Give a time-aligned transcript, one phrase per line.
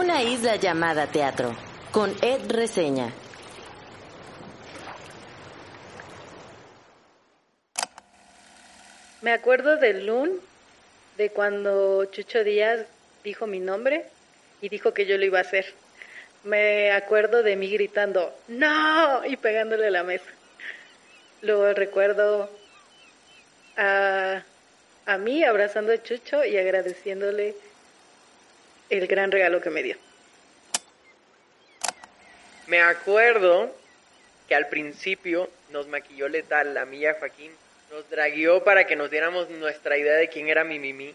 [0.00, 1.54] Una isla llamada teatro,
[1.92, 3.12] con Ed Reseña.
[9.20, 10.40] Me acuerdo del Lun,
[11.18, 12.86] de cuando Chucho Díaz
[13.22, 14.06] dijo mi nombre
[14.62, 15.66] y dijo que yo lo iba a hacer.
[16.44, 19.22] Me acuerdo de mí gritando, ¡No!
[19.26, 20.30] y pegándole a la mesa.
[21.42, 22.48] Luego recuerdo
[23.76, 24.42] a,
[25.04, 27.54] a mí abrazando a Chucho y agradeciéndole
[28.90, 29.96] el gran regalo que me dio.
[32.66, 33.74] Me acuerdo
[34.48, 37.52] que al principio nos maquilló letal la mía Joaquín,
[37.90, 41.14] nos dragueó para que nos diéramos nuestra idea de quién era mi Mimi.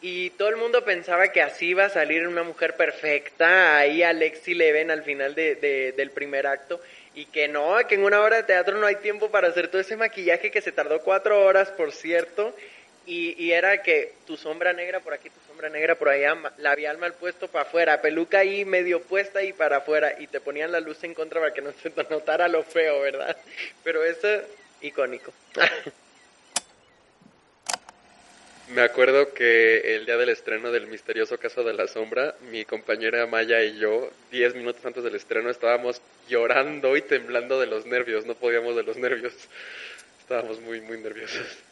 [0.00, 4.54] Y todo el mundo pensaba que así iba a salir una mujer perfecta, ahí Alexi
[4.54, 6.80] Leven al final de, del primer acto,
[7.14, 9.80] y que no, que en una hora de teatro no hay tiempo para hacer todo
[9.80, 12.54] ese maquillaje que se tardó cuatro horas, por cierto,
[13.06, 16.98] y, y era que tu sombra negra por aquí, tu sombra negra por allá, labial
[16.98, 20.78] mal puesto para afuera, peluca ahí medio puesta y para afuera, y te ponían la
[20.78, 23.36] luz en contra para que no se notara lo feo, ¿verdad?
[23.82, 24.28] Pero eso,
[24.82, 25.32] icónico.
[28.68, 33.26] Me acuerdo que el día del estreno del misterioso caso de la sombra, mi compañera
[33.26, 38.26] Maya y yo, diez minutos antes del estreno, estábamos llorando y temblando de los nervios.
[38.26, 39.34] No podíamos de los nervios.
[40.20, 41.67] Estábamos muy, muy nerviosos.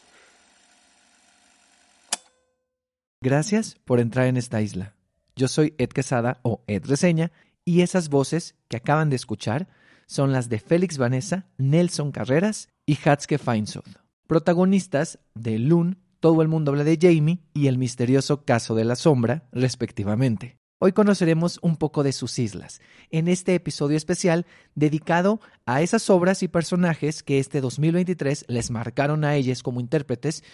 [3.23, 4.95] Gracias por entrar en esta isla.
[5.37, 7.33] Yo soy Ed Quesada o Ed Reseña
[7.65, 9.69] y esas voces que acaban de escuchar
[10.07, 13.85] son las de Félix Vanessa, Nelson Carreras y Hatske Feinsod,
[14.27, 18.97] protagonistas de Loon, Todo el mundo habla de Jamie y El misterioso caso de la
[18.97, 20.59] sombra, respectivamente.
[20.79, 26.43] Hoy conoceremos un poco de sus islas, en este episodio especial dedicado a esas obras
[26.43, 30.45] y personajes que este 2023 les marcaron a ellas como intérpretes,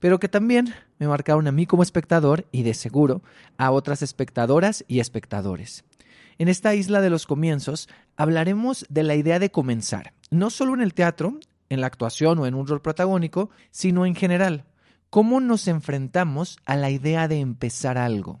[0.00, 3.22] pero que también me marcaron a mí como espectador y de seguro
[3.56, 5.84] a otras espectadoras y espectadores.
[6.38, 10.82] En esta isla de los comienzos hablaremos de la idea de comenzar, no solo en
[10.82, 14.64] el teatro, en la actuación o en un rol protagónico, sino en general.
[15.10, 18.40] ¿Cómo nos enfrentamos a la idea de empezar algo?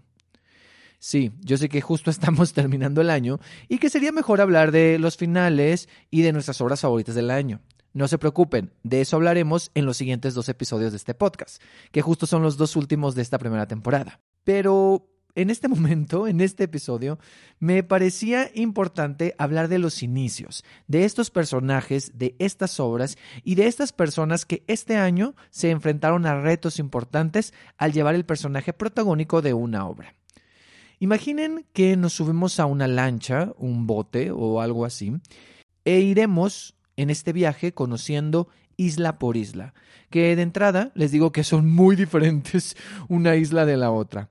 [0.98, 4.98] Sí, yo sé que justo estamos terminando el año y que sería mejor hablar de
[4.98, 7.60] los finales y de nuestras obras favoritas del año.
[7.92, 12.02] No se preocupen, de eso hablaremos en los siguientes dos episodios de este podcast, que
[12.02, 14.20] justo son los dos últimos de esta primera temporada.
[14.44, 17.18] Pero en este momento, en este episodio,
[17.60, 23.66] me parecía importante hablar de los inicios, de estos personajes, de estas obras y de
[23.66, 29.40] estas personas que este año se enfrentaron a retos importantes al llevar el personaje protagónico
[29.40, 30.14] de una obra.
[31.00, 35.12] Imaginen que nos subimos a una lancha, un bote o algo así,
[35.84, 39.72] e iremos en este viaje conociendo isla por isla,
[40.10, 42.76] que de entrada les digo que son muy diferentes
[43.08, 44.28] una isla de la otra.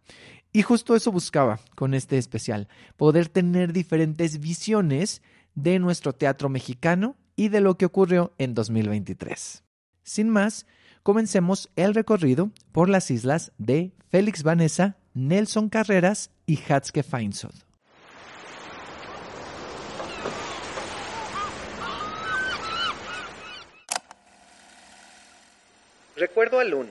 [0.51, 2.67] Y justo eso buscaba con este especial,
[2.97, 5.21] poder tener diferentes visiones
[5.55, 9.63] de nuestro teatro mexicano y de lo que ocurrió en 2023.
[10.03, 10.65] Sin más,
[11.03, 17.66] comencemos el recorrido por las islas de Félix Vanessa, Nelson Carreras y Hatske Feinsod.
[26.17, 26.89] Recuerdo a Lun,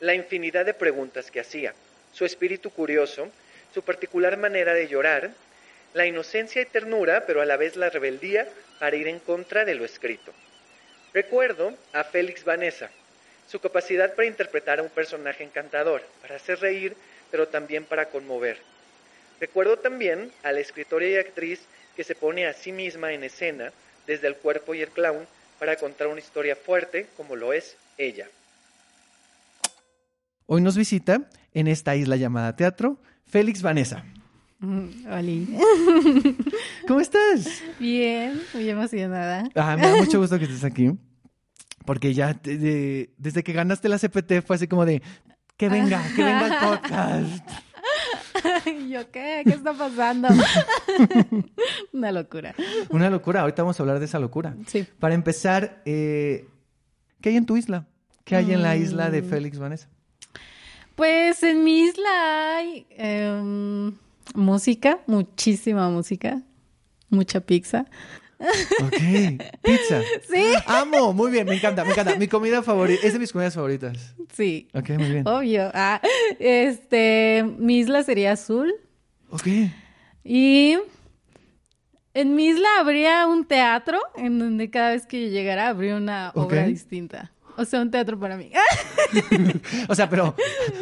[0.00, 1.72] la infinidad de preguntas que hacía,
[2.12, 3.30] su espíritu curioso,
[3.72, 5.30] su particular manera de llorar,
[5.94, 8.48] la inocencia y ternura, pero a la vez la rebeldía
[8.80, 10.32] para ir en contra de lo escrito.
[11.14, 12.90] Recuerdo a Félix Vanessa,
[13.46, 16.96] su capacidad para interpretar a un personaje encantador, para hacer reír,
[17.30, 18.58] pero también para conmover.
[19.38, 21.60] Recuerdo también a la escritora y actriz
[21.94, 23.72] que se pone a sí misma en escena
[24.08, 25.24] desde el cuerpo y el clown
[25.60, 28.28] para contar una historia fuerte como lo es ella.
[30.46, 34.04] Hoy nos visita en esta isla llamada teatro Félix Vanessa.
[34.62, 35.22] Hola.
[36.88, 37.62] ¿Cómo estás?
[37.78, 39.48] Bien, muy emocionada.
[39.54, 40.92] Ah, me da mucho gusto que estés aquí.
[41.84, 45.02] Porque ya de- desde que ganaste la CPT fue así como de
[45.56, 47.48] que venga, que venga el podcast.
[48.66, 49.42] ¿Y ¿Yo qué?
[49.44, 50.28] ¿Qué está pasando?
[51.92, 52.54] Una locura.
[52.90, 53.40] Una locura.
[53.42, 54.56] Ahorita vamos a hablar de esa locura.
[54.66, 54.86] Sí.
[54.98, 56.48] Para empezar, eh,
[57.20, 57.86] ¿qué hay en tu isla?
[58.24, 59.28] ¿Qué hay en la isla de Mm.
[59.28, 59.88] Félix Vanessa?
[60.96, 63.92] Pues en mi isla hay em,
[64.34, 66.40] música, muchísima música,
[67.10, 67.86] mucha pizza.
[68.38, 70.02] Ok, pizza.
[70.30, 72.16] Sí, Amo, muy bien, me encanta, me encanta.
[72.16, 74.14] Mi comida favorita, es de mis comidas favoritas.
[74.32, 75.28] sí, Ok, muy bien.
[75.28, 75.70] obvio.
[75.74, 76.00] Ah,
[76.38, 78.74] este, mi isla sería azul
[79.30, 79.46] Ok.
[80.24, 80.76] y
[82.14, 86.32] en mi isla habría un teatro en donde cada vez que yo llegara habría una
[86.34, 87.32] obra distinta.
[87.56, 88.50] O sea, un teatro para mí.
[89.88, 90.34] O sea, pero,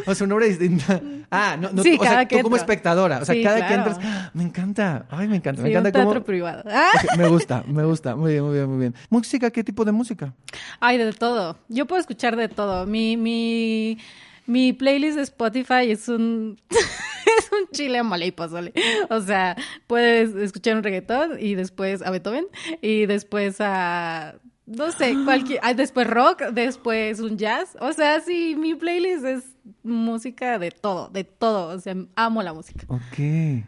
[0.06, 1.00] o sea, una obra distinta.
[1.30, 2.64] Ah, no, no Sí, o sea, que tú como entro.
[2.72, 3.18] espectadora.
[3.18, 3.90] O sea, Sí, cada que claro.
[3.90, 3.98] entras.
[4.02, 4.30] ¡ah!
[4.34, 5.06] Me encanta.
[5.10, 5.60] Ay, me encanta.
[5.62, 6.24] me Sí, un encanta teatro cómo.
[6.24, 6.62] privado.
[6.66, 6.90] Ah.
[7.18, 8.16] Me gusta, me gusta.
[8.16, 8.94] Muy bien, muy bien, muy bien.
[9.10, 9.50] ¿Música?
[9.50, 10.32] ¿Qué tipo de música?
[10.80, 11.58] Ay, de todo.
[11.68, 12.86] Yo puedo escuchar de todo.
[12.86, 13.98] Mi, mi,
[14.46, 18.72] mi playlist de Spotify es un, es un chile, mole y pozole.
[19.10, 19.56] O sea,
[19.86, 22.46] puedes escuchar un reggaetón y después a Beethoven
[22.80, 24.36] y después a,
[24.66, 27.76] no sé, cualquier, ah, después rock, después un jazz.
[27.80, 29.44] O sea, sí, mi playlist es
[29.82, 31.74] música de todo, de todo.
[31.74, 32.86] O sea, amo la música.
[32.88, 33.18] Ok.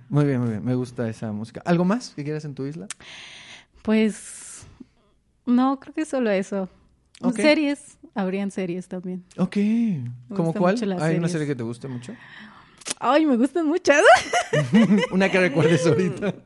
[0.08, 0.64] Muy bien, muy bien.
[0.64, 1.62] Me gusta esa música.
[1.64, 2.86] ¿Algo más que quieras en tu isla?
[3.82, 4.66] Pues,
[5.44, 6.68] no, creo que solo eso.
[7.20, 7.36] Ok.
[7.36, 9.24] Series, habrían series también.
[9.36, 9.56] Ok.
[10.34, 11.02] ¿Cómo gustan cuál?
[11.02, 12.14] ¿Hay una serie que te guste mucho?
[12.98, 14.00] Ay, me gustan muchas.
[15.10, 16.34] una que recuerdes ahorita.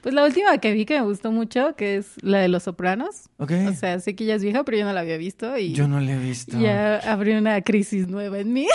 [0.00, 3.28] Pues la última que vi que me gustó mucho, que es la de Los Sopranos.
[3.38, 3.50] Ok.
[3.68, 5.88] O sea, sé que ya es vieja, pero yo no la había visto y Yo
[5.88, 6.58] no la he visto.
[6.58, 8.68] ya abrió una crisis nueva en mí.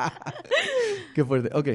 [1.14, 1.50] Qué fuerte.
[1.52, 1.68] Ok.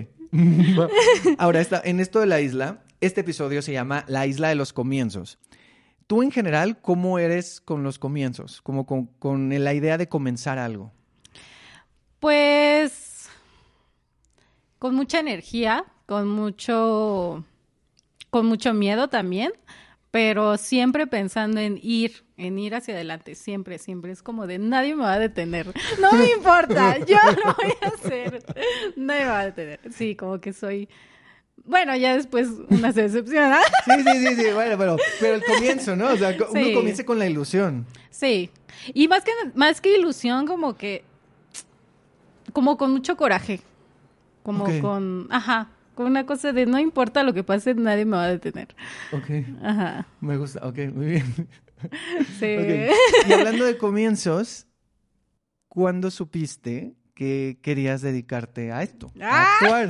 [1.38, 4.71] Ahora, esta, en esto de la isla, este episodio se llama La isla de los
[4.74, 5.38] comienzos.
[6.07, 8.62] Tú, en general, ¿cómo eres con los comienzos?
[8.62, 10.94] Como con, con la idea de comenzar algo.
[12.19, 12.91] Pues
[14.86, 17.44] con mucha energía, con mucho
[18.30, 19.52] con mucho miedo también,
[20.12, 24.96] pero siempre pensando en ir, en ir hacia adelante, siempre, siempre es como de nadie
[24.96, 25.74] me va a detener.
[26.00, 28.44] No me importa, yo lo voy a hacer.
[28.96, 29.80] Nadie me va a detener.
[29.92, 30.88] Sí, como que soy
[31.64, 33.58] bueno, ya después una se decepciona.
[33.86, 34.52] Sí, sí, sí, sí.
[34.54, 36.10] Bueno, pero, pero el comienzo, ¿no?
[36.10, 36.74] O sea, uno Sí.
[36.76, 37.88] comienza con la ilusión.
[38.12, 38.52] Sí.
[38.94, 41.04] Y más que más que ilusión, como que
[42.54, 43.62] como con mucho coraje.
[44.45, 44.80] Como Ok.
[44.80, 48.30] con, ajá, con una cosa de no importa lo que pase, nadie me va a
[48.30, 48.75] detener.
[49.12, 49.44] Ok.
[49.63, 50.06] Ajá.
[50.21, 50.59] Me gusta.
[50.68, 51.25] Ok, muy bien.
[52.39, 52.56] Sí.
[52.57, 53.27] Ok.
[53.27, 54.65] Y hablando de comienzos,
[55.68, 59.12] ¿cuándo supiste que querías dedicarte a esto?
[59.19, 59.53] A ¡Ah!
[59.59, 59.89] actuar.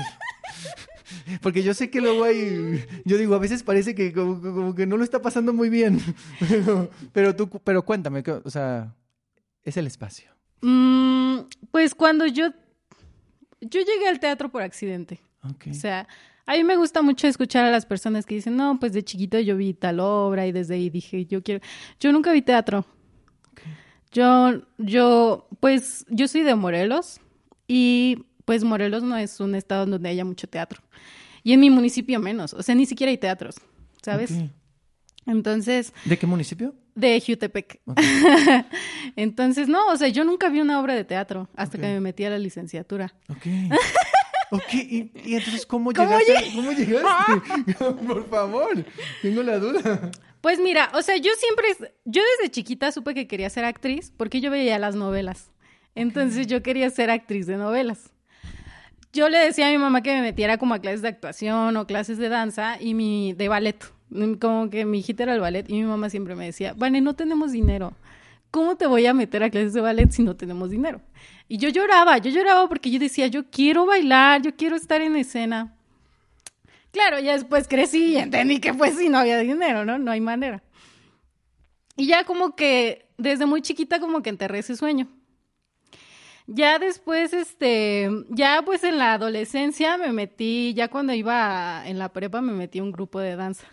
[1.42, 4.88] Porque yo sé que luego hay, yo digo, a veces parece que como, como que
[4.88, 6.00] no lo está pasando muy bien.
[6.50, 8.94] Pero, pero tú, pero cuéntame, o sea,
[9.64, 10.32] es el espacio.
[10.62, 11.42] Mm,
[11.72, 12.52] pues cuando yo
[13.62, 15.22] yo llegué al teatro por accidente.
[15.70, 16.08] O sea,
[16.46, 19.40] a mí me gusta mucho escuchar a las personas que dicen, no, pues de chiquito
[19.40, 21.64] yo vi tal obra y desde ahí dije, yo quiero.
[22.00, 22.86] Yo nunca vi teatro.
[24.12, 27.20] Yo, yo, pues, yo soy de Morelos
[27.68, 30.82] y pues Morelos no es un estado donde haya mucho teatro.
[31.44, 32.54] Y en mi municipio menos.
[32.54, 33.56] O sea, ni siquiera hay teatros,
[34.02, 34.32] ¿sabes?
[35.26, 36.74] Entonces, ¿De qué municipio?
[36.94, 37.82] de Jutepec.
[39.16, 42.24] Entonces, no, o sea, yo nunca vi una obra de teatro hasta que me metí
[42.26, 43.14] a la licenciatura.
[43.30, 43.46] Ok.
[44.52, 46.52] Ok, y, y entonces, ¿cómo ¿Cómo llegaste?
[46.56, 47.74] ¿Cómo llegaste?
[48.08, 48.86] Por favor,
[49.22, 50.12] tengo la duda.
[50.42, 54.42] Pues mira, o sea, yo siempre, yo desde chiquita supe que quería ser actriz porque
[54.42, 55.50] yo veía las novelas.
[55.96, 58.12] Entonces yo quería ser actriz de novelas.
[59.12, 61.88] Yo le decía a mi mamá que me metiera como a clases de actuación o
[61.88, 63.95] clases de danza y mi de ballet.
[64.40, 67.16] Como que mi hijita era el ballet y mi mamá siempre me decía, Vane, no
[67.16, 67.94] tenemos dinero.
[68.52, 71.02] ¿Cómo te voy a meter a clases de ballet si no tenemos dinero?
[71.48, 75.16] Y yo lloraba, yo lloraba porque yo decía, yo quiero bailar, yo quiero estar en
[75.16, 75.76] escena.
[76.92, 80.00] Claro, ya después crecí y entendí que pues sí, no había dinero, ¿no?
[80.00, 80.64] No hay manera.
[81.98, 85.10] Y ya como que desde muy chiquita como que enterré ese sueño.
[86.48, 92.14] Ya después, este, ya pues en la adolescencia me metí, ya cuando iba en la
[92.14, 93.68] prepa me metí a un grupo de danza.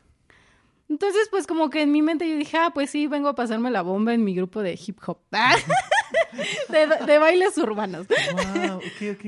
[0.92, 3.70] Entonces, pues como que en mi mente yo dije, ah, pues sí, vengo a pasarme
[3.70, 5.20] la bomba en mi grupo de hip hop.
[6.68, 8.06] de, de bailes urbanos.
[8.08, 9.24] Wow, ok, ok.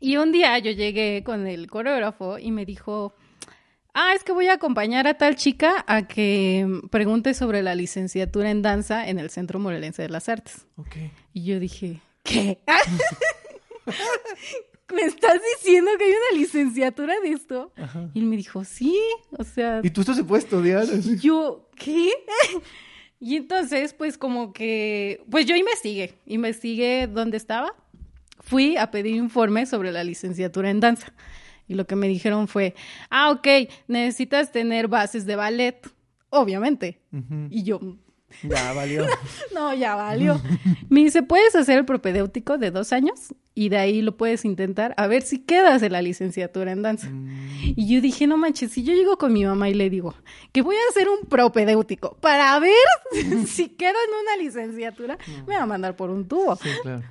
[0.00, 3.14] Y un día yo llegué con el coreógrafo y me dijo,
[3.94, 8.52] ah, es que voy a acompañar a tal chica a que pregunte sobre la licenciatura
[8.52, 10.68] en danza en el Centro Morelense de las Artes.
[10.76, 10.98] Ok.
[11.32, 12.60] Y yo dije, ¿qué?
[14.94, 17.72] ¿Me estás diciendo que hay una licenciatura de esto?
[17.76, 18.08] Ajá.
[18.14, 18.98] Y él me dijo, sí,
[19.36, 20.86] o sea, ¿Y tú esto se puede estudiar?
[21.20, 22.10] yo, ¿qué?
[23.20, 27.74] Y entonces, pues como que, pues yo investigué, investigué dónde estaba,
[28.38, 31.12] fui a pedir informes sobre la licenciatura en danza.
[31.66, 32.76] Y lo que me dijeron fue,
[33.10, 33.46] ah, ok,
[33.88, 35.86] necesitas tener bases de ballet,
[36.30, 37.00] obviamente.
[37.50, 37.80] Y yo,
[38.42, 39.06] Ya, valió.
[39.54, 40.40] no, ya valió.
[40.88, 44.94] Me dice, puedes hacer el propedéutico de dos años y de ahí lo puedes intentar
[44.96, 47.08] a ver si quedas en la licenciatura en danza.
[47.62, 50.14] Y yo dije, no manches, si yo llego con mi mamá y le digo
[50.52, 52.72] que voy a hacer un propedéutico para ver
[53.46, 56.56] si quedo en una licenciatura, me va a mandar por un tubo.
[56.56, 57.02] Sí, claro.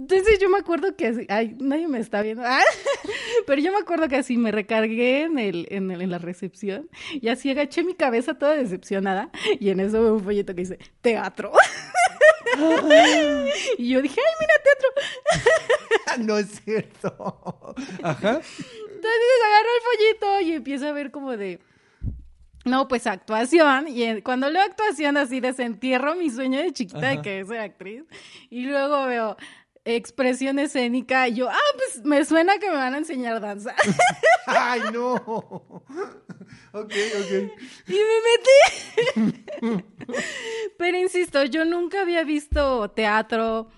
[0.00, 2.60] Entonces yo me acuerdo que así, ay, nadie me está viendo, Ah,
[3.46, 6.88] pero yo me acuerdo que así me recargué en, el, en, el- en la recepción
[7.12, 9.30] y así agaché mi cabeza toda decepcionada
[9.60, 11.52] y en eso veo un folleto que dice teatro.
[13.78, 16.24] y yo dije, ay, mira, teatro.
[16.26, 17.74] no es cierto.
[18.02, 18.30] Ajá.
[18.40, 21.58] Entonces agarro el follito y empiezo a ver como de...
[22.66, 23.88] No, pues actuación.
[23.88, 28.02] Y en- cuando leo actuación así, desentierro mi sueño de chiquita de que ser actriz.
[28.50, 29.36] Y luego veo
[29.84, 33.74] expresión escénica y yo, ah, pues me suena que me van a enseñar danza.
[34.46, 35.14] Ay, no.
[36.72, 37.32] Ok, ok.
[37.88, 37.98] y
[39.16, 39.84] me metí.
[40.78, 43.68] Pero insisto, yo nunca había visto teatro.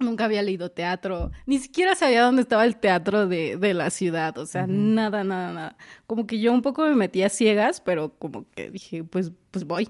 [0.00, 4.36] Nunca había leído teatro, ni siquiera sabía dónde estaba el teatro de, de la ciudad,
[4.38, 5.76] o sea, nada, nada, nada.
[6.06, 9.64] Como que yo un poco me metí a ciegas, pero como que dije, pues, pues
[9.64, 9.88] voy.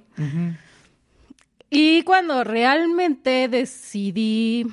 [1.70, 4.66] Y cuando realmente decidí,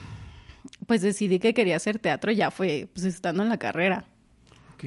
[0.92, 4.04] pues decidí que quería hacer teatro, ya fue, pues estando en la carrera.
[4.74, 4.84] Ok.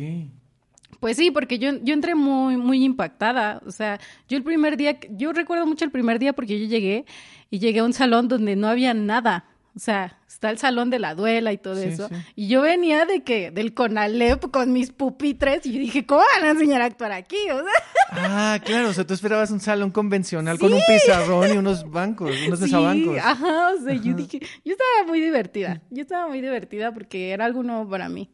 [1.00, 3.62] Pues sí, porque yo, yo entré muy, muy impactada.
[3.64, 7.06] O sea, yo el primer día, yo recuerdo mucho el primer día porque yo llegué
[7.48, 9.46] y llegué a un salón donde no había nada.
[9.76, 12.08] O sea, está el salón de la duela y todo Sí, eso.
[12.08, 12.14] sí.
[12.36, 16.44] Y yo venía de que, del Conalep con mis pupitres y yo dije, ¿cómo van
[16.46, 17.36] a enseñar a actuar aquí?
[17.52, 17.72] O sea,
[18.10, 22.30] Ah, claro, o sea, tú esperabas un salón convencional con un pizarrón y unos bancos,
[22.46, 23.18] unos sí, mesabancos.
[23.18, 25.82] ajá, o sea, yo dije, yo estaba muy divertida.
[25.90, 28.30] Yo estaba muy divertida porque era algo nuevo para mí.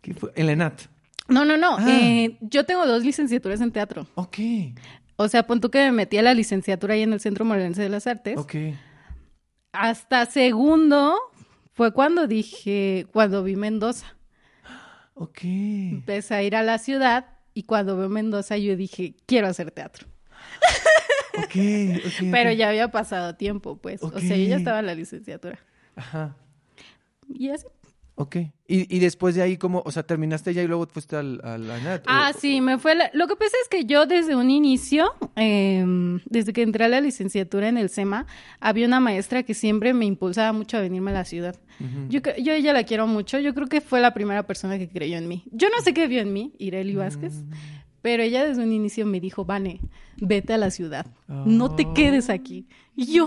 [0.00, 0.32] ¿Qué fue?
[0.34, 0.80] El ENAT.
[1.28, 1.76] No, no, no.
[1.78, 1.86] Ah.
[1.90, 4.06] eh, yo tengo dos licenciaturas en teatro.
[4.14, 4.38] Ok,
[5.16, 7.82] O sea, pon tú que me metí a la licenciatura ahí en el Centro Morelense
[7.82, 8.38] de las Artes.
[8.38, 8.54] ok.
[9.72, 11.18] Hasta segundo
[11.72, 14.16] fue cuando dije, cuando vi Mendoza.
[15.14, 15.40] Ok.
[15.42, 20.06] Empecé a ir a la ciudad y cuando veo Mendoza yo dije, quiero hacer teatro.
[21.38, 21.56] Ok,
[22.06, 22.30] ok.
[22.30, 24.02] Pero ya había pasado tiempo, pues.
[24.02, 25.58] O sea, yo ya estaba en la licenciatura.
[25.96, 26.36] Ajá.
[27.28, 27.66] Y así.
[28.14, 28.36] Ok.
[28.68, 29.82] Y, y después de ahí, ¿cómo?
[29.86, 32.04] O sea, terminaste ya y luego fuiste al, al ENAT.
[32.06, 32.94] Ah, o- sí, me fue.
[32.94, 35.84] la- Lo que pasa es que yo desde un inicio, eh,
[36.26, 38.26] desde que entré a la licenciatura en el SEMA,
[38.60, 41.56] había una maestra que siempre me impulsaba mucho a venirme a la ciudad.
[42.08, 43.38] Yo, cre- yo a ella la quiero mucho.
[43.40, 45.44] Yo creo que fue la primera persona que creyó en mí.
[45.50, 47.50] Yo no sé qué vio en mí, Ireli Vázquez, Mm.
[48.02, 49.80] pero ella desde un inicio me dijo, Vane,
[50.18, 51.06] vete a la ciudad.
[51.28, 51.94] No te Oh.
[51.94, 52.68] quedes aquí.
[52.94, 53.26] Y yo,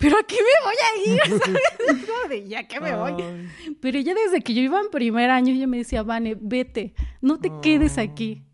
[0.00, 1.40] ¿pero a qué me voy a ir?
[1.44, 2.06] ¿Sabes?
[2.06, 3.20] Como de, ya que me voy.
[3.20, 3.76] Ay.
[3.80, 7.38] Pero ella desde que yo iba en primer año, ella me decía, Vane, vete, no
[7.40, 8.44] te quedes aquí.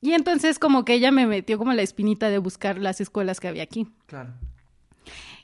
[0.00, 3.48] Y entonces como que ella me metió como la espinita de buscar las escuelas que
[3.48, 3.86] había aquí.
[4.06, 4.34] Claro.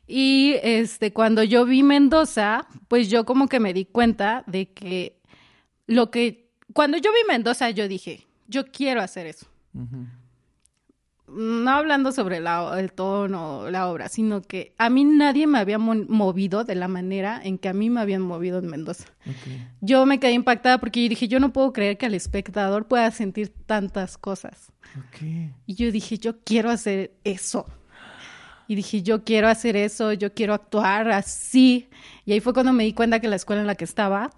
[0.07, 5.21] Y este, cuando yo vi Mendoza, pues yo como que me di cuenta de que
[5.87, 9.47] lo que, cuando yo vi Mendoza, yo dije, yo quiero hacer eso.
[11.31, 15.79] No hablando sobre la- el tono, la obra, sino que a mí nadie me había
[15.79, 19.05] mo- movido de la manera en que a mí me habían movido en Mendoza.
[19.83, 23.11] Yo me quedé impactada porque yo dije, yo no puedo creer que el espectador pueda
[23.11, 24.73] sentir tantas cosas.
[25.67, 27.67] Y yo dije, yo quiero hacer eso.
[28.67, 31.89] Y dije, yo quiero hacer eso, yo quiero actuar así.
[32.25, 34.31] Y ahí fue cuando me di cuenta que la escuela en la que estaba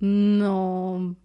[0.00, 1.16] no,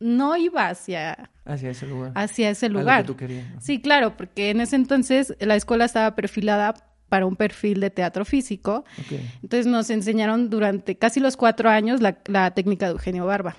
[0.00, 2.12] no iba hacia, Hacia ese lugar.
[2.14, 3.06] hacia ese A lo que lugar.
[3.06, 3.46] tú querías.
[3.60, 6.74] Sí, claro, porque en ese entonces la escuela estaba perfilada
[7.08, 8.84] para un perfil de teatro físico.
[8.98, 9.18] Ok.
[9.42, 13.56] Entonces nos enseñaron durante casi los cuatro años la, la técnica de Eugenio Barba.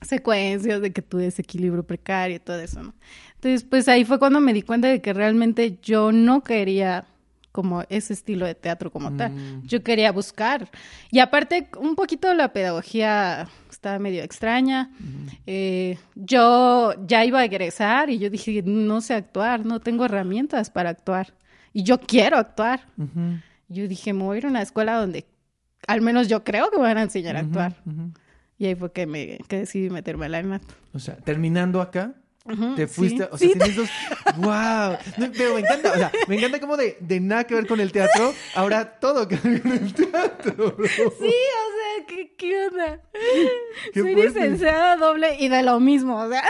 [0.00, 2.94] Secuencias de que tu desequilibrio precario y todo eso, ¿no?
[3.34, 7.04] Entonces, pues ahí fue cuando me di cuenta de que realmente yo no quería
[7.50, 9.32] como ese estilo de teatro como tal.
[9.32, 9.66] Mm.
[9.66, 10.70] Yo quería buscar.
[11.10, 14.90] Y aparte, un poquito la pedagogía estaba medio extraña.
[15.46, 20.68] Eh, yo ya iba a egresar y yo dije, no sé actuar, no tengo herramientas
[20.68, 21.34] para actuar.
[21.72, 22.80] Y yo quiero actuar.
[23.68, 25.26] Yo dije, me voy a ir a una escuela donde
[25.86, 27.76] al menos yo creo que me van a enseñar a actuar.
[28.58, 30.62] Y ahí fue que me que decidí meterme a la ENAT.
[30.92, 32.14] O sea, terminando acá,
[32.76, 32.94] Te sí.
[32.94, 33.90] fuiste, o sea, Sí, tienes dos,
[34.38, 37.66] wow, No, pero me encanta, o sea, me encanta como de, de nada que ver
[37.66, 40.86] con el teatro, ahora todo que ver con el teatro, bro.
[40.86, 43.02] Sí, o sea, ¿qué, qué onda?
[43.92, 46.42] Qué Soy licenciada doble y de lo mismo, o sea.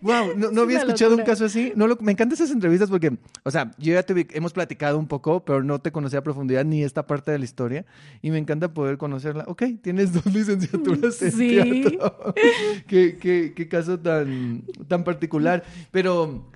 [0.00, 1.72] Wow, no, no había escuchado un caso así.
[1.76, 5.06] No lo- me encantan esas entrevistas porque, o sea, yo ya te hemos platicado un
[5.08, 7.84] poco, pero no te conocía a profundidad ni esta parte de la historia.
[8.22, 9.44] Y me encanta poder conocerla.
[9.48, 11.82] Ok, tienes dos licenciaturas en Sí.
[11.82, 12.34] teatro.
[12.86, 15.64] qué, qué- qué caso tan, tan particular.
[15.90, 16.50] Pero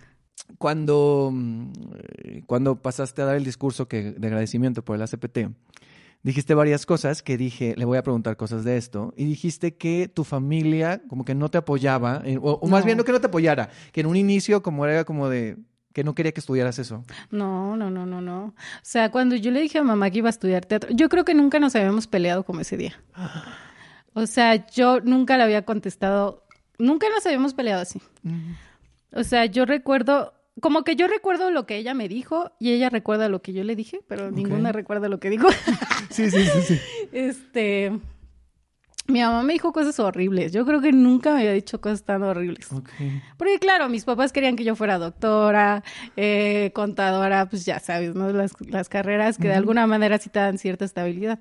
[0.59, 1.73] cuando, mm,
[2.47, 5.49] cuando pasaste a dar el discurso que, de agradecimiento por el ACPT,
[6.23, 10.09] dijiste varias cosas que dije, le voy a preguntar cosas de esto, y dijiste que
[10.09, 12.87] tu familia como que no te apoyaba, o, o más No.
[12.87, 15.57] bien no que no te apoyara, que en un inicio como era como de
[15.95, 17.03] que no quería que estudiaras eso.
[17.31, 18.45] No, no, no, no, no.
[18.47, 21.25] O sea, cuando yo le dije a mamá que iba a estudiar teatro, yo creo
[21.25, 22.93] que nunca nos habíamos peleado como ese día.
[24.13, 26.45] O sea, yo nunca le había contestado,
[26.79, 28.01] nunca nos habíamos peleado así.
[29.13, 32.91] O sea, yo recuerdo como que yo recuerdo lo que ella me dijo y ella
[32.91, 35.49] recuerda lo que yo le dije, pero ninguna recuerda lo que dijo.
[36.11, 36.81] Sí, sí, sí, sí.
[37.13, 37.93] Este,
[39.09, 40.53] mi mamá me dijo cosas horribles.
[40.53, 42.69] Yo creo que nunca me había dicho cosas tan horribles.
[43.37, 45.83] Porque claro, mis papás querían que yo fuera doctora,
[46.17, 48.31] eh, contadora, pues ya sabes, ¿no?
[48.33, 51.39] Las, las carreras que de alguna manera sí te dan cierta estabilidad.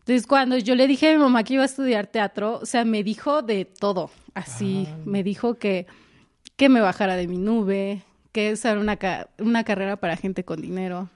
[0.00, 2.84] Entonces, cuando yo le dije a mi mamá que iba a estudiar teatro, o sea,
[2.84, 4.10] me dijo de todo.
[4.34, 5.86] Así, me dijo que,
[6.56, 8.02] que me bajara de mi nube,
[8.36, 8.98] que era una,
[9.38, 11.08] una carrera para gente con dinero,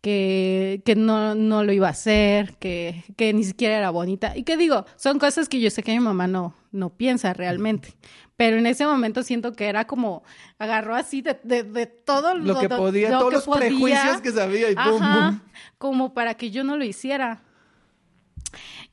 [0.00, 4.36] que, que no, no lo iba a hacer, que, que ni siquiera era bonita.
[4.36, 7.96] Y que digo, son cosas que yo sé que mi mamá no, no piensa realmente.
[8.36, 10.22] Pero en ese momento siento que era como,
[10.56, 13.58] agarró así de, de, de todo Lo que podía, lo todos que los podía.
[13.66, 15.40] prejuicios que sabía y Ajá, pum.
[15.78, 17.42] como para que yo no lo hiciera.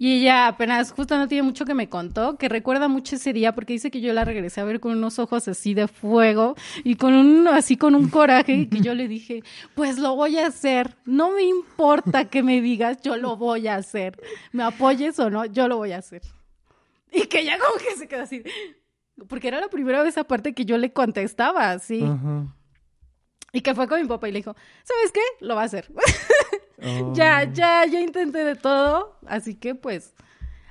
[0.01, 3.53] Y ella apenas, justo no tiene mucho que me contó, que recuerda mucho ese día
[3.53, 6.95] porque dice que yo la regresé a ver con unos ojos así de fuego y
[6.95, 9.43] con un, así con un coraje que yo le dije,
[9.75, 13.75] pues lo voy a hacer, no me importa que me digas, yo lo voy a
[13.75, 14.17] hacer,
[14.53, 16.21] me apoyes o no, yo lo voy a hacer.
[17.11, 18.41] Y que ella como que se quedó así,
[19.27, 22.05] porque era la primera vez aparte que yo le contestaba así.
[23.51, 25.21] Y que fue con mi papá y le dijo, ¿sabes qué?
[25.41, 25.91] Lo va a hacer.
[26.81, 27.13] Oh.
[27.13, 30.13] ya, ya, ya intenté de todo, así que pues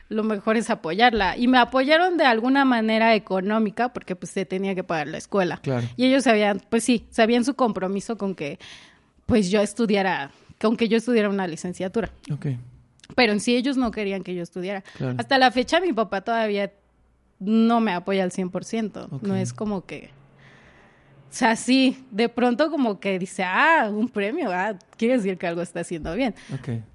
[0.08, 1.36] lo mejor es apoyarla.
[1.36, 5.58] Y me apoyaron de alguna manera económica porque pues se tenía que pagar la escuela.
[5.58, 5.86] Claro.
[5.96, 8.58] Y ellos sabían, pues sí, sabían su compromiso con que
[9.26, 12.10] pues yo estudiara, con que yo estudiara una licenciatura.
[12.32, 12.46] Ok.
[13.14, 14.82] Pero en sí ellos no querían que yo estudiara.
[14.96, 15.16] Claro.
[15.18, 16.72] Hasta la fecha mi papá todavía
[17.38, 19.08] no me apoya al 100%.
[19.12, 19.22] Ok.
[19.22, 20.10] No es como que...
[21.30, 25.46] O sea, sí, de pronto como que dice, ah, un premio, ah, quiere decir que
[25.46, 26.34] algo está haciendo bien.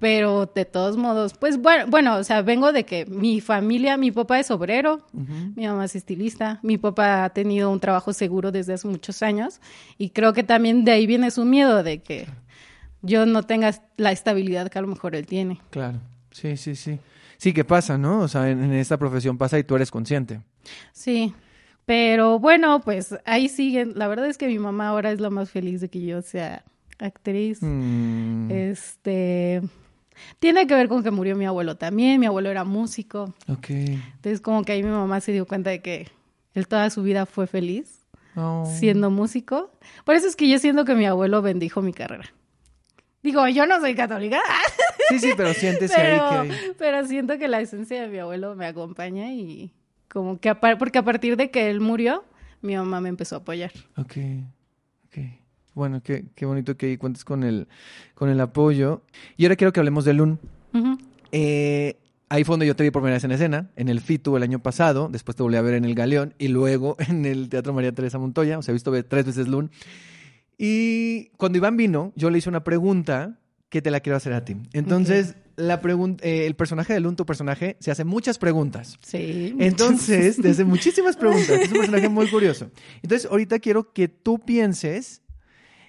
[0.00, 4.10] Pero de todos modos, pues bueno, bueno, o sea, vengo de que mi familia, mi
[4.10, 8.72] papá es obrero, mi mamá es estilista, mi papá ha tenido un trabajo seguro desde
[8.72, 9.60] hace muchos años
[9.98, 12.26] y creo que también de ahí viene su miedo de que
[13.02, 15.60] yo no tenga la estabilidad que a lo mejor él tiene.
[15.70, 16.00] Claro.
[16.32, 16.98] Sí, sí, sí.
[17.36, 18.20] Sí, que pasa, ¿no?
[18.20, 20.40] O sea, en, en esta profesión pasa y tú eres consciente.
[20.92, 21.34] Sí,
[21.86, 23.92] pero bueno, pues ahí siguen.
[23.96, 26.64] La verdad es que mi mamá ahora es la más feliz de que yo sea
[26.98, 27.58] actriz.
[27.62, 29.62] Mm, Este
[30.38, 32.20] tiene que ver con que murió mi abuelo también.
[32.20, 33.34] Mi abuelo era músico.
[33.48, 33.70] ok.
[33.70, 36.08] Entonces, como que ahí mi mamá se dio cuenta de que
[36.54, 38.00] él toda su vida fue feliz
[38.36, 38.64] Oh.
[38.80, 39.70] siendo músico.
[40.04, 42.24] Por eso es que yo siento que mi abuelo bendijo mi carrera.
[43.22, 44.40] Digo, yo no soy católica,
[45.08, 48.56] Sí, sí, pero sientes ahí que hay- pero siento que la esencia de mi abuelo
[48.56, 49.72] me acompaña y
[50.08, 52.24] como que, a par- porque a partir de que él murió,
[52.62, 53.72] mi mamá me empezó a apoyar.
[53.96, 54.16] Ok,
[55.06, 55.18] ok.
[55.74, 57.66] Bueno, qué, qué bonito que cuentes con el,
[58.14, 59.02] con el apoyo.
[59.36, 60.38] Y ahora quiero que hablemos de Lun.
[60.72, 60.98] Ujú.
[61.32, 64.36] Eh, ahí fue donde yo te vi por primera vez en escena, en el FITU
[64.36, 67.48] el año pasado, después te volví a ver en el Galeón y luego en el
[67.48, 69.70] Teatro María Teresa Montoya, o sea, he visto tres veces Lun.
[70.56, 73.38] Y cuando Iván vino, yo le hice una pregunta
[73.68, 74.56] que te la quiero hacer a ti.
[74.72, 75.80] Entonces, la
[76.22, 78.98] eh, el personaje de Lun, tu personaje, se hace muchas preguntas.
[79.02, 79.54] Sí.
[79.58, 81.48] Entonces, te hace muchísimas preguntas.
[81.48, 82.70] Es un personaje muy curioso.
[83.02, 85.22] Entonces, ahorita quiero que tú pienses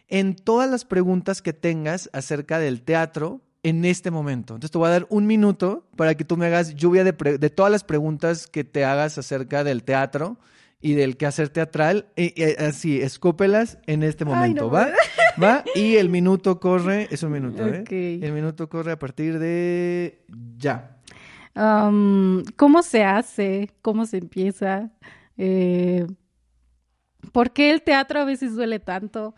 [0.07, 4.53] en todas las preguntas que tengas acerca del teatro en este momento.
[4.53, 7.49] Entonces, te voy a dar un minuto para que tú me hagas lluvia de, de
[7.49, 10.37] todas las preguntas que te hagas acerca del teatro
[10.81, 12.07] y del quehacer teatral.
[12.15, 14.89] Y así, escúpelas en este momento, no, ¿va?
[15.41, 15.63] ¿Va?
[15.75, 17.83] Y el minuto corre, es un minuto, ¿eh?
[17.89, 20.23] El minuto corre a partir de
[20.57, 20.97] ya.
[21.55, 23.71] ¿Cómo se hace?
[23.81, 24.91] ¿Cómo se empieza?
[25.37, 26.05] Eh,
[27.31, 29.35] ¿Por qué el teatro a veces duele tanto?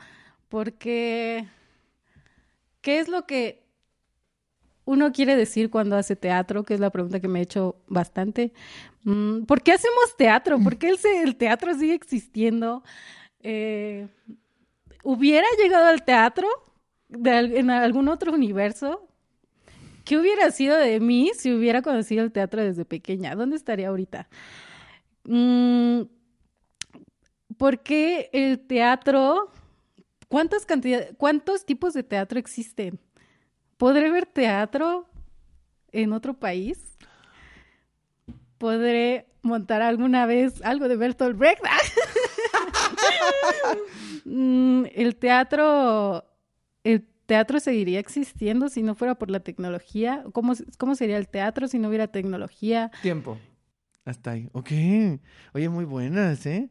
[0.49, 1.47] ¿Por qué?
[2.81, 3.66] ¿Qué es lo que
[4.87, 6.63] uno quiere decir cuando hace teatro?
[6.63, 8.53] Que es la pregunta que me he hecho bastante.
[9.03, 10.57] Mm, ¿Por qué hacemos teatro?
[10.59, 12.83] ¿Por qué el, teatro sigue existiendo?
[13.41, 14.07] Eh,
[15.03, 16.47] ¿Hubiera llegado al teatro
[17.09, 19.05] en algún otro universo?
[20.05, 23.35] ¿Qué hubiera sido de mí si hubiera conocido el teatro desde pequeña?
[23.35, 24.29] ¿Dónde estaría ahorita?
[25.25, 26.03] Mm,
[27.57, 29.51] ¿Por qué el teatro?
[30.29, 32.97] ¿Cuántas cantidades, cuántos tipos de teatro existen?
[33.77, 35.07] ¿Podré ver teatro
[35.91, 36.97] en otro país?
[38.57, 41.61] ¿Podré montar alguna vez algo de Bertolt Brecht?
[44.25, 46.25] Mm, el teatro,
[46.83, 50.25] el teatro seguiría existiendo si no fuera por la tecnología.
[50.33, 52.91] ¿Cómo, cómo sería el teatro si no hubiera tecnología?
[53.01, 53.37] Tiempo.
[54.03, 54.49] Hasta ahí.
[54.51, 54.71] Ok.
[55.53, 56.69] Oye, muy buenas, ¿eh?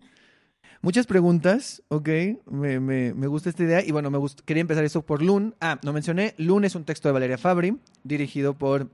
[0.87, 2.09] Muchas preguntas, ok.
[2.49, 3.85] Me, me- me gusta esta idea.
[3.85, 5.53] Y bueno, me gust- quería empezar esto por Lun.
[5.61, 6.35] Ah, no mencioné.
[6.39, 8.89] Lun es un texto de Valeria Fabri, dirigido por,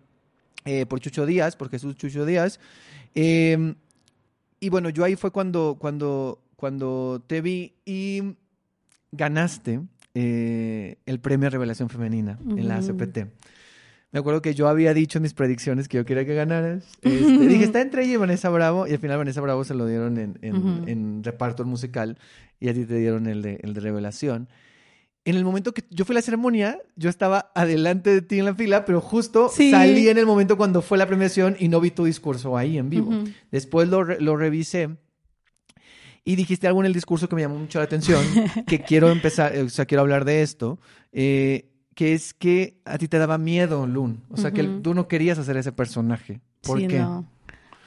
[0.65, 2.61] eh, por Chucho Díaz, por Jesús Chucho Díaz.
[3.15, 3.75] Eh,
[4.59, 8.37] y bueno, yo ahí fue cuando, cuando, cuando te vi y
[9.11, 9.81] ganaste
[10.15, 12.77] eh, el premio Revelación Femenina en la.
[12.79, 13.19] ACPT.
[14.13, 16.85] Me acuerdo que yo había dicho en mis predicciones que yo quería que ganaras.
[17.01, 18.87] Este, dije, está entre ella y Vanessa Bravo.
[18.87, 20.85] Y al final Vanessa Bravo se lo dieron en, en- Ujú.
[20.87, 22.19] en reparto musical.
[22.61, 24.49] Y a ti te dieron el de, el de Revelación.
[25.25, 28.45] En el momento que yo fui a la ceremonia, yo estaba adelante de ti en
[28.45, 29.71] la fila, pero justo Sí.
[29.71, 32.91] salí en el momento cuando fue la premiación y no vi tu discurso ahí en
[32.91, 33.09] vivo.
[33.11, 33.25] Ujú.
[33.51, 34.91] Después lo, re- lo revisé
[36.25, 38.23] y dijiste algo en el discurso que me llamó mucho la atención,
[38.67, 40.79] que quiero empezar, o sea, quiero hablar de esto,
[41.13, 44.23] eh, que es que a ti te daba miedo, Lun.
[44.31, 46.41] O sea, que tú no querías hacer ese personaje.
[46.63, 46.99] ¿Por Sí, qué?
[47.01, 47.27] no.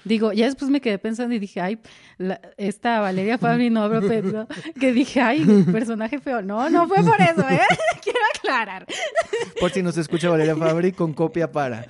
[0.04, 1.80] Digo, ya después me quedé pensando y dije, ay,
[2.20, 4.48] la- esta Valeria Fabri no habrá pensado
[4.80, 6.44] que dije, ay, personaje feo.
[6.44, 7.60] No, no fue por eso, ¿eh?
[8.04, 8.86] Quiero aclarar.
[9.60, 11.88] Por si nos escucha Valeria Fabri con copia para.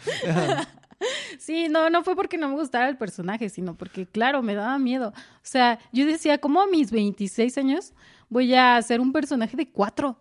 [1.37, 4.79] Sí, no, no fue porque no me gustara el personaje, sino porque, claro, me daba
[4.79, 5.09] miedo.
[5.09, 7.93] O sea, yo decía, ¿cómo a mis 26 años
[8.29, 10.17] voy a hacer un personaje de cuatro?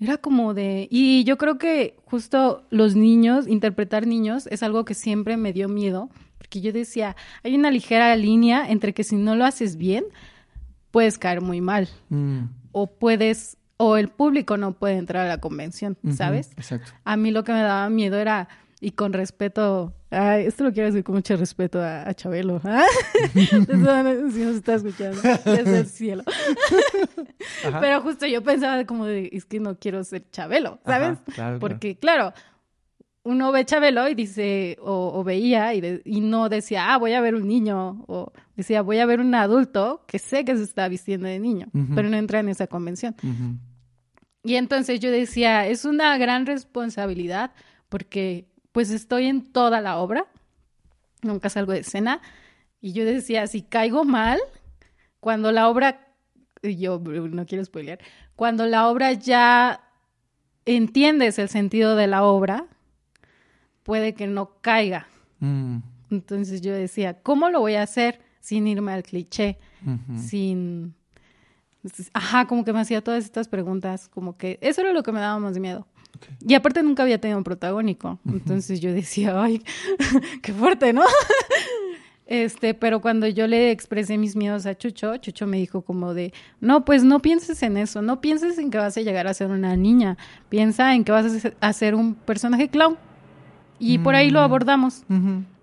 [0.00, 0.88] Era como de...
[0.90, 5.68] Y yo creo que justo los niños, interpretar niños, es algo que siempre me dio
[5.68, 10.04] miedo, porque yo decía, hay una ligera línea entre que si no lo haces bien,
[10.90, 15.38] puedes caer muy mal, Mm, o puedes, o el público no puede entrar a la
[15.38, 16.50] convención, ¿sabes?
[16.56, 16.92] Exacto.
[17.04, 18.48] A mí lo que me daba miedo era,
[18.80, 22.84] y con respeto, ay, esto lo quiero decir con mucho respeto a, a Chabelo, ¿ah?
[23.34, 26.22] Si nos está escuchando, desde el cielo.
[27.66, 27.80] Ajá.
[27.80, 31.18] Pero justo yo pensaba como de, es que no quiero ser Chabelo, ¿sabes?
[31.18, 31.58] Ajá, claro.
[31.58, 32.32] Porque, claro,
[33.22, 37.12] uno ve Chabelo y dice, o, o veía y, de- y no decía, ah, voy
[37.14, 40.62] a ver un niño, o decía, voy a ver un adulto que sé que se
[40.62, 41.94] está vistiendo de niño, Ujú.
[41.94, 43.14] pero no entra en esa convención.
[43.22, 43.56] Ujú.
[44.42, 47.52] Y entonces yo decía, es una gran responsabilidad
[47.88, 50.26] porque pues estoy en toda la obra,
[51.22, 52.20] nunca salgo de escena,
[52.80, 54.40] y yo decía, si caigo mal,
[55.20, 56.08] cuando la obra,
[56.60, 58.00] yo no quiero spoilear,
[58.34, 59.80] cuando la obra ya
[60.66, 62.66] entiendes el sentido de la obra,
[63.84, 65.06] puede que no caiga.
[65.38, 65.76] Mm,
[66.10, 69.56] Entonces yo decía, ¿cómo lo voy a hacer sin irme al cliché?
[70.18, 70.96] sin...
[72.12, 75.20] Ajá, como que me hacía todas estas preguntas, como que eso era lo que me
[75.20, 75.86] daba más miedo.
[76.46, 79.62] Y aparte nunca había tenido un protagónico, entonces yo decía, ay,
[80.42, 81.02] qué fuerte, ¿no?
[82.26, 86.32] Este, pero cuando yo le expresé mis miedos a Chucho, Chucho me dijo como de,
[86.58, 89.50] no, pues no pienses en eso, no pienses en que vas a llegar a ser
[89.50, 90.16] una niña,
[90.48, 91.26] piensa en que vas
[91.60, 92.96] a ser- un personaje clown.
[93.78, 94.44] Y por ahí lo Mm.
[94.44, 95.02] abordamos.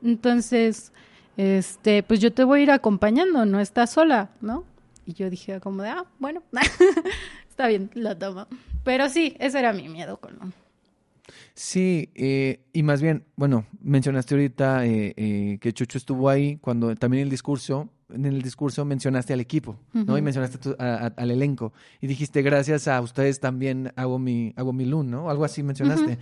[0.04, 0.92] Entonces,
[1.36, 4.64] este, pues yo te voy a ir acompañando, no estás sola, ¿no?
[5.08, 6.44] Y yo dije como de, ah, bueno,
[7.52, 8.48] está bien, lo tomo.
[8.84, 10.52] Pero sí, ese era mi miedo con lo-
[11.54, 16.96] Sí, eh, y más bien, bueno, mencionaste ahorita eh, eh, que Chucho estuvo ahí cuando
[16.96, 20.18] también el discurso, en el discurso mencionaste al equipo, ¿no?
[20.18, 21.72] Y mencionaste tu- a- a- al elenco.
[22.02, 25.30] Y dijiste, gracias a ustedes también hago mi, hago mi LUN, ¿no?
[25.30, 26.18] Algo así mencionaste.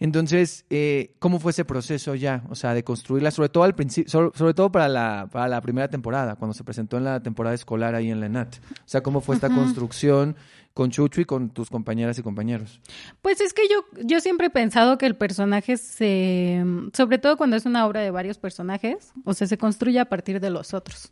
[0.00, 2.44] Entonces, eh, ¿cómo fue ese proceso ya?
[2.50, 5.60] O sea, de construirla, sobre todo al principio, sobre, sobre todo para la, para la
[5.60, 8.56] primera temporada, cuando se presentó en la temporada escolar ahí en la ENAT.
[8.56, 10.36] O sea, ¿cómo fue esta construcción
[10.78, 12.80] con Chucho y con tus compañeras y compañeros?
[13.20, 17.56] Pues es que yo, yo siempre he pensado que el personaje se, sobre todo cuando
[17.56, 21.10] es una obra de varios personajes, o sea, se construye a partir de los otros.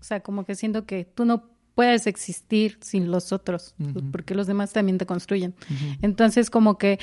[0.00, 3.74] O sea, como que siento que tú no puedes existir sin los otros,
[4.12, 5.52] porque los demás también te construyen.
[6.00, 7.00] Entonces, como que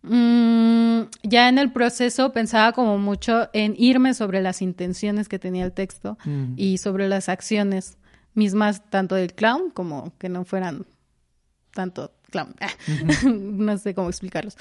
[0.00, 5.66] mm, ya en el proceso pensaba como mucho en irme sobre las intenciones que tenía
[5.66, 6.54] el texto Mm.
[6.56, 7.98] y sobre las acciones
[8.32, 10.86] mismas, tanto del clown como que no fueran
[11.74, 12.54] tanto clown.
[13.26, 14.56] no sé cómo explicarlos.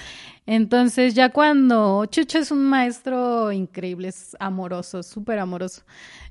[0.46, 5.84] Entonces, ya cuando Chucho es un maestro increíble, es amoroso, súper amoroso.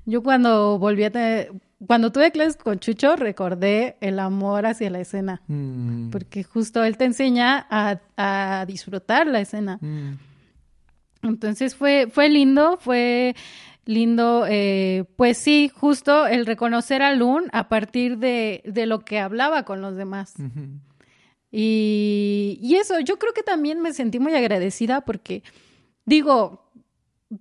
[0.06, 1.52] Yo cuando volví a tener,
[1.86, 6.10] cuando tuve clases con Chucho, recordé el amor hacia la escena, Mm.
[6.10, 9.78] porque justo él te enseña a, a disfrutar la escena.
[9.80, 10.18] Mm.
[11.22, 13.34] Entonces fue, fue lindo, fue
[13.86, 19.18] lindo, eh, pues sí, justo el reconocer a Lun a partir de, de lo que
[19.18, 20.34] hablaba con los demás.
[21.52, 25.42] Y, y eso, yo creo que también me sentí muy agradecida porque,
[26.04, 26.70] digo,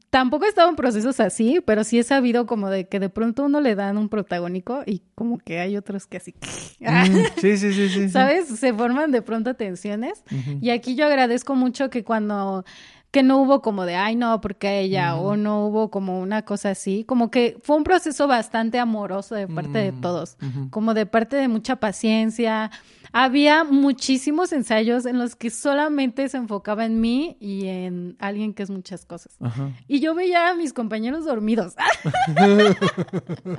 [0.10, 3.44] tampoco he estado en procesos así, pero sí he sabido como de que de pronto
[3.44, 6.34] uno le dan un protagónico y como que hay otros que así,
[6.80, 8.10] Mm, Sí, sí, sí, sí.
[8.10, 8.48] ¿sabes?
[8.48, 10.24] Se forman de pronto tensiones.
[10.62, 12.64] Y aquí yo agradezco mucho que cuando
[13.12, 16.70] que no hubo como de ay no porque ella o no hubo como una cosa
[16.72, 17.04] así.
[17.06, 20.38] Como que fue un proceso bastante amoroso de parte de Mm, todos.
[20.70, 22.70] como de parte de mucha paciencia.
[23.12, 28.62] Había muchísimos ensayos en los que solamente se enfocaba en mí y en alguien que
[28.62, 29.36] es muchas cosas.
[29.42, 29.72] Ajá.
[29.88, 31.74] y yo veía a mis compañeros dormidos.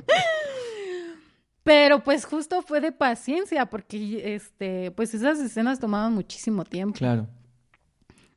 [1.63, 6.97] Pero pues justo fue de paciencia, porque este, pues esas escenas tomaban muchísimo tiempo.
[6.97, 7.27] Claro.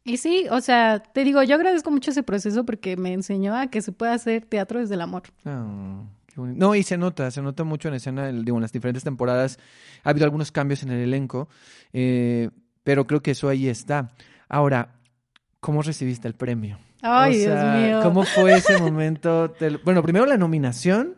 [0.04, 3.68] Y sí, o sea, te digo, yo agradezco mucho ese proceso porque me enseñó a
[3.68, 5.22] que se puede hacer teatro desde el amor.
[5.46, 6.34] Ah, qué.
[6.36, 9.58] No, y se nota, se nota mucho en escena, digo, en las diferentes temporadas
[10.02, 11.48] ha habido algunos cambios en el elenco,
[11.92, 12.50] eh,
[12.82, 14.10] pero creo que eso ahí está.
[14.48, 14.96] Ahora,
[15.60, 16.78] ¿cómo recibiste el premio?
[17.00, 18.00] Ay, O sea, Dios mío.
[18.02, 19.54] ¿Cómo fue ese momento?
[19.84, 21.16] Bueno, primero la nominación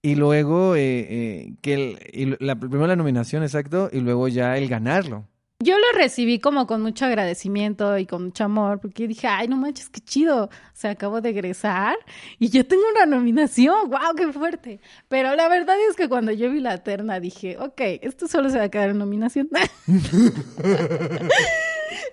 [0.00, 1.98] y luego eh, eh, que el-
[2.38, 5.26] y la, primero la nominación, exacto, y luego ya el ganarlo.
[5.60, 9.56] Yo lo recibí como con mucho agradecimiento y con mucho amor, porque dije, ay, no
[9.56, 10.44] manches, qué chido.
[10.44, 11.96] O sea, acabo de egresar
[12.38, 14.80] y yo tengo una nominación, wow, qué fuerte.
[15.08, 18.58] Pero la verdad es que cuando yo vi la terna dije, ok, esto solo se
[18.58, 19.48] va a quedar en nominación.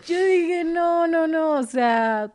[0.07, 2.33] yo dije, no, no, no, o sea,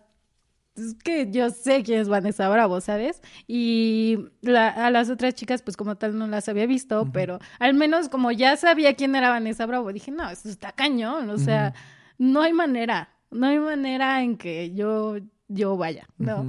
[0.80, 3.20] es que yo sé quién es Vanessa Bravo, ¿sabes?
[3.46, 7.74] Y la- a las otras chicas, pues como tal no las había visto, pero al
[7.74, 11.74] menos como ya sabía quién era Vanessa Bravo, dije, no, esto está cañón, o sea,
[12.18, 15.16] no hay manera, no hay manera en que yo,
[15.48, 16.44] yo vaya, ¿no?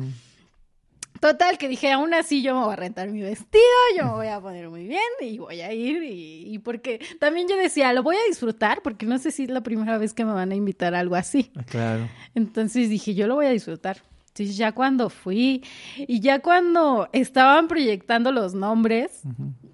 [1.20, 3.62] Total, que dije, aún así yo me voy a rentar mi vestido,
[3.96, 7.48] yo me voy a poner muy bien y voy a ir y, y porque también
[7.48, 10.26] yo decía, lo voy a disfrutar porque no sé si es la primera vez que
[10.26, 11.52] me van a invitar a algo así.
[11.56, 12.10] Ah, Claro.
[12.34, 14.02] Entonces dije, yo lo voy a disfrutar.
[14.34, 15.62] Entonces ya cuando fui
[15.98, 19.24] y ya cuando estaban proyectando los nombres,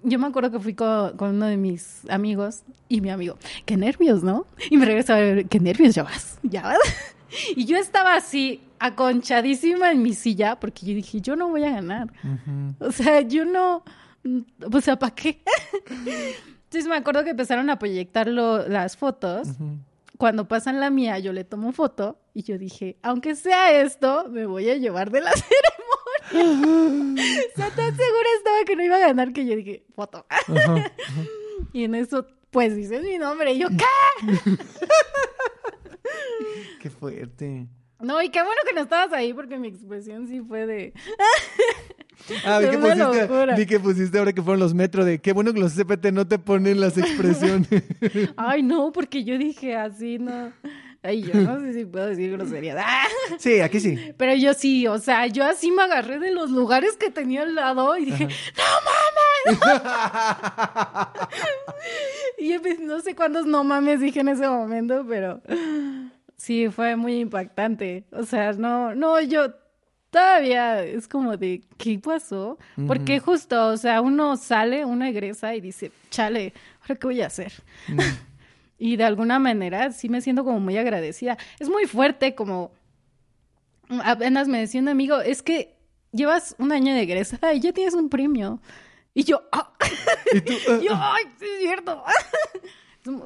[0.02, 3.76] yo me acuerdo que fui con, con uno de mis amigos y mi amigo, qué
[3.76, 4.46] nervios, ¿no?
[4.70, 6.78] Y me regresa a ver, qué nervios, ya vas, ya vas.
[7.54, 11.70] Y yo estaba así, aconchadísima en mi silla, porque yo dije, yo no voy a
[11.70, 12.08] ganar.
[12.80, 13.82] O sea, yo no,
[14.72, 15.42] o sea, ¿para qué?
[16.64, 19.48] Entonces me acuerdo que empezaron a proyectar lo- las fotos.
[20.18, 24.46] Cuando pasan la mía, yo le tomo foto y yo dije, aunque sea esto, me
[24.46, 25.32] voy a llevar de la
[26.30, 27.22] ceremonia.
[27.52, 30.26] o sea, tan segura estaba que no iba a ganar que yo dije, foto.
[31.72, 33.52] Y en eso, pues dice mi nombre.
[33.52, 33.84] Y yo, ¿qué?
[36.80, 37.68] Qué fuerte.
[38.00, 40.94] No, y qué bueno que no estabas ahí porque mi expresión sí fue de...
[42.44, 43.54] Ah, vi que, pusiste, locura.
[43.54, 46.26] vi que pusiste ahora que fueron los metro de qué bueno que los CPT no
[46.26, 47.68] te ponen las expresiones.
[48.36, 50.52] Ay, no, porque yo dije así, no.
[51.02, 52.76] Ay, yo no sé si puedo decir grosería.
[52.78, 53.06] ¡Ah!
[53.38, 54.12] sí, aquí sí.
[54.16, 57.54] Pero yo sí, o sea, yo así me agarré de los lugares que tenía al
[57.54, 58.28] lado y dije,
[59.46, 59.60] ¡no mames!
[62.38, 65.40] y yo, pues, no sé cuántos no mames dije en ese momento, pero
[66.36, 68.04] sí, fue muy impactante.
[68.12, 69.54] O sea, no, no, yo
[70.10, 72.58] todavía es como de, ¿qué pasó?
[72.86, 77.26] Porque justo, o sea, uno sale, uno egresa y dice, chale, ¿ahora qué voy a
[77.26, 77.52] hacer?
[78.80, 81.36] Y de alguna manera sí me siento como muy agradecida.
[81.58, 82.70] Es muy fuerte como
[84.04, 85.74] apenas me decía un amigo, es que
[86.12, 88.60] llevas un año de egresada y ya tienes un premio.
[89.14, 89.72] Y yo, ah.
[90.32, 92.04] Y tú, ah, yo, ay, sí es cierto.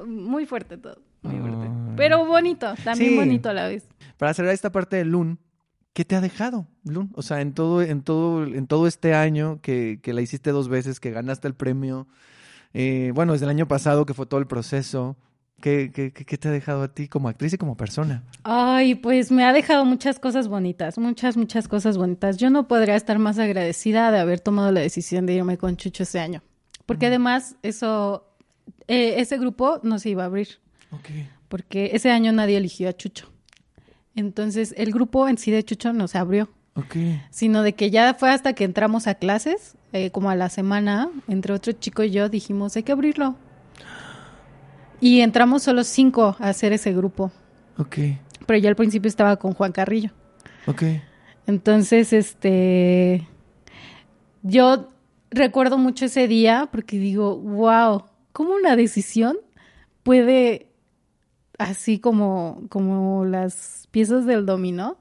[0.07, 1.69] Muy fuerte todo, muy fuerte.
[1.97, 3.15] Pero bonito, también Sí.
[3.15, 3.87] bonito a la vez.
[4.17, 5.37] Para cerrar esta parte de Lun,
[5.93, 7.11] ¿qué te ha dejado, Lun?
[7.15, 10.67] O sea, en todo, en todo, en todo este año que, que la hiciste dos
[10.67, 12.07] veces, que ganaste el premio,
[12.73, 15.15] eh, bueno, desde el año pasado que fue todo el proceso,
[15.61, 18.23] ¿qué, qué, te ha dejado a ti como actriz y como persona?
[18.43, 22.37] Ay, pues me ha dejado muchas cosas bonitas, muchas, muchas cosas bonitas.
[22.37, 26.03] Yo no podría estar más agradecida de haber tomado la decisión de irme con Chucho
[26.03, 26.41] ese año.
[26.85, 28.27] Porque además eso,
[28.87, 30.59] eh, ese grupo no se iba a abrir.
[30.91, 31.09] Ok.
[31.47, 33.32] porque ese año nadie eligió a Chucho.
[34.15, 36.95] Entonces, el grupo en sí de Chucho no se abrió, Ok.
[37.31, 41.09] sino de que ya fue hasta que entramos a clases, eh, como a la semana,
[41.27, 43.35] entre otro chico y yo dijimos, hay que abrirlo.
[45.01, 47.31] Y entramos solo cinco a hacer ese grupo,
[47.77, 47.97] Ok.
[48.45, 50.11] pero yo al principio estaba con Juan Carrillo.
[50.67, 50.83] Ok.
[51.45, 53.27] Entonces, este,
[54.43, 54.89] yo
[55.31, 59.37] recuerdo mucho ese día porque digo, wow, ¿cómo una decisión
[60.03, 60.67] puede,
[61.57, 64.97] así como, como las piezas del dominó,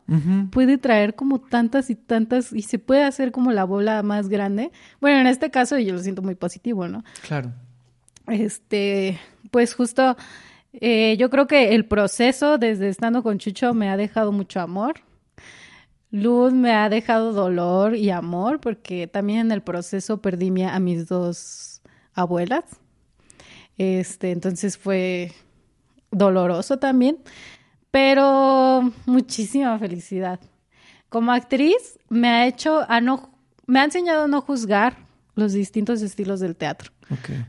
[0.50, 4.70] puede traer como tantas y tantas y se puede hacer como la bola más grande?
[5.00, 7.04] Bueno, en este caso yo lo siento muy positivo, ¿no?
[7.26, 7.52] Claro.
[8.26, 9.18] Este,
[9.50, 10.16] pues justo,
[10.74, 14.96] eh, yo creo que el proceso desde estando con Chucho me ha dejado mucho amor.
[16.10, 21.08] Luz me ha dejado dolor y amor porque también en el proceso perdí a mis
[21.08, 21.80] dos
[22.12, 22.64] abuelas.
[23.78, 25.32] Este, entonces fue
[26.12, 27.18] doloroso también,
[27.90, 30.38] pero muchísima felicidad.
[31.08, 33.32] Como actriz me ha hecho a no
[33.66, 34.96] me ha enseñado a no juzgar
[35.34, 36.92] los distintos estilos del teatro.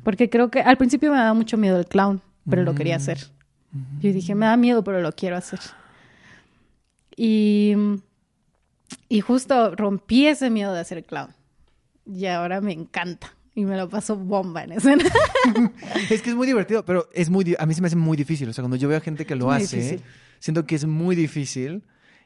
[0.04, 3.20] Porque creo que al principio me daba mucho miedo el clown, pero lo quería hacer.
[4.00, 5.60] Yo dije, me da miedo, pero lo quiero hacer.
[7.16, 7.74] Y,
[9.10, 11.34] y justo rompí ese miedo de hacer clown.
[12.06, 13.34] Y ahora me encanta.
[13.56, 15.04] Y me lo paso bomba en escena.
[16.10, 18.50] Es que es muy divertido, pero es muy, a mí se me hace muy difícil.
[18.50, 20.02] O sea, cuando yo veo a gente que lo hace, difícil.
[20.40, 21.84] siento que es muy difícil.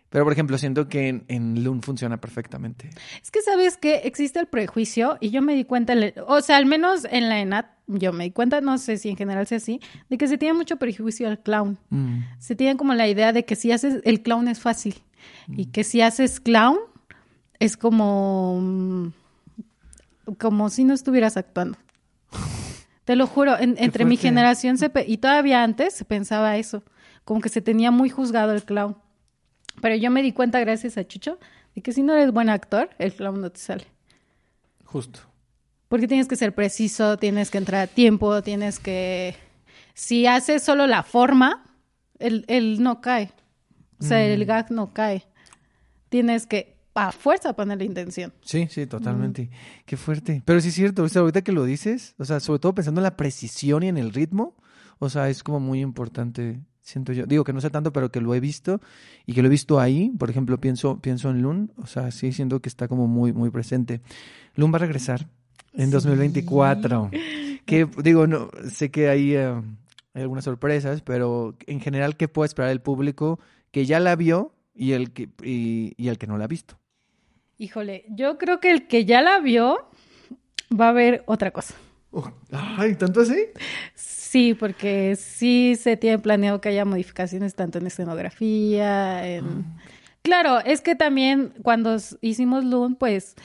[0.09, 2.89] Pero, por ejemplo, siento que en, en Loon funciona perfectamente.
[3.21, 5.95] Es que sabes que existe el prejuicio y yo me di cuenta,
[6.27, 9.17] o sea, al menos en la ENAT, yo me di cuenta, no sé si en
[9.17, 11.77] general sea así, de que se tiene mucho prejuicio al clown.
[11.89, 12.19] Mm.
[12.39, 14.95] Se tiene como la idea de que si haces el clown es fácil
[15.49, 16.77] y que si haces clown
[17.59, 19.07] es como mm,
[20.35, 21.77] como si no estuvieras actuando.
[23.05, 26.83] Te lo juro, en- entre mi generación se pe- y todavía antes se pensaba eso,
[27.23, 28.97] como que se tenía muy juzgado el clown.
[29.81, 31.39] Pero yo me di cuenta gracias a Chucho
[31.75, 33.85] de que si no eres buen actor, el clown no te sale.
[34.83, 35.19] Justo.
[35.87, 39.35] Porque tienes que ser preciso, tienes que entrar a tiempo, tienes que...
[39.93, 41.63] Si haces solo la forma,
[42.19, 43.31] el, el no cae.
[43.99, 45.25] O sea, el gag no cae.
[46.09, 48.33] Tienes que a fuerza poner la intención.
[48.41, 49.49] Sí, sí, totalmente.
[49.85, 50.41] Qué fuerte.
[50.43, 53.01] Pero sí es cierto, o sea, ahorita que lo dices, o sea, sobre todo pensando
[53.01, 54.55] en la precisión y en el ritmo,
[54.99, 57.25] o sea, es como muy importante, siento yo.
[57.25, 58.81] Digo que no sé tanto, pero que lo he visto
[59.25, 60.11] y que lo he visto ahí.
[60.17, 63.49] Por ejemplo, pienso, pienso en Loon, o sea, sí siento que está como muy, muy
[63.51, 64.01] presente.
[64.55, 65.27] Loon va a regresar
[65.73, 67.11] en 2024.
[67.65, 72.71] Que digo, no, sé que hay, hay algunas sorpresas, pero en general, ¿qué puede esperar
[72.71, 76.45] el público que ya la vio y el que, y, y el que no la
[76.45, 76.79] ha visto?
[77.59, 79.89] Híjole, yo creo que el que ya la vio
[80.79, 81.73] va a ver otra cosa.
[82.11, 83.47] Oh, ay, ¿tanto así?
[83.95, 89.65] Sí, porque sí se tiene planeado que haya modificaciones tanto en escenografía, en...
[90.21, 93.35] Claro, es que también cuando hicimos Loon, pues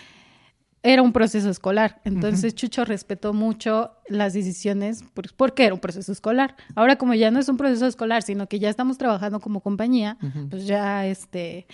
[0.82, 2.00] era un proceso escolar.
[2.04, 5.04] Entonces Chucho respetó mucho las decisiones
[5.36, 6.56] porque era un proceso escolar.
[6.74, 10.18] Ahora como ya no es un proceso escolar, sino que ya estamos trabajando como compañía,
[10.50, 11.66] pues ya este...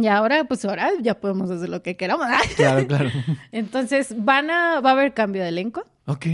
[0.00, 2.26] Y ahora, pues ahora ya podemos hacer lo que queramos.
[2.56, 3.10] Claro, claro.
[3.50, 5.84] Entonces, van a, va a haber cambio de elenco.
[6.06, 6.26] Ok.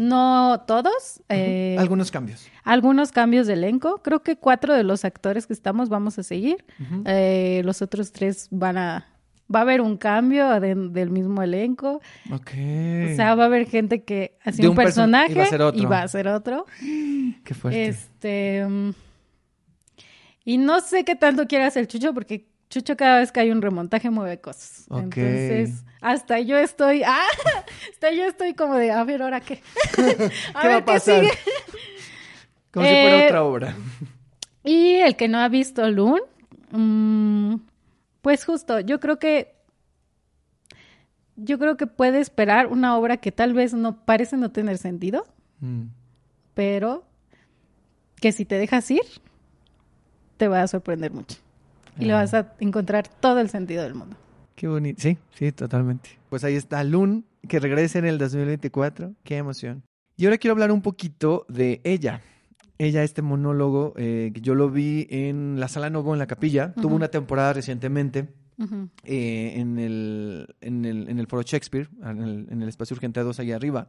[0.00, 1.22] No todos.
[1.28, 2.48] eh, Algunos cambios.
[2.64, 4.00] algunos cambios de elenco.
[4.02, 6.64] Creo que cuatro de los actores que estamos vamos a seguir.
[7.04, 9.08] Eh, los otros tres van a...
[9.54, 12.00] Va a haber un cambio de- del mismo elenco.
[12.32, 12.50] Ok.
[12.52, 15.42] O sea, va a haber gente que hace De un, un perso- personaje y va
[15.42, 15.80] a ser otro.
[15.82, 16.66] y va a ser otro.
[17.44, 17.86] Qué fuerte.
[17.88, 18.64] Este...
[18.66, 18.90] mm,
[20.44, 23.60] Y no sé qué tanto quiere hacer Chucho porque Chucho cada vez que hay un
[23.60, 24.86] remontaje mueve cosas.
[24.88, 25.02] Ok.
[25.18, 27.02] Entonces, hasta yo estoy...
[27.06, 27.20] Ah,
[27.92, 29.60] hasta yo estoy como de, a ver, ¿ahora qué?
[30.54, 31.20] a ¿Qué ver va a qué pasar?
[31.20, 31.32] sigue.
[32.72, 33.76] Como si fuera eh, otra obra.
[34.64, 36.20] Y el que no ha visto Loon,
[36.70, 37.56] mm,
[38.22, 39.54] pues justo, yo creo que
[41.36, 45.26] yo creo que puede esperar una obra que tal vez no parece no tener sentido,
[45.60, 45.88] Mm.
[46.54, 47.04] pero
[48.20, 49.02] que si te dejas ir,
[50.38, 51.36] te va a sorprender mucho.
[51.98, 52.16] Y le Ah.
[52.16, 54.16] vas a encontrar todo el sentido del mundo.
[54.54, 55.00] Qué bonito.
[55.02, 56.10] Sí, sí, totalmente.
[56.28, 59.14] Pues ahí está Loon, que regresa en el 2024.
[59.24, 59.82] Qué emoción.
[60.16, 62.20] Y ahora quiero hablar un poquito de ella.
[62.78, 66.74] Ella, este monólogo, eh, que yo lo vi en la Sala Novo, en la capilla.
[66.74, 68.28] Tuvo una temporada recientemente
[69.04, 73.20] eh, en, el, en, el, en el Foro Shakespeare, en el, en el espacio Urgente
[73.20, 73.88] 2 ahí arriba.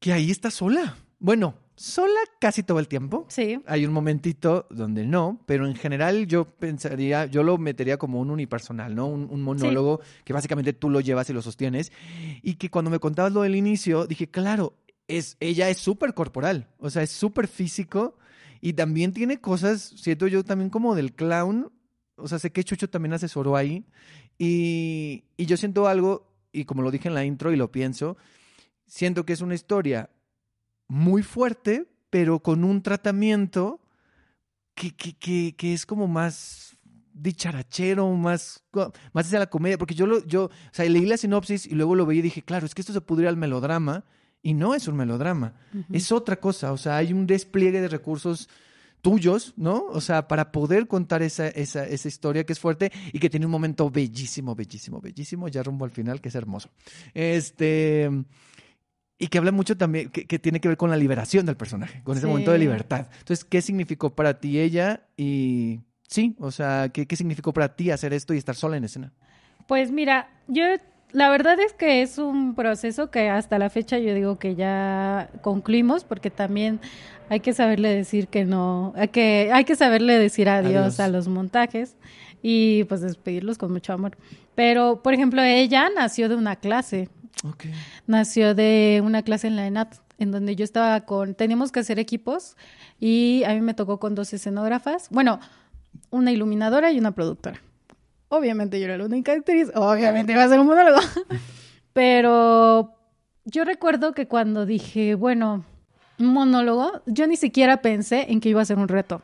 [0.00, 0.96] Que ahí está sola.
[1.18, 3.26] Bueno, sola casi todo el tiempo.
[3.28, 8.20] Sí, Hay un momentito donde no, pero en general yo pensaría, yo lo metería como
[8.20, 9.06] un unipersonal, ¿no?
[9.06, 11.92] Un, un monólogo que básicamente tú lo llevas y lo sostienes.
[12.42, 14.74] Y que cuando me contabas lo del inicio, dije, claro,
[15.08, 18.16] es, ella es súper corporal, o sea, es súper físico
[18.60, 21.72] y también tiene cosas, siento yo también como del clown,
[22.16, 23.86] o sea, sé que Chucho también asesoró ahí
[24.38, 28.16] y, y yo siento algo, y como lo dije en la intro y lo pienso,
[28.86, 30.10] siento que es una historia
[30.88, 33.80] muy fuerte, pero con un tratamiento
[34.74, 36.76] que, que, que, que es como más
[37.16, 38.62] dicharachero, más,
[39.12, 41.94] más hacia la comedia, porque yo, lo, yo o sea, leí la sinopsis y luego
[41.94, 44.04] lo veí y dije, claro, es que esto se podría al melodrama
[44.42, 45.54] y no es un melodrama,
[45.90, 48.48] es otra cosa, o sea, hay un despliegue de recursos
[49.00, 49.86] tuyos, ¿no?
[49.90, 53.46] O sea, para poder contar esa, esa, esa historia que es fuerte y que tiene
[53.46, 56.70] un momento bellísimo, bellísimo, bellísimo, ya rumbo al final, que es hermoso.
[57.14, 58.10] Este...
[59.18, 62.02] Y que habla mucho también, que, que tiene que ver con la liberación del personaje,
[62.04, 62.30] con ese Sí.
[62.30, 63.06] momento de libertad.
[63.18, 65.06] Entonces, ¿qué significó para ti ella?
[65.16, 68.84] Y sí, o sea, ¿qué, ¿qué significó para ti hacer esto y estar sola en
[68.84, 69.12] escena?
[69.66, 70.64] Pues mira, yo
[71.12, 75.30] la verdad es que es un proceso que hasta la fecha yo digo que ya
[75.40, 76.78] concluimos porque también
[77.30, 81.00] hay que saberle decir que no, que hay que saberle decir adiós, Adiós.
[81.00, 81.96] a los montajes
[82.42, 84.16] y pues despedirlos con mucho amor.
[84.54, 87.08] Pero por ejemplo, ella nació de una clase,
[87.44, 87.66] Ok.
[88.06, 91.98] nació de una clase en la ENAT en donde yo estaba con teníamos que hacer
[91.98, 92.56] equipos
[92.98, 95.40] y a mí me tocó con dos escenógrafas, bueno,
[96.10, 97.60] una iluminadora y una productora.
[98.28, 101.00] Obviamente yo era la única actriz, obviamente iba a ser un monólogo.
[101.92, 102.94] Pero
[103.44, 105.64] yo recuerdo que cuando dije, bueno,
[106.18, 109.22] monólogo, yo ni siquiera pensé en que iba a ser un reto.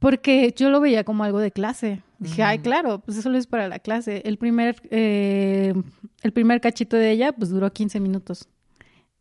[0.00, 2.02] Porque yo lo veía como algo de clase.
[2.18, 4.22] Dije, ay, claro, pues eso es para la clase.
[4.24, 5.74] El primer, eh,
[6.22, 8.48] el primer cachito de ella, pues duró 15 minutos.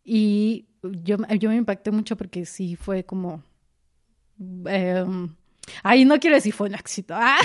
[0.04, 3.44] Y yo, yo me impacté mucho porque sí fue como...
[4.68, 5.06] Eh,
[5.84, 7.14] ay, no quiero decir fue un éxito.
[7.16, 7.38] Ah.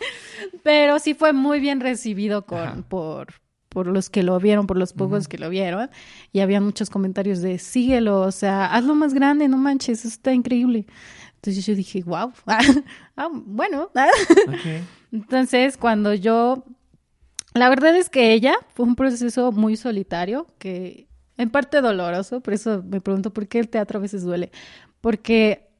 [0.62, 3.34] Pero sí fue muy bien recibido con, por,
[3.68, 5.90] por los que lo vieron, por los pocos que lo vieron.
[6.32, 10.32] Y había muchos comentarios de síguelo, o sea, hazlo más grande, no manches, eso está
[10.32, 10.86] increíble.
[11.40, 12.32] Entonces yo dije, wow,
[13.16, 13.90] ah, bueno.
[15.12, 16.64] Entonces cuando yo,
[17.54, 22.52] la verdad es que ella fue un proceso muy solitario, que en parte doloroso, por
[22.52, 24.52] eso me pregunto por qué el teatro a veces duele.
[25.00, 25.70] Porque,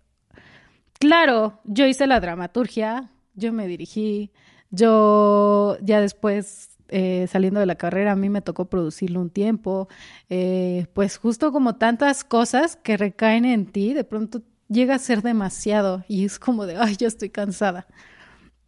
[0.98, 4.32] claro, yo hice la dramaturgia, yo me dirigí,
[4.70, 9.88] yo ya después eh, saliendo de la carrera, a mí me tocó producirlo un tiempo,
[10.30, 15.20] eh, pues justo como tantas cosas que recaen en ti, de pronto llega a ser
[15.20, 17.86] demasiado y es como de, ay, ya estoy cansada.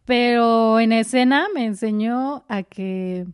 [0.05, 3.25] Pero en escena me enseñó a que,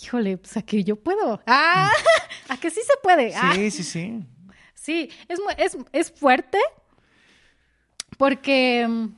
[0.00, 1.40] híjole, pues a que yo puedo.
[1.46, 1.90] Ah,
[2.48, 3.32] a que sí se puede.
[3.32, 3.52] Sí, Ah.
[3.54, 4.24] sí, sí.
[4.74, 6.58] Sí, es, es, es fuerte
[8.18, 9.08] porque, mm,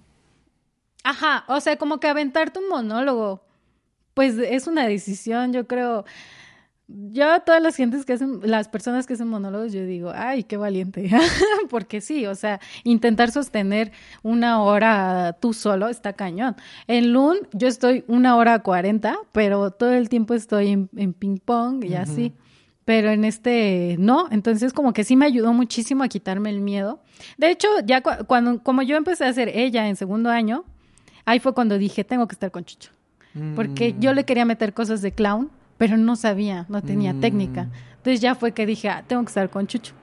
[1.05, 3.45] ajá, o sea, como que aventarte un monólogo,
[4.15, 6.05] pues es una decisión, yo creo.
[6.91, 10.45] Yo a todas las gentes que hacen, las personas que hacen monólogos, yo digo, ay,
[10.45, 11.11] qué valiente,
[11.69, 16.57] porque sí, o sea, intentar sostener una hora tú solo está cañón.
[16.87, 21.37] En Loon yo estoy una hora cuarenta, pero todo el tiempo estoy en, en ping
[21.45, 22.33] pong y así
[22.87, 27.01] pero en este no, entonces como que sí me ayudó muchísimo a quitarme el miedo.
[27.37, 30.65] De hecho, ya cu- cuando como yo empecé a hacer ella en segundo año,
[31.27, 32.91] ahí fue cuando dije, tengo que estar con Chucho.
[33.55, 37.21] Porque yo le quería meter cosas de clown, pero no sabía, no tenía Mm.
[37.21, 37.69] técnica.
[37.97, 39.95] Entonces ya fue que dije, ah, tengo que estar con Chucho.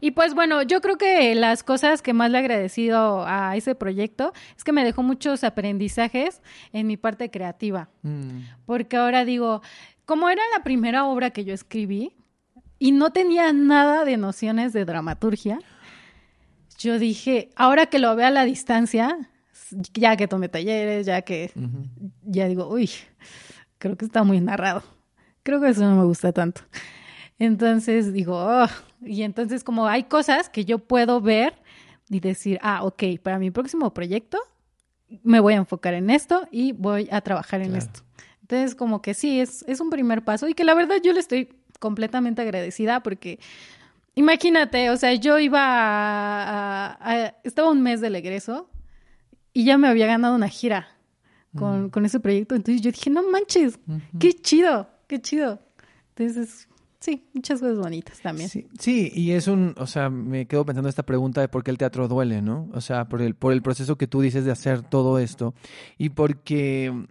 [0.00, 3.76] Y pues bueno, yo creo que las cosas que más le he agradecido a ese
[3.76, 6.40] proyecto es que me dejó muchos aprendizajes
[6.72, 8.40] en mi parte creativa Mm.
[8.66, 9.62] porque ahora digo,
[10.06, 12.12] como era la primera obra que yo escribí
[12.80, 15.58] y no tenía nada de nociones de dramaturgia,
[16.78, 19.30] yo dije, ahora que lo veo a la distancia,
[19.94, 21.52] ya que tomé talleres, ya que,
[22.24, 22.90] ya digo, uy,
[23.80, 24.84] creo que está muy narrado.
[25.42, 26.60] Creo que eso no me gusta tanto.
[27.38, 28.68] Entonces digo, "Oh",
[29.02, 31.54] y entonces como hay cosas que yo puedo ver
[32.08, 34.38] y decir, ah, ok, para mi próximo proyecto
[35.24, 37.78] me voy a enfocar en esto y voy a trabajar en Claro.
[37.84, 38.00] esto.
[38.42, 41.20] Entonces, como que sí, es, es un primer paso y que la verdad yo le
[41.20, 43.38] estoy completamente agradecida porque
[44.14, 48.68] imagínate, o sea, yo iba a, a- a- estaba un mes del egreso
[49.52, 50.88] y ya me había ganado una gira
[51.56, 52.54] con, con ese proyecto.
[52.54, 53.78] Entonces yo dije, no manches,
[54.18, 55.60] qué chido, qué chido.
[56.14, 58.48] Entonces, sí, muchas cosas bonitas también.
[58.48, 61.70] Sí, sí, y es un, o sea, me quedo pensando esta pregunta de por qué
[61.70, 62.68] el teatro duele, ¿no?
[62.72, 65.54] O sea, por el, por el proceso que tú dices de hacer todo esto
[65.98, 67.06] y porque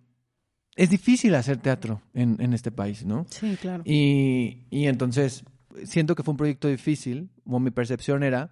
[0.75, 3.25] es difícil hacer teatro en, en este país, ¿no?
[3.29, 3.83] Sí, claro.
[3.85, 5.43] Y, y entonces
[5.83, 8.51] siento que fue un proyecto difícil, o mi percepción era,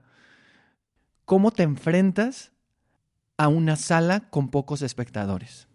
[1.25, 2.51] ¿cómo te enfrentas
[3.37, 5.67] a una sala con pocos espectadores?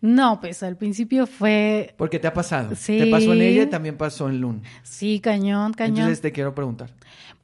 [0.00, 2.74] No, pues al principio fue, Porque te ha pasado.
[2.74, 2.98] Sí.
[2.98, 4.62] Te pasó en ella y también pasó en Lun.
[4.82, 5.98] sí, cañón, cañón.
[5.98, 6.90] Entonces te quiero preguntar.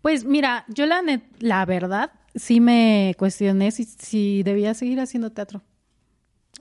[0.00, 5.30] Pues mira, yo la, net- la verdad sí me cuestioné si, si debía seguir haciendo
[5.30, 5.62] teatro.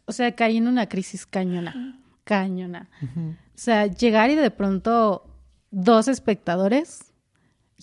[0.05, 2.89] O sea, caí en una crisis cañona, cañona.
[3.01, 5.25] O sea, llegar y de pronto
[5.71, 7.05] dos espectadores,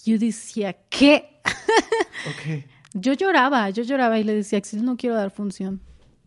[0.04, 1.40] yo decía, ¿qué?
[2.28, 2.64] Ok.
[2.94, 5.80] Yo lloraba, yo lloraba y le decía, Axel, no quiero dar función,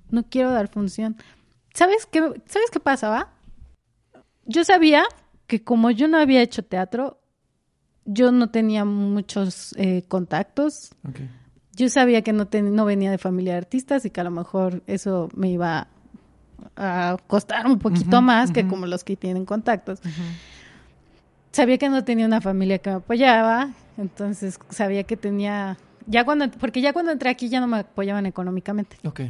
[0.09, 1.15] no quiero dar función.
[1.73, 3.29] ¿Sabes qué, ¿Sabes qué pasaba?
[4.45, 5.03] Yo sabía
[5.47, 7.19] que como yo no había hecho teatro,
[8.05, 10.91] yo no tenía muchos eh, contactos.
[11.73, 14.31] Yo sabía que no, ten- no venía de familia de artistas y que a lo
[14.31, 15.87] mejor eso me iba
[16.77, 19.99] a costar un poquito más que como los que tienen contactos.
[21.51, 26.49] Sabía que no tenía una familia que me apoyaba, entonces sabía que tenía, ya cuando,
[26.51, 29.21] porque ya cuando entré aquí ya no me apoyaban económicamente, Ok.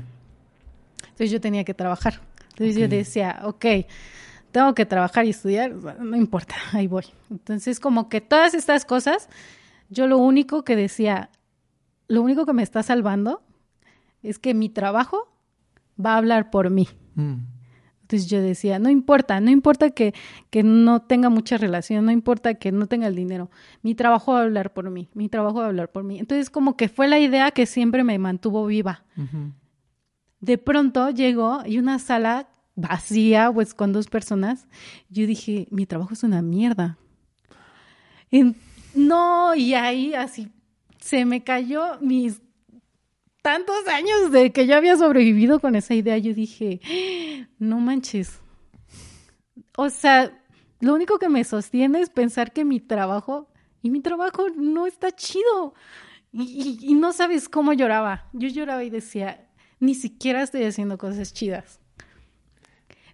[1.15, 2.19] Entonces yo tenía que trabajar.
[2.49, 3.65] Entonces yo decía, ok,
[4.51, 7.05] tengo que trabajar y estudiar, no importa, ahí voy.
[7.31, 9.29] Entonces como que todas estas cosas,
[9.89, 11.29] yo lo único que decía,
[12.09, 13.41] lo único que me está salvando
[14.23, 15.33] es que mi trabajo
[16.03, 16.89] va a hablar por mí.
[17.15, 17.35] Mm.
[18.01, 20.13] Entonces yo decía, no importa, no importa que,
[20.49, 23.49] que no tenga mucha relación, no importa que no tenga el dinero,
[23.83, 26.19] mi trabajo va a hablar por mí, mi trabajo va a hablar por mí.
[26.19, 29.05] Entonces como que fue la idea que siempre me mantuvo viva.
[30.39, 34.67] De pronto llegó y una sala vacía, pues con dos personas,
[35.09, 36.97] yo dije, mi trabajo es una mierda.
[38.93, 40.49] No, y ahí así
[40.99, 42.41] se me cayó mis
[43.41, 46.17] tantos años de que yo había sobrevivido con esa idea.
[46.17, 46.79] Yo dije,
[47.59, 48.39] no manches.
[49.77, 50.41] O sea,
[50.79, 53.47] lo único que me sostiene es pensar que mi trabajo,
[53.81, 55.73] y mi trabajo no está chido.
[56.31, 58.27] Y- y no sabes cómo lloraba.
[58.33, 59.44] Yo lloraba y decía,
[59.79, 61.79] ni siquiera estoy haciendo cosas chidas.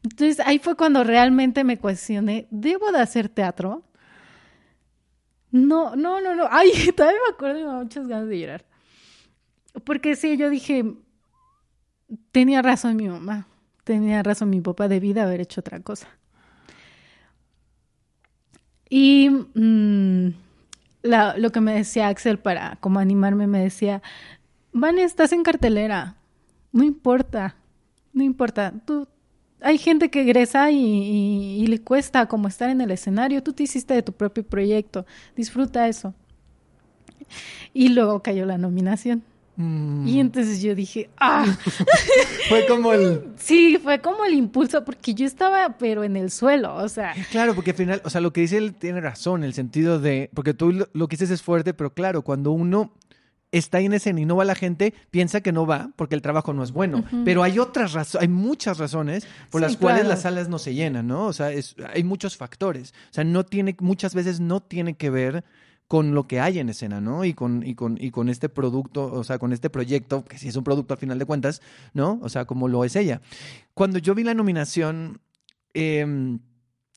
[0.03, 3.83] Entonces ahí fue cuando realmente me cuestioné, ¿debo de hacer teatro?
[5.51, 6.47] No, no, no, no.
[6.49, 8.65] Ay, todavía me acuerdo y me da muchas ganas de llorar.
[9.83, 10.95] Porque sí, yo dije,
[12.31, 13.47] tenía razón mi mamá,
[13.83, 16.07] tenía razón mi papá, debí de haber hecho otra cosa.
[18.89, 20.33] Y mm,
[21.03, 24.01] lo que me decía Axel para como animarme, me decía,
[24.73, 26.15] Vane, estás en cartelera,
[26.71, 27.55] no importa,
[28.13, 29.07] no importa, tú,
[29.61, 33.53] hay gente que egresa y, y- y le cuesta como estar en el escenario, tú
[33.53, 35.05] te hiciste de tu propio proyecto,
[35.35, 36.13] disfruta eso.
[37.73, 39.23] Y luego cayó la nominación.
[39.57, 40.07] Mm.
[40.07, 41.45] Y entonces yo dije, ah,
[42.49, 43.25] Fue como el...
[43.37, 47.53] sí, fue como el impulso, porque yo estaba, pero en el suelo, o sea, Claro,
[47.53, 50.53] porque al final, o sea, lo que dice él tiene razón, el sentido de, porque
[50.53, 52.91] tú lo, lo que dices es fuerte, pero claro, cuando uno
[53.51, 56.53] está en escena y no va la gente, piensa que no va porque el trabajo
[56.53, 57.03] no es bueno.
[57.25, 60.09] Pero hay otras razones, hay muchas razones por Sí, las cuales claro.
[60.09, 61.25] las salas no se llenan, ¿no?
[61.25, 62.93] O sea, es- hay muchos factores.
[63.09, 65.43] O sea, no tiene, muchas veces no tiene que ver
[65.87, 67.25] con lo que hay en escena, ¿no?
[67.25, 70.47] Y con, y con, y con este producto, o sea, con este proyecto, que sí
[70.47, 71.61] es un producto al final de cuentas,
[71.93, 72.17] ¿no?
[72.21, 73.19] O sea, como lo es ella.
[73.73, 75.19] Cuando yo vi la nominación,
[75.73, 76.39] em,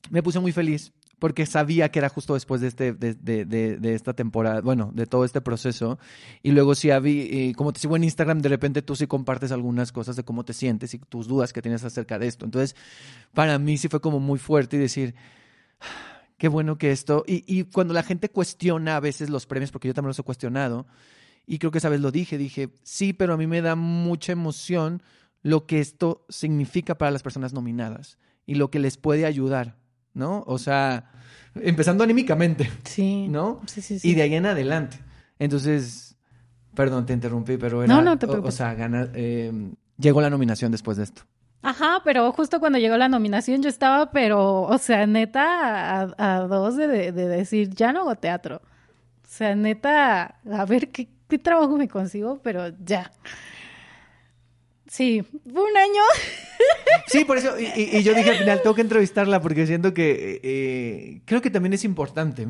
[0.09, 0.93] me puse muy feliz
[1.25, 5.25] porque sabía que era justo después de este de, de- esta temporada, bueno, de todo
[5.25, 5.97] este proceso.
[6.43, 9.51] Y luego sí había, eh, como te sigo en Instagram, de repente tú sí compartes
[9.51, 12.45] algunas cosas de cómo te sientes y tus dudas que tienes acerca de esto.
[12.45, 12.75] Entonces,
[13.33, 15.15] para mí sí fue como muy fuerte y decir,
[15.81, 17.23] "Ah, qué bueno que esto...
[17.25, 20.23] Y, y cuando la gente cuestiona a veces los premios, porque yo también los he
[20.23, 20.85] cuestionado,
[21.47, 24.31] y creo que esa vez lo dije, dije, sí, pero a mí me da mucha
[24.31, 25.01] emoción
[25.41, 29.75] lo que esto significa para las personas nominadas y lo que les puede ayudar,
[30.13, 30.43] ¿no?
[30.45, 31.11] O sea,
[31.55, 33.27] empezando anímicamente, sí.
[33.27, 33.61] ¿no?
[33.67, 34.09] Sí, sí, sí.
[34.09, 34.97] Y de ahí en adelante.
[35.39, 36.15] Entonces,
[36.73, 37.93] perdón, te interrumpí, pero era...
[37.93, 38.55] No, no te o- O, preocupes.
[38.55, 39.51] sea, gana- eh,
[39.97, 41.23] llegó la nominación después de esto.
[41.61, 46.39] Ajá, pero justo cuando llegó la nominación yo estaba, pero, o sea, neta, a, a
[46.41, 48.57] dos de, de- de decir, ya no hago teatro.
[49.23, 53.11] O sea, neta, a ver qué, qué trabajo me consigo, pero ya.
[54.87, 56.01] Sí, fue un año.
[57.07, 57.65] Sí, por eso, y,
[57.97, 61.73] y- yo dije al final, tengo que entrevistarla porque siento que eh, creo que también
[61.73, 62.47] es importante.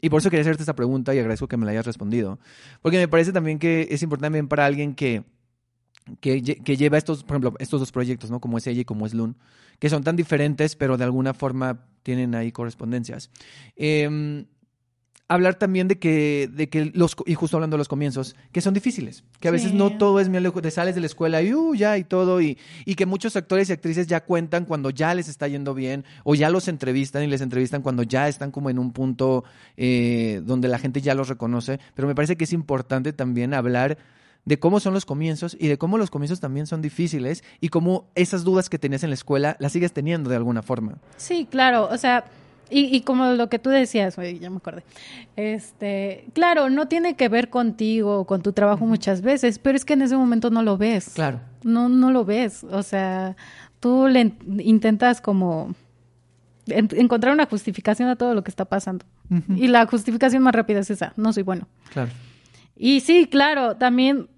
[0.00, 2.38] Y por eso quería hacerte esta pregunta y agradezco que me la hayas respondido.
[2.82, 5.24] Porque me parece también que es importante también para alguien que,
[6.20, 8.40] que, que lleva estos, por ejemplo, estos dos proyectos, ¿no?
[8.40, 9.36] Como es ella y como es Loon,
[9.78, 13.30] que son tan diferentes, pero de alguna forma tienen ahí correspondencias.
[13.76, 14.44] Eh,
[15.28, 18.74] hablar también de que, de que los, y justo hablando de los comienzos, que son
[18.74, 19.76] difíciles, que a veces Sí.
[19.76, 22.58] no todo es miel, te sales de la escuela y uh, ya y todo, y,
[22.84, 26.34] y que muchos actores y actrices ya cuentan cuando ya les está yendo bien, o
[26.36, 29.42] ya los entrevistan y les entrevistan cuando ya están como en un punto
[29.76, 33.98] eh, donde la gente ya los reconoce, pero me parece que es importante también hablar
[34.44, 38.06] de cómo son los comienzos y de cómo los comienzos también son difíciles y cómo
[38.14, 40.98] esas dudas que tenías en la escuela las sigues teniendo de alguna forma.
[41.16, 42.24] Sí, claro, o sea,
[42.70, 44.82] y, y como lo que tú decías, oye, ya me acordé.
[45.36, 49.84] Este, claro, no tiene que ver contigo o con tu trabajo muchas veces, pero es
[49.84, 51.10] que en ese momento no lo ves.
[51.14, 51.40] Claro.
[51.62, 52.64] No, no lo ves.
[52.64, 53.36] O sea,
[53.80, 55.74] tú le in- intentas como
[56.66, 59.04] en- encontrar una justificación a todo lo que está pasando.
[59.56, 61.66] Y la justificación más rápida es esa, no soy bueno.
[61.92, 62.10] Claro.
[62.76, 64.28] Y sí, claro, también,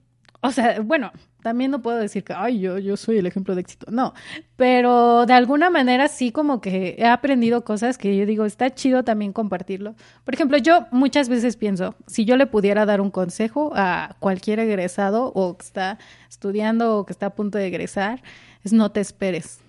[0.40, 1.12] o sea, bueno,
[1.42, 3.90] también no puedo decir que, ay, yo, yo soy el ejemplo de éxito.
[3.90, 4.14] No,
[4.56, 9.04] pero de alguna manera sí como que he aprendido cosas que yo digo, está chido
[9.04, 9.94] también compartirlo.
[10.24, 14.58] Por ejemplo, yo muchas veces pienso, si yo le pudiera dar un consejo a cualquier
[14.58, 18.22] egresado o que está estudiando o que está a punto de egresar,
[18.64, 19.60] es no te esperes.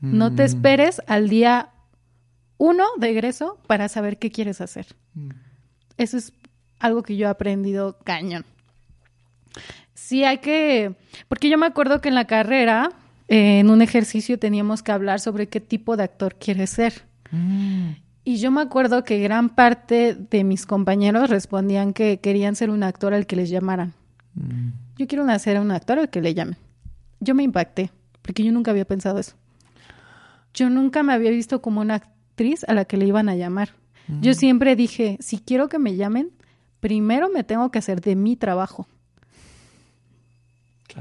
[0.00, 1.70] No te esperes al día
[2.56, 4.86] uno de egreso para saber qué quieres hacer.
[5.96, 6.32] Eso es
[6.78, 8.44] algo que yo he aprendido cañón.
[9.98, 10.94] Sí, hay que,
[11.28, 12.92] porque yo me acuerdo que en la carrera,
[13.26, 17.04] eh, en un ejercicio teníamos que hablar sobre qué tipo de actor quieres ser.
[18.24, 22.84] Y yo me acuerdo que gran parte de mis compañeros respondían que querían ser un
[22.84, 23.92] actor al que les llamaran.
[24.96, 26.56] Yo quiero ser un actor al que le llamen.
[27.20, 27.90] Yo me impacté,
[28.22, 29.34] porque yo nunca había pensado eso.
[30.54, 33.74] Yo nunca me había visto como una actriz a la que le iban a llamar.
[34.22, 36.30] Yo siempre dije, si quiero que me llamen,
[36.80, 38.88] primero me tengo que hacer de mi trabajo.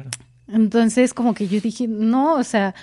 [0.01, 0.09] Claro.
[0.47, 2.73] Entonces, como que yo dije, no, o sea,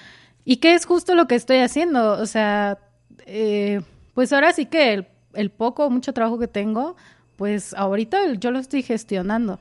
[0.44, 2.12] Y que es justo lo que estoy haciendo.
[2.20, 2.78] O sea,
[3.26, 3.80] eh,
[4.12, 6.96] pues ahora sí que el, el poco o mucho trabajo que tengo,
[7.36, 9.58] pues ahorita yo lo estoy gestionando.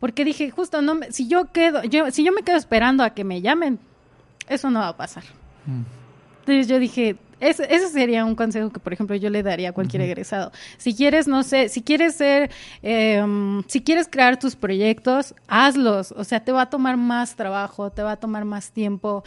[0.00, 3.10] Porque dije, justo, no me- si yo quedo, yo, si yo me quedo esperando a
[3.10, 3.78] que me llamen,
[4.48, 5.22] eso no va a pasar.
[6.40, 7.16] Entonces yo dije,
[7.48, 10.52] ese, ese sería un consejo que, por ejemplo, yo le daría a cualquier egresado.
[10.78, 12.50] Si quieres, no sé, si quieres ser,
[12.82, 13.22] eh,
[13.68, 16.12] si quieres crear tus proyectos, hazlos.
[16.16, 19.22] O sea, te va a tomar más trabajo, te va a tomar más tiempo.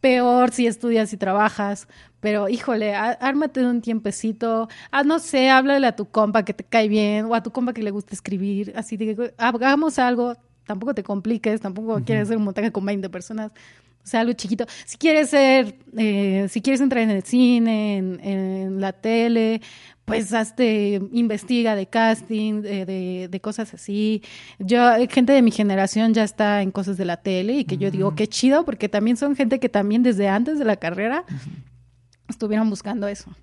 [0.00, 1.88] Peor si estudias y trabajas.
[2.20, 4.68] Pero, híjole, á- ármate de un tiempecito.
[4.90, 7.72] Ah, no sé, háblale a tu compa que te cae bien o a tu compa
[7.72, 8.72] que le gusta escribir.
[8.76, 10.36] Así de que hagamos algo.
[10.66, 13.52] Tampoco te compliques, tampoco quieres hacer un montaje con 20 personas.
[14.06, 14.66] O sea, algo chiquito.
[14.84, 19.60] Si quieres ser, eh, si quieres entrar en el cine, en, en la tele,
[20.04, 24.22] pues hazte, investiga de casting, de, de, de cosas así.
[24.60, 24.80] Yo,
[25.10, 28.14] gente de mi generación ya está en cosas de la tele y que yo digo,
[28.14, 31.24] qué chido, porque también son gente que también desde antes de la carrera
[32.28, 33.34] estuvieron buscando eso.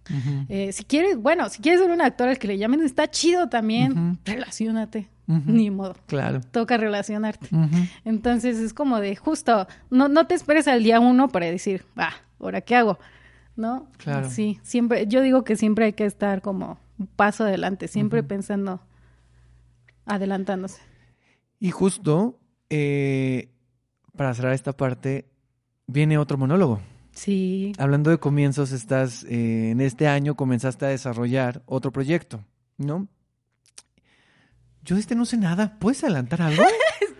[0.48, 3.50] Eh, si quieres, bueno, si quieres ser un actor al que le llamen, está chido
[3.50, 4.20] también.
[5.28, 5.96] Ni modo.
[6.08, 6.42] Claro.
[6.52, 7.48] Toca relacionarte.
[8.04, 12.14] Entonces es como de justo, no, no te esperes al día uno para decir, ah,
[12.40, 13.00] ¿ahora qué hago?
[13.56, 13.88] ¿No?
[13.98, 14.30] Claro.
[14.30, 18.82] Sí, siempre, yo digo que siempre hay que estar como un paso adelante, siempre pensando,
[20.06, 20.82] adelantándose.
[21.60, 23.50] Y justo, eh,
[24.18, 25.30] para cerrar esta parte,
[25.88, 26.82] viene otro monólogo.
[27.12, 27.74] Sí.
[27.78, 32.44] Hablando de comienzos, estás eh, en este año comenzaste a desarrollar otro proyecto,
[32.78, 33.08] ¿no?
[34.84, 35.78] Yo este no sé nada.
[35.80, 36.64] ¿Puedes adelantar algo?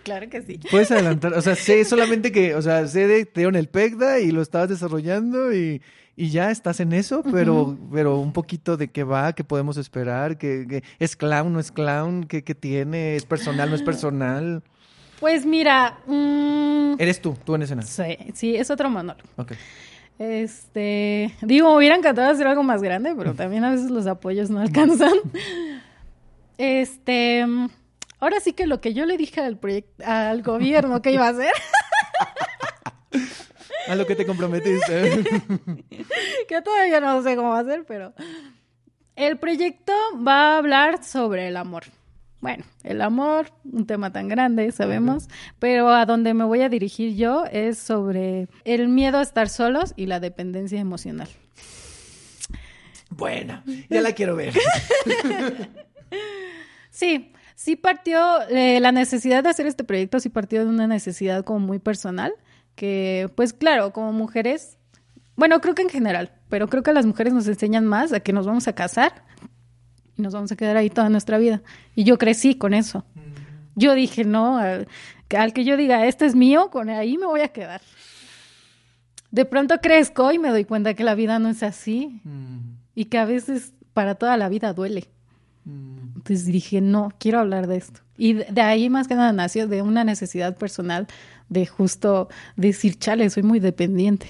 [0.04, 0.60] Claro que sí.
[0.70, 4.20] Puedes adelantar, o sea, sé solamente que, o sea, sé de te dieron el PECDA
[4.20, 5.80] y lo estabas desarrollando y,
[6.14, 10.36] y ya estás en eso, pero, pero un poquito de qué va, qué podemos esperar,
[10.36, 14.62] que, que es clown, no es clown, qué, qué tiene, es personal, no es personal.
[15.20, 17.80] Pues mira, mm, Eres tú, tú en escena.
[17.80, 19.26] sí, sí, es otro monólogo.
[19.36, 19.52] Ok.
[20.18, 24.50] Este, digo, me hubiera encantado hacer algo más grande, pero también a veces los apoyos
[24.50, 25.14] no alcanzan.
[26.58, 27.44] Este,
[28.20, 31.30] ahora sí que lo que yo le dije al proyecto, al gobierno que iba a
[31.30, 31.52] hacer,
[33.88, 35.12] A lo que te comprometiste.
[36.48, 38.14] que todavía no sé cómo va a ser, pero
[39.16, 39.92] el proyecto
[40.26, 41.84] va a hablar sobre el amor.
[42.40, 45.28] Bueno, el amor, un tema tan grande, sabemos,
[45.58, 49.94] pero a donde me voy a dirigir yo es sobre el miedo a estar solos
[49.96, 51.28] y la dependencia emocional.
[53.08, 54.52] Buena, ya la quiero ver.
[56.90, 61.44] Sí, sí partió, eh, la necesidad de hacer este proyecto sí partió de una necesidad
[61.44, 62.32] como muy personal,
[62.74, 64.78] que pues claro, como mujeres,
[65.36, 68.32] bueno, creo que en general, pero creo que las mujeres nos enseñan más a que
[68.32, 69.24] nos vamos a casar
[70.16, 71.62] y nos vamos a quedar ahí toda nuestra vida.
[71.94, 73.04] Y yo crecí con eso.
[73.74, 74.86] Yo dije, no, al
[75.26, 77.80] que, al que yo diga, este es mío, con ahí me voy a quedar.
[79.32, 82.20] De pronto crezco y me doy cuenta que la vida no es así
[82.94, 85.08] y que a veces para toda la vida duele.
[86.24, 88.00] Entonces dije, no, quiero hablar de esto.
[88.16, 91.06] Y de, ahí más que nada nació de una necesidad personal
[91.50, 94.26] de justo decir, chale, soy muy dependiente.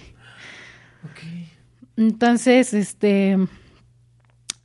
[1.97, 3.38] Entonces, este,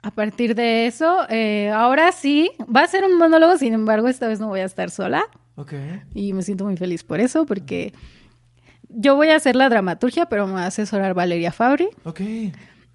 [0.01, 4.27] a partir de eso, eh, ahora sí, va a ser un monólogo, sin embargo, esta
[4.27, 5.23] vez no voy a estar sola
[5.55, 5.73] Ok.
[6.15, 7.93] y me siento muy feliz por eso, porque
[8.87, 12.21] yo voy a hacer la dramaturgia, pero me va a asesorar Valeria Fabri Ok.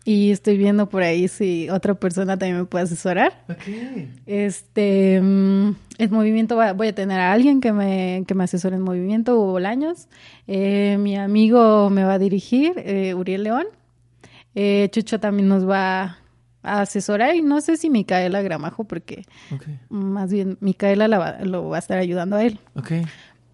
[0.04, 3.44] Y estoy viendo por ahí si otra persona también me puede asesorar.
[3.48, 4.08] Ok.
[4.26, 8.76] Este, mm, en movimiento va- voy a tener a alguien que me, que me asesore
[8.76, 10.08] en movimiento, Hugo Bolaños.
[10.46, 13.64] Eh, mi amigo me va a dirigir, eh, Uriel León.
[14.54, 16.18] Eh, Chucho también nos va
[16.62, 19.24] a asesorar y no sé si Micaela Gramajo, porque
[19.90, 22.58] más bien Micaela la va- lo va a estar ayudando a él.
[22.74, 22.92] Ok.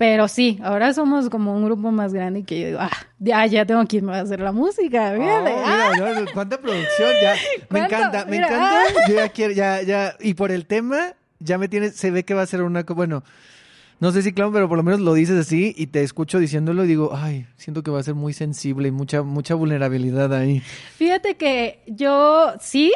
[0.00, 3.44] Pero sí, ahora somos como un grupo más grande y que yo digo, ah, ya,
[3.44, 5.12] ya tengo quien me va a hacer la música.
[5.14, 5.90] fíjate, Oh, ah.
[5.94, 7.34] mira, no, cuánta producción ya.
[7.68, 8.76] Me encanta, me Mira, encanta.
[8.96, 9.08] ah.
[9.10, 10.14] Yo ya quiero, ya, ya.
[10.18, 13.22] Y por el tema, ya me tienes, se ve que va a ser una, bueno,
[13.98, 16.84] no sé si clown, pero por lo menos lo dices así y te escucho diciéndolo
[16.84, 20.60] y digo, ay, siento que va a ser muy sensible y mucha, mucha vulnerabilidad ahí.
[20.96, 22.90] Fíjate que yo sí,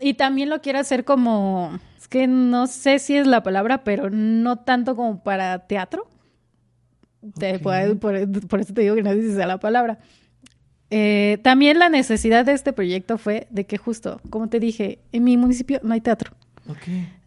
[0.00, 4.08] y también lo quiero hacer como, es que no sé si es la palabra, pero
[4.08, 6.06] no tanto como para teatro.
[7.38, 9.98] Te- por, por- por eso te digo que no sea la palabra.
[10.90, 15.22] Eh, también la necesidad de este proyecto fue de que justo, como te dije, en
[15.24, 16.32] mi municipio no hay teatro.
[16.68, 16.78] Ok.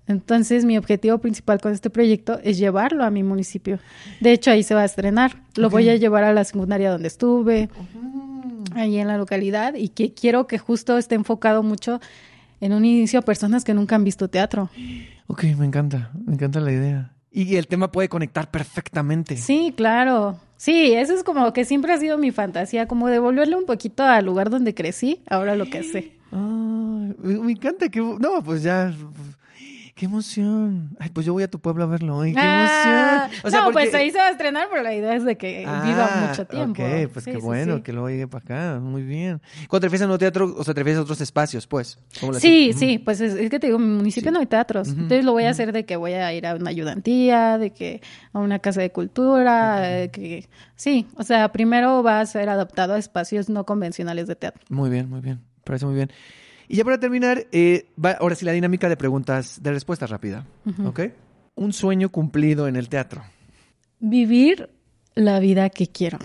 [0.06, 3.80] Entonces, mi objetivo principal con este proyecto es llevarlo a mi municipio.
[4.20, 5.38] De hecho, ahí se va a estrenar.
[5.56, 7.70] Lo voy a llevar a la secundaria donde estuve,
[8.76, 12.02] ahí en la localidad, y que quiero que justo esté enfocado mucho
[12.60, 14.70] en un inicio a personas que nunca han visto teatro.
[15.28, 17.13] Ok, me encanta, me encanta la idea.
[17.36, 19.36] Y el tema puede conectar perfectamente.
[19.38, 20.40] Sí, claro.
[20.56, 24.26] Sí, eso es como que siempre ha sido mi fantasía, como devolverle un poquito al
[24.26, 26.12] lugar donde crecí, ahora lo que sé.
[26.32, 28.00] Ah, me, me encanta que...
[28.00, 28.94] No, pues ya...
[29.96, 30.96] ¡Qué emoción!
[31.00, 32.20] Ay, pues yo voy a tu pueblo a verlo.
[32.22, 33.42] ¡Ay, qué Ah, emoción!
[33.46, 35.38] O sea, no, porque- pues ahí se va a estrenar, pero la idea es de
[35.38, 36.82] que viva Ah, mucho tiempo.
[36.84, 37.82] Ok, pues Sí, qué sí, bueno sí.
[37.84, 38.80] que luego llegue para acá.
[38.80, 39.40] Muy bien.
[39.68, 42.00] Cuando te refieres a nuevo teatro, o sea, te refieres a otros espacios, pues.
[42.20, 44.48] ¿Cómo la- Sí, sí, pues es, es que te digo, en mi municipio no hay
[44.48, 44.88] teatros.
[44.88, 48.02] Entonces lo voy a hacer de que voy a ir a una ayudantía, de que
[48.34, 52.96] a una casa de cultura, eh, que sí, o sea, primero va a ser adaptado
[52.96, 54.64] a espacios no convencionales de teatro.
[54.70, 55.40] Muy bien, muy bien.
[55.64, 56.10] Parece muy bien.
[56.68, 60.46] Y ya para terminar, eh, va, ahora sí la dinámica de preguntas, de respuesta rápida.
[60.86, 61.02] ¿Ok?
[61.56, 63.24] Un sueño cumplido en el teatro.
[64.00, 64.70] Vivir
[65.16, 66.20] la vida que quiero.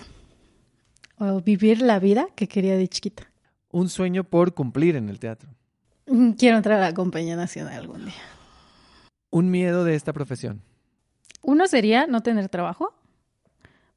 [1.19, 3.31] O vivir la vida que quería de chiquita.
[3.71, 5.51] Un sueño por cumplir en el teatro.
[6.07, 8.15] Mm, Quiero entrar a la compañía nacional algún día.
[9.31, 10.63] Un miedo de esta profesión.
[11.43, 12.95] Uno sería no tener trabajo,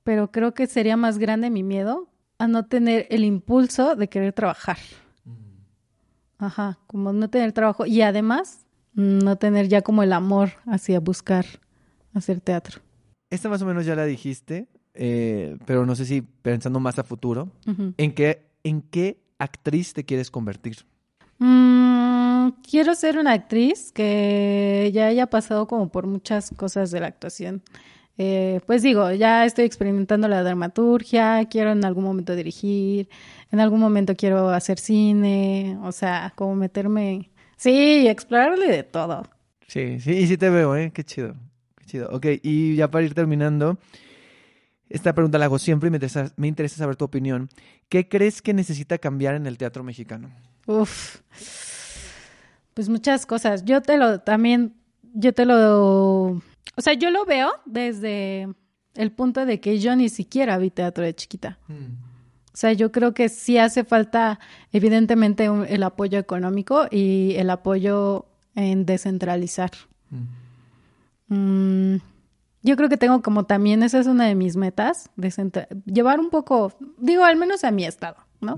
[0.03, 4.33] pero creo que sería más grande mi miedo a no tener el impulso de querer
[4.33, 4.77] trabajar.
[6.41, 11.45] Ajá, como no tener trabajo y además no tener ya como el amor hacia buscar
[12.15, 12.81] hacer teatro.
[13.29, 17.03] Esta más o menos ya la dijiste, eh, pero no sé si pensando más a
[17.03, 17.51] futuro.
[17.95, 20.77] ¿En qué, ¿En qué actriz te quieres convertir?
[21.37, 27.07] Mm, quiero ser una actriz que ya haya pasado como por muchas cosas de la
[27.07, 27.61] actuación.
[28.17, 33.09] Eh, pues digo, ya estoy experimentando la dramaturgia, quiero en algún momento dirigir,
[33.51, 39.23] en algún momento quiero hacer cine, o sea, como meterme, sí, explorarle de todo.
[39.67, 40.91] Sí, sí, y sí te veo, ¿eh?
[40.93, 41.35] Qué chido.
[41.77, 42.09] Qué chido.
[42.11, 43.79] Ok, y ya para ir terminando,
[44.89, 47.49] esta pregunta la hago siempre y me interesa, me interesa saber tu opinión.
[47.87, 50.29] ¿Qué crees que necesita cambiar en el teatro mexicano?
[50.67, 51.21] Uf,
[52.73, 53.63] pues muchas cosas.
[53.63, 54.73] Yo te lo también,
[55.13, 56.41] yo te lo,
[56.75, 58.47] o sea, yo lo veo desde
[58.95, 61.57] el punto de que yo ni siquiera vi teatro de chiquita.
[62.53, 64.39] O sea, yo creo que sí hace falta,
[64.73, 69.71] evidentemente, un- el apoyo económico y el apoyo en descentralizar.
[71.27, 71.95] Mm,
[72.63, 75.09] yo creo que tengo como también, esa es una de mis metas,
[75.85, 78.57] llevar un poco, digo, al menos a mi estado, ¿no?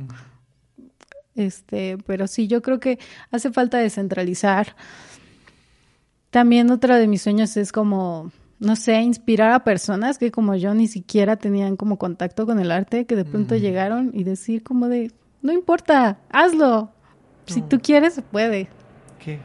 [1.35, 2.99] Este, pero sí, yo creo que
[3.31, 4.75] hace falta descentralizar.
[6.33, 10.73] También otro de mis sueños es como, no sé, inspirar a personas que como yo
[10.73, 14.89] ni siquiera tenían como contacto con el arte, que de pronto llegaron y decir como
[14.89, 15.11] de,
[15.43, 16.91] no importa, hazlo.
[17.45, 18.67] Si tú quieres, se puede.
[19.19, 19.41] ¿Qué?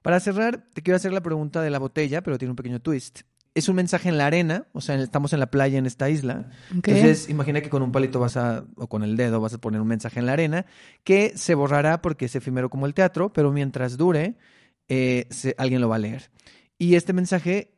[0.00, 3.22] Para cerrar, te quiero hacer la pregunta de la botella, pero tiene un pequeño twist.
[3.56, 6.50] Es un mensaje en la arena, o sea, estamos en la playa en esta isla.
[6.70, 6.86] Ok.
[6.86, 9.80] Entonces, imagina que con un palito vas a, o con el dedo vas a poner
[9.80, 10.66] un mensaje en la arena
[11.02, 14.36] que se borrará porque es efímero como el teatro, pero mientras dure,
[14.88, 16.30] eh, se- alguien lo va a leer.
[16.78, 17.74] Y este mensaje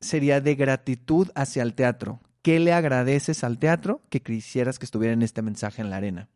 [0.00, 2.20] sería de gratitud hacia el teatro.
[2.42, 6.28] ¿Qué le agradeces al teatro que quisieras que estuviera en este mensaje en la arena?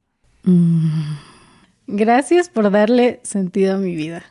[0.43, 1.15] Mm.
[1.87, 4.23] Gracias por darle sentido a mi vida.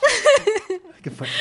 [1.02, 1.34] Qué fuerte.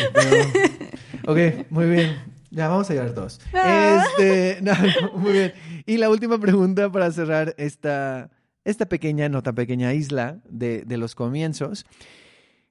[1.25, 1.31] no.
[1.31, 2.17] ok, muy bien.
[2.51, 3.39] Ya vamos a llegar todos.
[3.53, 4.71] Este, no,
[5.01, 5.53] no, muy bien.
[5.85, 8.31] Y la última pregunta para cerrar esta,
[8.65, 11.85] esta pequeña, no tan pequeña isla de, de los comienzos,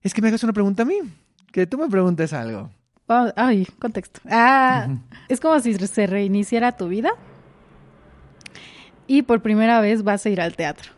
[0.02, 0.96] es que me hagas una pregunta a mí.
[1.52, 2.70] Que tú me preguntes algo.
[3.06, 4.20] Vamos- ay, contexto.
[4.30, 4.88] Ah,
[5.28, 7.10] es como si se reiniciara tu vida
[9.06, 10.92] y por primera vez vas a ir al teatro.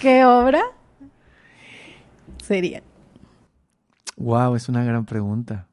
[0.00, 0.60] ¿Qué obra
[2.42, 2.82] sería?
[4.16, 5.66] Wow, es una gran pregunta.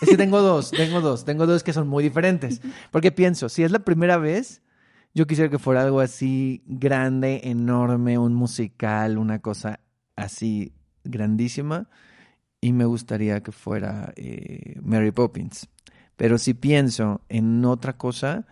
[0.00, 2.60] Es que tengo dos, tengo dos, tengo dos que son muy diferentes.
[2.90, 4.62] Porque pienso, si es la primera vez,
[5.14, 9.80] yo quisiera que fuera algo así grande, enorme, un musical, una cosa
[10.16, 10.72] así
[11.04, 11.88] grandísima.
[12.60, 15.68] Y me gustaría que fuera eh, Mary Poppins.
[16.16, 18.46] Pero si pienso en otra cosa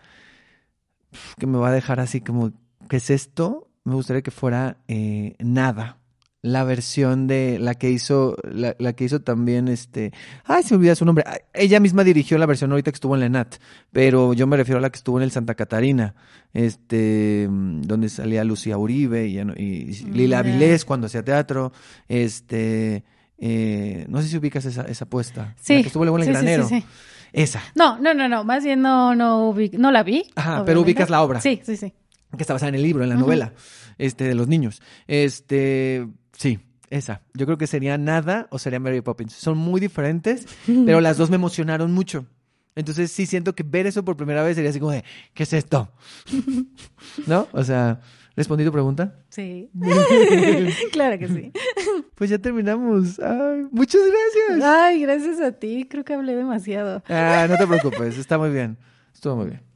[1.38, 2.52] que me va a dejar así como,
[2.88, 3.68] ¿qué es esto?
[3.84, 6.01] Me gustaría que fuera eh, Nada
[6.44, 10.12] la versión de la que hizo, la, la que hizo también este,
[10.44, 11.24] ay, se me olvida su nombre.
[11.54, 13.56] Ella misma dirigió la versión ahorita que estuvo en la ENAT,
[13.92, 16.16] pero yo me refiero a la que estuvo en el Santa Catarina,
[16.52, 20.40] este, mm, donde salía Lucía Uribe y, y Lila.
[20.40, 21.72] Avilés cuando hacía teatro,
[22.08, 23.04] este,
[23.38, 25.54] eh, no sé si ubicas esa, esa apuesta.
[25.60, 25.74] Sí.
[25.76, 26.68] La que estuvo luego en el Sí, sí, sí, granero.
[26.68, 26.84] sí.
[27.32, 28.44] Esa, No, no, no, no.
[28.44, 30.24] Más bien no, no, no la vi.
[30.34, 31.40] Ajá, pero ubicas la obra.
[31.40, 31.94] Sí, sí, sí.
[32.36, 33.52] que está basada en el libro, en la novela,
[33.96, 34.82] este, de los niños.
[35.06, 36.06] Este,
[36.42, 36.58] sí,
[36.90, 37.22] esa.
[37.34, 39.32] Yo creo que sería Nada o sería Mary Poppins.
[39.32, 42.26] Son muy diferentes, pero las dos me emocionaron mucho.
[42.74, 45.52] Entonces sí siento que ver eso por primera vez sería así como de, ¿qué es
[45.52, 45.92] esto?
[47.26, 47.46] ¿No?
[47.52, 48.00] O sea,
[48.34, 49.14] ¿respondí tu pregunta?
[49.28, 49.70] Sí.
[50.92, 51.52] claro que sí.
[52.16, 53.20] pues ya terminamos.
[53.20, 54.64] Ay, muchas gracias.
[54.68, 55.86] Ay, gracias a ti.
[55.88, 57.04] Creo que hablé demasiado.
[57.08, 58.78] Ah, no te preocupes, está muy bien.
[59.14, 59.71] Estuvo muy bien.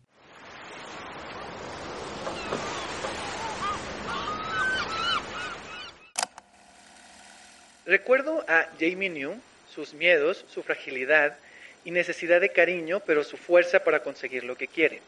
[7.86, 9.40] Recuerdo a Jamie New,
[9.72, 11.36] sus miedos, su fragilidad
[11.84, 15.00] y necesidad de cariño, pero su fuerza para conseguir lo que quiere.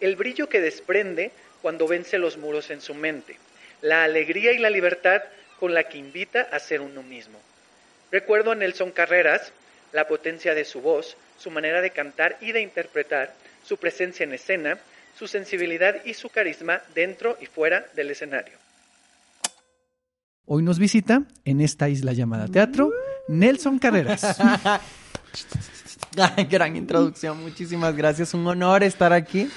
[0.00, 3.36] El brillo que desprende cuando vence los muros en su mente.
[3.80, 5.24] La alegría y la libertad
[5.58, 7.40] con la que invita a ser uno mismo.
[8.12, 9.52] Recuerdo a Nelson Carreras,
[9.90, 14.32] la potencia de su voz, su manera de cantar y de interpretar, su presencia en
[14.32, 14.78] escena,
[15.18, 18.61] su sensibilidad y su carisma dentro y fuera del escenario.
[20.44, 22.90] Hoy nos visita en esta isla llamada teatro
[23.28, 24.36] Nelson Carreras.
[26.50, 28.34] Gran introducción, muchísimas gracias.
[28.34, 29.48] Un honor estar aquí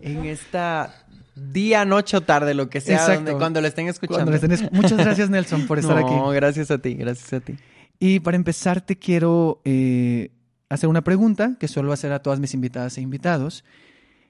[0.00, 1.04] en esta
[1.34, 4.32] día, noche o tarde, lo que sea, donde- cuando lo estén escuchando.
[4.32, 6.14] Estén Muchas gracias Nelson por estar aquí.
[6.14, 7.56] No, gracias a ti, gracias a ti.
[7.98, 10.30] Y para empezar te quiero eh,
[10.68, 13.64] hacer una pregunta que suelo hacer a todas mis invitadas e invitados,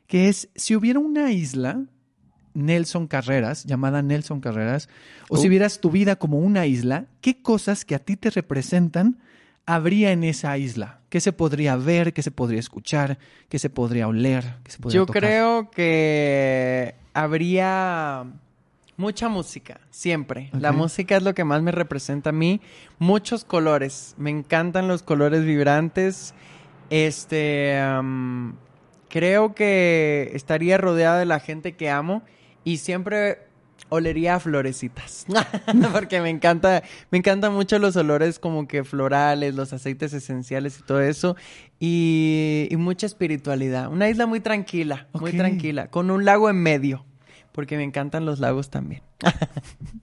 [0.07, 1.82] que es si hubiera una isla,
[2.55, 4.88] Nelson Carreras, llamada Nelson Carreras,
[5.28, 5.51] o si Uh.
[5.51, 9.18] vieras tu vida como una isla, ¿qué cosas que a ti te representan
[9.66, 11.01] habría en esa isla?
[11.11, 12.12] ¿Qué se podría ver?
[12.12, 13.18] ¿Qué se podría escuchar?
[13.49, 14.44] ¿Qué se podría oler?
[14.64, 15.22] ¿Qué se podría Yo tocar?
[15.22, 18.24] creo que habría
[18.96, 20.51] mucha música, siempre.
[20.59, 22.61] La música es lo que más me representa a mí.
[22.99, 24.14] Muchos colores.
[24.18, 26.34] Me encantan los colores vibrantes.
[26.90, 27.78] Este,
[29.09, 32.22] creo que estaría rodeada de la gente que amo
[32.68, 33.38] y siempre
[33.88, 35.24] olería a florecitas.
[35.92, 40.82] Porque me encanta, me encantan mucho los olores como que florales, los aceites esenciales y
[40.82, 41.34] todo eso.
[41.80, 43.90] Y, y mucha espiritualidad.
[43.90, 47.06] Una isla muy tranquila, muy tranquila, con un lago en medio.
[47.52, 49.02] Porque me encantan los lagos también.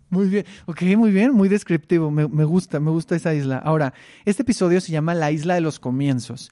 [0.10, 3.58] Muy bien, ok, muy bien, muy descriptivo, me, me gusta, me gusta esa isla.
[3.58, 3.94] Ahora,
[4.24, 6.52] este episodio se llama La Isla de los Comienzos.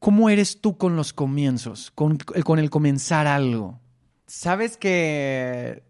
[0.00, 3.80] ¿Cómo eres tú con los comienzos, con, con el comenzar algo?
[4.28, 5.82] Sabes que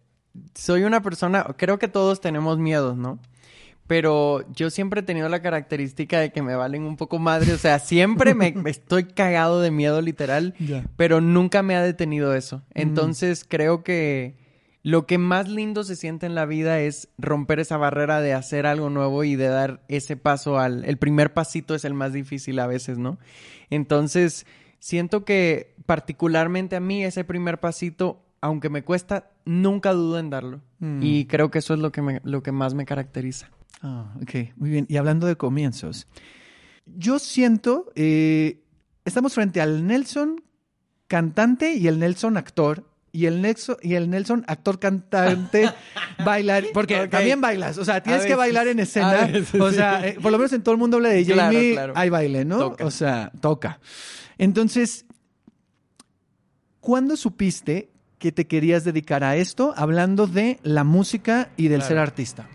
[0.54, 3.18] soy una persona, creo que todos tenemos miedos, ¿no?
[3.86, 7.58] Pero yo siempre he tenido la característica de que me valen un poco madre, o
[7.58, 10.54] sea, siempre me, me estoy cagado de miedo literal,
[10.96, 12.62] pero nunca me ha detenido eso.
[12.74, 14.36] Entonces creo que
[14.82, 18.66] lo que más lindo se siente en la vida es romper esa barrera de hacer
[18.66, 20.84] algo nuevo y de dar ese paso al...
[20.84, 23.18] El primer pasito es el más difícil a veces, ¿no?
[23.70, 24.46] Entonces,
[24.78, 30.60] siento que particularmente a mí ese primer pasito, aunque me cuesta, nunca dudo en darlo.
[30.78, 31.00] Mm.
[31.02, 33.50] Y creo que eso es lo que, me- lo que más me caracteriza.
[33.82, 34.86] Ah, ok, muy bien.
[34.88, 36.06] Y hablando de comienzos,
[36.86, 38.62] yo siento, eh,
[39.04, 40.42] estamos frente al Nelson
[41.06, 42.84] cantante y el Nelson actor.
[43.10, 45.68] Y el, Nelson, y el Nelson actor cantante
[46.24, 49.76] bailar, porque también bailas, o sea, tienes que bailar en escena, veces, o sí.
[49.76, 51.92] sea, eh, por lo menos en todo el mundo habla de Claro, Jamie, claro.
[51.96, 52.58] hay baile, ¿no?
[52.58, 52.84] Toca.
[52.84, 53.80] O sea, toca.
[54.36, 55.06] Entonces,
[56.80, 61.88] ¿cuándo supiste que te querías dedicar a esto, hablando de la música y del Claro.
[61.88, 62.48] ser artista?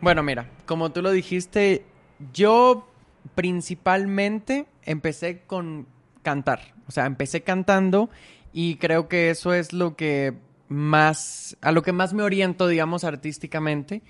[0.00, 1.84] Bueno, mira, como tú lo dijiste,
[2.32, 2.88] yo
[3.34, 5.86] principalmente empecé con
[6.22, 6.74] cantar.
[6.88, 8.10] O sea, empecé cantando
[8.52, 10.34] y creo que eso es lo que
[10.68, 14.02] más, a lo que más me oriento, digamos, artísticamente.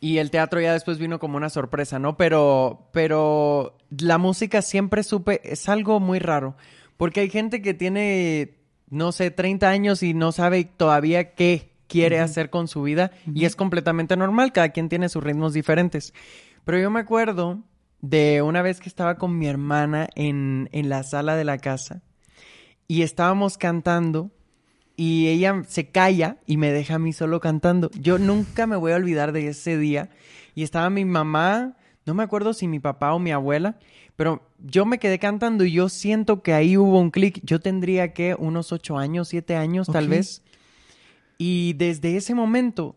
[0.00, 2.16] Y el teatro ya después vino como una sorpresa, ¿no?
[2.16, 6.56] Pero, pero la música siempre supe, es algo muy raro.
[6.96, 8.54] Porque hay gente que tiene,
[8.90, 13.12] no sé, 30 años y no sabe todavía qué quiere hacer con su vida.
[13.34, 16.12] Y es completamente normal, cada quien tiene sus ritmos diferentes.
[16.64, 17.62] Pero yo me acuerdo
[18.00, 22.02] de una vez que estaba con mi hermana en, en la sala de la casa
[22.88, 24.30] y estábamos cantando
[24.96, 27.90] y ella se calla y me deja a mí solo cantando.
[27.98, 30.10] Yo nunca me voy a olvidar de ese día.
[30.54, 33.78] Y estaba mi mamá, no me acuerdo si mi papá o mi abuela,
[34.20, 37.40] pero yo me quedé cantando y yo siento que ahí hubo un clic.
[37.42, 40.42] Yo tendría que unos ocho años, siete años tal vez.
[41.38, 42.96] Y desde ese momento,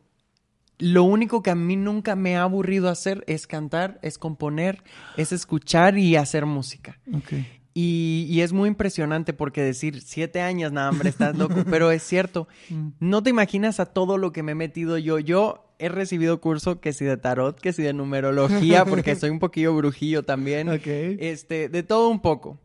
[0.79, 4.83] lo único que a mí nunca me ha aburrido hacer es cantar, es componer,
[5.15, 6.99] es escuchar y hacer música.
[7.13, 7.47] Okay.
[7.73, 11.55] Y, y es muy impresionante porque decir siete años, nada, hombre, estás loco.
[11.69, 12.47] Pero es cierto,
[12.99, 15.19] no te imaginas a todo lo que me he metido yo.
[15.19, 19.39] Yo he recibido curso que si de tarot, que si de numerología, porque soy un
[19.39, 20.69] poquillo brujillo también.
[20.69, 20.85] Ok.
[20.85, 22.59] Este, de todo un poco.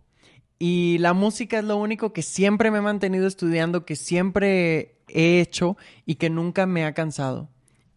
[0.58, 5.40] Y la música es lo único que siempre me he mantenido estudiando, que siempre he
[5.40, 7.48] hecho y que nunca me ha cansado.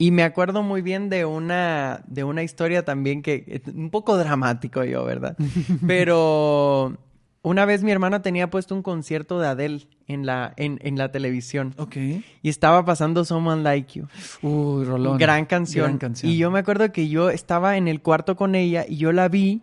[0.02, 4.84] Y me acuerdo muy bien de una, de una historia también que, un poco dramático
[4.84, 5.38] yo, ¿verdad?
[5.86, 6.97] Pero
[7.43, 11.12] una vez mi hermana tenía puesto un concierto de Adele en la, en, en la
[11.12, 11.76] televisión.
[11.78, 11.97] Ok.
[12.41, 14.08] Y estaba pasando Someone Like You.
[14.41, 15.20] Uy, Rolón.
[15.20, 15.86] Gran canción.
[15.86, 16.32] Gran canción.
[16.32, 19.30] Y yo me acuerdo que yo estaba en el cuarto con ella y yo la
[19.30, 19.62] vi.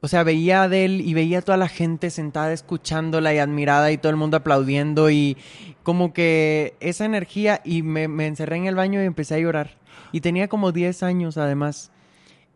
[0.00, 3.90] O sea, veía a Adele y veía a toda la gente sentada escuchándola y admirada
[3.90, 5.36] y todo el mundo aplaudiendo y
[5.82, 9.78] como que esa energía y me, me encerré en el baño y empecé a llorar.
[10.12, 11.90] Y tenía como 10 años además.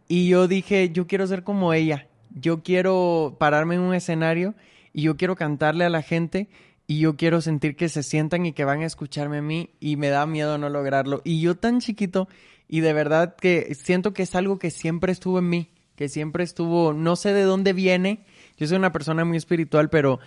[0.06, 2.08] Y yo dije, yo quiero ser como ella.
[2.34, 4.54] Yo quiero pararme en un escenario
[4.92, 6.48] y yo quiero cantarle a la gente
[6.86, 9.96] y yo quiero sentir que se sientan y que van a escucharme a mí y
[9.96, 11.22] me da miedo no lograrlo.
[11.24, 12.28] Y yo tan chiquito
[12.66, 15.70] y de verdad que siento que es algo que siempre estuvo en mí,
[16.00, 18.24] que siempre estuvo, no sé de dónde viene.
[18.56, 20.18] Yo soy una persona muy espiritual, pero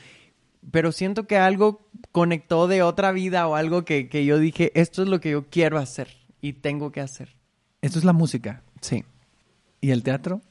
[0.71, 5.01] pero siento que algo conectó de otra vida o algo que, que yo dije, esto
[5.01, 6.09] es lo que yo quiero hacer
[6.41, 7.35] y tengo que hacer.
[7.81, 8.61] Esto es la música.
[8.81, 9.03] Sí.
[9.81, 10.41] ¿Y el teatro?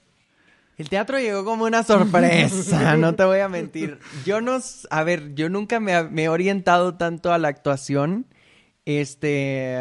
[0.77, 4.01] El teatro llegó como una sorpresa, no te voy a mentir.
[4.27, 4.59] Yo no,
[4.91, 8.27] a ver, yo nunca me, me he orientado tanto a la actuación,
[8.87, 9.79] este,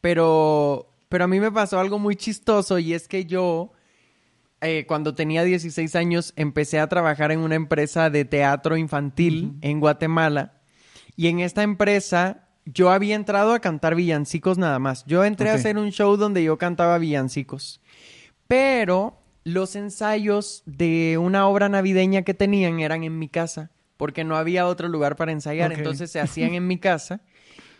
[0.00, 3.70] pero, pero a mí me pasó algo muy chistoso y es que yo,
[4.60, 9.80] eh, cuando tenía 16 años, empecé a trabajar en una empresa de teatro infantil en
[9.80, 10.56] Guatemala
[11.16, 15.04] y en esta empresa yo había entrado a cantar villancicos nada más.
[15.06, 17.80] Yo entré a hacer un show donde yo cantaba villancicos.
[18.48, 24.36] Pero los ensayos de una obra navideña que tenían eran en mi casa, porque no
[24.36, 27.20] había otro lugar para ensayar, entonces se hacían en mi casa.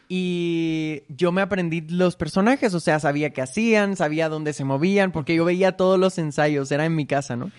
[0.09, 5.11] Y yo me aprendí los personajes, o sea, sabía qué hacían, sabía dónde se movían,
[5.13, 7.51] porque yo veía todos los ensayos, era en mi casa, ¿no?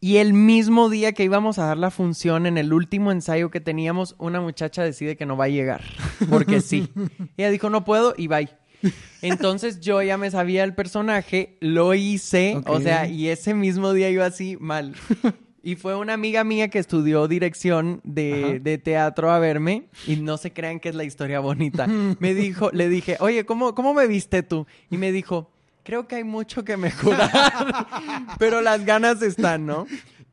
[0.00, 3.60] Y el mismo día que íbamos a dar la función, en el último ensayo que
[3.60, 5.82] teníamos, una muchacha decide que no va a llegar,
[6.28, 6.90] porque sí.
[7.38, 8.50] Ella dijo, no puedo, y bye.
[9.22, 14.10] Entonces yo ya me sabía el personaje, lo hice, o sea, y ese mismo día
[14.10, 14.94] yo así mal.
[15.66, 20.36] Y fue una amiga mía que estudió dirección de, de teatro a verme y no
[20.36, 21.86] se crean que es la historia bonita.
[22.20, 24.66] Me dijo, le dije, oye, ¿cómo, cómo me viste tú?
[24.90, 25.50] Y me dijo,
[25.82, 27.86] creo que hay mucho que mejorar,
[28.38, 29.86] pero las ganas están, ¿no?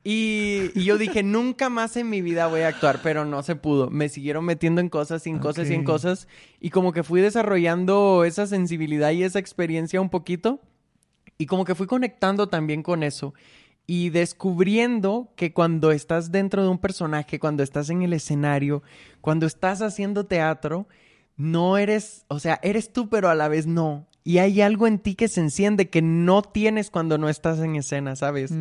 [0.03, 3.55] Y, y yo dije, nunca más en mi vida voy a actuar, pero no se
[3.55, 3.89] pudo.
[3.89, 5.85] Me siguieron metiendo en cosas, sin cosas y en Ok.
[5.85, 6.27] cosas.
[6.59, 10.59] Y como que fui desarrollando esa sensibilidad y esa experiencia un poquito.
[11.37, 13.33] Y como que fui conectando también con eso.
[13.93, 18.83] Y descubriendo que cuando estás dentro de un personaje, cuando estás en el escenario,
[19.19, 20.87] cuando estás haciendo teatro,
[21.35, 24.07] no eres, o sea, eres tú, pero a la vez no.
[24.23, 27.75] Y hay algo en ti que se enciende que no tienes cuando no estás en
[27.75, 28.53] escena, ¿sabes?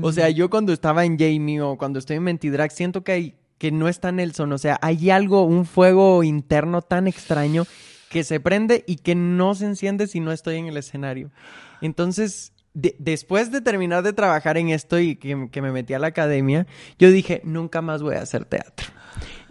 [0.00, 3.34] O sea, yo cuando estaba en Jamie o cuando estoy en Mentidrag, siento que hay,
[3.58, 4.50] que no está Nelson.
[4.54, 7.66] O sea, hay algo, un fuego interno tan extraño
[8.08, 11.30] que se prende y que no se enciende si no estoy en el escenario.
[11.82, 15.98] Entonces, de- después de terminar de trabajar en esto y que, que me metí a
[15.98, 16.66] la academia,
[16.98, 18.86] yo dije, nunca más voy a hacer teatro.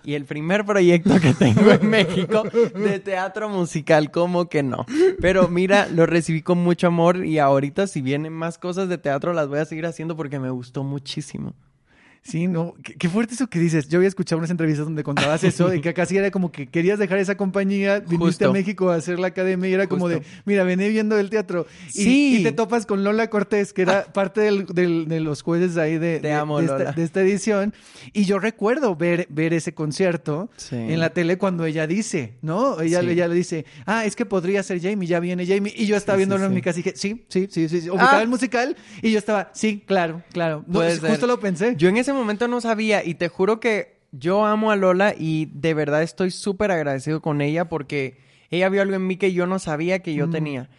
[0.03, 4.86] Y el primer proyecto que tengo en México de teatro musical, como que no.
[5.19, 9.34] Pero mira, lo recibí con mucho amor y ahorita si vienen más cosas de teatro
[9.34, 11.53] las voy a seguir haciendo porque me gustó muchísimo.
[12.28, 13.88] Sí, no, qué, qué fuerte eso que dices.
[13.88, 16.99] Yo había escuchado unas entrevistas donde contabas eso, de que casi era como que querías
[16.99, 18.49] dejar esa compañía, viniste Justo.
[18.49, 20.32] a México a hacer la academia y era como de, Justo.
[20.45, 21.65] mira, vení viendo el teatro.
[21.89, 22.38] Y, Sí.
[22.39, 25.97] y te topas con Lola Cortés, que era parte del- del- de los jueces ahí
[25.97, 27.73] de, Te de- amo, de esta, de esta edición.
[28.11, 30.75] Y yo recuerdo ver, ver ese concierto Sí.
[30.75, 32.82] en la tele cuando ella dice, ¿no?
[32.82, 33.09] Ella, Sí.
[33.09, 35.73] ella le dice, ah, es que podría ser Jamie, ya viene Jamie.
[35.75, 37.82] Y yo estaba viéndolo en mi casa y dije, sí, sí, sí, sí.
[37.82, 37.89] sí.
[37.89, 38.21] Ubicaba Ah.
[38.21, 40.65] el musical y yo estaba, sí, claro, claro.
[40.67, 41.75] No, justo lo pensé.
[41.78, 45.45] Yo en ese momento no sabía y te juro que yo amo a Lola y
[45.53, 49.47] de verdad estoy súper agradecido con ella porque ella vio algo en mí que yo
[49.47, 50.70] no sabía que yo tenía.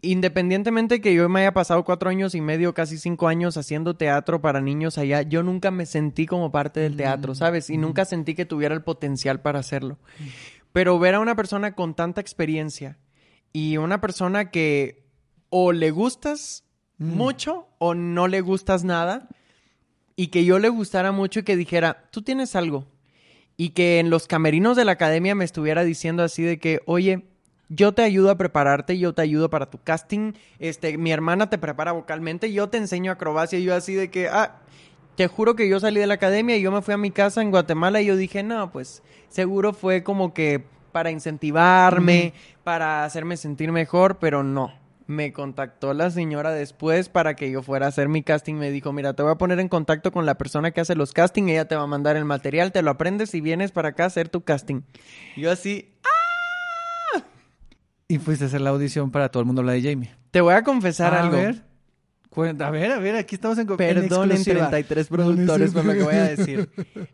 [0.00, 4.40] Independientemente que yo me haya pasado cuatro años y medio, casi cinco años haciendo teatro
[4.40, 7.68] para niños allá, yo nunca me sentí como parte del teatro, ¿sabes?
[7.68, 9.98] Y nunca sentí que tuviera el potencial para hacerlo.
[10.72, 12.96] Pero ver a una persona con tanta experiencia
[13.52, 15.04] y una persona que
[15.50, 16.64] o le gustas
[16.98, 19.28] mucho o no le gustas nada
[20.18, 22.84] y que yo le gustara mucho y que dijera, tú tienes algo.
[23.56, 27.28] Y que en los camerinos de la academia me estuviera diciendo así de que, oye,
[27.68, 31.56] yo te ayudo a prepararte, yo te ayudo para tu casting, este, mi hermana te
[31.56, 34.56] prepara vocalmente, yo te enseño acrobacia, y yo así de que, ah,
[35.14, 37.40] te juro que yo salí de la academia y yo me fui a mi casa
[37.40, 42.32] en Guatemala y yo dije, no, pues seguro fue como que para incentivarme,
[42.64, 44.72] para hacerme sentir mejor, pero no.
[45.08, 48.54] Me contactó la señora después para que yo fuera a hacer mi casting.
[48.56, 51.12] Me dijo, mira, te voy a poner en contacto con la persona que hace los
[51.12, 51.50] castings.
[51.50, 54.08] Ella te va a mandar el material, te lo aprendes y vienes para acá a
[54.08, 54.82] hacer tu casting.
[55.34, 55.94] Yo así,
[58.06, 60.10] Y fuiste a hacer la audición para todo el mundo la de Jamie.
[60.30, 61.36] te voy a confesar A algo.
[61.36, 61.62] ver.
[62.30, 64.68] Cuenta, a ver, a ver, aquí estamos en en Perdonen exclusiva.
[64.68, 66.68] 33 productores por lo que voy a decir.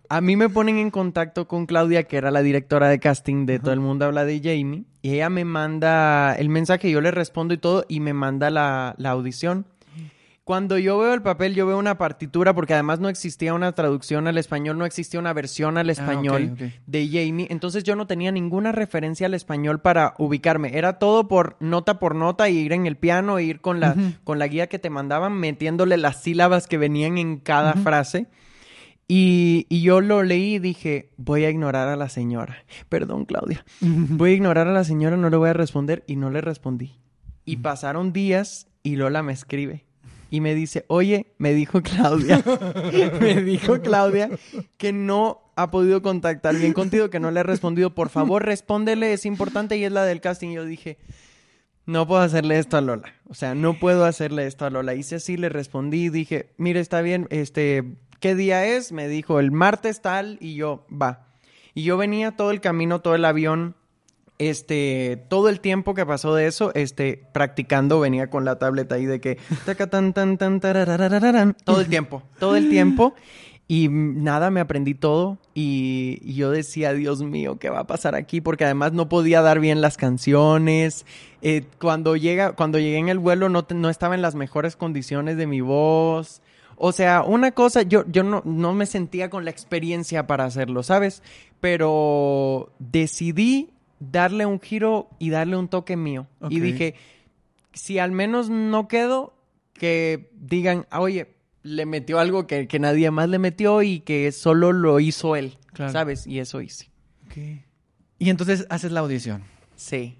[0.08, 3.58] A mí me ponen en contacto con Claudia, que era la directora de casting de
[3.58, 7.54] Todo el Mundo Habla de Jamie, y ella me manda el mensaje, yo le respondo
[7.54, 9.66] y todo, y me manda la, la audición.
[10.44, 14.26] Cuando yo veo el papel, yo veo una partitura, porque además no existía una traducción
[14.26, 16.72] al español, no existía una versión al español Ah, ok.
[16.86, 20.76] de Jamie, entonces yo no tenía ninguna referencia al español para ubicarme.
[20.76, 23.96] Era todo por nota por nota, y ir en el piano, e ir con la,
[24.22, 28.26] con la guía que te mandaban, metiéndole las sílabas que venían en cada frase.
[29.08, 32.64] Y, y yo lo leí y dije, voy a ignorar a la señora.
[32.88, 33.64] Perdón, Claudia.
[33.80, 36.04] Voy a ignorar a la señora, no le voy a responder.
[36.06, 36.98] Y no le respondí.
[37.44, 39.83] Y pasaron días y Lola me escribe.
[40.34, 42.42] Y me dice, oye, me dijo Claudia,
[43.20, 44.30] me dijo Claudia
[44.78, 47.94] que no ha podido contactar bien contigo, que no le ha respondido.
[47.94, 50.48] Por favor, respóndele, es importante y es la del casting.
[50.48, 50.98] Y yo dije,
[51.86, 53.14] no puedo hacerle esto a Lola.
[53.28, 54.96] O sea, no puedo hacerle esto a Lola.
[54.96, 57.84] Hice así, le respondí, dije, mire, está bien, este,
[58.18, 58.90] ¿qué día es?
[58.90, 61.28] Me dijo, el martes tal, y yo, va.
[61.74, 63.76] Y yo venía todo el camino, todo el avión,
[64.38, 69.06] este, todo el tiempo que pasó de eso, este, practicando, venía con la tableta ahí
[69.06, 69.38] de que,
[71.64, 73.14] todo el tiempo, todo el tiempo.
[73.66, 78.42] Y nada, me aprendí todo y, yo decía, Dios mío, ¿qué va a pasar aquí?
[78.42, 81.06] Porque además no podía dar bien las canciones.
[81.40, 85.38] Eh, cuando, llega, cuando llegué en el vuelo no, no estaba en las mejores condiciones
[85.38, 86.42] de mi voz.
[86.76, 90.82] O sea, una cosa, yo, yo no, no me sentía con la experiencia para hacerlo,
[90.82, 91.22] ¿sabes?
[91.60, 93.70] Pero decidí
[94.10, 96.26] darle un giro y darle un toque mío.
[96.50, 96.94] Y dije,
[97.72, 99.34] si al menos no quedo,
[99.72, 104.30] que digan, "Ah, oye, le metió algo que, que nadie más le metió y que
[104.32, 105.92] solo lo hizo él, Claro.
[105.92, 106.26] ¿sabes?
[106.26, 106.90] Y eso hice.
[108.18, 109.42] Y entonces haces la audición.
[109.74, 110.16] Sí.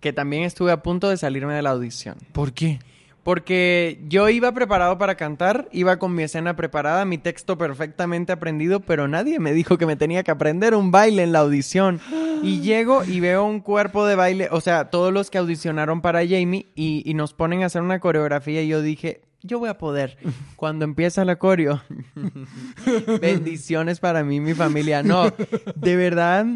[0.00, 2.16] Que también estuve a punto de salirme de la audición.
[2.32, 2.78] ¿Por qué?
[3.24, 8.80] Porque yo iba preparado para cantar, iba con mi escena preparada, mi texto perfectamente aprendido,
[8.80, 12.00] pero nadie me dijo que me tenía que aprender un baile en la audición.
[12.42, 16.20] Y llego y veo un cuerpo de baile, o sea, todos los que audicionaron para
[16.20, 19.78] Jamie y, y nos ponen a hacer una coreografía y yo dije, yo voy a
[19.78, 20.18] poder.
[20.56, 21.82] Cuando empieza la coreo,
[23.20, 25.02] bendiciones para mí y mi familia.
[25.02, 25.32] No,
[25.74, 26.46] de verdad,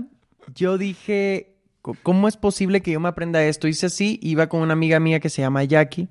[0.55, 1.58] yo dije, "Co-
[2.03, 3.69] ¿cómo es posible que yo me aprenda esto?
[3.69, 6.09] Hice así, iba con una amiga mía que se llama Jackie.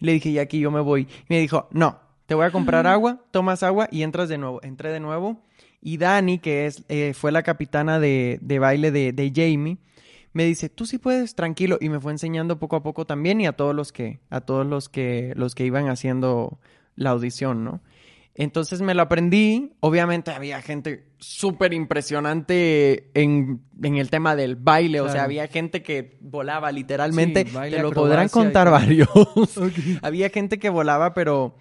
[0.00, 1.02] Y le dije, Jackie, yo me voy.
[1.02, 4.60] Y me dijo, no, te voy a comprar agua, tomas agua y entras de nuevo.
[4.62, 5.40] Entré de nuevo.
[5.82, 9.78] Y Dani, que es, eh, fue la capitana de, de baile de, de Jamie,
[10.32, 11.78] me dice, tú sí puedes, tranquilo.
[11.80, 14.66] Y me fue enseñando poco a poco también y a todos los que, a todos
[14.66, 16.58] los que, los que iban haciendo
[16.96, 17.80] la audición, ¿no?
[18.40, 19.74] Entonces me lo aprendí.
[19.80, 25.02] Obviamente había gente súper impresionante en, en el tema del baile.
[25.02, 27.44] O sea, había gente que volaba literalmente.
[27.46, 29.10] Sí, baile, Te lo podrán y contar varios.
[30.02, 31.54] había gente que volaba, pero,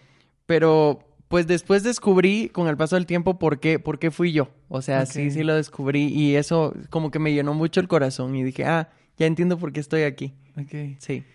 [0.46, 4.48] pero pues después descubrí con el paso del tiempo por qué, por qué fui yo.
[4.70, 8.38] O sea, sí, sí lo descubrí y eso como que me llenó mucho el corazón
[8.38, 10.34] y dije, ah, ya entiendo por qué estoy aquí.
[10.58, 10.96] Ok.
[11.00, 11.26] Sí.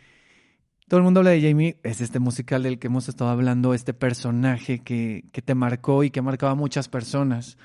[0.88, 3.94] Todo el mundo habla de Jamie, es este musical del que hemos estado hablando, este
[3.94, 7.56] personaje que, que te marcó y que marcaba a muchas personas.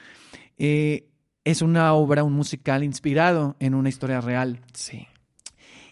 [0.58, 1.10] Eh,
[1.44, 4.62] es una obra, un musical inspirado en una historia real.
[4.74, 5.06] Sí.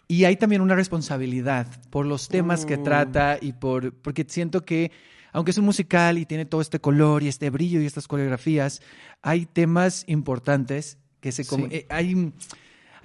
[0.08, 2.84] Y hay también una responsabilidad por los temas que Uh.
[2.84, 4.92] trata y por porque siento que
[5.34, 8.82] aunque es un musical y tiene todo este color y este brillo y estas coreografías,
[9.22, 11.56] hay temas importantes que se Sí.
[11.72, 12.32] eh, hay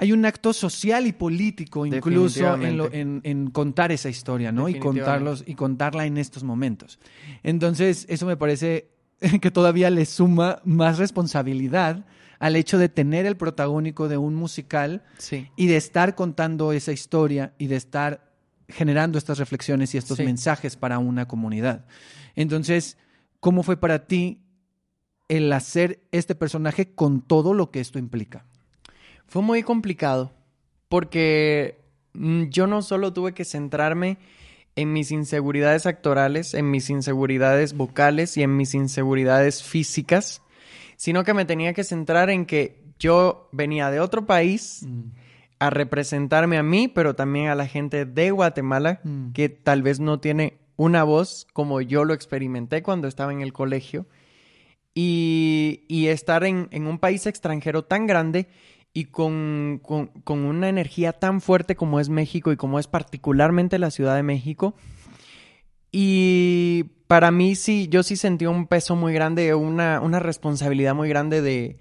[0.03, 4.68] hay un acto social y político incluso en, lo- en- en contar esa historia, ¿no?
[4.68, 6.98] Y contarlos y contarla en estos momentos.
[7.44, 8.89] Entonces, eso me parece
[9.40, 12.05] que todavía le suma más responsabilidad
[12.40, 15.47] al hecho de tener el protagónico de un musical Sí.
[15.56, 18.32] y de estar contando esa historia y de estar
[18.68, 20.24] generando estas reflexiones y estos Sí.
[20.24, 21.85] mensajes para una comunidad.
[22.35, 22.97] Entonces,
[23.39, 24.40] ¿cómo fue para ti
[25.28, 28.44] el hacer este personaje con todo lo que esto implica?
[29.32, 30.30] Fue muy complicado
[30.90, 31.78] porque
[32.12, 34.18] mm, yo no solo tuve que centrarme
[34.76, 40.42] en mis inseguridades actorales, en mis inseguridades vocales y en mis inseguridades físicas,
[40.96, 44.86] sino que me tenía que centrar en que yo venía de otro país
[45.59, 49.32] a representarme a mí, pero también a la gente de Guatemala, Mm.
[49.32, 53.54] que tal vez no tiene una voz como yo lo experimenté cuando estaba en el
[53.54, 54.04] colegio.
[54.94, 58.46] Y, y estar en, en un país extranjero tan grande
[58.94, 63.78] y con, con- con una energía tan fuerte como es México y como es particularmente
[63.78, 64.74] la Ciudad de México.
[65.90, 71.09] Y para mí sí, yo sí sentí un peso muy grande, una, una responsabilidad muy
[71.09, 71.78] grande de,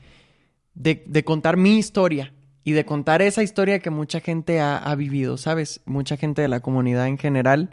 [0.74, 2.34] de, contar mi historia
[2.64, 5.82] y de contar esa historia que mucha gente ha, ha vivido, ¿sabes?
[5.86, 7.70] Mucha gente de la comunidad en general.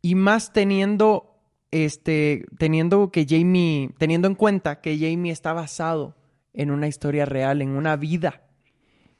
[0.00, 1.38] Y más teniendo
[1.70, 6.16] este, teniendo que Jamie, teniendo en cuenta que Jamie está basado
[6.54, 8.47] en una historia real, en una vida,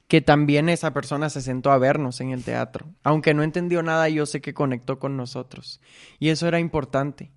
[0.09, 2.87] que también esa persona se sentó a vernos en el teatro.
[3.05, 5.81] Aunque no entendió nada, yo sé que conectó con nosotros.
[6.19, 7.31] Y eso era importante.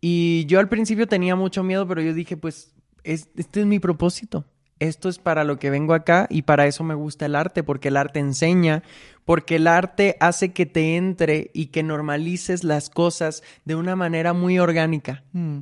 [0.00, 2.74] Y yo al principio tenía mucho miedo, pero yo dije, pues,
[3.04, 4.46] este es mi propósito.
[4.78, 7.88] Esto es para lo que vengo acá y para eso me gusta el arte, porque
[7.88, 8.82] el arte enseña,
[9.26, 14.32] porque el arte hace que te entre y que normalices las cosas de una manera
[14.32, 15.22] muy orgánica.
[15.32, 15.58] Mm.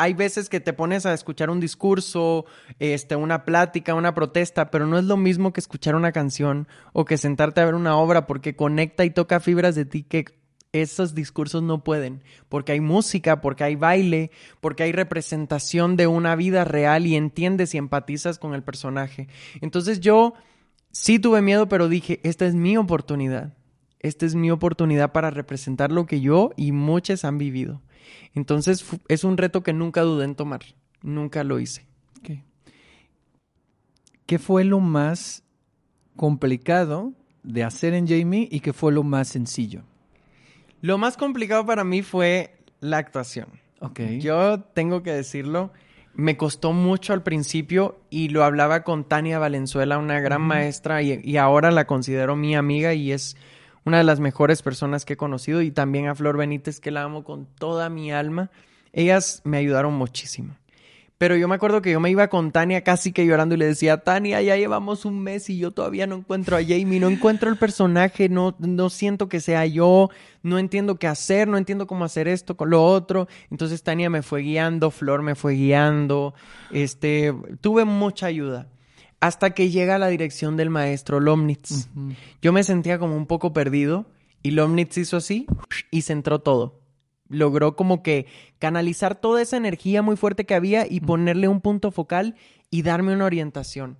[0.00, 2.46] Hay veces que te pones a escuchar un discurso,
[2.78, 7.04] este, una plática, una protesta, pero no es lo mismo que escuchar una canción o
[7.04, 10.24] que sentarte a ver una obra porque conecta y toca fibras de ti que
[10.72, 14.30] esos discursos no pueden, porque hay música, porque hay baile,
[14.62, 19.28] porque hay representación de una vida real y entiendes y empatizas con el personaje.
[19.60, 20.32] Entonces yo
[20.92, 23.52] sí tuve miedo, pero dije, esta es mi oportunidad.
[23.98, 27.82] Esta es mi oportunidad para representar lo que yo y muchos han vivido.
[28.34, 30.60] Entonces es un reto que nunca dudé en tomar.
[31.02, 31.86] Nunca lo hice.
[34.26, 35.42] ¿Qué fue lo más
[36.14, 39.82] complicado de hacer en Jamie y qué fue lo más sencillo?
[40.82, 43.48] Lo más complicado para mí fue la actuación.
[43.80, 44.00] Ok.
[44.20, 45.72] Yo tengo que decirlo,
[46.14, 51.20] me costó mucho al principio y lo hablaba con Tania Valenzuela, una gran maestra y,
[51.24, 53.36] y, ahora la considero mi amiga y es
[53.84, 57.02] una de las mejores personas que he conocido y también a Flor Benítez que la
[57.02, 58.50] amo con toda mi alma.
[58.92, 60.56] Ellas me ayudaron muchísimo.
[61.20, 63.66] Pero yo me acuerdo que yo me iba con Tania casi que llorando y le
[63.66, 67.50] decía, Tania, ya llevamos un mes y yo todavía no encuentro a Jamie, no encuentro
[67.50, 70.08] el personaje, no, no siento que sea yo,
[70.42, 73.28] no entiendo qué hacer, no entiendo cómo hacer esto con lo otro.
[73.50, 76.32] Entonces Tania me fue guiando, Flor me fue guiando,
[76.70, 78.68] este, tuve mucha ayuda.
[79.20, 81.88] Hasta que llega la dirección del maestro Lomnitz.
[82.40, 84.06] Yo me sentía como un poco perdido
[84.42, 85.46] y Lomnitz hizo así
[85.90, 86.80] y centró todo
[87.30, 88.26] logró como que
[88.58, 92.34] canalizar toda esa energía muy fuerte que había y ponerle un punto focal
[92.70, 93.96] y darme una orientación.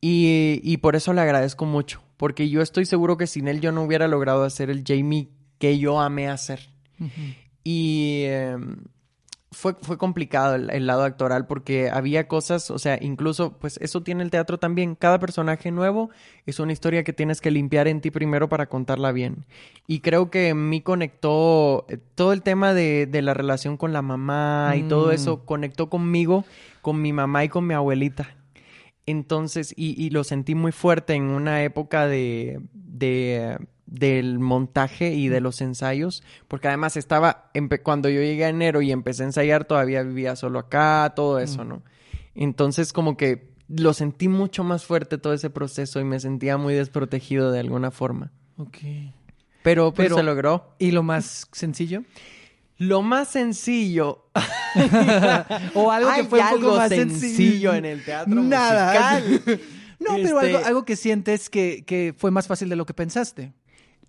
[0.00, 3.72] Y, y, por eso le agradezco mucho, porque yo estoy seguro que sin él yo
[3.72, 6.68] no hubiera logrado hacer el Jamie que yo amé hacer.
[7.62, 8.58] Y eh,
[9.54, 14.22] fue, fue complicado el, lado actoral porque había cosas, o sea, incluso, pues eso tiene
[14.22, 14.94] el teatro también.
[14.94, 16.10] Cada personaje nuevo
[16.46, 19.46] es una historia que tienes que limpiar en ti primero para contarla bien.
[19.86, 23.92] Y creo que en mí conectó eh, todo el tema de, de la relación con
[23.92, 25.46] la mamá y todo eso, Mm.
[25.46, 26.44] conectó conmigo,
[26.82, 28.36] con mi mamá y con mi abuelita.
[29.06, 33.58] Entonces, y, y lo sentí muy fuerte en una época de, de
[33.94, 37.50] del montaje y de los ensayos, porque además estaba,
[37.82, 41.64] cuando yo llegué a enero y empecé a ensayar, todavía vivía solo acá, todo eso,
[41.64, 41.82] ¿no?
[42.34, 46.74] Entonces como que lo sentí mucho más fuerte todo ese proceso y me sentía muy
[46.74, 48.32] desprotegido de alguna forma.
[48.56, 48.78] Ok.
[49.62, 50.74] Pero, pero, Pero- se logró.
[50.78, 52.02] ¿Y lo más sencillo?
[52.76, 54.26] Lo más sencillo.
[55.74, 59.20] o algo que fue un poco algo más sencillo en el teatro Nada.
[59.20, 59.60] musical.
[60.00, 62.92] No, pero Este- algo, algo que sientes que, que fue más fácil de lo que
[62.92, 63.54] pensaste.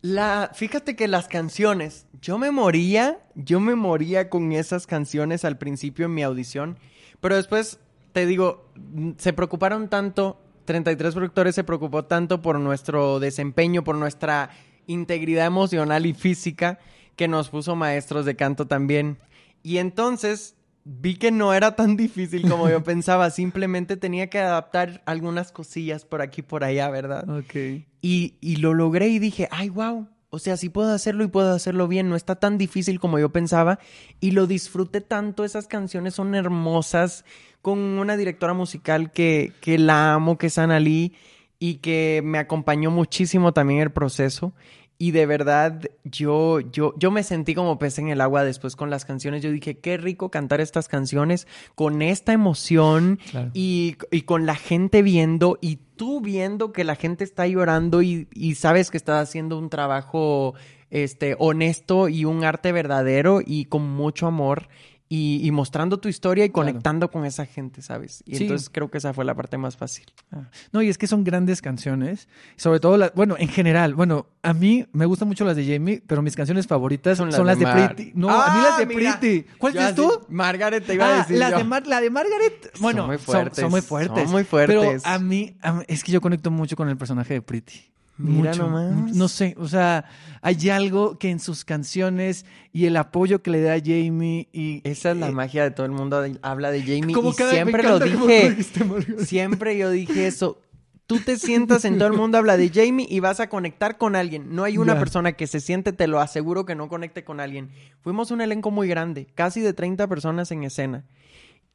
[0.06, 5.58] La, fíjate que las canciones, yo me moría, yo me moría con esas canciones al
[5.58, 6.78] principio en mi audición,
[7.22, 7.80] pero después
[8.12, 8.70] te digo,
[9.18, 14.52] se preocuparon tanto, 33 productores se preocupó tanto por nuestro desempeño, por nuestra
[14.86, 16.78] integridad emocional y física,
[17.16, 19.18] que nos puso maestros de canto también.
[19.64, 20.55] Y entonces
[20.86, 26.06] vi que no era tan difícil como yo pensaba, simplemente tenía que adaptar algunas cosillas
[26.06, 27.28] por aquí y por allá, ¿verdad?
[27.28, 27.56] Ok.
[28.02, 30.08] Y, y lo logré y dije, ay, wow.
[30.30, 32.10] O sea, sí puedo hacerlo y puedo hacerlo bien.
[32.10, 33.80] No está tan difícil como yo pensaba.
[34.20, 35.44] Y lo disfruté tanto.
[35.44, 37.26] Esas canciones son hermosas.
[37.62, 41.14] Con una directora musical que, que la amo, que es Ana Lee.
[41.58, 44.54] Y que me acompañó muchísimo también el proceso.
[44.98, 48.90] Y de verdad, yo, yo, yo me sentí como pez en el agua después con
[48.90, 49.44] las canciones.
[49.44, 53.52] Yo dije, qué rico cantar estas canciones con esta emoción Claro.
[53.54, 58.28] y, y con la gente viendo y tú viendo que la gente está llorando y,
[58.34, 60.54] y sabes que estás haciendo un trabajo
[60.92, 64.70] este, honesto y un arte verdadero y con mucho amor
[65.08, 66.68] y, y mostrando tu historia y Claro.
[66.68, 68.24] conectando con esa gente, ¿sabes?
[68.26, 68.44] Y Sí.
[68.44, 70.06] entonces creo que esa fue la parte más fácil.
[70.32, 70.50] Ah.
[70.72, 72.28] No, y es que son grandes canciones.
[72.56, 73.94] Sobre todo, las, bueno, en general.
[73.94, 77.60] Bueno, a mí me gustan mucho las de Jamie, pero mis canciones favoritas son las,
[77.60, 78.14] de, Mar- Pretty.
[78.16, 79.20] No, a mí las de Ah, mira.
[79.20, 79.48] Pretty.
[79.60, 80.26] ¿Cuál dices tú?
[80.30, 81.58] Margaret te iba a Ah, decir las yo.
[81.60, 84.24] de Mar- la de Margaret, bueno, muy son- Son, muy fuertes.
[84.24, 84.76] son muy fuertes.
[84.76, 87.92] Pero a mí, a mí- es que yo conecto mucho con el personaje de Pretty.
[88.18, 89.14] Mira Mucho, nomás.
[89.16, 90.06] No sé, o sea,
[90.42, 94.82] hay algo que en sus canciones y el apoyo que le da a Jamie y
[94.86, 96.24] Esa es la eh, magia de todo el mundo.
[96.42, 98.50] Habla de Jamie como y cada- siempre lo dije.
[98.52, 99.26] dijiste.
[99.26, 100.62] Siempre yo dije eso.
[101.08, 104.16] Tú te sientas en todo el mundo habla de Jamie y vas a conectar con
[104.16, 104.56] alguien.
[104.56, 107.70] No hay una persona que se siente, te lo aseguro, que no conecte con alguien.
[108.02, 111.04] Fuimos un elenco muy grande, casi de 30 personas en escena.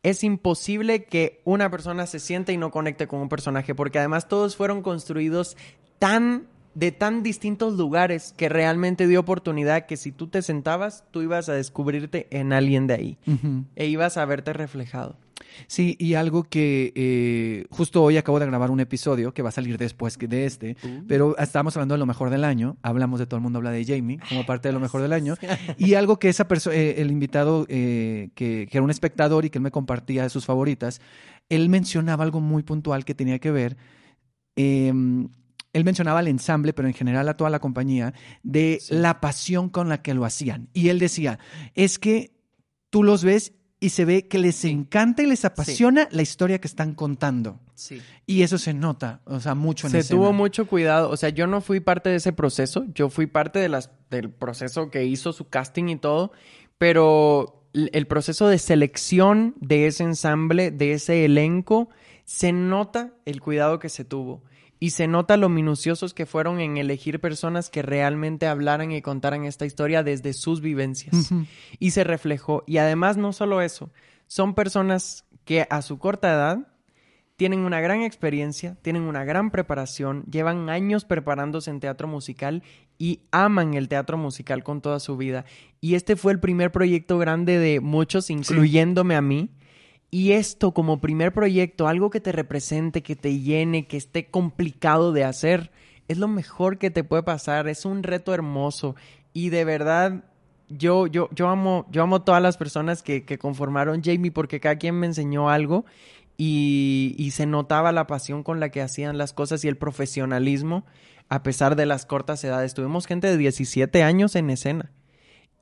[0.03, 4.27] Es imposible que una persona se siente y no conecte con un personaje, porque además
[4.27, 5.57] todos fueron construidos
[6.01, 11.21] tan de tan distintos lugares que realmente dio oportunidad que si tú te sentabas, tú
[11.21, 13.19] ibas a descubrirte en alguien de ahí
[13.77, 15.17] e ibas a verte reflejado.
[15.67, 19.53] Sí, y algo que eh, justo hoy acabo de grabar un episodio que va a
[19.53, 20.77] salir después de este,
[21.09, 23.85] pero estábamos hablando de lo mejor del año, hablamos de todo el mundo habla de
[23.85, 25.35] Jamie como parte de lo mejor del año,
[25.77, 29.59] y algo que esa persona, el invitado eh, que, que era un espectador y que
[29.59, 31.01] él me compartía de sus favoritas,
[31.49, 33.77] él mencionaba algo muy puntual que tenía que ver.
[35.73, 39.89] Él mencionaba al ensamble, pero en general a toda la compañía, de la pasión con
[39.89, 40.69] la que lo hacían.
[40.73, 41.39] Y él decía,
[41.75, 42.33] es que
[42.91, 46.69] tú los ves y se ve que les encanta y les apasiona la historia que
[46.69, 47.61] están contando.
[47.75, 48.03] Sí.
[48.27, 50.21] Y eso se nota, o sea, mucho en Se escena.
[50.21, 51.09] tuvo mucho cuidado.
[51.09, 52.85] O sea, yo no fui parte de ese proceso.
[52.93, 56.33] Yo fui parte de las, del proceso que hizo su casting y todo.
[56.77, 61.89] Pero el proceso de selección de ese ensamble, de ese elenco,
[62.25, 64.43] se nota el cuidado que se tuvo.
[64.81, 69.44] Y se nota lo minuciosos que fueron en elegir personas que realmente hablaran y contaran
[69.44, 71.31] esta historia desde sus vivencias.
[71.78, 72.65] Y se reflejó.
[72.66, 73.90] Y además, no solo eso,
[74.27, 76.66] son personas que a su corta edad
[77.40, 82.62] tienen una gran experiencia, tienen una gran preparación, llevan años preparándose en teatro musical
[82.98, 85.47] y aman el teatro musical con toda su vida.
[85.81, 89.48] Y este fue el primer proyecto grande de muchos, incluyéndome a mí.
[90.11, 95.12] Y esto como primer proyecto, algo que te represente, que te llene, que esté complicado
[95.12, 95.70] de hacer,
[96.09, 98.97] es lo mejor que te puede pasar, es un reto hermoso.
[99.32, 100.24] Y de verdad,
[100.69, 104.77] yo, yo, yo amo, yo amo todas las personas que, que conformaron Jamie porque cada
[104.77, 105.85] quien me enseñó algo
[106.37, 110.85] y, y se notaba la pasión con la que hacían las cosas y el profesionalismo
[111.28, 112.74] a pesar de las cortas edades.
[112.74, 114.91] Tuvimos gente de 17 años en escena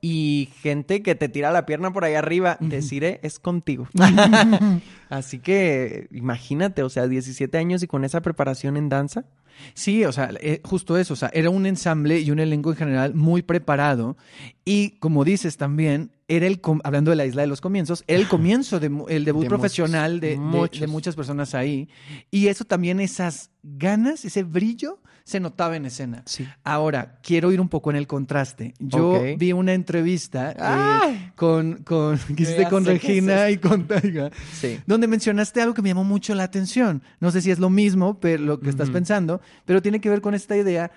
[0.01, 2.57] y gente que te tira la pierna por ahí arriba.
[2.59, 3.87] Deciré, es contigo.
[5.09, 9.25] Así que imagínate, o sea, 17 años y con esa preparación en danza.
[9.73, 12.77] Sí, o sea, eh, justo eso, o sea, era un ensamble y un elenco en
[12.77, 14.15] general muy preparado
[14.63, 18.29] y como dices también, era el, hablando de la isla de los comienzos, era el
[18.29, 20.79] comienzo, de, el debut De profesional muchos, de, de- muchos.
[20.79, 21.89] de muchas personas ahí
[22.31, 26.23] y eso también, esas ganas, ese brillo se notaba en escena.
[26.25, 26.47] Sí.
[26.63, 28.73] Ahora, quiero ir un poco en el contraste.
[28.79, 32.17] Yo vi una entrevista eh, con, con,
[32.69, 34.79] con es Regina y con Taiga Sí.
[34.85, 37.01] donde mencionaste algo que me llamó mucho la atención.
[37.19, 40.21] No sé si es lo mismo, pero lo que estás pensando, pero tiene que ver
[40.21, 40.91] con esta idea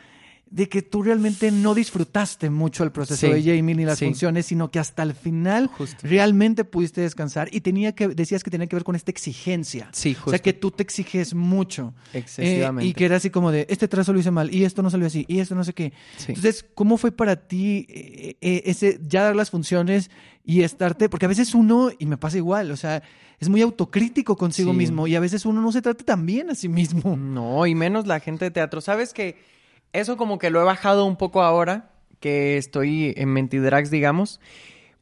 [0.52, 4.04] de que tú realmente no disfrutaste mucho el proceso Sí, de Jamie ni las sí.
[4.04, 5.96] funciones, sino que hasta el final Justo.
[6.06, 9.88] realmente pudiste descansar y tenía que decías que tenía que ver con esta exigencia.
[9.92, 10.42] Sí, O sea, justo.
[10.42, 11.94] que tú te exiges mucho.
[12.12, 12.86] Excesivamente.
[12.86, 14.90] Eh, y que era así como de, este trazo lo hice mal, y esto no
[14.90, 15.94] salió así, y esto no sé qué.
[16.18, 16.26] Sí.
[16.28, 20.10] Entonces, ¿cómo fue para ti eh, eh, ese ya dar las funciones
[20.44, 21.08] y estarte?
[21.08, 23.02] Porque a veces uno, y me pasa igual, o sea,
[23.40, 26.54] es muy autocrítico consigo mismo y a veces uno no se trata tan bien a
[26.54, 27.16] sí mismo.
[27.16, 28.82] No, y menos la gente de teatro.
[28.82, 29.50] ¿Sabes que
[29.92, 31.90] Eso como que lo he bajado un poco ahora
[32.20, 34.40] que estoy en Mentidrags, digamos,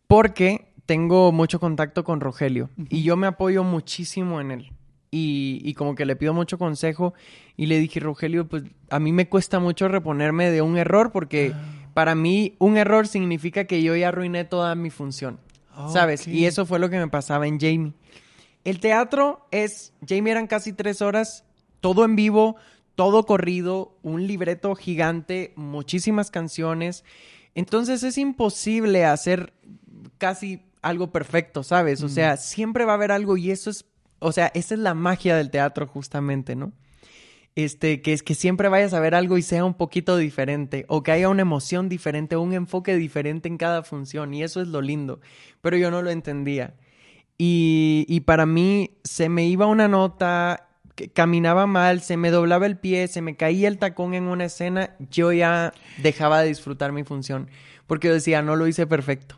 [0.06, 4.72] porque tengo mucho contacto con Rogelio y yo me apoyo muchísimo en él.
[5.12, 7.14] Y, y como que le pido mucho consejo
[7.56, 11.52] y le dije, Rogelio, pues a mí me cuesta mucho reponerme de un error porque
[11.94, 15.38] para mí un error significa que yo ya arruiné toda mi función,
[15.92, 16.22] ¿sabes?
[16.22, 16.28] Ok.
[16.28, 17.92] Y eso fue lo que me pasaba en Jamie.
[18.64, 21.44] El teatro es, Jamie eran casi tres horas,
[21.80, 22.56] todo en vivo,
[22.94, 27.04] todo corrido, un libreto gigante, muchísimas canciones.
[27.54, 29.52] Entonces es imposible hacer
[30.18, 32.02] casi algo perfecto, ¿sabes?
[32.02, 33.86] O sea, siempre va a haber algo y eso es,
[34.18, 36.72] o sea, esa es la magia del teatro justamente, ¿no?
[37.56, 41.02] Este, que es que siempre vayas a ver algo y sea un poquito diferente, o
[41.02, 44.68] que haya una emoción diferente, o un enfoque diferente en cada función, y eso es
[44.68, 45.20] lo lindo.
[45.60, 46.74] Pero yo no lo entendía.
[47.36, 50.69] Y, y para mí se me iba una nota,
[51.14, 54.96] caminaba mal, se me doblaba el pie, se me caía el tacón en una escena,
[55.10, 55.72] yo ya
[56.02, 57.48] dejaba de disfrutar mi función,
[57.86, 59.36] porque yo decía, no lo hice perfecto.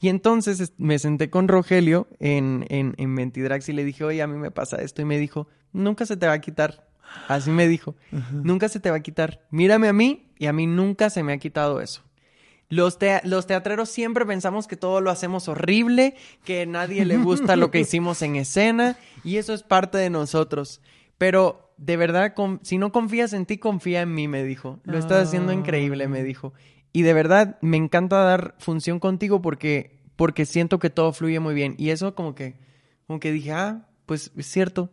[0.00, 4.20] Y entonces es- me senté con Rogelio en, en, en Mentidrax y le dije, oye,
[4.20, 5.00] a mí me pasa esto.
[5.00, 6.86] Y me dijo, nunca se te va a quitar.
[7.28, 7.94] Así me dijo,
[8.32, 9.40] nunca se te va a quitar.
[9.50, 12.02] Mírame a mí y a mí nunca se me ha quitado eso.
[12.68, 16.14] Los, tea- los teatreros siempre pensamos que todo lo hacemos horrible,
[16.44, 20.10] que a nadie le gusta lo que hicimos en escena y eso es parte de
[20.10, 20.80] nosotros.
[21.18, 24.80] Pero de verdad, si no confías en ti, confía en mí, me dijo.
[24.84, 26.52] Lo estás haciendo increíble, me dijo.
[26.92, 31.54] Y de verdad, me encanta dar función contigo porque, porque siento que todo fluye muy
[31.54, 31.74] bien.
[31.78, 32.56] Y eso como que,
[33.06, 34.90] como que dije, ah, pues es cierto.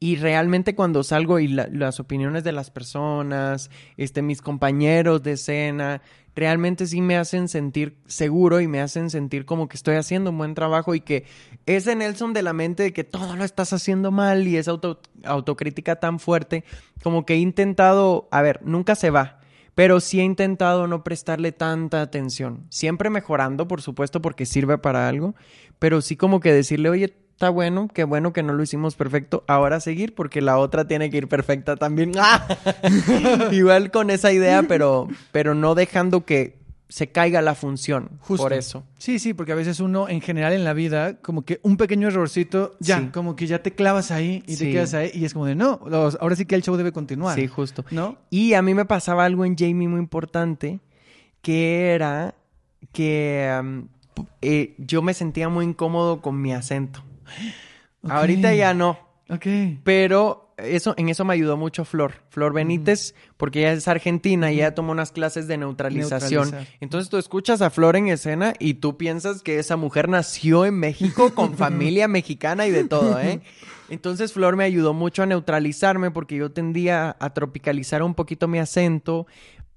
[0.00, 5.32] Y realmente cuando salgo y la- las opiniones de las personas, este, mis compañeros de
[5.32, 6.02] escena,
[6.34, 10.38] realmente sí me hacen sentir seguro y me hacen sentir como que estoy haciendo un
[10.38, 11.24] buen trabajo y que
[11.66, 15.00] ese Nelson de la mente de que todo lo estás haciendo mal y esa auto-
[15.24, 16.64] autocrítica tan fuerte,
[17.02, 19.40] como que he intentado, a ver, nunca se va,
[19.74, 22.66] pero sí he intentado no prestarle tanta atención.
[22.70, 25.34] Siempre mejorando, por supuesto, porque sirve para algo,
[25.78, 29.42] pero sí como que decirle, oye, está bueno, qué bueno que no lo hicimos perfecto,
[29.48, 32.12] ahora seguir porque la otra tiene que ir perfecta también.
[32.20, 32.46] ¡Ah!
[33.50, 38.10] Igual con esa idea, pero, pero no dejando que se caiga la función.
[38.20, 38.44] Justo.
[38.44, 38.84] Por eso.
[38.96, 42.06] Sí, sí, porque a veces uno en general en la vida, como que un pequeño
[42.08, 43.06] errorcito, ya, Sí.
[43.12, 45.80] como que ya te clavas ahí y te quedas ahí y es como de, no,
[45.88, 47.34] los- ahora sí que el show debe continuar.
[47.34, 47.84] Sí, justo.
[47.90, 48.18] ¿No?
[48.30, 50.78] Y a mí me pasaba algo en Jamie muy importante,
[51.40, 52.36] que era
[52.92, 53.50] que
[54.14, 57.02] p- eh, yo me sentía muy incómodo con mi acento.
[58.08, 59.46] Ahorita ya no, Ok.
[59.84, 64.56] pero eso, en eso me ayudó mucho Flor, Flor Benítez, porque ella es argentina y
[64.56, 66.42] ella tomó unas clases de neutralización.
[66.50, 66.76] Neutralizar.
[66.80, 70.74] Entonces tú escuchas a Flor en escena y tú piensas que esa mujer nació en
[70.74, 73.40] México con familia mexicana y de todo, ¿eh?
[73.88, 78.58] Entonces Flor me ayudó mucho a neutralizarme porque yo tendía a tropicalizar un poquito mi
[78.58, 79.26] acento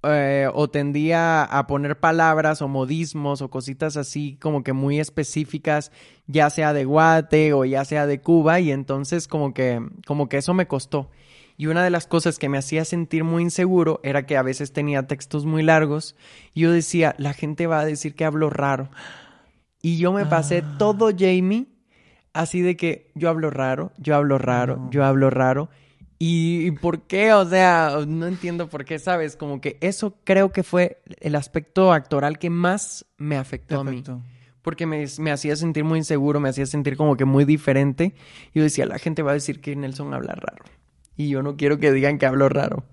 [0.06, 5.92] eh, o tendía a poner palabras o modismos o cositas así como que muy específicas,
[6.28, 10.38] ya sea de Guate o ya sea de Cuba y entonces como que como que
[10.38, 11.10] eso me costó.
[11.58, 14.74] Y una de las cosas que me hacía sentir muy inseguro era que a veces
[14.74, 16.16] tenía textos muy largos
[16.54, 18.90] y yo decía, la gente va a decir que hablo raro.
[19.82, 20.76] Y yo me pasé Ah.
[20.78, 21.68] todo Jamie
[22.34, 25.70] así de que yo hablo raro, yo hablo raro, yo hablo raro.
[26.18, 27.34] ¿Y, y por qué?
[27.34, 29.36] O sea, no entiendo por qué, ¿sabes?
[29.36, 34.04] Como que eso creo que fue el aspecto actoral que más me afectó a mí.
[34.62, 38.16] Porque me, me hacía sentir muy inseguro, me hacía sentir como que muy diferente.
[38.54, 40.64] Yo decía, la gente va a decir que Nelson habla raro.
[41.18, 42.84] Y yo no quiero que digan que hablo raro.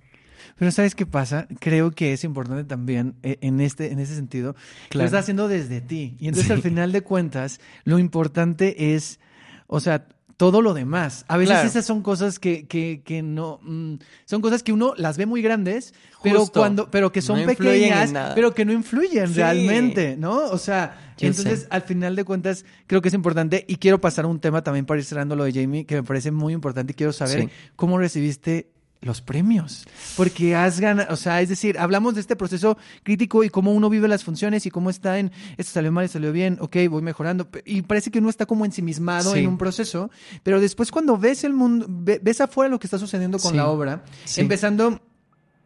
[0.59, 1.49] Pero ¿sabes qué pasa?
[1.61, 4.55] Creo que es importante también eh, en este en ese sentido.
[4.93, 6.17] Lo estás haciendo desde ti.
[6.21, 6.53] Y entonces Sí.
[6.53, 9.19] al final de cuentas, lo importante es,
[9.67, 10.07] o sea,
[10.37, 11.25] todo lo demás.
[11.29, 11.69] A veces Claro.
[11.69, 13.61] esas son cosas que, que, que no...
[13.63, 13.95] mm,
[14.25, 18.13] son cosas que uno las ve muy grandes, pero cuando pero que son No pequeñas,
[18.35, 19.35] pero que no influyen Sí.
[19.35, 20.37] realmente, ¿no?
[20.51, 21.67] O sea, Yo entonces sé.
[21.71, 24.87] al final de cuentas creo que es importante y quiero pasar a un tema también
[24.87, 27.49] para ir cerrando lo de Jamie que me parece muy importante quiero saber Sí.
[27.77, 28.72] cómo recibiste
[29.03, 29.85] los premios.
[30.17, 33.91] Porque has ganado, o sea, es decir, hablamos de este proceso crítico y cómo uno
[33.91, 37.03] vive las funciones y cómo está en, esto salió mal, esto salió bien, ok, voy
[37.03, 37.49] mejorando.
[37.65, 39.41] Y parece que uno está como ensimismado Sí.
[39.41, 40.11] en un proceso,
[40.45, 43.57] pero después cuando ves el mundo, ve- ves afuera lo que está sucediendo con Sí.
[43.57, 44.41] la obra, Sí.
[44.41, 45.01] empezando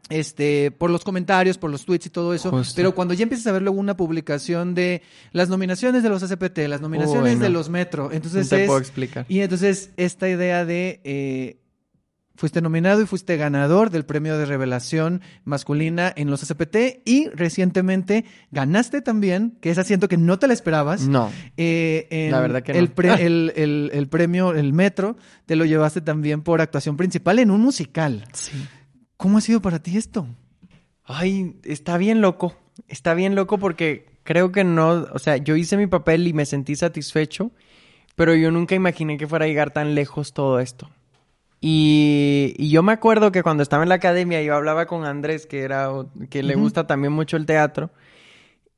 [0.09, 2.75] este, por los comentarios, por los tweets y todo eso, Justo.
[2.77, 5.03] pero cuando ya empiezas a ver luego una publicación de
[5.33, 8.79] las nominaciones de los ACPT, las nominaciones de los Metro, entonces no te es- puedo
[8.79, 9.27] explicar.
[9.29, 11.57] y entonces esta idea de eh,
[12.37, 18.25] fuiste nominado y fuiste ganador del premio de revelación masculina en los ACPT y recientemente
[18.51, 21.09] ganaste también, que es asiento que no te la esperabas.
[21.09, 21.31] No.
[21.57, 22.79] eh, en La verdad que no.
[22.79, 27.39] el, pre- el, el- el premio, el Metro, te lo llevaste también por actuación principal
[27.39, 28.25] en un musical.
[28.33, 28.53] Sí.
[29.17, 30.27] ¿Cómo ha sido para ti esto?
[31.05, 32.55] Ay, está bien loco.
[32.89, 36.45] Está bien loco porque creo que no, o sea, yo hice mi papel y me
[36.45, 37.53] sentí satisfecho,
[38.17, 40.91] pero yo nunca imaginé que fuera a llegar tan lejos todo esto.
[41.61, 45.47] Y, y yo me acuerdo que cuando estaba en la academia yo hablaba con Andrés,
[45.47, 45.89] que era
[46.31, 47.91] que le gusta también mucho el teatro,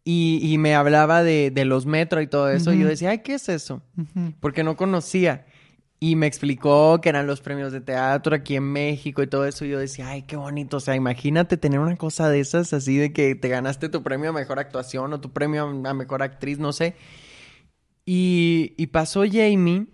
[0.04, 3.18] y, y me hablaba de, de los metros y todo eso, y yo decía, ay,
[3.18, 3.82] ¿qué es eso?
[4.40, 5.44] porque no conocía.
[6.00, 9.64] Y me explicó que eran los premios de teatro aquí en México y todo eso.
[9.64, 10.76] Y yo decía, ay, qué bonito.
[10.76, 14.30] O sea, imagínate tener una cosa de esas, así de que te ganaste tu premio
[14.30, 16.94] a mejor actuación o tu premio a mejor actriz, no sé.
[18.06, 19.86] Y, y pasó Jamie.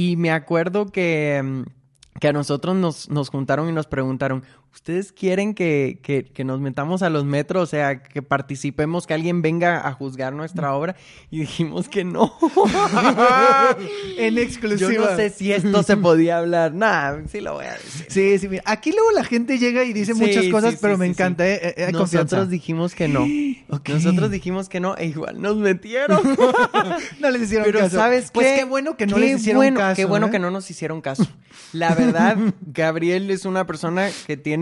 [0.00, 5.12] Y me acuerdo que, mm, que a nosotros nos, nos juntaron y nos preguntaron, ¿ustedes
[5.12, 7.62] quieren que, que, que nos metamos a los metros?
[7.62, 10.96] O sea, que participemos, que alguien venga a juzgar nuestra obra.
[11.30, 12.32] Y dijimos que no.
[14.18, 15.10] en Yo exclusiva.
[15.10, 16.74] no sé si esto se podía hablar.
[16.74, 18.06] Nah, sí lo voy a decir.
[18.08, 18.62] Sí, sí, mira.
[18.66, 21.46] Aquí luego la gente llega y dice Sí, muchas cosas, sí, pero sí, me encanta.
[21.46, 21.60] ¿eh?
[21.62, 22.46] Eh, hay Nosotros confianza.
[22.46, 23.26] dijimos que no.
[23.70, 23.90] Ok.
[23.90, 26.20] Nosotros dijimos que no e igual nos metieron.
[27.20, 27.96] no les hicieron Pero caso.
[27.96, 28.30] ¿sabes qué?
[28.32, 29.96] Pues qué bueno que no Qué les hicieron bueno, caso.
[29.96, 30.30] Qué bueno ¿eh?
[30.30, 31.26] que no nos hicieron caso.
[31.72, 32.36] La verdad,
[32.66, 34.57] Gabriel es una persona que tiene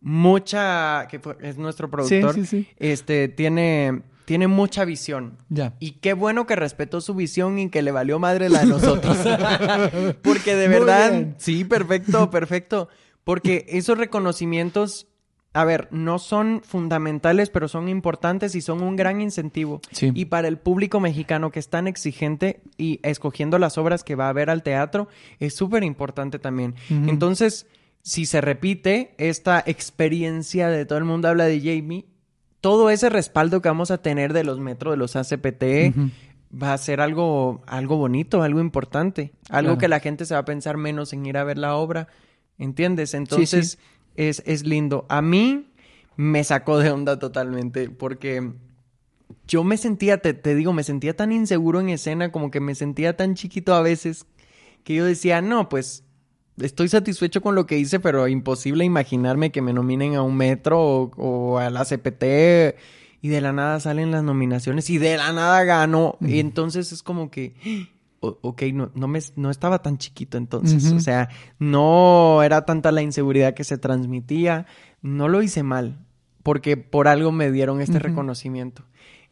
[0.00, 1.06] mucha...
[1.08, 2.34] que es nuestro productor.
[2.34, 2.68] sí, sí.
[2.76, 4.02] Este, tiene...
[4.24, 5.38] Tiene mucha visión.
[5.48, 5.74] Ya.
[5.80, 9.16] Y qué bueno que respetó su visión y que le valió madre la de nosotros.
[10.22, 12.88] Porque de verdad, sí, perfecto, perfecto.
[13.24, 15.08] Porque esos reconocimientos
[15.52, 19.80] a ver, no son fundamentales, pero son importantes y son un gran incentivo.
[19.90, 20.12] Sí.
[20.14, 24.28] Y para el público mexicano que es tan exigente y escogiendo las obras que va
[24.28, 25.08] a ver al teatro,
[25.40, 26.76] es súper importante también.
[26.88, 27.66] Entonces,
[28.02, 32.06] si se repite esta experiencia de todo el mundo habla de Jamie,
[32.60, 35.64] todo ese respaldo que vamos a tener de los metros, de los ACPT,
[36.52, 39.78] va a ser algo, algo bonito, algo importante, algo Claro.
[39.78, 42.08] que la gente se va a pensar menos en ir a ver la obra,
[42.58, 43.14] ¿entiendes?
[43.14, 43.78] Entonces
[44.16, 45.06] Es, es lindo.
[45.08, 45.68] A mí
[46.16, 48.52] me sacó de onda totalmente porque
[49.46, 52.74] yo me sentía, te, te digo, me sentía tan inseguro en escena, como que me
[52.74, 54.26] sentía tan chiquito a veces,
[54.84, 56.04] que yo decía, no, pues
[56.58, 60.80] estoy satisfecho con lo que hice, pero imposible imaginarme que me nominen a un metro
[60.80, 62.76] o, o a la CPT
[63.22, 66.16] y de la nada salen las nominaciones y de la nada gano.
[66.20, 67.54] Y entonces es como que,
[68.20, 70.84] o- ok, no, no, me, no estaba tan chiquito entonces.
[70.96, 71.28] O sea,
[71.58, 74.66] no era tanta la inseguridad que se transmitía.
[75.02, 75.98] No lo hice mal,
[76.42, 78.82] porque por algo me dieron este reconocimiento.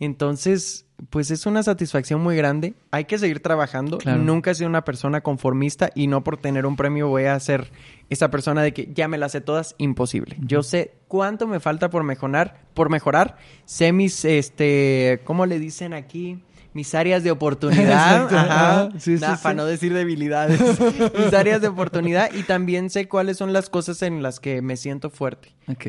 [0.00, 2.74] Entonces, pues es una satisfacción muy grande.
[2.90, 3.98] Hay que seguir trabajando.
[3.98, 4.22] Claro.
[4.22, 7.70] Nunca he sido una persona conformista y no por tener un premio voy a ser
[8.08, 9.74] esa persona de que ya me las sé todas.
[9.78, 10.36] Imposible.
[10.40, 13.36] Yo sé cuánto me falta por mejorar, por mejorar.
[13.64, 16.42] Sé mis, este, ¿cómo le dicen aquí?
[16.74, 18.26] Mis áreas de oportunidad.
[18.34, 18.90] Ajá.
[18.98, 19.42] Sí, sí, Nah, sí.
[19.42, 20.60] Para no decir debilidades.
[21.18, 24.76] mis áreas de oportunidad y también sé cuáles son las cosas en las que me
[24.76, 25.54] siento fuerte.
[25.66, 25.86] Ok,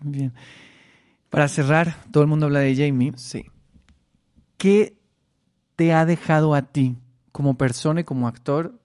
[0.00, 0.32] bien.
[1.30, 3.12] Para cerrar, todo el mundo habla de Jamie.
[3.16, 3.44] Sí.
[4.56, 4.96] ¿Qué
[5.76, 6.96] te ha dejado a ti
[7.32, 8.80] como persona y como actor?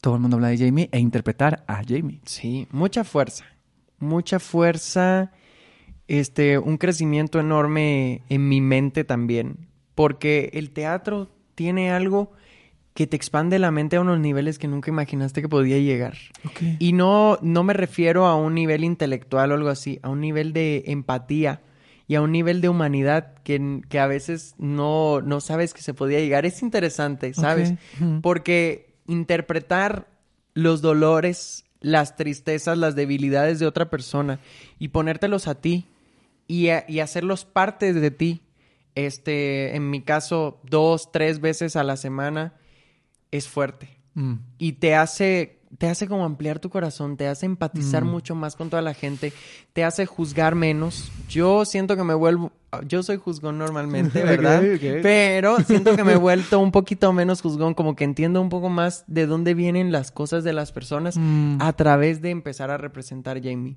[0.00, 2.20] Todo el mundo habla de Jamie e interpretar a Jamie.
[2.24, 3.44] Sí, mucha fuerza.
[3.98, 5.32] Mucha fuerza.
[6.06, 9.68] Este, un crecimiento enorme en mi mente también.
[9.94, 12.32] Porque el teatro tiene algo
[13.00, 16.18] que te expande la mente a unos niveles que nunca imaginaste que podía llegar.
[16.78, 20.52] Y no, no me refiero a un nivel intelectual o algo así, a un nivel
[20.52, 21.62] de empatía
[22.06, 25.94] y a un nivel de humanidad que, que a veces no, no sabes que se
[25.94, 26.44] podía llegar.
[26.44, 27.72] Es interesante, ¿sabes?
[28.20, 30.08] Porque interpretar
[30.52, 34.40] los dolores, las tristezas, las debilidades de otra persona
[34.78, 35.86] y ponértelos a ti
[36.46, 38.42] y, a- y hacerlos parte de ti,
[38.94, 42.52] este, en mi caso, dos, tres veces a la semana,
[43.30, 44.34] es fuerte Mm.
[44.58, 48.08] y te hace te hace como ampliar tu corazón, te hace empatizar Mm.
[48.08, 49.32] mucho más con toda la gente,
[49.72, 51.12] te hace juzgar menos.
[51.28, 52.50] Yo siento que me vuelvo
[52.88, 54.58] yo soy juzgón normalmente, ¿verdad?
[54.64, 55.02] Ok, ok.
[55.02, 58.68] Pero siento que me he vuelto un poquito menos juzgón, como que entiendo un poco
[58.68, 61.58] más de dónde vienen las cosas de las personas Mm.
[61.60, 63.76] a través de empezar a representar Jamie.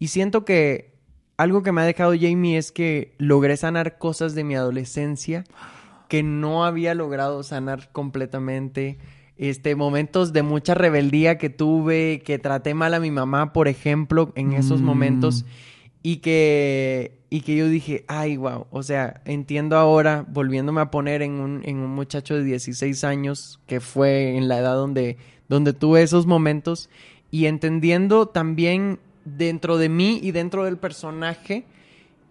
[0.00, 0.98] Y siento que
[1.36, 5.44] algo que me ha dejado Jamie es que logré sanar cosas de mi adolescencia
[6.08, 8.98] que no había logrado sanar completamente.
[9.36, 14.32] Este, momentos de mucha rebeldía que tuve, que traté mal a mi mamá, por ejemplo,
[14.34, 14.84] en esos Mm.
[14.84, 15.44] momentos.
[16.02, 18.66] Y que, y que yo dije, ay, wow.
[18.70, 23.60] O sea, entiendo ahora, volviéndome a poner en un, en un muchacho de 16 años,
[23.66, 25.18] que fue en la edad donde,
[25.48, 26.88] donde tuve esos momentos,
[27.30, 31.64] y entendiendo también dentro de mí y dentro del personaje,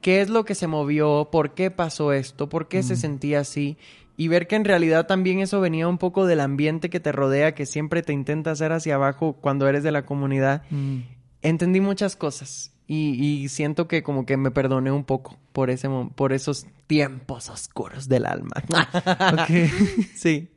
[0.02, 3.78] qué es lo que se movió, por qué pasó esto, por qué se sentía así.
[4.16, 7.54] Y ver que en realidad también eso venía un poco del ambiente que te rodea,
[7.54, 11.00] que siempre te intenta hacer hacia abajo cuando eres de la comunidad Mm.
[11.44, 15.90] entendí muchas cosas y, y siento que como que me perdoné un poco por ese
[16.16, 18.54] por esos tiempos oscuros del alma.
[19.34, 19.72] Ok.
[20.16, 20.50] sí.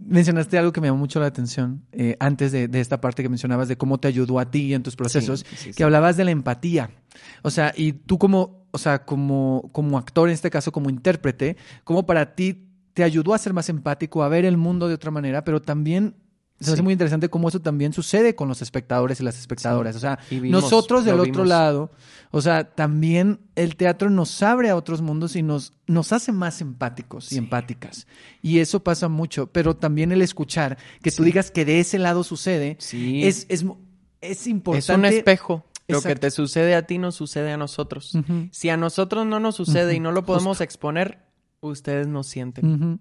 [0.00, 3.28] Mencionaste algo que me llamó mucho la atención eh, antes de, de esta parte que
[3.28, 5.82] mencionabas de cómo te ayudó a ti en tus procesos, Sí, sí, que sí.
[5.82, 6.90] hablabas de la empatía.
[7.42, 11.56] O sea, y tú como, o sea, como, como actor, en este caso como intérprete,
[11.82, 15.10] cómo para ti te ayudó a ser más empático, a ver el mundo de otra
[15.10, 16.14] manera, pero también
[16.60, 16.82] se me hace Sí.
[16.82, 19.94] muy interesante cómo eso también sucede con los espectadores y las espectadoras.
[19.96, 21.48] O sea, vimos, nosotros del otro vimos.
[21.48, 21.90] lado,
[22.30, 26.60] o sea, también el teatro nos abre a otros mundos y nos, nos hace más
[26.60, 28.06] empáticos y empáticas.
[28.42, 32.24] Y eso pasa mucho, pero también el escuchar, que tú digas que de ese lado
[32.24, 33.24] sucede, Sí.
[33.24, 33.64] es, es,
[34.20, 34.92] es importante.
[34.92, 35.64] Es un espejo.
[35.86, 38.12] Lo que te sucede a ti nos sucede a nosotros.
[38.50, 41.20] Si a nosotros no nos sucede y no lo podemos exponer,
[41.60, 43.00] ustedes nos sienten.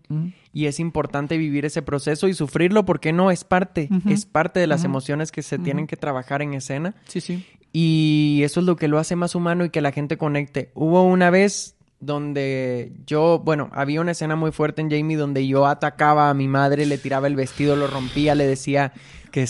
[0.53, 4.67] Y es importante vivir ese proceso y sufrirlo porque no es parte, es parte de
[4.67, 6.95] las emociones que se tienen que trabajar en escena.
[7.07, 7.45] Sí, sí.
[7.73, 10.71] Y eso es lo que lo hace más humano y que la gente conecte.
[10.73, 15.65] Hubo una vez donde yo, bueno, había una escena muy fuerte en Jamie donde yo
[15.65, 18.93] atacaba a mi madre, le tiraba el vestido, lo rompía, le decía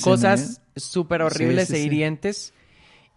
[0.01, 1.87] cosas súper horribles Sí, sí, e sí.
[1.87, 2.53] hirientes.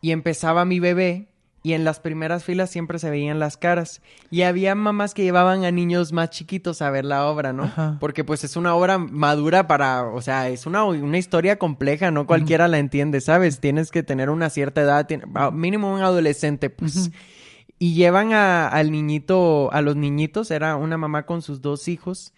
[0.03, 1.30] Y empezaba mi bebé
[1.62, 4.01] y en las primeras filas siempre se veían las caras.
[4.31, 7.65] Y había mamás que llevaban a niños más chiquitos a ver la obra, ¿no?
[7.65, 7.97] Ajá.
[8.01, 12.27] Porque pues es una obra madura para, o sea, es una, una historia compleja, no
[12.27, 13.61] cualquiera la entiende, ¿sabes?
[13.61, 17.11] Tienes que tener una cierta edad, tiene- mínimo un adolescente, pues.
[17.78, 22.32] Y llevan a- al niñito, a los niñitos, era una mamá con sus dos hijos.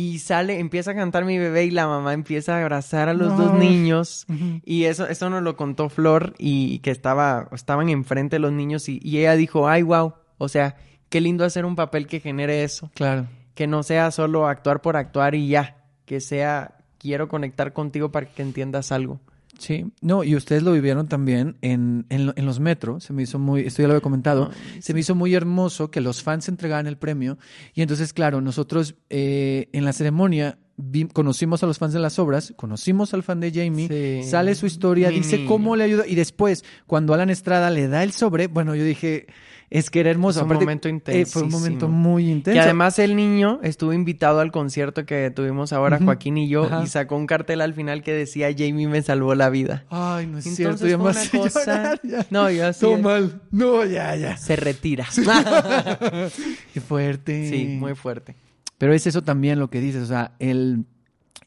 [0.00, 3.36] Y sale, empieza a cantar mi bebé y la mamá empieza a abrazar a los
[3.36, 4.26] dos niños.
[4.64, 8.88] Y eso, eso nos lo contó Flor y que estaba, estaban enfrente de los niños
[8.88, 10.76] y, y ella dijo, ay, wow, o sea,
[11.08, 13.26] qué lindo hacer un papel que genere eso, Claro.
[13.54, 18.26] que no sea solo actuar por actuar y ya, que sea, quiero conectar contigo para
[18.26, 19.18] que entiendas algo.
[19.58, 23.22] Sí, no, y ustedes lo vivieron también en, en, lo- en los metros, se me
[23.24, 26.48] hizo muy, esto ya lo había comentado, se me hizo muy hermoso que los fans
[26.48, 27.38] entregaran el premio.
[27.74, 32.20] Y entonces, claro, nosotros eh, en la ceremonia vi- conocimos a los fans de las
[32.20, 33.88] obras, conocimos al fan de Jamie,
[34.22, 34.28] Sí.
[34.30, 36.06] sale su historia, dice cómo le ayuda.
[36.06, 39.26] Y después, cuando Alan Estrada le da el sobre, bueno, yo dije,
[39.70, 40.40] es que era hermoso.
[40.40, 42.54] Es un Aparte, momento eh, fue un momento muy intenso.
[42.56, 45.98] Que además el niño estuvo invitado al concierto que tuvimos ahora.
[45.98, 46.82] Joaquín y yo, Ajá.
[46.84, 49.84] y sacó un cartel al final que decía, Jamie me salvó la vida.
[49.90, 52.26] Ay, no es Entonces cierto, fue una cosa- llorar, ya.
[52.30, 52.80] No, yo así...
[52.80, 53.42] Todo mal.
[53.50, 54.36] No, ya, ya.
[54.36, 55.06] Se retira.
[56.74, 57.48] Qué fuerte.
[57.50, 58.36] sí, muy fuerte.
[58.78, 60.84] Pero es eso también lo que dices, o sea, el,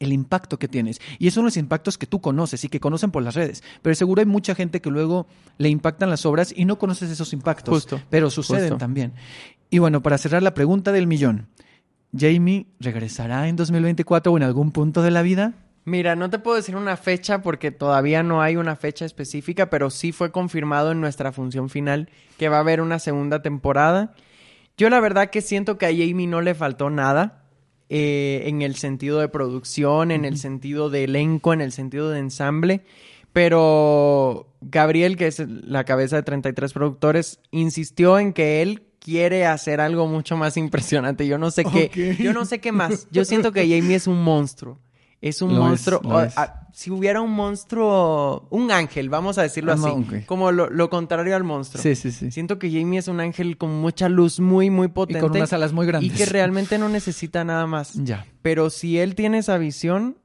[0.02, 1.00] el impacto que tienes.
[1.18, 3.62] Y esos son los impactos que tú conoces y que conocen por las redes.
[3.82, 5.26] Pero seguro hay mucha gente que luego
[5.58, 7.74] le impactan las obras y no conoces esos impactos.
[7.74, 8.78] Justo, Pero suceden justo.
[8.78, 9.12] también.
[9.70, 11.48] Y bueno, para cerrar la pregunta del millón.
[12.16, 15.54] ¿Jamie regresará en 2024 o en algún punto de la vida?
[15.84, 19.90] Mira, no te puedo decir una fecha porque todavía no hay una fecha específica, pero
[19.90, 22.08] sí fue confirmado en nuestra función final
[22.38, 24.14] que va a haber una segunda temporada.
[24.76, 27.41] Yo la verdad que siento que a Jamie no le faltó nada
[27.94, 32.20] eh, en el sentido de producción, en el sentido de elenco, en el sentido de
[32.20, 32.80] ensamble,
[33.34, 39.82] pero Gabriel, que es la cabeza de 33 productores, insistió en que él quiere hacer
[39.82, 41.26] algo mucho más impresionante.
[41.26, 43.08] Yo no sé qué, yo no sé qué más.
[43.10, 44.78] Yo siento que Jamie es un monstruo.
[45.22, 46.00] Es un Lo monstruo.
[46.02, 46.36] lo o- es.
[46.36, 50.90] a- si hubiera un monstruo, un ángel, vamos a decirlo Ah, así, como lo, lo
[50.90, 51.82] contrario al monstruo.
[51.82, 52.30] Sí, sí, sí.
[52.30, 55.20] Siento que Jamie es un ángel con mucha luz muy, muy Y potente.
[55.20, 56.12] con unas alas muy Y grandes.
[56.12, 57.92] que realmente no necesita nada más.
[57.94, 58.26] Ya.
[58.42, 60.16] Pero si él tiene esa visión,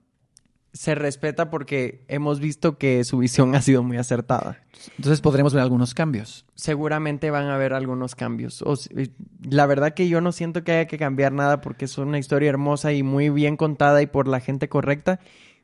[0.78, 4.62] se respeta porque hemos visto que su visión ha sido muy acertada.
[4.98, 6.46] Entonces podremos ver algunos cambios.
[6.54, 8.62] Seguramente van a haber algunos cambios.
[8.62, 9.10] O eh,
[9.42, 12.50] la verdad que yo no siento que haya que cambiar nada porque es una historia
[12.50, 15.20] hermosa y muy bien contada y por la gente correcta.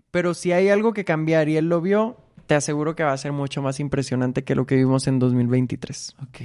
[0.09, 2.17] Pero si hay algo que cambiar y él lo vio,
[2.47, 6.15] te aseguro que va a ser mucho más impresionante que lo que vimos en 2023.
[6.23, 6.41] Ok.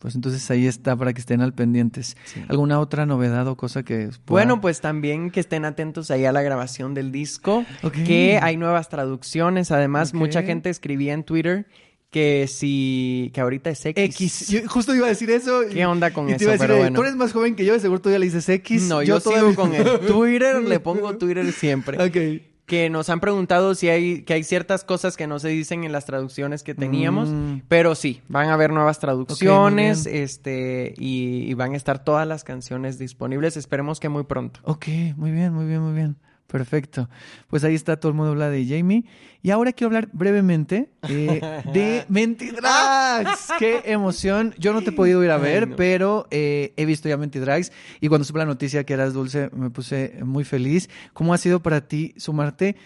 [0.00, 2.16] Pues entonces ahí está para que estén al pendientes.
[2.48, 6.32] ¿Alguna otra novedad o cosa que pueda- Bueno, pues también que estén atentos ahí a
[6.32, 7.92] la grabación del disco, Ok.
[8.06, 9.70] que hay nuevas traducciones.
[9.70, 11.66] Además, mucha gente escribía en Twitter
[12.10, 14.04] que si que ahorita es X.
[14.04, 14.48] X.
[14.48, 15.60] Yo justo iba a decir eso.
[15.70, 16.44] ¿Qué onda con y te eso?
[16.44, 16.96] iba a decir, Pero bueno.
[16.96, 18.88] Tú eres más joven que yo, de seguro tú ya le dices X.
[18.88, 22.02] No, yo, todavía- sigo con el Twitter, le pongo Twitter siempre.
[22.02, 22.49] Ok.
[22.70, 25.90] Que nos han preguntado si hay, que hay ciertas cosas que no se dicen en
[25.90, 27.62] las traducciones que teníamos, Mm.
[27.66, 32.44] pero sí, van a haber nuevas traducciones, este, y, y van a estar todas las
[32.44, 34.60] canciones disponibles, esperemos que muy pronto.
[34.62, 34.86] Ok,
[35.16, 36.16] muy bien, muy bien, muy bien.
[36.50, 37.08] Perfecto.
[37.48, 39.04] Pues ahí está, todo el mundo habla de Jamie.
[39.42, 41.40] Y ahora quiero hablar brevemente eh,
[41.72, 43.48] de Mentidrags.
[43.58, 44.54] ¡Qué emoción!
[44.58, 45.76] Yo no te he podido ir a ver, Ay, no.
[45.76, 47.72] pero eh, he visto ya Mentidrags.
[48.00, 50.90] Y cuando supe la noticia que eras dulce, me puse muy feliz.
[51.12, 52.76] ¿Cómo ha sido para ti sumarte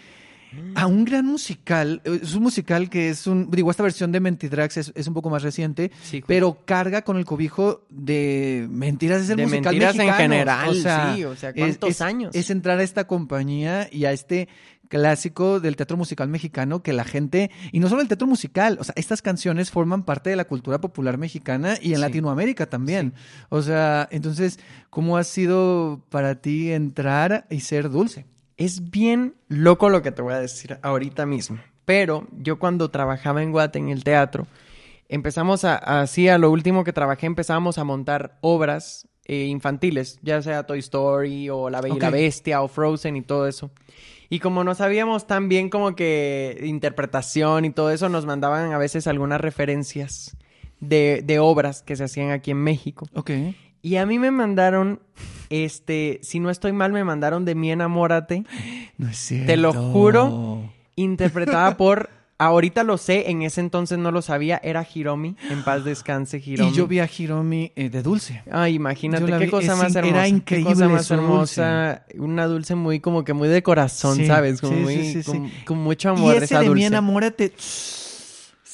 [0.75, 2.01] a un gran musical?
[2.05, 3.49] Eh, Es un musical que es un...
[3.51, 7.17] Digo, esta versión de Mentidrags es, es un poco más reciente, Sí, pero carga con
[7.17, 9.21] el cobijo de mentiras.
[9.23, 10.17] Es el De musical mentiras en mexicano.
[10.21, 12.35] general, o sea, sí, o sea, ¿cuántos es- años?
[12.35, 14.47] Es entrar a esta compañía y a este
[14.87, 18.83] clásico del teatro musical mexicano que la gente, y no solo el teatro musical, o
[18.83, 22.01] sea, estas canciones forman parte de la cultura popular mexicana y en Sí.
[22.01, 23.13] Latinoamérica también.
[23.49, 24.59] O sea, entonces,
[24.91, 28.25] ¿cómo ha sido para ti entrar y ser dulce?
[28.57, 31.59] Es bien loco lo que te voy a decir ahorita mismo.
[31.85, 34.47] Pero yo cuando trabajaba en Guate en el teatro,
[35.09, 40.41] empezamos a, así a lo último que trabajé, empezábamos a montar obras eh, infantiles, ya
[40.41, 42.13] sea Toy Story o La Bella y la Ok.
[42.13, 43.71] Bestia o Frozen y todo eso.
[44.29, 48.77] Y como no sabíamos tan bien como que interpretación y todo eso, nos mandaban a
[48.77, 50.35] veces algunas referencias
[50.79, 53.07] de, de obras que se hacían aquí en México.
[53.13, 53.31] Ok.
[53.85, 54.99] Y a mí me mandaron,
[55.51, 58.43] este, si no estoy mal, me mandaron de Mi Enamórate,
[58.97, 59.45] No es cierto.
[59.45, 60.63] Te lo juro.
[60.95, 62.09] interpretada por,
[62.39, 66.71] ahorita lo sé, en ese entonces no lo sabía, era Hiromi, en paz descanse Hiromi.
[66.71, 68.41] Y yo vi a Hiromi eh, de dulce.
[68.51, 70.15] Ay, imagínate, qué vi, cosa es más hermosa.
[70.15, 72.05] era qué increíble cosa más hermosa.
[72.17, 74.61] Una dulce muy, como que muy de corazón, Sí, ¿sabes?
[74.61, 76.85] Como sí, muy, sí, con, con mucho amor y ese esa de mi dulce.
[76.87, 77.53] enamórate.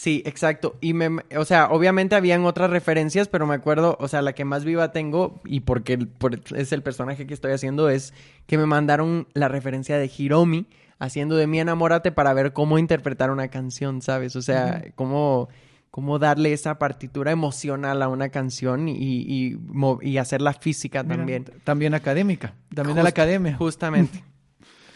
[0.01, 0.77] Sí, exacto.
[0.81, 4.45] Y me, o sea, obviamente habían otras referencias, pero me acuerdo, o sea, la que
[4.45, 8.11] más viva tengo, y porque el- por- es el personaje que estoy haciendo, es
[8.47, 10.65] que me mandaron la referencia de Hiromi
[10.97, 14.35] haciendo de mí enamórate para ver cómo interpretar una canción, ¿sabes?
[14.35, 15.49] O sea, cómo,
[15.91, 21.45] cómo darle esa partitura emocional a una canción y, y, hacerla física Mira, también.
[21.63, 22.55] También académica.
[22.73, 23.55] También a la Just- academia.
[23.55, 24.23] Justamente.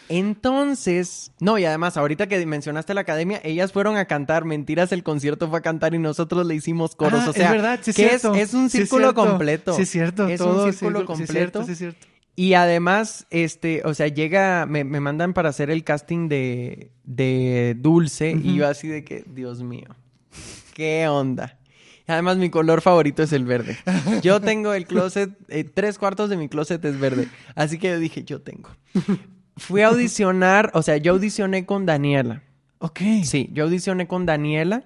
[0.08, 5.02] Entonces, no, y además, ahorita que mencionaste la academia, ellas fueron a cantar, mentiras, el
[5.02, 7.22] concierto fue a cantar y nosotros le hicimos coros.
[7.26, 8.34] Ah, o sea, es verdad, sí que es, cierto.
[8.34, 9.74] es un círculo completo.
[9.74, 11.32] Sí es cierto, Es todo un círculo completo.
[11.32, 12.06] cierto, sí es cierto.
[12.38, 17.74] Y además, este, o sea, llega, me, me mandan para hacer el casting de, de
[17.78, 19.88] Dulce y yo así de que, Dios mío,
[20.74, 21.58] qué onda.
[22.06, 23.78] Además, mi color favorito es el verde.
[24.22, 27.28] Yo tengo el closet, eh, tres cuartos de mi closet es verde.
[27.54, 28.70] Así que yo dije, yo tengo.
[29.56, 32.42] Fui a audicionar, o sea, yo audicioné con Daniela.
[32.78, 33.00] Ok.
[33.24, 34.84] Sí, yo audicioné con Daniela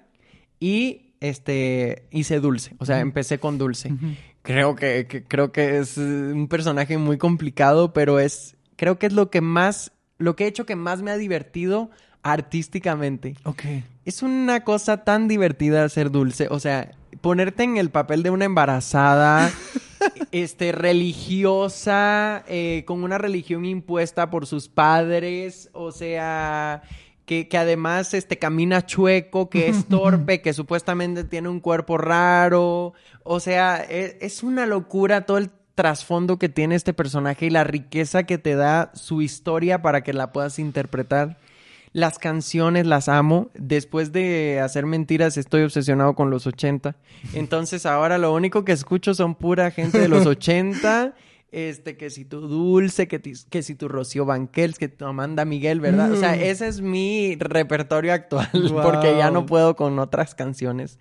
[0.59, 3.93] y este hice Dulce, o sea, empecé con Dulce.
[4.43, 9.13] Creo que, que- creo que es un personaje muy complicado, pero es creo que es
[9.13, 11.89] lo que más lo que he hecho que más me ha divertido
[12.23, 13.35] artísticamente.
[13.43, 13.63] Ok.
[14.05, 16.91] Es una cosa tan divertida ser dulce, o sea,
[17.21, 19.51] ponerte en el papel de una embarazada,
[20.31, 26.81] este, religiosa, eh, con una religión impuesta por sus padres, o sea,
[27.25, 32.93] que, que además, este, camina chueco, que es torpe, que supuestamente tiene un cuerpo raro,
[33.23, 37.63] o sea, e- es una locura todo el trasfondo que tiene este personaje y la
[37.63, 41.37] riqueza que te da su historia para que la puedas interpretar.
[41.93, 43.49] Las canciones las amo.
[43.53, 46.95] Después de hacer mentiras, estoy obsesionado con los 80.
[47.33, 51.13] Entonces ahora lo único que escucho son pura gente de los 80.
[51.51, 55.43] Este, que si tu Dulce, que, ti- que si tu Rocío Banquels, que tu Amanda
[55.43, 56.09] Miguel, ¿verdad?
[56.13, 58.47] O sea, ese es mi repertorio actual
[58.83, 60.97] porque ya no puedo con otras canciones.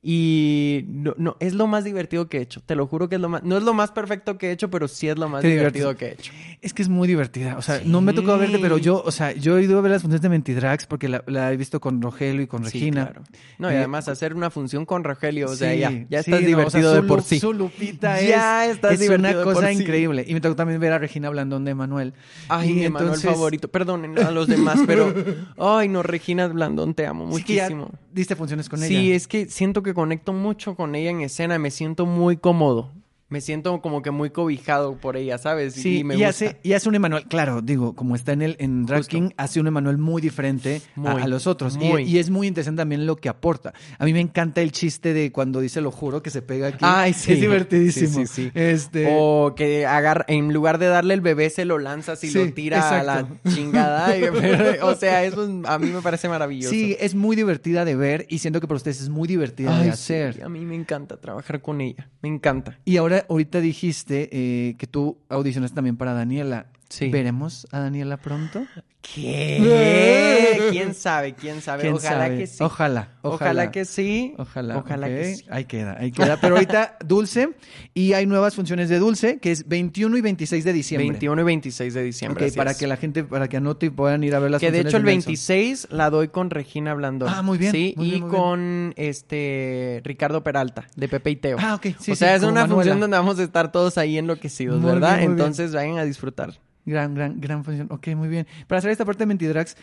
[0.00, 2.60] Y no, no, es lo más divertido que he hecho.
[2.64, 3.42] Te lo juro que es lo más...
[3.42, 6.06] No es lo más perfecto que he hecho, pero sí es lo más divertido que
[6.06, 6.32] he hecho.
[6.62, 7.56] Es que es muy divertida.
[7.58, 9.90] O sea, no me tocado verte, pero yo, o sea, yo he ido a ver
[9.92, 13.06] las funciones de Mentidrax porque la, la he visto con Rogelio y con Sí, Regina.
[13.06, 13.22] claro.
[13.58, 16.30] No, y Eh, además hacer una función con Rogelio, o sea, Sí, ya, ya sí,
[16.30, 17.40] estás no, divertido o sea, de por sí.
[17.40, 19.80] Su Lupita Ya es, estás es divertido una de por cosa sí.
[19.82, 20.24] increíble.
[20.28, 22.14] Y me tocó también ver a Regina Blandón de Manuel.
[22.48, 23.68] Ay, mi Emanuel entonces- favorito.
[23.68, 25.12] Perdonen a los demás, pero...
[25.58, 27.90] Ay, no, Regina Blandón, te amo Sí que ya muchísimo.
[28.12, 29.16] diste funciones con Sí, ella.
[29.16, 31.58] es que siento que conecto mucho con ella en escena.
[31.58, 32.92] Me siento muy cómodo.
[33.30, 35.74] Me siento como que muy cobijado por ella, ¿sabes?
[35.74, 36.28] Sí, y me y, gusta.
[36.30, 39.06] hace, y hace un Emanuel, claro, digo, como está en el en Drag.
[39.06, 41.76] King, hace un Emanuel muy diferente a- Muy, a, los otros.
[41.76, 42.02] Y- muy.
[42.04, 43.74] Y, es muy interesante también lo que aporta.
[43.98, 46.78] A mí me encanta el chiste de cuando dice lo juro que se pega aquí.
[46.80, 47.32] Ay, sí.
[47.34, 48.14] Es divertidísimo.
[48.20, 48.50] Sí, sí, sí.
[48.54, 52.50] Este, O que agarra, en lugar de darle el bebé, se lo lanzas y lo
[52.54, 54.08] tira a la chingada.
[54.82, 56.70] O sea, eso es- a mí me parece maravilloso.
[56.70, 59.90] sí, es muy divertida de ver y siento que para ustedes es muy divertida de
[59.90, 60.42] hacer.
[60.42, 62.08] a mí me encanta trabajar con ella.
[62.22, 62.78] Me encanta.
[62.86, 66.66] Y ahora, ahorita dijiste eh, que tú audicionaste también para Daniela.
[66.88, 67.10] Sí.
[67.10, 68.64] ¿Veremos a Daniela pronto?
[69.02, 70.68] ¿Qué?
[70.70, 71.34] ¿Quién sabe?
[71.34, 71.82] ¿Quién sabe?
[71.82, 72.38] ¿Quién ojalá sabe?
[72.38, 72.56] que sí.
[72.62, 73.70] Ojalá, Ojalá, ojalá.
[73.70, 74.34] que sí.
[74.38, 74.78] Ojalá.
[74.78, 75.44] Ojalá que sí.
[75.50, 76.38] Ahí queda, ahí queda.
[76.40, 77.50] Pero ahorita Dulce
[77.94, 81.10] y hay nuevas funciones de Dulce que es 21 y 26 de diciembre.
[81.10, 82.46] 21 y 26 de diciembre.
[82.48, 82.78] Ok, para es.
[82.78, 84.90] que la gente, para que anote y puedan ir a ver las Que de funciones
[84.92, 85.26] hecho el Nelson.
[85.28, 87.28] 26 la doy con Regina Blandón.
[87.32, 88.40] Ah, muy bien, Sí, muy y bien, muy bien.
[88.40, 91.56] con este Ricardo Peralta, de Pepe y Teo.
[91.60, 91.82] Ah, ok.
[91.82, 92.74] Sí, o sí, sea, es una Manuela.
[92.74, 95.18] función donde vamos a estar todos ahí enloquecidos, Muy ¿verdad?
[95.18, 95.32] bien.
[95.32, 96.54] Entonces vayan a disfrutar.
[96.88, 97.88] Gran, gran, gran función.
[97.90, 98.46] Ok, muy bien.
[98.66, 99.76] Para hacer esta parte de Mentidrax,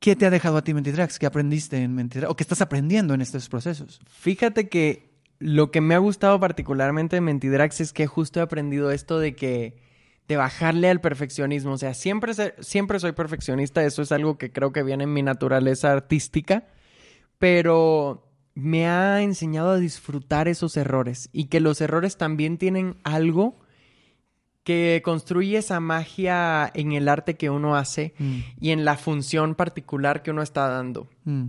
[0.00, 1.18] ¿qué te ha dejado a ti Mentidrax?
[1.18, 2.30] ¿Qué aprendiste en Mentidrax?
[2.30, 4.00] ¿O qué estás aprendiendo en estos procesos?
[4.08, 8.90] Fíjate que lo que me ha gustado particularmente de Mentidrax es que justo he aprendido
[8.90, 9.78] esto de que
[10.28, 14.52] de bajarle al perfeccionismo, o sea, siempre se- siempre soy perfeccionista, eso es algo que
[14.52, 16.68] creo que viene en mi naturaleza artística,
[17.38, 23.59] pero me ha enseñado a disfrutar esos errores y que los errores también tienen algo
[24.64, 29.54] que construye esa magia en el arte que uno hace Mm, y en la función
[29.54, 31.08] particular que uno está dando.
[31.24, 31.44] mm.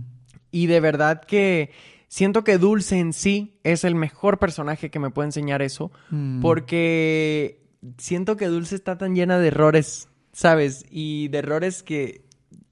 [0.50, 1.70] Y de verdad que
[2.08, 5.90] siento que Dulce en sí es el mejor personaje que me puede enseñar eso.
[6.10, 6.40] Mm.
[6.42, 7.62] Porque
[7.96, 10.84] siento que Dulce está tan llena de errores, ¿sabes?
[10.90, 12.22] Y de errores que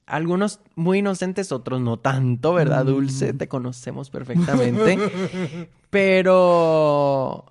[0.05, 3.33] algunos muy inocentes, otros no tanto, ¿verdad, Dulce?
[3.33, 4.99] Te conocemos perfectamente.
[5.91, 7.47] Pero...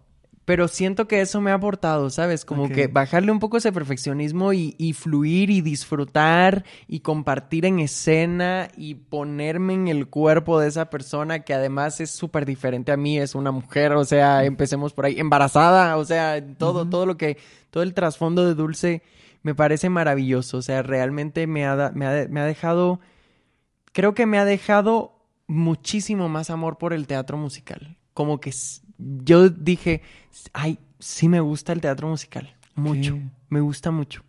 [0.50, 2.44] Pero siento que eso me ha aportado, ¿sabes?
[2.44, 7.78] Como que bajarle un poco ese perfeccionismo y, y fluir y disfrutar y compartir en
[7.78, 12.98] escena y ponerme en el cuerpo de esa persona que además es súper diferente a
[12.98, 17.16] mí, es una mujer, o sea, empecemos por ahí, embarazada, o sea, todo, todo lo
[17.16, 17.38] que,
[17.70, 19.04] todo el trasfondo de Dulce
[19.44, 23.00] me parece maravilloso, o sea, realmente me ha, da- me ha, me ha dejado,
[23.94, 25.14] creo que me ha dejado
[25.46, 27.98] muchísimo más amor por el teatro musical.
[28.16, 28.52] Como que
[29.00, 30.02] yo dije,
[30.54, 32.54] ay, sí me gusta el teatro musical.
[32.76, 33.18] Mucho.
[33.50, 34.24] Me gusta mucho.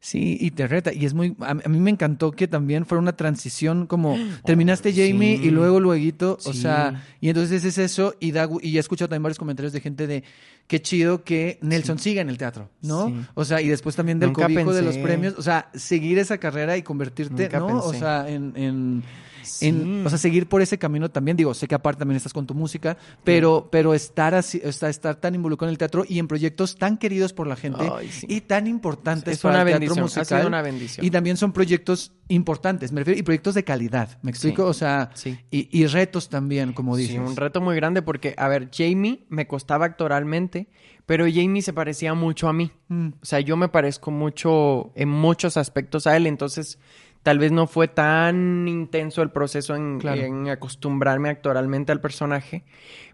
[0.00, 0.92] Sí, y te reta.
[0.92, 1.34] Y es muy.
[1.40, 5.46] A, mí me encantó que también fuera una transición como terminaste Jamie sí.
[5.46, 8.14] y luego, luego, o sea, y entonces es eso.
[8.20, 10.22] Y, da, y he escuchado también varios comentarios de gente de
[10.68, 13.12] qué chido que Nelson siga en el teatro, ¿no?
[13.34, 15.34] O sea, y después también del Nunca cobijo de los premios.
[15.38, 17.78] O sea, seguir esa carrera y convertirte, Nunca ¿no?
[17.78, 18.52] O sea, en.
[18.56, 19.02] en
[19.46, 19.68] Sí.
[19.68, 22.46] en- o sea, seguir por ese camino también, digo, sé que aparte también estás con
[22.46, 26.18] tu música, pero, pero estar así, o sea, estar tan involucrado en el teatro y
[26.18, 28.26] en proyectos tan queridos por la gente Ay, sí.
[28.28, 31.06] y tan importantes Es para una el teatro bendición, ha sido una bendición.
[31.06, 34.66] Y también son proyectos importantes, me refiero, y proyectos de calidad, ¿me explico?
[34.66, 35.10] O sea,
[35.50, 37.12] y retos también, como dices.
[37.14, 40.68] Sí, un reto muy grande porque, a ver, Jamie me costaba actoralmente,
[41.06, 42.72] pero Jamie se parecía mucho a mí.
[42.88, 43.08] Mm.
[43.22, 46.78] O sea, yo me parezco mucho en muchos aspectos a él, entonces
[47.26, 50.22] tal vez no fue tan intenso el proceso en, Claro.
[50.22, 52.62] en acostumbrarme actoralmente al personaje,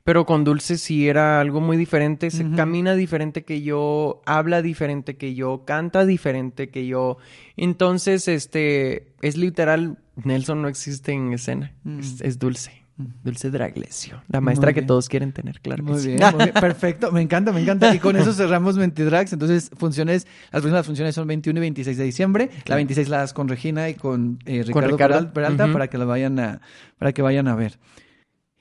[0.05, 5.17] pero con Dulce sí era algo muy diferente, se camina diferente que yo, habla diferente
[5.17, 7.17] que yo, canta diferente que yo.
[7.57, 12.01] Entonces, este, es literal, Nelson no existe en escena, Mm.
[12.01, 12.82] es, es Dulce.
[12.97, 15.85] Dulce Draglesio, la maestra que todos quieren tener, claro.
[15.85, 16.09] que sí.
[16.11, 17.95] muy bien, perfecto, me encanta, me encanta.
[17.95, 19.33] Y con eso cerramos Mentidrags.
[19.33, 22.51] Entonces, funciones, las próximas funciones son 21 y 26 de diciembre.
[22.67, 25.15] La 26 la das con Regina y con, eh, Ricardo, Ricardo.
[25.19, 26.61] Peral- Peralta para que la vayan a,
[26.99, 27.79] para que vayan a ver.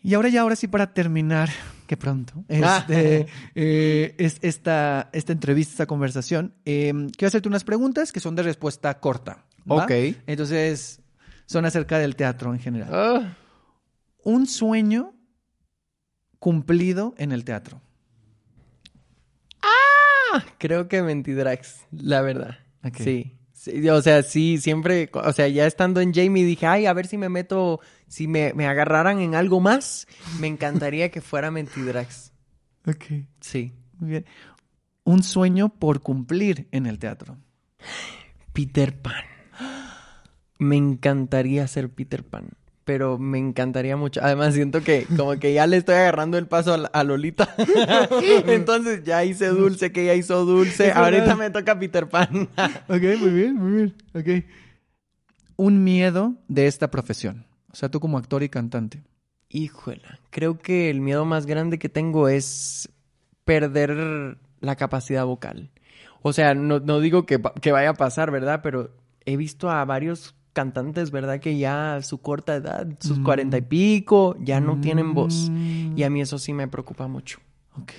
[0.04, 1.50] Y ahora ya, ahora sí para terminar,
[1.86, 2.78] que pronto, Ah.
[2.88, 8.36] este, eh, es esta, esta entrevista, esta conversación, eh, quiero hacerte unas preguntas que son
[8.36, 9.46] de respuesta corta.
[9.70, 9.84] ¿va?
[9.84, 9.92] Ok.
[10.26, 11.02] Entonces,
[11.46, 12.90] son acerca del teatro en general.
[12.92, 13.34] Ah,
[14.24, 15.14] Un sueño
[16.40, 17.82] cumplido en el teatro.
[20.58, 22.60] creo que Mentidrax, la verdad.
[22.98, 23.38] Sí,
[23.90, 27.18] O sea, sí, siempre, o sea, ya estando en Jamie dije, ay, a ver si
[27.18, 30.08] me meto, si me, me agarraran en algo más,
[30.40, 32.32] me encantaría que fuera Mentidrax.
[32.88, 33.26] Ok.
[33.40, 33.74] Sí.
[34.00, 34.26] Muy bien.
[35.04, 37.38] Un sueño por cumplir en el teatro.
[38.54, 39.24] Peter Pan.
[40.58, 42.50] Me encantaría ser Peter Pan,
[42.92, 44.20] pero me encantaría mucho.
[44.22, 47.56] Además, siento que como que ya le estoy agarrando el paso a, Lolita.
[48.48, 50.92] Entonces ya hice dulce, que ya hizo dulce.
[50.92, 52.50] Ahorita me toca Peter Pan.
[52.90, 53.96] Ok, muy bien, muy bien.
[54.14, 54.44] Ok.
[55.56, 57.46] Un miedo de esta profesión.
[57.72, 59.02] O sea, tú como actor y cantante.
[59.48, 62.90] Híjola, creo que el miedo más grande que tengo es
[63.46, 65.70] perder la capacidad vocal.
[66.24, 68.60] O sea, no, no digo que vaya a pasar, ¿verdad?
[68.62, 68.92] Pero
[69.24, 71.40] he visto a varios cantantes, ¿verdad?
[71.40, 73.24] Que ya a su corta edad, sus Mm.
[73.24, 75.50] cuarenta y pico, ya no tienen voz.
[75.52, 75.98] Mm.
[75.98, 77.40] Y a mí eso sí me preocupa mucho.
[77.78, 77.92] Ok.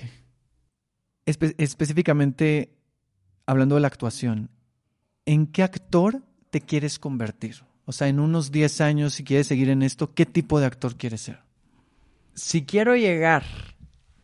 [1.25, 2.73] Espe- específicamente,
[3.45, 4.49] hablando de la actuación,
[5.25, 7.63] ¿en qué actor te quieres convertir?
[7.85, 10.95] O sea, en unos 10 años, si quieres seguir en esto, ¿qué tipo de actor
[10.95, 11.39] quieres ser?
[12.33, 13.43] Si quiero llegar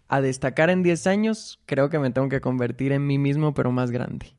[0.07, 3.71] a destacar en 10 años, creo que me tengo que convertir en mí mismo, pero
[3.71, 4.33] más grande.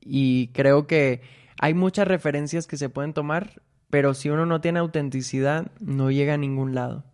[0.00, 1.22] Y creo que
[1.60, 6.34] hay muchas referencias que se pueden tomar, pero si uno no tiene autenticidad, no llega
[6.34, 7.04] a ningún lado.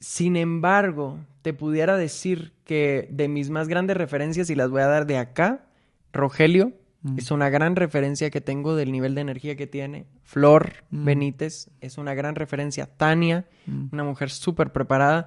[0.00, 4.86] Sin embargo, te pudiera decir que de mis más grandes referencias, y las voy a
[4.86, 5.66] dar de acá,
[6.12, 6.72] Rogelio
[7.02, 7.18] Mm.
[7.18, 10.04] es una gran referencia que tengo del nivel de energía que tiene.
[10.22, 11.04] Flor Mm.
[11.06, 12.86] Benítez es una gran referencia.
[12.94, 13.86] Tania, Mm.
[13.92, 15.26] una mujer súper preparada.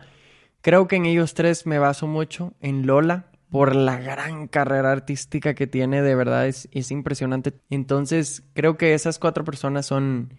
[0.61, 2.53] Creo que en ellos tres me baso mucho.
[2.61, 7.53] En Lola, por la gran carrera artística que tiene, de verdad es, es impresionante.
[7.69, 10.33] Entonces, creo que esas cuatro personas son,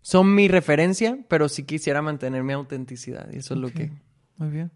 [0.00, 3.28] son mi referencia, pero sí quisiera mantener mi autenticidad.
[3.32, 3.92] Y eso es lo que...
[4.36, 4.72] Muy bien.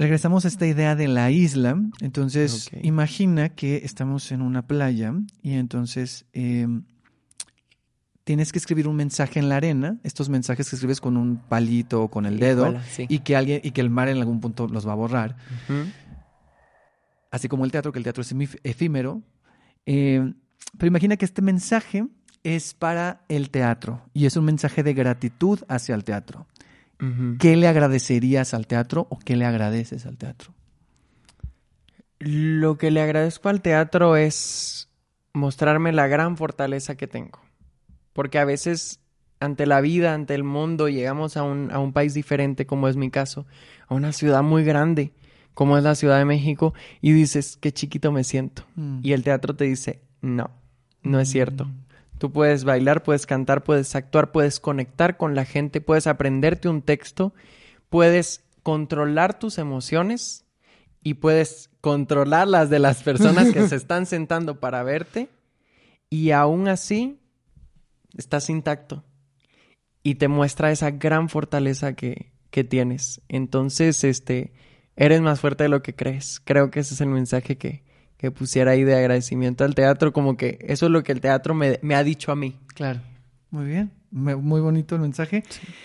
[0.00, 1.80] Regresamos a esta idea de la isla.
[2.00, 6.66] Entonces, imagina que estamos en una playa y entonces eh,
[8.24, 9.96] tienes que escribir un mensaje en la arena.
[10.02, 13.06] Estos mensajes que escribes con un palito o con el dedo sí.
[13.08, 15.36] y que alguien y que el mar en algún punto los va a borrar.
[17.32, 18.32] Así como el teatro, que el teatro es
[18.62, 19.22] efímero.
[19.86, 20.32] Eh,
[20.78, 22.06] pero imagina que este mensaje
[22.44, 26.46] es para el teatro y es un mensaje de gratitud hacia el teatro.
[27.40, 30.54] ¿Qué le agradecerías al teatro o qué le agradeces al teatro?
[32.20, 34.88] Lo que le agradezco al teatro es
[35.32, 37.40] mostrarme la gran fortaleza que tengo.
[38.12, 39.00] Porque a veces
[39.40, 42.94] ante la vida, ante el mundo, llegamos a un, a un país diferente, como es
[42.94, 43.46] mi caso,
[43.88, 45.12] a una ciudad muy grande,
[45.54, 48.64] como es la Ciudad de México, y dices, qué chiquito me siento.
[48.76, 49.00] Mm.
[49.02, 50.50] Y el teatro te dice, no,
[51.02, 51.68] no es cierto.
[52.18, 56.82] Tú puedes bailar, puedes cantar, puedes actuar, puedes conectar con la gente, puedes aprenderte un
[56.82, 57.34] texto,
[57.88, 60.44] puedes controlar tus emociones
[61.02, 65.30] y puedes controlar las de las personas que se están sentando para verte
[66.10, 67.18] y aún así
[68.16, 69.02] estás intacto.
[70.04, 73.22] y te muestra esa gran fortaleza que, que tienes.
[73.28, 74.52] Entonces, este,
[74.96, 76.40] eres más fuerte de lo que crees.
[76.44, 77.82] Creo que ese es el mensaje que,
[78.16, 81.54] que pusiera ahí de agradecimiento al teatro, como que eso es lo que el teatro
[81.54, 82.58] me, me ha dicho a mí.
[82.74, 83.00] Claro.
[83.50, 83.92] Muy bien.
[84.10, 85.42] Muy bonito el mensaje.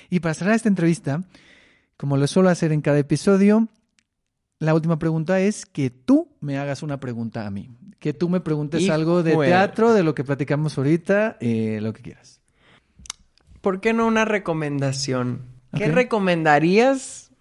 [0.10, 1.24] Y para cerrar esta entrevista,
[1.96, 3.68] como lo suelo hacer en cada episodio,
[4.60, 7.70] la última pregunta es que tú me hagas una pregunta a mí.
[8.00, 11.94] Que tú me preguntes Hijo algo de teatro, de lo que platicamos ahorita, eh, lo
[11.94, 12.42] que quieras.
[13.62, 15.42] ¿Por qué no una recomendación?
[15.76, 17.32] ¿Qué recomendarías?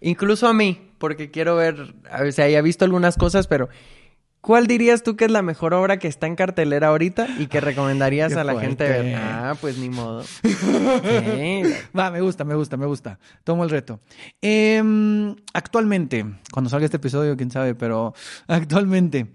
[0.00, 3.68] Incluso a mí, porque quiero ver, o sea, ya he visto algunas cosas, pero
[4.40, 7.60] ¿cuál dirías tú que es la mejor obra que está en cartelera ahorita y que
[7.60, 9.16] recomendarías a la gente ver?
[9.16, 10.22] Ah, pues ni modo.
[10.22, 11.62] Sí.
[11.98, 13.18] Va, me gusta, me gusta, me gusta.
[13.42, 13.98] Tomo el reto.
[14.40, 18.14] Em, actualmente, cuando salga este episodio, quién sabe, pero
[18.46, 19.26] actualmente.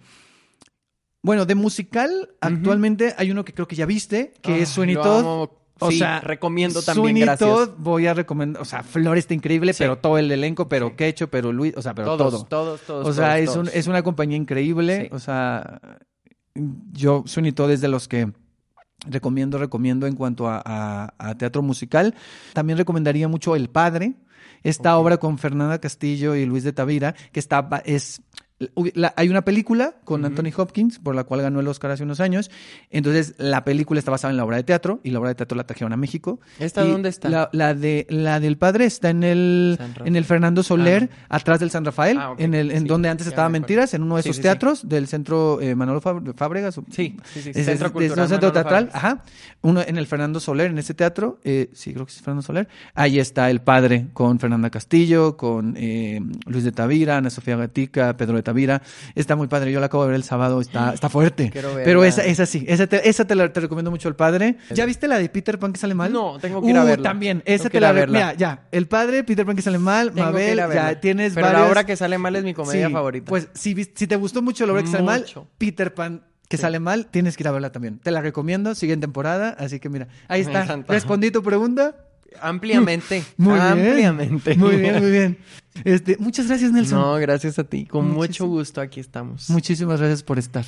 [1.22, 5.48] Bueno, de musical, actualmente hay uno que creo que ya viste, que es Ah,
[5.80, 7.49] O Sí, sea, recomiendo también, Sweeney gracias.
[7.49, 9.84] Todd voy a recomendar, o sea, Flor está increíble, Sí.
[9.84, 12.45] pero todo el elenco, pero Quecho, pero Luis, o sea, pero todos, todo.
[12.45, 13.76] todos, todos, o sea, todos, es, un- todos.
[13.76, 15.04] es una compañía increíble.
[15.04, 15.10] Sí.
[15.12, 15.80] O sea,
[16.91, 18.32] yo, Sweeney Todd es de los que
[19.08, 22.16] recomiendo, recomiendo en cuanto a, a- a teatro musical.
[22.54, 24.16] También recomendaría mucho El Padre,
[24.64, 28.22] esta obra con Fernanda Castillo y Luis de Tavira, que está, es...
[28.96, 32.20] la- hay una película con Anthony Hopkins, por la cual ganó el Oscar hace unos
[32.20, 32.50] años.
[32.90, 35.56] Entonces, la película está basada en la obra de teatro y la obra de teatro
[35.56, 36.40] la trajeron a México.
[36.60, 37.30] ¿Esta Y dónde está?
[37.30, 41.70] La, la de, la del padre está en el, en el Fernando Soler, atrás del
[41.70, 43.48] San Rafael, Ah, en, el, en Sí, donde antes estaba.
[43.50, 46.76] Mentiras, en uno de Sí, esos sí, teatros del centro eh, Manolo Fábregas.
[46.90, 49.24] Sí, sí, sí, Ese Centro es- Cultural es centro teatral, ajá.
[49.62, 52.68] Uno en el Fernando Soler, en ese teatro, eh, sí, creo que es Fernando Soler.
[52.96, 58.18] Ahí está el padre con Fernanda Castillo, con eh, Luis de Tavira, Ana Sofía Gatica,
[58.18, 58.82] Pedro de Tavira.
[59.15, 61.52] Está muy padre, yo la acabo de ver el sábado, está, está fuerte.
[61.53, 64.57] Pero esa, esa sí, esa te, esa te, la- te recomiendo mucho el padre.
[64.74, 66.11] ¿Ya viste la de Peter Pan que sale mal?
[66.11, 67.03] No, tengo que ir a Uh, verla.
[67.10, 68.18] También, esa te la verla.
[68.19, 71.61] Mira, ya, el padre, Peter Pan que sale mal, Tengo Mabel, ya tienes Pero varias...
[71.64, 73.26] la obra que sale mal es mi comedia Sí, favorita.
[73.30, 75.26] Pues si, si te gustó mucho la obra que sale mal.
[75.57, 77.99] Peter Pan que sale mal, tienes que ir a verla también.
[77.99, 80.65] Te la recomiendo, sigue en temporada, así que mira, ahí está.
[80.88, 81.95] Respondí tu pregunta.
[82.41, 83.24] Ampliamente.
[83.38, 83.66] Muy bien.
[83.66, 84.56] ampliamente.
[84.56, 85.38] Muy bien, muy bien.
[85.84, 86.99] Este, muchas gracias, Nelson.
[86.99, 87.86] No, gracias a ti.
[87.86, 89.49] Con mucho gusto aquí estamos.
[89.49, 90.66] Muchísimas gracias por estar.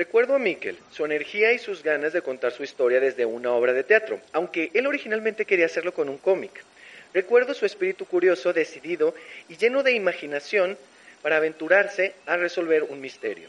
[0.00, 3.74] Recuerdo a Mikkel, su energía y sus ganas de contar su historia desde una obra
[3.74, 6.64] de teatro, aunque él originalmente quería hacerlo con un cómic.
[7.12, 9.14] Recuerdo su espíritu curioso, decidido
[9.50, 10.78] y lleno de imaginación
[11.22, 13.48] para aventurarse a resolver un misterio.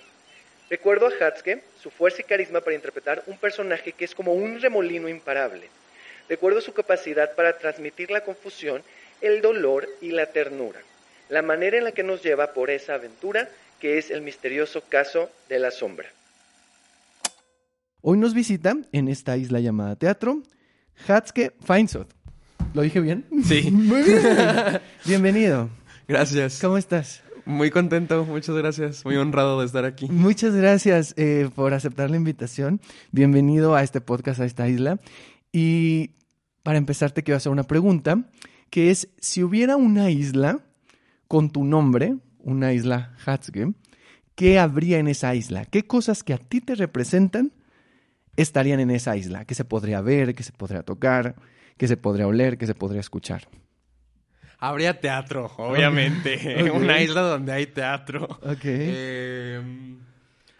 [0.69, 4.61] Recuerdo a Hatske, su fuerza y carisma para interpretar un personaje que es como un
[4.61, 5.68] remolino imparable.
[6.30, 8.81] Recuerdo su capacidad para transmitir la confusión,
[9.19, 10.80] el dolor y la ternura.
[11.30, 13.49] La manera en la que nos lleva por esa aventura
[13.81, 16.07] que es el misterioso caso de la sombra.
[18.02, 20.41] Hoy nos visita en esta isla llamada teatro
[21.07, 22.07] Hatske Feinsod.
[22.73, 23.26] ¿Lo dije bien?
[23.45, 23.69] Sí.
[23.72, 24.22] Muy bien.
[25.06, 25.69] Bienvenido.
[26.07, 26.60] Gracias.
[26.61, 27.23] ¿Cómo estás?
[27.45, 29.05] Muy contento, muchas gracias.
[29.05, 30.07] Muy honrado de estar aquí.
[30.09, 32.81] Muchas gracias eh, por aceptar la invitación.
[33.11, 34.99] Bienvenido a este podcast, a esta isla.
[35.51, 36.11] Y
[36.63, 38.30] para empezar te quiero hacer una pregunta,
[38.69, 40.59] que es, si hubiera una isla
[41.27, 43.73] con tu nombre, una isla Hatske,
[44.35, 45.65] ¿qué habría en esa isla?
[45.65, 47.53] ¿Qué cosas que a ti te representan
[48.35, 49.45] estarían en esa isla?
[49.45, 50.35] ¿Qué se podría ver?
[50.35, 51.35] ¿Qué se podría tocar?
[51.77, 52.57] ¿Qué se podría oler?
[52.57, 53.47] ¿Qué se podría escuchar?
[54.61, 56.38] Habría teatro, obviamente.
[56.69, 56.75] Ok.
[56.75, 58.25] Una isla donde hay teatro.
[58.43, 58.63] Ok.
[58.63, 59.59] Eh,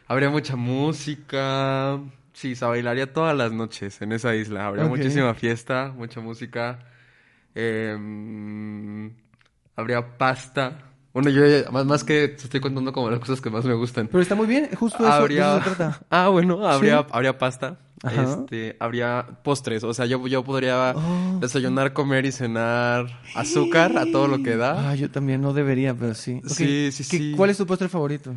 [0.08, 2.00] habría mucha música.
[2.34, 4.66] Sí, se bailaría todas las noches en esa isla.
[4.66, 6.80] Habría muchísima fiesta, mucha música.
[7.54, 7.96] Eh,
[9.76, 10.91] habría pasta.
[11.14, 14.08] Bueno, yo más, más que te estoy contando como las cosas que más me gustan.
[14.08, 16.02] Pero está muy bien, justo eso, de eso se trata.
[16.10, 17.08] Ah, bueno, habría, Sí.
[17.12, 17.80] habría pasta.
[18.04, 18.24] Ajá.
[18.24, 19.84] Este, habría postres.
[19.84, 21.38] O sea, yo, yo podría Oh.
[21.40, 24.90] desayunar, comer y cenar azúcar a todo lo que da.
[24.90, 26.42] Ah, yo también no debería, pero sí.
[26.48, 27.34] Sí, sí, ¿Qué- sí.
[27.38, 28.34] ¿Cuál es tu postre favorito?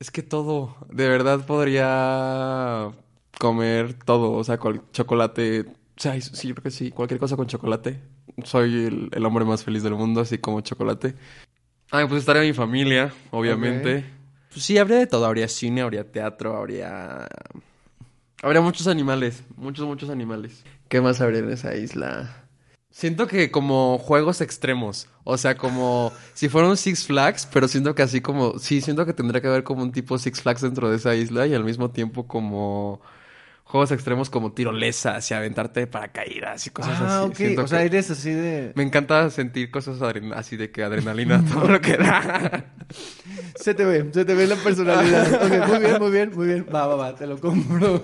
[0.00, 2.90] Es que todo, de verdad podría
[3.38, 4.32] comer todo.
[4.32, 5.60] O sea, cual- chocolate.
[5.68, 6.90] O sea, sí, yo creo que sí.
[6.90, 8.00] Cualquier cosa con chocolate.
[8.44, 11.14] Soy el, el hombre más feliz del mundo, así como chocolate.
[11.90, 14.04] Ay, pues estaría mi familia, obviamente.
[14.52, 15.26] Pues sí, habría de todo.
[15.26, 17.28] Habría cine, habría teatro, habría...
[18.42, 19.44] Habría muchos animales.
[19.56, 20.64] Muchos, muchos animales.
[20.88, 22.44] ¿Qué más habría en esa isla?
[22.90, 25.08] Siento que como juegos extremos.
[25.24, 28.58] O sea, como si fuera un Six Flags, pero siento que así como...
[28.58, 31.46] Sí, siento que tendría que haber como un tipo Six Flags dentro de esa isla
[31.46, 33.00] y al mismo tiempo como...
[33.68, 37.56] Juegos extremos como tirolesas y aventarte de paracaídas y cosas ah, así.
[37.56, 38.70] O sea, eres así de...
[38.76, 40.00] me encanta sentir cosas
[40.36, 42.64] así de que adrenalina todo lo que da.
[43.56, 45.48] Se te ve, se te ve la personalidad.
[45.66, 46.66] Muy bien, muy bien, muy bien.
[46.72, 48.00] Va, va, va, te lo compro.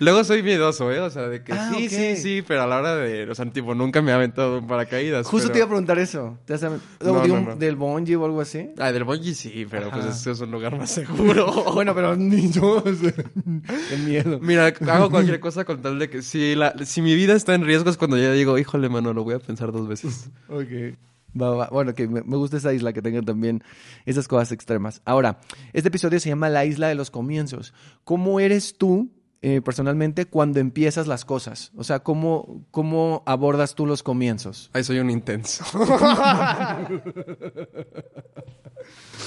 [0.00, 0.98] Luego soy miedoso, ¿eh?
[0.98, 3.30] O sea, de que Ah, sí, sí, sí, pero a la hora de...
[3.30, 5.28] O sea, tipo, nunca me ha aventado un paracaídas.
[5.28, 6.38] Justo pero- te iba a preguntar eso.
[6.44, 7.56] ¿Te has No, no, no.
[7.56, 8.70] ¿Del bungee o algo así?
[8.78, 10.00] Ah, del bungee sí, pero Ajá.
[10.00, 11.52] pues eso es un lugar más seguro.
[11.74, 12.82] Bueno, pero ni yo.
[12.84, 14.23] Qué miedo.
[14.40, 17.64] Mira, hago cualquier cosa con tal de que si, la, si mi vida está en
[17.64, 20.30] riesgo es cuando ya digo, híjole, mano, lo voy a pensar dos veces.
[20.48, 20.96] Ok.
[21.40, 21.68] Va, va.
[21.72, 23.62] Bueno, que me, me gusta esa isla que tenga también
[24.06, 25.02] esas cosas extremas.
[25.04, 25.40] Ahora,
[25.72, 27.74] este episodio se llama La Isla de los Comienzos.
[28.04, 29.10] ¿Cómo eres tú
[29.42, 31.72] eh, personalmente cuando empiezas las cosas?
[31.76, 34.70] O sea, ¿cómo, ¿cómo abordas tú los comienzos?
[34.74, 35.64] Ay, soy un intenso.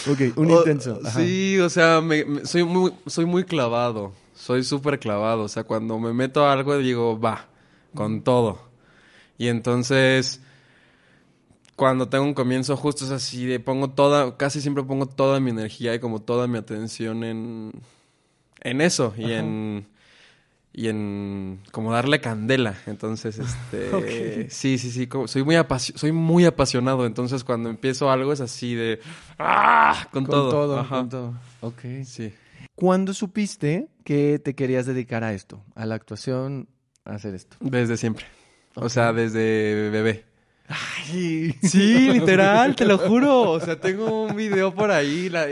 [0.09, 0.99] Ok, un O- intenso.
[1.03, 1.19] Ajá.
[1.19, 4.13] Sí, o sea, me- me- soy, muy, soy muy clavado.
[4.37, 5.43] Soy súper clavado.
[5.43, 7.47] O sea, cuando me meto a algo digo, va,
[7.95, 8.59] con todo.
[9.37, 10.41] Y entonces,
[11.75, 15.51] cuando tengo un comienzo justo es así de pongo toda, casi siempre pongo toda mi
[15.51, 17.71] energía y como toda mi atención en,
[18.61, 19.87] en eso y en
[20.73, 22.75] y en como darle candela.
[22.85, 28.33] Entonces, este, sí, sí, sí, como- soy muy soy muy apasionado, entonces cuando empiezo algo
[28.33, 28.99] es así de
[29.39, 30.07] ¡ah!
[30.11, 30.87] con, Con todo.
[30.87, 31.33] con todo.
[31.61, 31.81] Ok.
[32.05, 32.33] Sí.
[32.75, 35.61] ¿Cuándo supiste que te querías dedicar a esto?
[35.75, 36.69] A la actuación,
[37.03, 37.57] a hacer esto.
[37.59, 38.25] Desde siempre.
[38.75, 40.23] O sea, desde bebé.
[40.69, 41.53] Ay.
[41.61, 43.51] Sí, literal, te lo juro.
[43.51, 45.27] O sea, tengo un video por ahí.
[45.29, 45.47] la-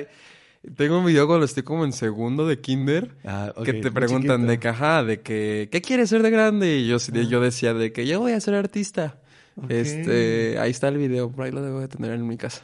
[0.78, 3.12] Tengo un video cuando estoy como en segundo de kinder.
[3.26, 6.78] Ah, ok, que te preguntan de ajá, de que, ¿qué quieres ser de grande?
[6.78, 9.18] Y yo, sí- yo decía de que yo voy a ser artista.
[9.70, 12.64] Este, ahí está el video, por ahí lo debo de tener en mi casa.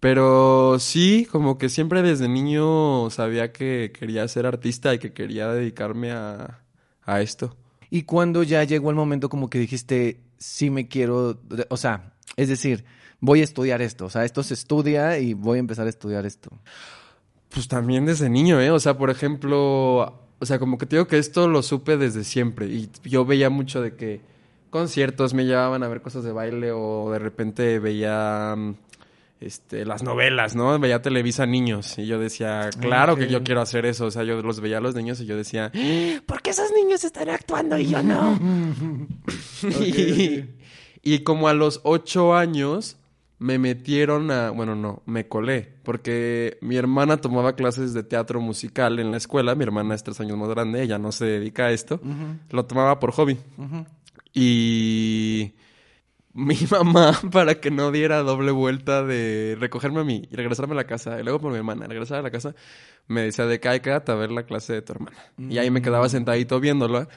[0.00, 5.48] Pero sí, como que siempre desde niño sabía que quería ser artista y que quería
[5.48, 6.60] dedicarme a,
[7.02, 7.56] a esto.
[7.90, 12.48] ¿Y cuando ya llegó el momento como que dijiste, sí me quiero, o sea, es
[12.48, 12.84] decir,
[13.20, 16.26] voy a estudiar esto, o sea, esto se estudia y voy a empezar a estudiar
[16.26, 16.50] esto?
[17.48, 18.70] Pues también desde niño, ¿eh?
[18.70, 22.24] O sea, por ejemplo, o sea, como que te digo que esto lo supe desde
[22.24, 22.66] siempre.
[22.66, 24.20] Y yo veía mucho de que
[24.70, 28.74] conciertos me llevaban a ver cosas de baile o de repente veía mm,
[29.40, 30.78] este, las novelas, ¿no?
[30.78, 33.18] Veía Televisa Niños y yo decía, claro Ok.
[33.20, 34.06] que yo quiero hacer eso.
[34.06, 35.70] O sea, yo los veía a los niños y yo decía,
[36.26, 38.38] ¿por qué esos niños están actuando y yo no?
[39.80, 40.44] y,
[41.02, 42.96] y como a los ocho años
[43.38, 48.98] me metieron a, bueno, no, me colé, porque mi hermana tomaba clases de teatro musical
[48.98, 51.70] en la escuela, mi hermana es tres años más grande, ella no se dedica a
[51.70, 52.00] esto,
[52.48, 53.36] lo tomaba por hobby.
[54.32, 55.52] Y
[56.36, 60.76] mi mamá, para que no diera doble vuelta de recogerme a mí y regresarme a
[60.76, 62.54] la casa, y luego por mi hermana, regresar a la casa,
[63.08, 65.16] me decía de que "Ay, quédate a ver la clase de tu hermana.
[65.38, 67.08] Y ahí me quedaba sentadito viéndola,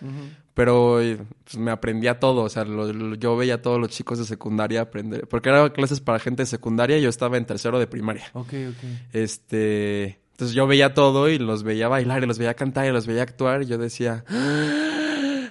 [0.54, 3.90] pero eh, pues, me aprendía todo, o sea, lo- lo- yo veía a todos los
[3.90, 7.46] chicos de secundaria aprender, porque eran clases para gente de secundaria y yo estaba en
[7.46, 8.30] tercero de primaria.
[8.34, 8.84] Ok, ok.
[9.14, 13.06] Este, entonces yo veía todo y los veía bailar y los veía cantar y los
[13.08, 14.99] veía actuar y yo decía, "Ah",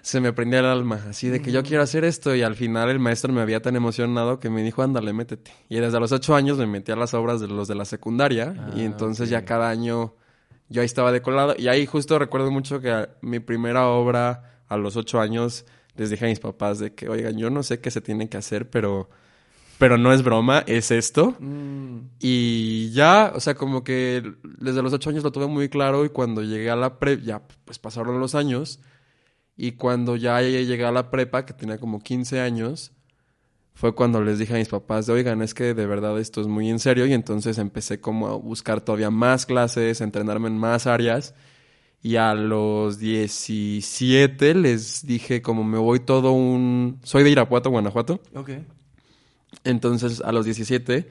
[0.08, 2.88] se me prendía el alma, así de que yo quiero hacer esto y al final
[2.88, 5.52] el maestro me había tan emocionado que me dijo, ándale, métete.
[5.68, 8.70] Y desde los ocho años me metí a las obras de los de la secundaria
[8.74, 10.14] y entonces ya cada año
[10.70, 14.78] yo ahí estaba de colado y ahí justo recuerdo mucho que mi primera obra a
[14.78, 17.90] los ocho años les dije a mis papás de que, oigan, yo no sé qué
[17.90, 19.10] se tiene que hacer, pero...
[19.76, 21.36] Pero no es broma, es esto.
[22.18, 26.08] Y ya, o sea, como que desde los ocho años lo tuve muy claro y
[26.08, 28.80] cuando llegué a la prepa, ya pues pasaron los años
[29.58, 32.92] y cuando ya llegué a la prepa, que tenía como 15 años,
[33.74, 36.46] fue cuando les dije a mis papás, de, oigan, es que de verdad esto es
[36.46, 40.56] muy en serio y entonces empecé como a buscar todavía más clases, a entrenarme en
[40.56, 41.34] más áreas
[42.00, 47.00] y a los 17 les dije como me voy todo un...
[47.02, 48.20] Soy de Irapuato, Guanajuato.
[48.34, 48.50] Ok.
[49.64, 51.08] Entonces, a los 17,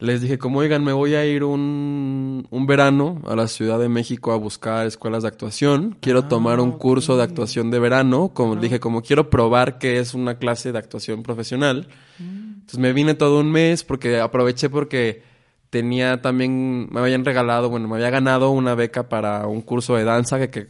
[0.00, 3.88] les dije, como oigan, me voy a ir un, un verano a la Ciudad de
[3.88, 5.96] México a buscar escuelas de actuación.
[6.00, 8.30] Quiero tomar un curso de actuación de verano.
[8.34, 11.86] Como dije, como quiero probar que es una clase de actuación profesional.
[12.18, 15.22] Entonces me vine todo un mes porque aproveché porque
[15.70, 20.04] tenía también, me habían regalado, bueno, me había ganado una beca para un curso de
[20.04, 20.66] danza que, que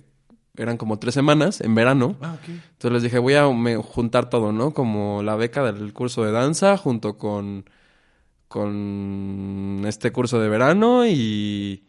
[0.57, 2.16] eran como tres semanas en verano.
[2.20, 2.36] Ah.
[2.47, 4.73] Entonces les dije, voy a me- juntar todo, ¿no?
[4.73, 7.65] Como la beca del curso de danza junto con,
[8.51, 11.85] con este curso de verano y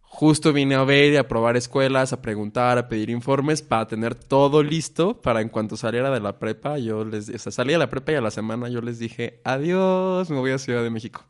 [0.00, 4.14] justo vine a ver y a probar escuelas, a preguntar, a pedir informes para tener
[4.14, 7.78] todo listo para en cuanto saliera de la prepa, yo les, o sea, salí de
[7.78, 10.88] la prepa y a la semana yo les dije, adiós, me voy a Ciudad de
[10.88, 11.26] México.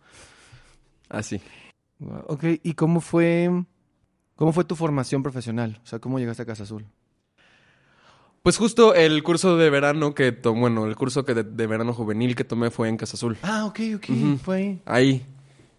[1.09, 1.41] Así.
[2.29, 3.51] Ok, ¿y cómo fue,
[4.37, 5.81] cómo fue tu formación profesional?
[5.83, 6.87] O sea, ¿cómo llegaste a Casa Azul?
[8.45, 11.95] Pues justo el curso de verano que tomé, bueno, el curso que de, de verano
[11.95, 13.39] juvenil que tomé fue en Casa Azul.
[13.43, 14.05] Ah, ok, ok,
[14.43, 14.83] fue ahí.
[14.85, 15.27] Ahí.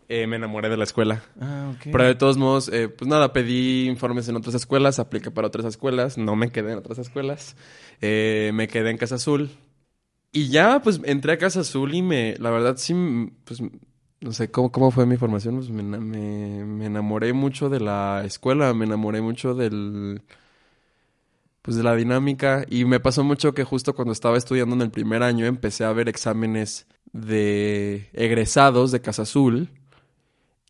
[0.09, 1.23] eh, me enamoré de la escuela.
[1.39, 1.81] Ah, ok.
[1.91, 5.65] Pero de todos modos, eh, pues nada, pedí informes en otras escuelas, apliqué para otras
[5.67, 7.55] escuelas, no me quedé en otras escuelas,
[8.01, 9.51] eh, me quedé en Casa Azul.
[10.31, 12.95] Y ya, pues entré a Casa Azul y me, la verdad sí,
[13.45, 13.61] pues
[14.21, 18.23] no sé cómo, cómo fue mi formación, pues me, me, me enamoré mucho de la
[18.25, 20.23] escuela, me enamoré mucho del,
[21.65, 24.91] pues de la dinámica y me pasó mucho que justo cuando estaba estudiando en el
[24.91, 29.71] primer año empecé a ver exámenes de egresados de Casa Azul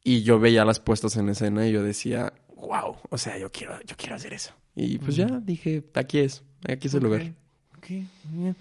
[0.06, 3.78] y yo veía las puestas en escena y yo decía, wow, o sea, yo quiero,
[3.86, 4.54] yo quiero hacer eso.
[4.74, 7.34] Y pues ya dije, aquí es, aquí es el lugar.
[7.78, 7.90] Ok,
[8.32, 8.56] muy bien.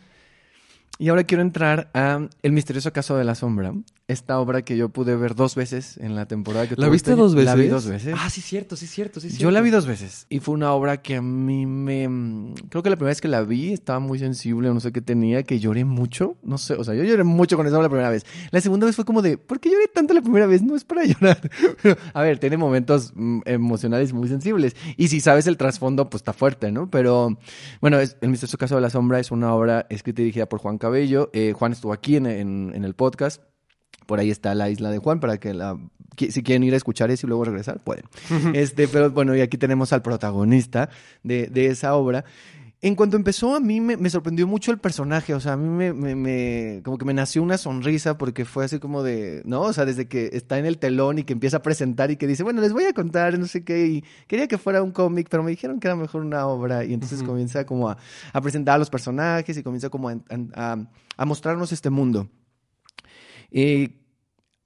[0.99, 3.73] Y ahora quiero entrar a El misterioso caso de la sombra.
[4.07, 7.23] Esta obra que yo pude ver dos veces en la temporada que ¿La viste este-
[7.23, 7.47] dos veces?
[7.47, 8.15] La vi dos veces.
[8.19, 11.01] Ah, sí, cierto, sí, cierto, sí, Yo la vi dos veces y fue una obra
[11.01, 12.07] que a mí me...
[12.07, 15.01] mm, Creo que la primera vez que la vi estaba muy sensible, no sé qué
[15.01, 16.37] tenía, que lloré mucho.
[16.43, 18.27] No sé, o sea, yo lloré mucho con esa obra la primera vez.
[18.51, 20.61] La segunda vez fue como de, ¿por qué lloré tanto la primera vez?
[20.61, 21.51] No es para llorar.
[21.83, 24.77] Pero, a ver, tiene momentos mm, emocionales muy sensibles.
[24.99, 26.91] Y si sabes el trasfondo, pues está fuerte, ¿no?
[26.91, 27.39] Pero,
[27.81, 30.61] bueno, es, El misterioso caso de la sombra es una obra escrita y dirigida por
[30.61, 31.31] Juan Cabello.
[31.33, 33.41] Eh, Juan estuvo aquí en, en- en el podcast.
[34.07, 35.79] Por ahí está la isla de Juan para que la
[36.17, 38.05] si quieren ir a escuchar eso y luego regresar, pueden.
[38.55, 40.89] este, pero bueno, y aquí tenemos al protagonista
[41.25, 42.25] de, de esa obra.
[42.83, 45.33] En cuanto empezó, a mí me, me sorprendió mucho el personaje.
[45.33, 48.67] O sea, a mí me, me- me- como que me nació una sonrisa porque fue
[48.67, 49.63] así como de, ¿no?
[49.63, 52.27] O sea, desde que está en el telón y que empieza a presentar y que
[52.27, 53.87] dice, bueno, les voy a contar, no sé qué.
[53.87, 56.85] Y quería que fuera un cómic, pero me dijeron que era mejor una obra.
[56.85, 57.97] Y entonces comienza como a,
[58.35, 60.17] a presentar a los personajes y comienza como a,
[60.55, 60.77] a-
[61.17, 62.29] a mostrarnos este mundo.
[63.55, 64.01] Eh,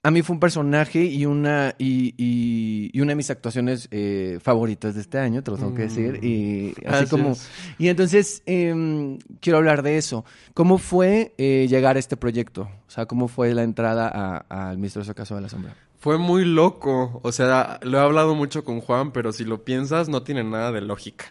[0.02, 4.39] a mí fue un personaje y una, y, y- y una de mis actuaciones eh,
[4.40, 6.24] favoritas de este año, te lo tengo que decir.
[6.24, 7.10] Y así Gracias.
[7.10, 7.36] como.
[7.78, 10.24] Y entonces em, quiero hablar de eso.
[10.55, 12.62] ¿Cómo fue eh, llegar a este proyecto?
[12.86, 15.74] O sea, ¿cómo fue la entrada a- al misterioso caso de la sombra?
[15.98, 17.20] Fue muy loco.
[17.24, 20.70] O sea, lo he hablado mucho con Juan, pero si lo piensas, no tiene nada
[20.73, 21.27] de lógica.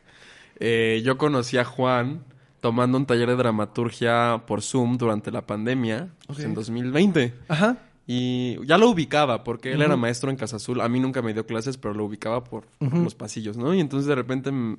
[0.60, 2.26] Eh, yo conocí a Juan
[2.60, 7.34] tomando un taller de dramaturgia por Zoom durante la pandemia, pues, en 2020.
[7.48, 7.78] Ajá.
[8.06, 10.80] Y ya lo ubicaba, porque él era maestro en Casa Azul.
[10.80, 13.74] A mí nunca me dio clases, pero lo ubicaba por, por los pasillos, ¿no?
[13.74, 14.78] Y entonces de repente mm,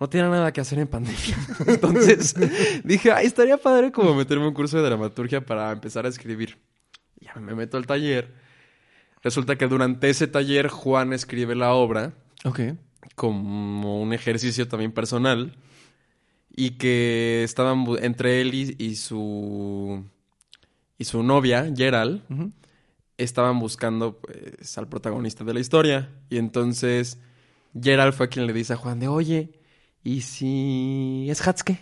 [0.00, 1.36] no tenía nada que hacer en pandemia.
[1.66, 2.34] entonces
[2.84, 6.56] dije, ay, estaría padre como meterme un curso de dramaturgia para empezar a escribir.
[7.20, 8.32] Ya me meto al taller.
[9.22, 12.12] Resulta que durante ese taller Juan escribe la obra
[12.44, 12.60] Ok.
[13.16, 15.56] como un ejercicio también personal
[16.60, 20.04] y que estaban entre él y, y su
[20.98, 22.20] y su novia Gerald
[23.16, 26.10] estaban buscando pues, al protagonista de la historia.
[26.28, 27.18] Y entonces
[27.80, 29.52] Gerald fue quien le dice a Juan de oye
[30.02, 31.78] y si es Hatsuke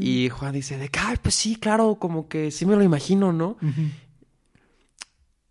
[0.00, 3.58] y Juan dice de "Ay, pues sí claro como que sí me lo imagino no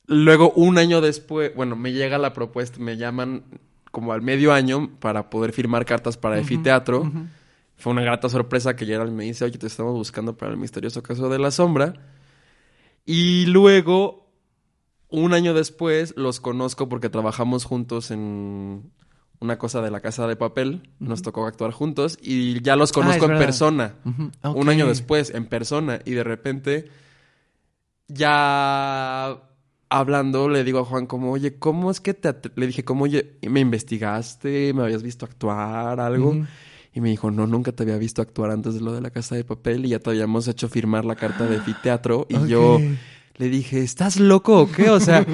[0.08, 3.44] Luego, un año después, bueno, me llega la propuesta, me llaman
[3.92, 7.04] como al medio año para poder firmar cartas para Efiteatro.
[7.82, 11.02] Fue una grata sorpresa que Gerald me dice, oye, te estamos buscando para el misterioso
[11.02, 11.94] caso de la sombra.
[13.06, 14.30] Y luego,
[15.10, 18.92] un año después, los conozco porque trabajamos juntos en
[19.40, 20.92] una cosa de la casa de papel.
[21.00, 23.46] Nos tocó actuar juntos y ya los Ah, conozco en verdad.
[23.46, 23.96] persona.
[24.54, 26.00] Un año después, en persona.
[26.06, 26.92] Y de repente,
[28.08, 29.38] ya
[29.90, 32.30] hablando, le digo a Juan como, oye, ¿cómo es que te...
[32.30, 34.74] atre-?" Le dije, ¿cómo oye, me investigaste?
[34.74, 36.00] ¿Me habías visto actuar?
[36.00, 36.46] ¿Algo?
[36.94, 39.36] Y me dijo, no, nunca te había visto actuar antes de lo de la casa
[39.36, 42.28] de papel y ya te habíamos hecho firmar la carta de Fiteatro.
[42.30, 42.80] Y yo
[43.38, 44.90] le dije, ¿estás loco o qué?
[44.90, 45.26] O sea,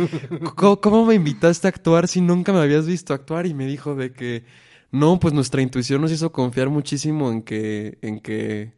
[0.56, 3.48] ¿cómo, me invitaste a actuar si nunca me habías visto actuar?
[3.48, 4.44] Y me dijo de que,
[4.92, 8.74] no, pues nuestra intuición nos hizo confiar muchísimo en que, en que,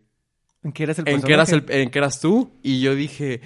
[0.63, 2.51] ¿En qué eras el en que eras el, en que eras tú.
[2.63, 3.41] Y yo dije,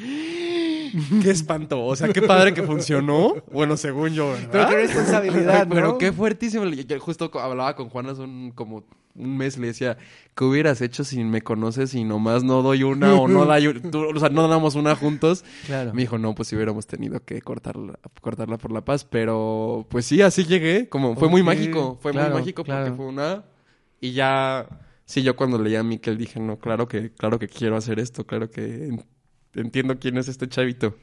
[1.21, 1.83] qué espanto.
[1.85, 3.33] O sea, qué padre que funcionó.
[3.51, 4.49] Bueno, según yo, ¿verdad?
[4.51, 5.75] Pero qué responsabilidad, ¿no?
[5.75, 6.65] Pero qué fuertísimo.
[6.65, 9.97] Yo- justo hablaba con Juan hace un, como un mes, le decía,
[10.35, 14.05] ¿qué hubieras hecho si me conoces y nomás no doy una o no doy, tú-
[14.15, 15.43] o sea, no damos una juntos?
[15.65, 15.93] Claro.
[15.93, 19.05] Me dijo, no, pues si hubiéramos tenido que cortarla, cortarla por la paz.
[19.05, 20.89] Pero, pues sí, así llegué.
[20.89, 21.99] Como, fue muy Ok, mágico.
[22.01, 22.85] Fue claro, muy mágico claro.
[22.85, 23.43] porque fue una...
[24.01, 24.67] Y ya...
[25.05, 28.25] Sí, yo cuando leí a Miquel dije, no, claro que, claro que quiero hacer esto.
[28.25, 29.05] Claro que en-
[29.53, 30.95] entiendo quién es este chavito.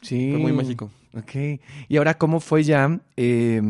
[0.00, 0.30] Sí.
[0.30, 0.90] Fue muy mágico.
[1.14, 1.60] Ok.
[1.88, 3.60] Y ahora, ¿cómo fue ya eh,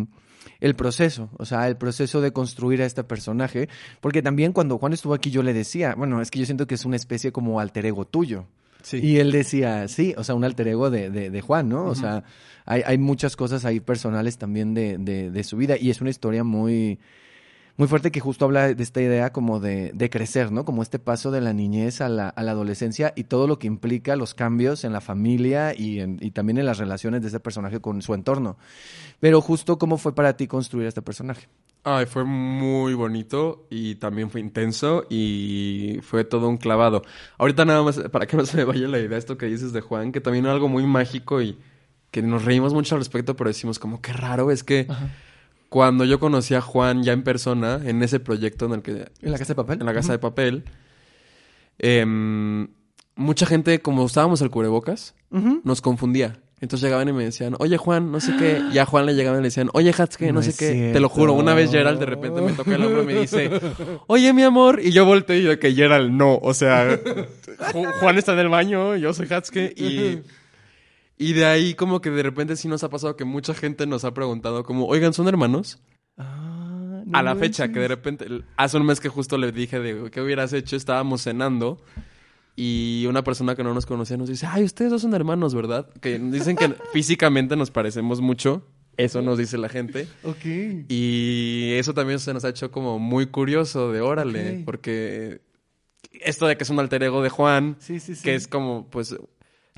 [0.60, 1.30] el proceso?
[1.38, 3.68] O sea, el proceso de construir a este personaje.
[4.00, 6.74] Porque también cuando Juan estuvo aquí yo le decía, bueno, es que yo siento que
[6.74, 8.46] es una especie como alter ego tuyo.
[8.82, 8.98] Sí.
[9.02, 11.84] Y él decía, sí, o sea, un alter ego de, de, de Juan, ¿no?
[11.84, 12.24] O sea,
[12.64, 16.08] hay, hay muchas cosas ahí personales también de, de, de su vida y es una
[16.08, 16.98] historia muy,
[17.80, 20.66] muy fuerte que justo habla de esta idea como de, de crecer, ¿no?
[20.66, 23.68] Como este paso de la niñez a la, a la adolescencia y todo lo que
[23.68, 27.40] implica los cambios en la familia y, en- y también en las relaciones de ese
[27.40, 28.58] personaje con su entorno.
[29.18, 31.48] Pero justo, ¿cómo fue para ti construir este personaje?
[31.82, 37.00] Ay, fue muy bonito y también fue intenso y fue todo un clavado.
[37.38, 39.80] Ahorita nada más, para que no se me vaya la idea, esto que dices de
[39.80, 41.58] Juan, que también es algo muy mágico y
[42.10, 44.86] que nos reímos mucho al respecto, pero decimos como qué raro es que
[45.70, 49.08] cuando yo conocí a Juan ya en persona, en ese proyecto en el que...
[49.22, 49.80] ¿En la casa de papel?
[49.80, 50.64] En la casa de papel,
[51.78, 52.68] em,
[53.16, 55.14] mucha gente, como usábamos el cubrebocas,
[55.64, 56.40] nos confundía.
[56.60, 58.60] Entonces llegaban y me decían, oye Juan, no sé qué.
[58.72, 60.90] Y a Juan le llegaban y le decían, oye Hatsuke, no, No sé qué.
[60.92, 61.70] Te lo juro, una vez.
[61.70, 63.50] Gerald de repente me toca el hombro y me dice,
[64.08, 64.78] oye mi amor.
[64.82, 66.36] Y yo volteo y yo que Gerald no.
[66.42, 66.98] O sea,
[67.72, 69.72] Ju- Juan está en el baño, yo soy Hatsuke.
[69.74, 70.18] Y,
[71.20, 74.04] y de ahí como que de repente sí nos ha pasado que mucha gente nos
[74.04, 75.78] ha preguntado como, oigan, ¿son hermanos?
[76.16, 78.26] Ah, no a la fecha, que de repente,
[78.56, 81.78] hace un mes que justo le dije de qué hubieras hecho, estábamos cenando
[82.56, 85.88] y una persona que no nos conocía nos dice, ay, ustedes dos son hermanos, ¿verdad?
[86.00, 88.66] Que dicen que físicamente nos parecemos mucho,
[88.96, 90.08] eso nos dice la gente.
[90.24, 90.44] Ok.
[90.88, 95.42] Y eso también se nos ha hecho como muy curioso de órale, porque
[96.22, 98.22] esto de que es un alter ego de Juan, Sí, sí, sí.
[98.22, 99.16] que es como pues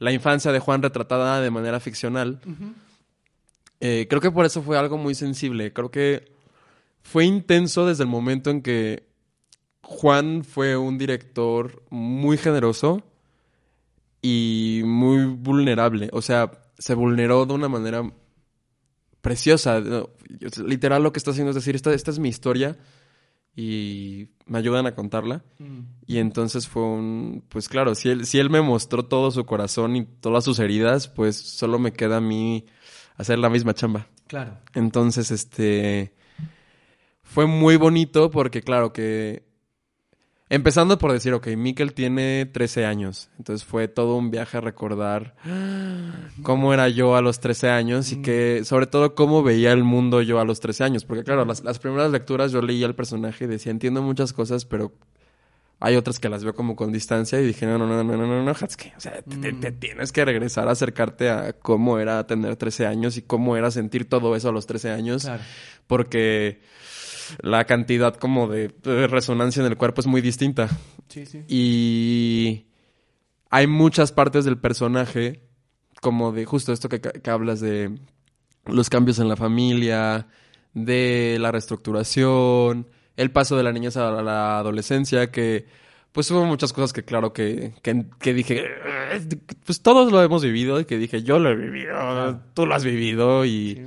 [0.02, 2.40] la infancia de Juan retratada de manera ficcional.
[3.78, 5.72] Eh, creo que por eso fue algo muy sensible.
[5.72, 6.32] Creo que
[7.02, 9.06] fue intenso desde el momento en que
[9.80, 13.04] Juan fue un director muy generoso
[14.20, 16.08] y muy vulnerable.
[16.12, 18.02] O sea, se vulneró de una manera
[19.20, 19.80] preciosa.
[20.66, 22.76] Literal lo que está haciendo es decir, esta, esta es mi historia
[23.54, 25.42] y me ayudan a contarla.
[26.06, 29.96] Y entonces fue un, pues claro, si él, si él me mostró todo su corazón
[29.96, 32.66] y todas sus heridas, pues solo me queda a mí
[33.16, 34.08] hacer la misma chamba.
[34.26, 34.58] Claro.
[34.74, 36.12] Entonces, este,
[37.22, 39.48] fue muy bonito porque claro que,
[40.54, 45.34] empezando por decir, ok, Mikkel tiene 13 años, entonces fue todo un viaje a recordar
[46.42, 50.20] cómo era yo a los 13 años y que, sobre todo, cómo veía el mundo
[50.22, 53.44] yo a los 13 años, porque claro, las, las primeras lecturas yo leía el personaje
[53.44, 54.92] y decía, entiendo muchas cosas, pero
[55.80, 58.26] hay otras que las veo como con distancia y dije, no, no, no, no, no,
[58.26, 61.98] no, no, Hatsuki, o sea, te, te- te tienes que regresar a acercarte a cómo
[61.98, 65.42] era tener 13 años y cómo era sentir todo eso a los 13 años, Claro.
[65.88, 66.60] porque
[67.40, 70.68] la cantidad como de, de resonancia en el cuerpo es muy distinta.
[71.08, 71.44] Sí, sí.
[71.48, 72.66] Y
[73.50, 75.42] hay muchas partes del personaje,
[76.00, 77.98] como de justo esto que, que hablas de
[78.66, 80.26] los cambios en la familia,
[80.74, 85.66] de la reestructuración, el paso de la niñez a la adolescencia, que
[86.12, 89.20] pues hubo muchas cosas que claro que, que, que dije, "Eh,
[89.64, 92.84] pues todos lo hemos vivido, y que dije, yo lo he vivido, tú lo has
[92.84, 93.86] vivido, y...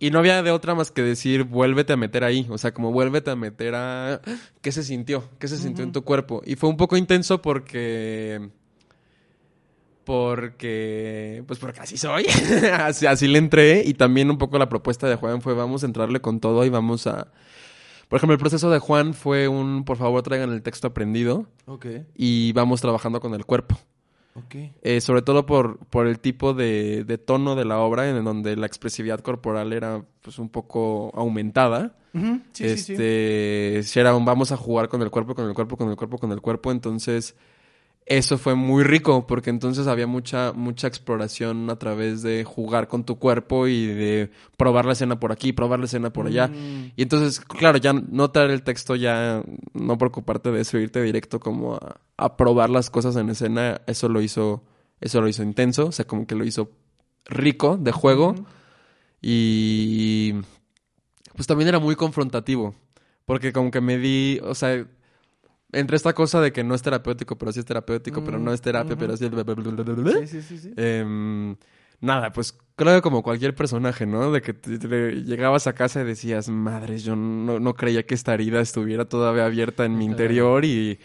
[0.00, 2.46] Y no había de otra más que decir, vuélvete a meter ahí.
[2.50, 4.20] O sea, como vuélvete a meter a...
[4.60, 5.24] ¿Qué se sintió?
[5.40, 6.40] ¿Qué se sintió en tu cuerpo?
[6.46, 8.48] Y fue un poco intenso porque...
[10.04, 11.42] Porque...
[11.46, 12.26] Pues porque así soy.
[12.78, 13.82] así, así le entré.
[13.84, 16.68] Y también un poco la propuesta de Juan fue, vamos a entrarle con todo y
[16.68, 17.32] vamos a...
[18.08, 21.86] Por ejemplo, el proceso de Juan fue un, por favor, traigan el texto aprendido Ok.
[22.14, 23.78] y vamos trabajando con el cuerpo.
[24.82, 28.56] Eh, sobre todo por, por el tipo de, de tono de la obra en donde
[28.56, 31.94] la expresividad corporal era pues un poco aumentada.
[32.12, 32.92] Sí, sí, sí.
[32.94, 35.96] este, si era un vamos a jugar con el cuerpo, con el cuerpo, con el
[35.96, 37.36] cuerpo, con el cuerpo, entonces
[38.08, 43.04] eso fue muy rico porque entonces había mucha mucha exploración a través de jugar con
[43.04, 46.48] tu cuerpo y de probar la escena por aquí, probar la escena por allá.
[46.48, 46.92] Mm.
[46.96, 49.42] Y entonces, claro, ya no traer el texto, ya
[49.74, 54.08] no preocuparte de eso, irte directo como a, a probar las cosas en escena, eso
[54.08, 54.64] lo hizo,
[55.00, 56.70] eso lo hizo intenso, o sea, como que lo hizo
[57.26, 58.34] rico de juego.
[59.20, 60.34] Y
[61.34, 62.74] pues también era muy confrontativo,
[63.26, 64.86] porque como que me di, o sea,
[65.72, 68.60] entre esta cosa de que no es terapéutico, pero sí es terapéutico, pero no es
[68.60, 69.24] terapia, pero sí...
[70.20, 70.72] Sí, sí, sí, sí.
[70.76, 71.56] Em,
[72.00, 74.30] nada, pues creo que como cualquier personaje, ¿no?
[74.32, 78.14] De que te- te- llegabas a casa y decías, madre, yo no, no creía que
[78.14, 80.98] esta herida estuviera todavía abierta en mi interior y,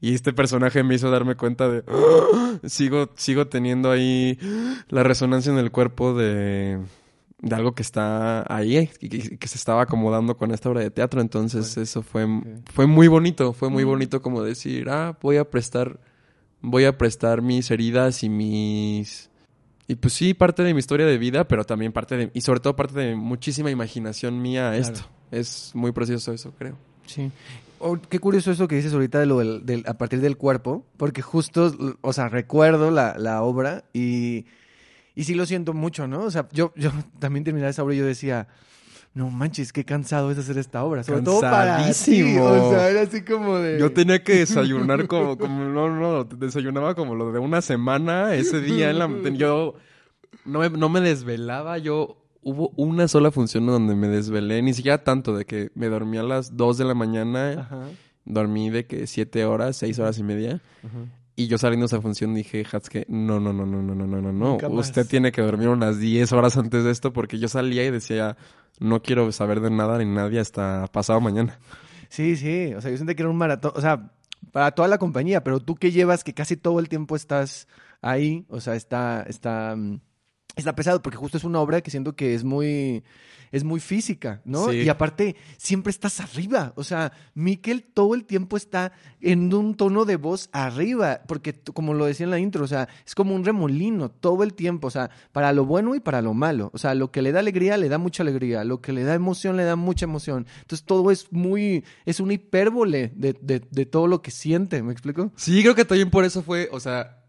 [0.00, 4.38] y este personaje me hizo darme cuenta de, "Ah, sigo, sigo teniendo ahí
[4.88, 6.78] la resonancia en el cuerpo de,
[7.44, 10.90] de algo que está ahí y que, que se estaba acomodando con esta obra de
[10.90, 11.20] teatro.
[11.20, 12.26] Entonces eso fue,
[12.72, 16.00] fue muy bonito, fue muy bonito como decir, ah, voy a prestar,
[16.62, 19.30] voy a prestar mis heridas y mis...
[19.86, 22.30] Y pues sí, parte de mi historia de vida, pero también parte de...
[22.32, 25.02] Y sobre todo parte de muchísima imaginación mía a esto.
[25.30, 26.76] Es muy precioso eso, creo.
[27.04, 27.30] Sí.
[27.78, 30.86] Oh, qué curioso eso que dices ahorita de lo del, del- a partir del cuerpo,
[30.96, 34.46] porque justo, o sea, recuerdo la, la obra y,
[35.14, 36.24] y sí lo siento mucho, ¿no?
[36.24, 38.48] O sea, yo, yo también terminé esa obra y yo decía,
[39.14, 41.04] no manches, qué cansado es hacer esta obra.
[41.04, 42.36] Sobre todo para ti.
[42.38, 43.78] O sea, era así como de...
[43.78, 48.60] Yo tenía que desayunar como, como no, no, desayunaba como lo de una semana ese
[48.60, 48.90] día.
[48.90, 49.74] En la, yo
[50.44, 55.02] no me, no me desvelaba, yo hubo una sola función donde me desvelé, ni siquiera
[55.02, 57.88] tanto, de que me dormí a las 2 de la mañana, Ajá.
[58.24, 60.60] dormí de que 7 horas, 6 horas y media.
[61.36, 64.20] Y yo saliendo de esa función dije, Hatsuke, no, no, no, no, no, no, no,
[64.20, 64.68] no, no.
[64.68, 68.36] Usted tiene que dormir unas 10 horas antes de esto porque yo salía y decía,
[68.78, 71.58] no quiero saber de nada ni nadie hasta pasado mañana.
[72.08, 74.12] Sí, sí, o sea, yo sentí que era un maratón, o sea,
[74.52, 77.66] para toda la compañía, pero tú que llevas que casi todo el tiempo estás
[78.00, 80.00] ahí, o sea, está, está, mm,
[80.56, 83.02] está pesado, porque justo es una obra que siento que es muy,
[83.50, 84.70] es muy física, ¿no?
[84.70, 84.78] Sí.
[84.78, 90.04] Y aparte, siempre estás arriba, o sea, Miquel todo el tiempo está en un tono
[90.04, 93.44] de voz arriba, porque como lo decía en la intro, o sea, es como un
[93.44, 96.94] remolino todo el tiempo, o sea, para lo bueno y para lo malo, o sea,
[96.94, 99.64] lo que le da alegría le da mucha alegría, lo que le da emoción le
[99.64, 104.22] da mucha emoción, entonces todo es muy, es una hipérbole de, de, de todo lo
[104.22, 105.32] que siente, ¿me explico?
[105.36, 107.24] Sí, creo que también por eso fue, o sea,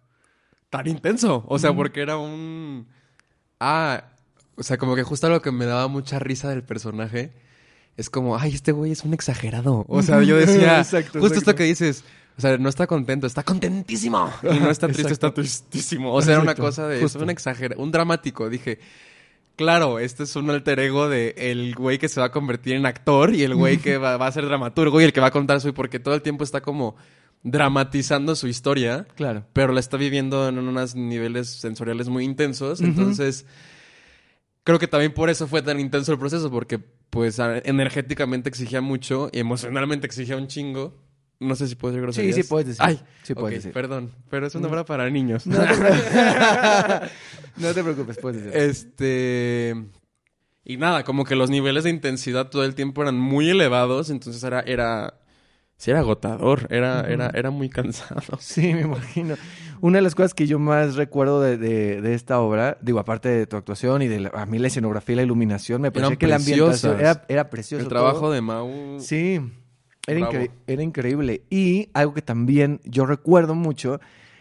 [0.69, 1.43] tan intenso.
[1.47, 2.87] O sea, porque era un...
[3.59, 4.05] Ah,
[4.55, 7.31] o sea, como que justo lo que me daba mucha risa del personaje
[7.97, 9.85] es como, ay, este güey es un exagerado.
[9.87, 11.51] O sea, yo decía, Exacto, justo exacto.
[11.51, 12.03] esto que dices,
[12.37, 14.29] o sea, no está contento, está contentísimo.
[14.43, 15.27] Y no está triste, Exacto.
[15.27, 16.13] está tristísimo.
[16.13, 18.49] O sea, era una cosa de, es un exagerado, un dramático.
[18.49, 18.79] Dije,
[19.55, 22.85] claro, este es un alter ego de el güey que se va a convertir en
[22.85, 25.31] actor y el güey que va, va a ser dramaturgo y el que va a
[25.31, 25.73] contar su...
[25.73, 26.95] Porque todo el tiempo está como
[27.45, 29.45] dramatizando su historia, Claro.
[29.53, 32.81] pero la está viviendo en unos niveles sensoriales muy intensos.
[32.81, 33.45] Entonces,
[34.63, 39.29] creo que también por eso fue tan intenso el proceso, porque pues energéticamente exigía mucho
[39.31, 40.99] y emocionalmente exigía un chingo.
[41.39, 42.35] No sé si puedo decir groserías.
[42.35, 42.81] sí puedes decir.
[42.83, 43.73] Ay, Sí puedes decir.
[43.73, 45.45] perdón, pero es una obra para niños.
[45.45, 45.67] No te,
[47.57, 48.59] no te preocupes, puedes decir.
[48.59, 49.75] Este.
[50.63, 54.43] Y nada, como que los niveles de intensidad todo el tiempo eran muy elevados, entonces
[54.43, 54.61] era.
[54.61, 55.19] era
[55.77, 58.21] sí, era agotador, era, era, era muy cansado.
[58.39, 59.35] Sí, me imagino.
[59.81, 63.29] Una de las cosas que yo más recuerdo de, de- de esta obra, digo, aparte
[63.29, 66.07] de tu actuación y de la- a mí la escenografía y la iluminación, me parecía
[66.07, 67.17] Eran que la ambientación preciosas.
[67.17, 67.83] era, era precioso.
[67.83, 68.31] El trabajo todo.
[68.31, 68.99] de Mau.
[68.99, 69.39] Sí,
[70.07, 71.41] era, incre- era increíble.
[71.49, 73.99] Y algo que también yo recuerdo mucho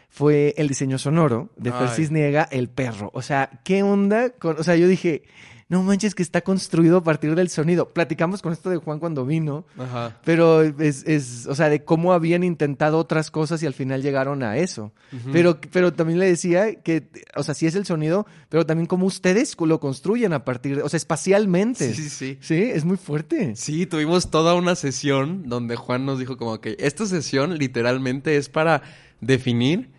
[0.09, 1.89] fue el diseño sonoro de Fer.
[1.89, 3.11] Cisniega, el perro.
[3.13, 4.31] O sea, ¿qué onda?
[4.31, 5.25] Con, o sea, yo dije,
[5.69, 7.89] no manches que está construido a partir del sonido.
[7.89, 9.65] Platicamos con esto de Juan cuando vino.
[9.79, 10.19] Ajá.
[10.25, 14.43] Pero es, es, o sea, de cómo habían intentado otras cosas y al final llegaron
[14.43, 14.93] a eso.
[15.33, 19.07] pero, pero también le decía que, o sea, sí es el sonido, pero también cómo
[19.07, 21.95] ustedes lo construyen a partir de, o sea, espacialmente.
[21.95, 22.39] Sí, sí, sí.
[22.41, 23.57] Sí, es muy fuerte.
[23.57, 28.49] Sí, tuvimos toda una sesión donde Juan nos dijo como que esta sesión literalmente es
[28.49, 28.83] para
[29.21, 29.91] definir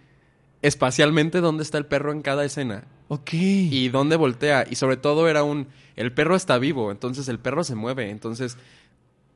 [0.61, 2.85] espacialmente dónde está el perro en cada escena.
[3.07, 3.33] Ok.
[3.33, 4.65] y dónde voltea.
[4.69, 8.09] Y sobre todo era un, el perro está vivo, entonces el perro se mueve.
[8.09, 8.57] Entonces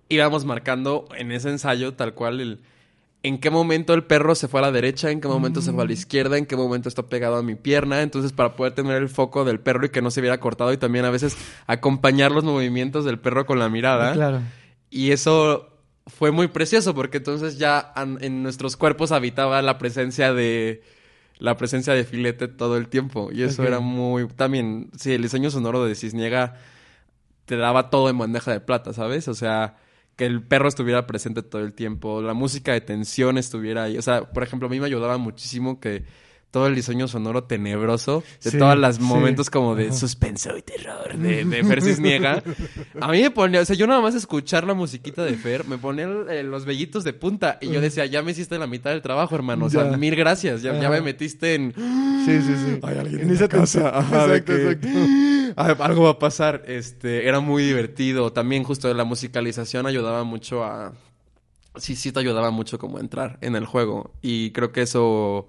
[0.09, 2.59] íbamos marcando en ese ensayo tal cual el,
[3.21, 5.83] en qué momento el perro se fue a la derecha, en qué momento se fue
[5.83, 8.01] a la izquierda, en qué momento está pegado a mi pierna.
[8.01, 10.77] Entonces para poder tener el foco del perro y que no se viera cortado y
[10.77, 11.37] también a veces
[11.67, 14.13] acompañar los movimientos del perro con la mirada.
[14.13, 14.41] Claro.
[14.89, 15.69] Y eso
[16.07, 20.81] fue muy precioso porque entonces ya en nuestros cuerpos habitaba la presencia de
[21.39, 25.49] la presencia de filete todo el tiempo y eso era muy también sí el diseño
[25.49, 26.55] sonoro de Cisniega
[27.49, 29.27] te daba todo en bandeja de plata, ¿sabes?
[29.27, 29.75] O sea,
[30.15, 33.97] que el perro estuviera presente todo el tiempo, la música de tensión estuviera ahí.
[33.97, 36.05] O sea, por ejemplo, a mí me ayudaba muchísimo que
[36.51, 39.01] todo el diseño sonoro tenebroso, de Sí, todos los sí.
[39.03, 42.41] momentos como de suspenso y terror de, de Fer Cisniega,
[42.99, 45.77] a mí me ponía, o sea, yo nada más escuchar la musiquita de Fer, me
[45.77, 49.01] ponían eh, los vellitos de punta y yo decía, ya me hiciste la mitad del
[49.01, 49.97] trabajo, hermano, o sea, Ya.
[49.97, 51.73] mil gracias, ya, ya me metiste en...
[52.25, 52.79] Sí, sí, sí.
[52.83, 53.89] Hay alguien En en, esa casa.
[53.99, 54.87] Ajá, Exacto, que, exacto.
[55.55, 56.63] "Ah, algo va a pasar.
[56.67, 58.31] Este, era muy divertido.
[58.33, 60.93] También justo la musicalización ayudaba mucho a...
[61.75, 64.11] Sí, sí te ayudaba mucho como a entrar en el juego.
[64.21, 65.47] Y creo que eso...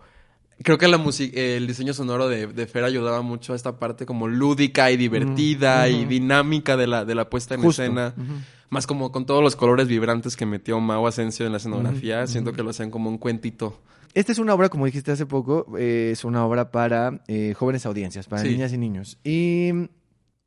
[0.62, 4.05] Creo que la musi- el diseño sonoro de, de Fer ayudaba mucho a esta parte
[4.05, 7.82] como lúdica y divertida y dinámica de la, de la puesta en Justo.
[7.82, 8.15] escena.
[8.69, 12.27] Más como con todos los colores vibrantes que metió Mau Asensio en la escenografía.
[12.27, 13.81] Siento que lo hacían como un cuentito.
[14.12, 17.87] Esta es una obra, como dijiste hace poco, eh, es una obra para eh, jóvenes
[17.87, 18.49] audiencias, para Sí.
[18.51, 19.19] niñas y niños.
[19.24, 19.70] ¿Y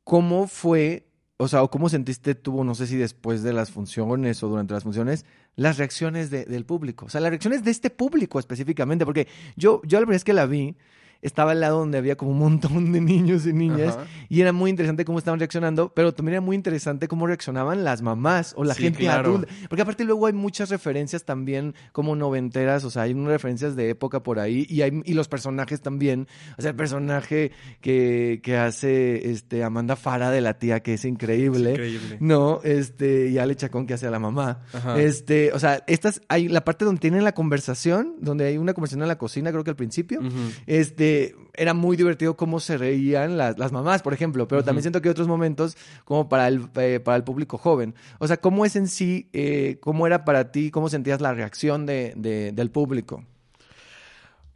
[0.04, 4.42] cómo fue, o sea, o cómo sentiste tú, no sé si después de las funciones
[4.42, 5.24] o durante las funciones,
[5.56, 7.06] las reacciones de- del público?
[7.06, 10.32] O sea, las reacciones de este público específicamente, porque yo, yo la primera vez que
[10.32, 10.76] la vi,
[11.24, 14.06] estaba al lado donde había como un montón de niños y niñas Ajá.
[14.28, 18.02] y era muy interesante cómo estaban reaccionando, pero también era muy interesante cómo reaccionaban las
[18.02, 19.30] mamás o la Sí, gente claro.
[19.30, 19.52] adulta.
[19.68, 23.90] Porque aparte luego hay muchas referencias también como noventeras, o sea, hay unas referencias de
[23.90, 26.28] época por ahí y, hay, y los personajes también.
[26.58, 31.04] O sea, el personaje que, que hace este, Amanda Fara de la tía, que es
[31.04, 31.70] increíble.
[31.70, 32.18] increíble.
[32.20, 34.60] No, este, y Ale Chacón que hace a la mamá.
[34.72, 35.00] Ajá.
[35.00, 39.02] Este, o sea, estas, hay la parte donde tienen la conversación, donde hay una conversación
[39.02, 40.20] en la cocina, creo que al principio.
[40.66, 41.13] Este,
[41.54, 45.08] era muy divertido cómo se reían las, las mamás, por ejemplo, pero también siento que
[45.08, 47.94] hay otros momentos como para el, eh, para el público joven.
[48.18, 51.86] O sea, ¿cómo es en sí, eh, cómo era para ti, cómo sentías la reacción
[51.86, 53.24] de, de- del público?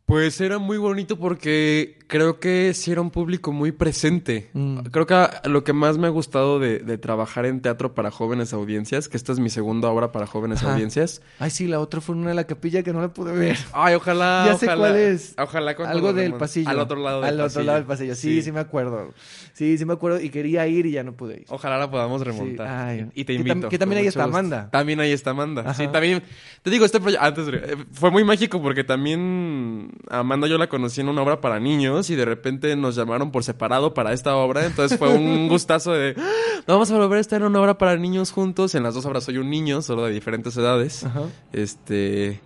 [0.07, 4.51] Pues era muy bonito porque creo que sí era un público muy presente.
[4.55, 4.79] Mm.
[4.91, 8.53] Creo que lo que más me ha gustado de, de trabajar en teatro para jóvenes
[8.53, 10.73] audiencias, que esta es mi segunda obra para jóvenes Ajá.
[10.73, 11.21] audiencias.
[11.39, 13.57] Ay, sí, la otra fue una de la capilla que no la pude ver.
[13.73, 14.45] Ay, ojalá.
[14.47, 15.35] Ya sé ojalá- cuál es.
[15.39, 16.69] Ojalá Algo del pasillo.
[16.71, 17.47] Al otro lado del Al pasillo.
[17.61, 18.15] otro lado del pasillo.
[18.15, 19.13] Sí, sí, me acuerdo.
[19.53, 20.21] Sí, sí me acuerdo.
[20.21, 21.45] Y quería ir y ya no pude ir.
[21.49, 22.67] Ojalá la podamos remontar.
[22.67, 23.11] ay.
[23.15, 23.69] Y te Que tam- invito.
[23.69, 24.25] que también ahí está.
[24.25, 24.71] Amanda.
[24.71, 25.61] También ahí está Amanda.
[25.63, 25.75] Ajá.
[25.75, 26.23] Sí, también.
[26.63, 27.23] Te digo, este proyecto.
[27.25, 31.41] Antes eh, fue muy mágico porque también a Amanda yo la conocí en una obra
[31.43, 34.65] para niños y de repente nos llamaron por separado para esta obra.
[34.67, 36.15] Entonces fue un gustazo de.
[36.17, 38.75] "Ah, Vamos a volver a estar en una obra para niños juntos.
[38.75, 41.05] En las dos obras soy un niño, solo de diferentes edades.
[41.05, 41.23] Ajá.
[41.53, 42.41] Este.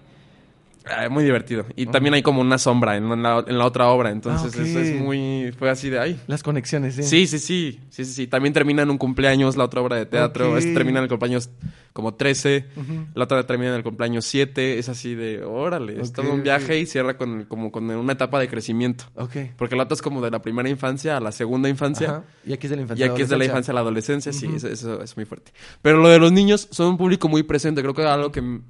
[0.86, 1.64] Ah, muy divertido.
[1.76, 4.10] Y también hay como una sombra en la, en la otra obra.
[4.10, 5.52] Entonces Ah, eso es muy.
[5.58, 6.20] Fue así de ahí.
[6.26, 7.02] Las conexiones, sí.
[7.02, 8.26] Sí, sí, sí, sí, sí, sí.
[8.26, 10.52] También termina en un cumpleaños la otra obra de teatro.
[10.52, 10.58] Ok.
[10.58, 11.50] Esta termina en el cumpleaños
[11.92, 12.66] como 13.
[13.14, 14.78] La otra termina en el cumpleaños 7.
[14.78, 18.38] Es así de, órale, es todo un viaje y cierra con, como con una etapa
[18.40, 19.04] de crecimiento.
[19.14, 19.36] Ok.
[19.56, 22.08] Porque la otra es como de la primera infancia a la segunda infancia.
[22.10, 22.24] Ajá.
[22.46, 23.06] Y aquí es de la Y infancia.
[23.12, 25.52] aquí es de la infancia a la adolescencia, sí, eso, eso es muy fuerte.
[25.82, 27.82] Pero lo de los niños son un público muy presente.
[27.82, 28.60] Creo que algo que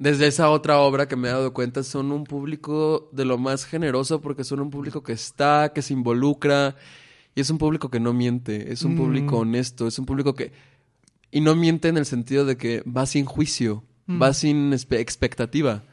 [0.00, 3.66] desde esa otra obra que me he dado cuenta son un público de lo más
[3.66, 6.74] generoso porque son un público que está, que se involucra
[7.34, 8.96] y es un público que no miente, es un Mm.
[8.96, 10.52] público honesto, es un público que
[11.30, 14.20] y no miente en el sentido de que va sin juicio, Mm.
[14.20, 15.84] va sin espe- expectativa.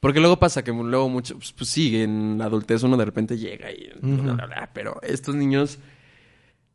[0.00, 3.36] Porque luego pasa que luego mucho, pues, pues sí, en la adultez uno de repente
[3.36, 5.78] llega y bla, bla, bla, pero estos niños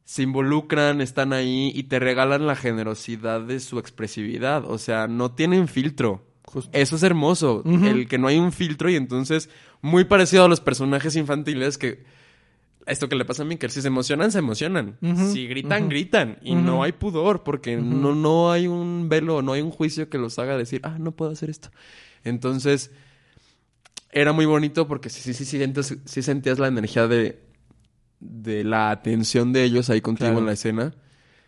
[0.04, 4.64] se involucran, están ahí y te regalan la generosidad de su expresividad.
[4.70, 6.22] O sea, no tienen filtro.
[6.72, 7.64] Eso es hermoso.
[7.66, 9.50] El que no hay un filtro y entonces,
[9.82, 12.04] muy parecido a los personajes infantiles que...
[12.88, 14.98] Esto que le pasa a que si se emocionan, se emocionan.
[15.34, 16.38] Si gritan, gritan.
[16.44, 20.20] Y no hay pudor, porque no, no hay un velo, no hay un juicio que
[20.20, 21.72] los haga decir, ah, no puedo hacer esto.
[22.24, 22.92] Entonces,
[24.12, 27.40] era muy bonito porque sí, sí, sí, sí, sientes- sí sentías la energía de,
[28.20, 30.40] de la atención de ellos ahí contigo Claro.
[30.42, 30.94] en la escena.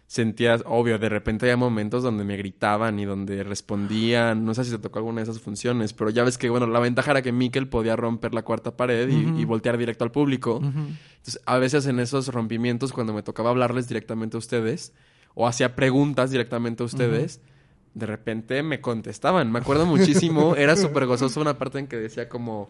[0.07, 4.45] Sentías, obvio, de repente había momentos donde me gritaban y donde respondían.
[4.45, 6.79] No sé si te tocó alguna de esas funciones, pero ya ves que, bueno, la
[6.79, 10.61] ventaja era que Mikkel podía romper la cuarta pared y, voltear directo al público.
[10.63, 14.93] Entonces, a veces en esos rompimientos, cuando me tocaba hablarles directamente a ustedes,
[15.33, 17.41] o hacía preguntas directamente a ustedes,
[17.93, 19.51] de repente me contestaban.
[19.51, 22.69] Me acuerdo muchísimo, era súper gozoso una parte en que decía como...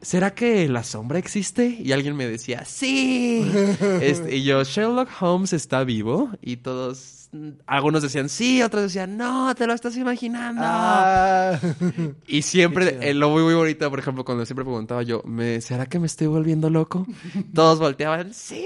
[0.00, 1.66] ¿Será que la sombra existe?
[1.80, 3.50] Y alguien me decía, sí.
[4.00, 6.30] Este, y yo, Sherlock Holmes está vivo.
[6.40, 7.28] Y todos,
[7.66, 10.62] algunos decían, sí, otros decían, no, te lo estás imaginando.
[10.64, 11.58] Ah.
[12.26, 15.86] Y siempre, eh, lo muy, muy bonito, por ejemplo, cuando siempre preguntaba yo, ¿me, ¿será
[15.86, 17.06] que me estoy volviendo loco?
[17.52, 18.64] Todos volteaban, ¡sí!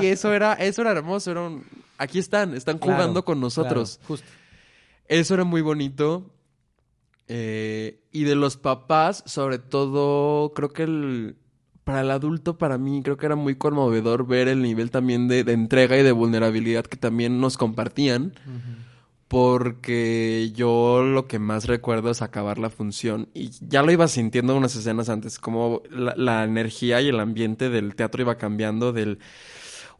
[0.00, 1.64] Y eso era, eso era hermoso, era un-
[1.98, 3.96] aquí están, están Claro, jugando con nosotros.
[3.98, 4.26] claro, justo.
[5.08, 6.30] Eso era muy bonito.
[7.28, 11.36] Eh, y de los papás, sobre todo, creo que el,
[11.84, 15.44] para el adulto, para mí, creo que era muy conmovedor ver el nivel también de,
[15.44, 18.34] de entrega y de vulnerabilidad que también nos compartían.
[19.26, 23.28] Porque yo lo que más recuerdo es acabar la función.
[23.34, 27.68] Y ya lo iba sintiendo unas escenas antes, como la, la energía y el ambiente
[27.70, 29.18] del teatro iba cambiando del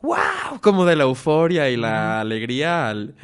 [0.04, 3.14] wow, como de la euforia y la alegría al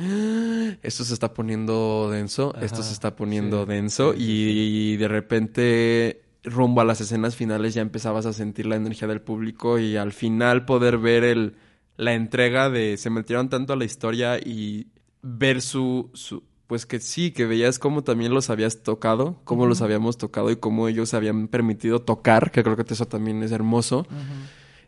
[0.82, 5.09] esto se está poniendo denso, esto se está poniendo sí, denso sí, sí, y de
[5.09, 9.97] repente rumbo a las escenas finales ya empezabas a sentir la energía del público y
[9.97, 11.57] al final poder ver el
[11.97, 14.86] la entrega de se metieron tanto a la historia y
[15.20, 19.82] ver su, su pues que sí, que veías cómo también los habías tocado, cómo los
[19.82, 23.52] habíamos tocado y cómo ellos se habían permitido tocar, que creo que eso también es
[23.52, 24.07] hermoso.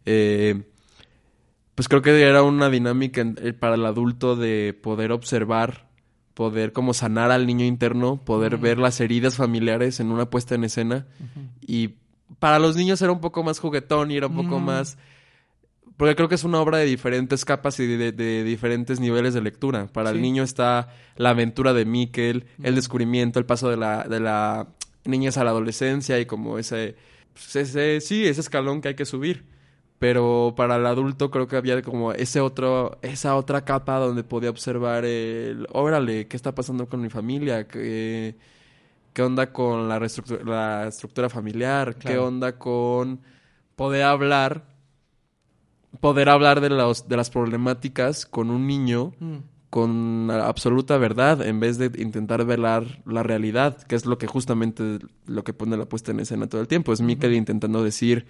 [0.06, 0.62] Eh,
[1.74, 5.88] pues creo que era una dinámica eh, para el adulto de poder observar,
[6.34, 10.64] poder como sanar al niño interno, poder ver las heridas familiares en una puesta en
[10.64, 11.06] escena.
[11.66, 11.94] Y
[12.38, 14.64] para los niños era un poco más juguetón y era un poco Mm.
[14.64, 14.98] más...
[15.96, 19.42] Porque creo que es una obra de diferentes capas y de, de diferentes niveles de
[19.42, 19.86] lectura.
[19.86, 24.18] Para el niño está la aventura de Mikkel, el descubrimiento, el paso de la, de
[24.18, 24.68] la
[25.04, 26.96] niñez a la adolescencia y como ese
[27.34, 29.44] pues, ese, sí, ese escalón que hay que subir.
[30.02, 34.50] Pero para el adulto creo que había como ese otro, esa otra capa donde podía
[34.50, 37.68] observar el, órale, ¿qué está pasando con mi familia?
[37.68, 38.34] ¿Qué,
[39.12, 41.94] qué onda con la, reestructu- la estructura familiar?
[41.94, 43.20] ¿Qué onda con
[43.76, 44.64] poder hablar,
[46.00, 49.36] poder hablar de, los, de las problemáticas con un niño Mm.
[49.70, 54.98] con absoluta verdad en vez de intentar velar la realidad, que es lo que justamente
[55.26, 56.92] lo que pone la puesta en escena todo el tiempo.
[56.92, 58.26] Es Mikkel intentando decir,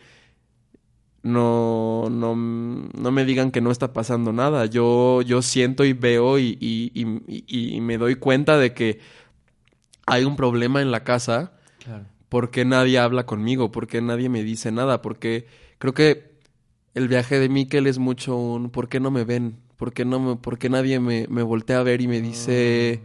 [1.22, 4.66] no, no, no me digan que no está pasando nada.
[4.66, 9.00] Yo, yo siento y veo y, y, y- me doy cuenta de que
[10.06, 11.52] hay un problema en la casa.
[11.84, 12.04] Claro.
[12.28, 13.70] ¿Por qué nadie habla conmigo?
[13.70, 15.02] ¿Por qué nadie me dice nada?
[15.02, 15.46] Porque
[15.78, 16.32] creo que
[16.94, 19.56] el viaje de Mikkel es mucho un ¿por qué no me ven?
[19.76, 23.02] ¿Por qué, no me, por qué nadie me, me voltea a ver y me dice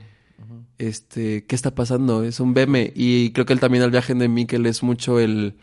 [0.78, 2.24] este qué está pasando?
[2.24, 2.92] Es un veme.
[2.96, 5.56] Y creo que el, también el viaje de Mikkel es mucho el...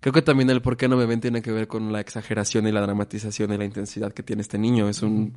[0.00, 2.66] Creo que también el por qué no me ven tiene que ver con la exageración
[2.66, 4.88] y la dramatización y la intensidad que tiene este niño.
[4.88, 5.34] Es un...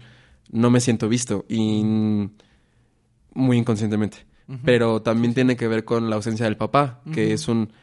[0.50, 1.46] No me siento visto.
[1.50, 1.84] Y...
[3.34, 4.26] Muy inconscientemente.
[4.64, 7.74] Pero también tiene que ver con la ausencia del papá, que es un...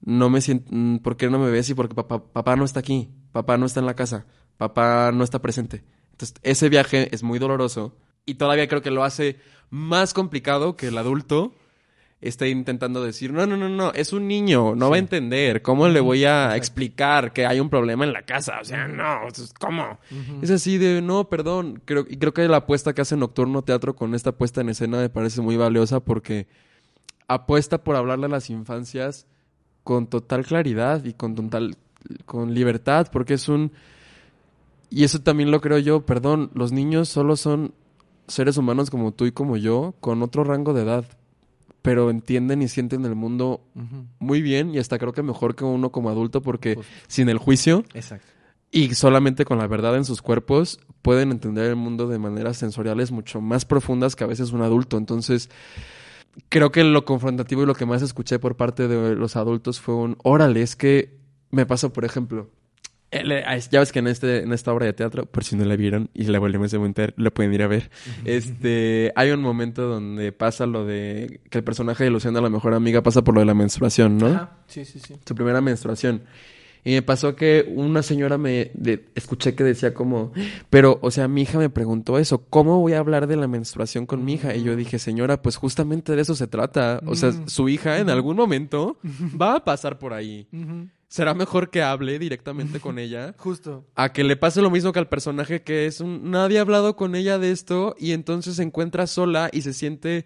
[0.00, 0.70] No me siento...
[1.02, 1.70] ¿Por qué no me ves?
[1.70, 3.08] Y porque papá, papá no está aquí.
[3.32, 4.26] Papá no está en la casa.
[4.56, 5.82] Papá no está presente.
[6.12, 7.96] Entonces, ese viaje es muy doloroso.
[8.26, 9.38] Y todavía creo que lo hace
[9.70, 11.54] más complicado que el adulto
[12.20, 15.62] esté intentando decir, no, no, no, no, es un niño, no va a entender.
[15.62, 18.58] ¿Cómo le voy a explicar que hay un problema en la casa?
[18.60, 19.20] O sea, no,
[19.60, 19.98] ¿cómo?
[20.42, 21.80] Es así de, no, perdón.
[21.84, 24.98] Creo, y creo que la apuesta que hace Nocturno Teatro con esta puesta en escena
[24.98, 26.48] me parece muy valiosa porque
[27.28, 29.26] apuesta por hablarle a las infancias
[29.84, 31.76] con total claridad y con total,
[32.26, 33.72] con libertad, porque es un...
[34.90, 37.74] Y eso también lo creo yo, perdón, los niños solo son
[38.26, 41.04] seres humanos como tú y como yo, con otro rango de edad,
[41.82, 43.62] pero entienden y sienten el mundo
[44.18, 46.92] muy bien y hasta creo que mejor que uno como adulto porque Justo.
[47.06, 48.26] sin el juicio Exacto.
[48.70, 53.12] y solamente con la verdad en sus cuerpos pueden entender el mundo de maneras sensoriales
[53.12, 54.98] mucho más profundas que a veces un adulto.
[54.98, 55.48] Entonces,
[56.48, 59.94] creo que lo confrontativo y lo que más escuché por parte de los adultos fue
[59.94, 61.16] un, órale, es que
[61.50, 62.50] me pasó, por ejemplo,
[63.10, 66.10] ya ves que en, este, en esta obra de teatro, por si no la vieron
[66.14, 67.90] y la volvemos a montar, lo pueden ir a ver.
[68.24, 72.74] Este, hay un momento donde pasa lo de que el personaje de Luciana, la mejor
[72.74, 74.26] amiga, pasa por lo de la menstruación, ¿no?
[74.26, 74.50] Ajá.
[74.66, 75.16] Sí, sí, sí.
[75.26, 76.22] su primera menstruación.
[76.88, 80.32] Y me pasó que una señora me de- escuché que decía como,
[80.70, 84.06] pero, o sea, mi hija me preguntó eso, ¿cómo voy a hablar de la menstruación
[84.06, 84.54] con mi hija?
[84.56, 87.02] Y yo dije, señora, pues justamente de eso se trata.
[87.04, 88.96] O sea, su hija en algún momento
[89.38, 90.48] va a pasar por ahí.
[91.08, 93.84] Será mejor que hable directamente con ella Justo.
[93.94, 96.96] a que le pase lo mismo que al personaje que es un nadie ha hablado
[96.96, 100.24] con ella de esto y entonces se encuentra sola y se siente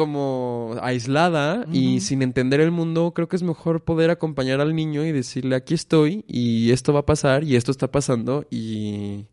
[0.00, 5.04] como aislada y sin entender el mundo, creo que es mejor poder acompañar al niño
[5.04, 9.26] y decirle aquí estoy y esto va a pasar y esto está pasando y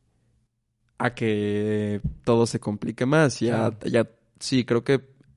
[0.98, 3.39] a que todo se complique más.
[3.39, 4.10] Ya, ya,
[4.41, 4.95] sí, creo que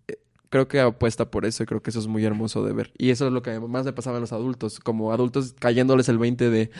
[0.08, 2.92] eh, creo que apuesta por eso y creo que eso es muy hermoso de ver.
[2.98, 6.18] Y eso es lo que más le pasaba a los adultos, como adultos cayéndoles el
[6.18, 6.72] 20 de,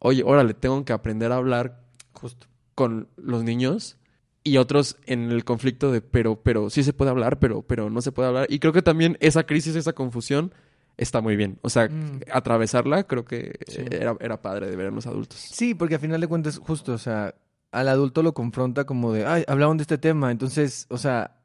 [0.00, 1.80] oye, órale, tengo que aprender a hablar
[2.12, 2.48] Justo.
[2.74, 3.98] con los niños
[4.44, 8.00] y otros en el conflicto de pero pero sí se puede hablar pero pero no
[8.02, 10.52] se puede hablar y creo que también esa crisis esa confusión
[10.98, 12.20] está muy bien o sea Mm.
[12.30, 13.82] atravesarla creo que Sí.
[13.90, 16.92] era, era padre de ver en los adultos Sí, porque a final de cuentas, justo,
[16.92, 17.34] o sea,
[17.72, 21.36] al adulto lo confronta como de, ay, hablaron de este tema, entonces, o sea,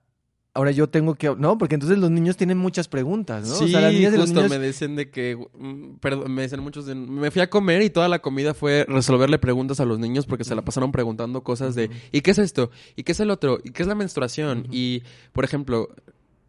[0.60, 3.56] ahora yo tengo que, no, porque entonces los niños tienen muchas preguntas, ¿no?
[3.56, 4.60] Sí, o sea, las niñas y los justo niños...
[4.60, 7.90] me dicen de que, mm, perdón, me dicen muchos de, me fui a comer y
[7.90, 11.76] toda la comida fue resolverle preguntas a los niños porque se la pasaron preguntando cosas
[11.76, 12.72] de, ¿y qué es esto?
[12.98, 13.60] ¿Y qué es el otro?
[13.64, 14.68] ¿Y qué es la menstruación?
[14.70, 15.90] Y, por ejemplo,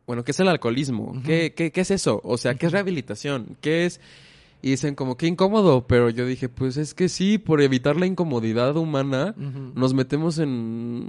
[0.06, 1.22] bueno, ¿qué es el alcoholismo?
[1.24, 2.20] ¿Qué, qué, qué es eso?
[2.24, 3.56] O sea, ¿qué es rehabilitación?
[3.60, 4.00] ¿Qué es...?
[4.62, 8.06] Y dicen como, qué incómodo, pero yo dije, pues es que sí, por evitar la
[8.06, 9.34] incomodidad humana,
[9.74, 10.50] nos metemos en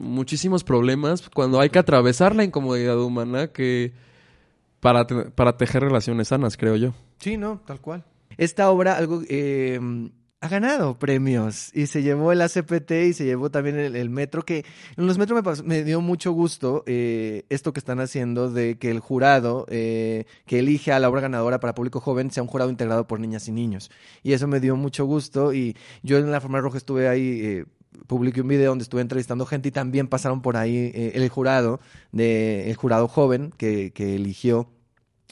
[0.02, 3.92] muchísimos problemas cuando hay que atravesar la incomodidad humana que
[4.80, 6.94] para, te- para tejer relaciones sanas, creo yo.
[7.20, 8.06] Sí, no, tal cual.
[8.38, 9.80] Esta obra algo eh,
[10.42, 14.42] ha ganado premios y se llevó el ACPT y se llevó también el, el Metro,
[14.44, 14.66] que
[14.98, 18.90] en los Metro me, me dio mucho gusto eh, esto que están haciendo de que
[18.90, 22.72] el jurado eh, que elige a la obra ganadora para público joven sea un jurado
[22.72, 23.92] integrado por niñas y niños.
[24.24, 27.42] Y eso me dio mucho gusto y yo en la Forma Roja estuve ahí...
[27.44, 27.66] eh,
[28.08, 31.82] publiqué un video donde estuve entrevistando gente y también pasaron por ahí eh, el jurado
[32.12, 34.70] de el jurado joven que, que eligió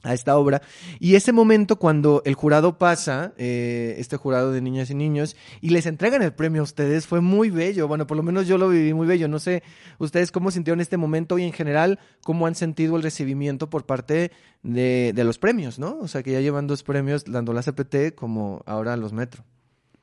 [0.03, 0.61] a esta obra.
[0.99, 5.69] Y ese momento cuando el jurado pasa, eh, este jurado de niñas y niños, y
[5.69, 7.87] les entregan el premio a ustedes, fue muy bello.
[7.87, 9.27] Bueno, por lo menos yo lo viví muy bello.
[9.27, 9.63] No sé
[9.97, 14.31] ustedes cómo sintieron este momento y en general cómo han sentido el recibimiento por parte
[14.63, 15.97] de, de los premios, ¿no?
[15.99, 19.43] O sea, que ya llevan dos premios, tanto la CPT como ahora los Metro.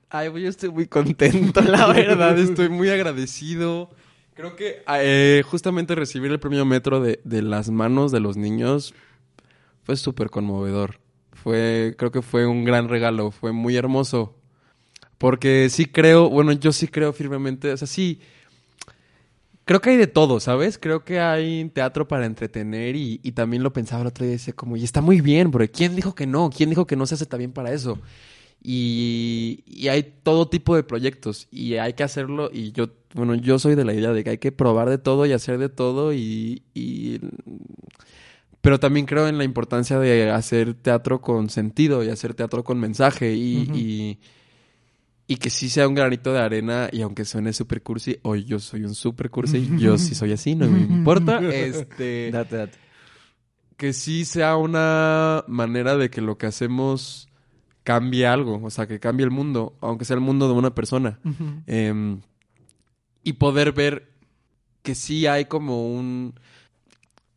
[0.08, 2.38] Ay, yo estoy muy contento, la verdad.
[2.38, 3.90] Estoy muy agradecido.
[4.34, 8.94] Creo que eh, justamente recibir el premio Metro de, de las manos de los niños
[9.86, 10.98] fue súper conmovedor.
[11.32, 14.34] Fue, creo que fue un gran regalo, fue muy hermoso.
[15.16, 18.20] Porque sí creo, bueno, yo sí creo firmemente, o sea, sí,
[19.64, 20.76] creo que hay de todo, ¿sabes?
[20.76, 24.54] Creo que hay teatro para entretener y, y también lo pensaba el otro día decía
[24.54, 26.50] como, y está muy bien, porque ¿quién dijo que no?
[26.50, 27.98] ¿Quién dijo que no se hace también para eso?
[28.60, 33.60] Y, y hay todo tipo de proyectos y hay que hacerlo y yo, bueno, yo
[33.60, 36.12] soy de la idea de que hay que probar de todo y hacer de todo
[36.12, 37.20] y, y
[38.66, 42.80] pero también creo en la importancia de hacer teatro con sentido y hacer teatro con
[42.80, 44.18] mensaje y,
[45.28, 48.58] y que sí sea un granito de arena y aunque suene super cursi, hoy yo
[48.58, 52.78] soy un super cursi, yo sí soy así, no me importa, este, Date, date.
[53.76, 57.28] que sí sea una manera de que lo que hacemos
[57.84, 61.20] cambie algo, o sea, que cambie el mundo, aunque sea el mundo de una persona.
[61.68, 62.20] Em,
[63.22, 64.10] y poder ver
[64.82, 66.34] que sí hay como un...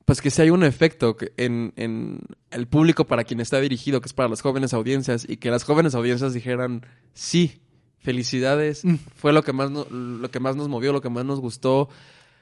[0.10, 4.08] Pues que sí hay un efecto en, en el público para quien está dirigido, que
[4.08, 7.62] es para las jóvenes audiencias, y que las jóvenes audiencias dijeran, sí,
[8.00, 8.82] felicidades,
[9.18, 11.90] fue lo que, más no- lo que más nos movió, lo que más nos gustó,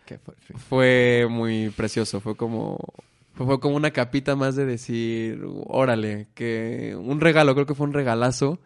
[0.05, 0.17] Qué
[0.55, 2.79] fue muy precioso, fue como
[3.33, 7.91] fue como una capita más de decir, órale, que un regalo, creo que fue un
[7.91, 8.61] regalazo.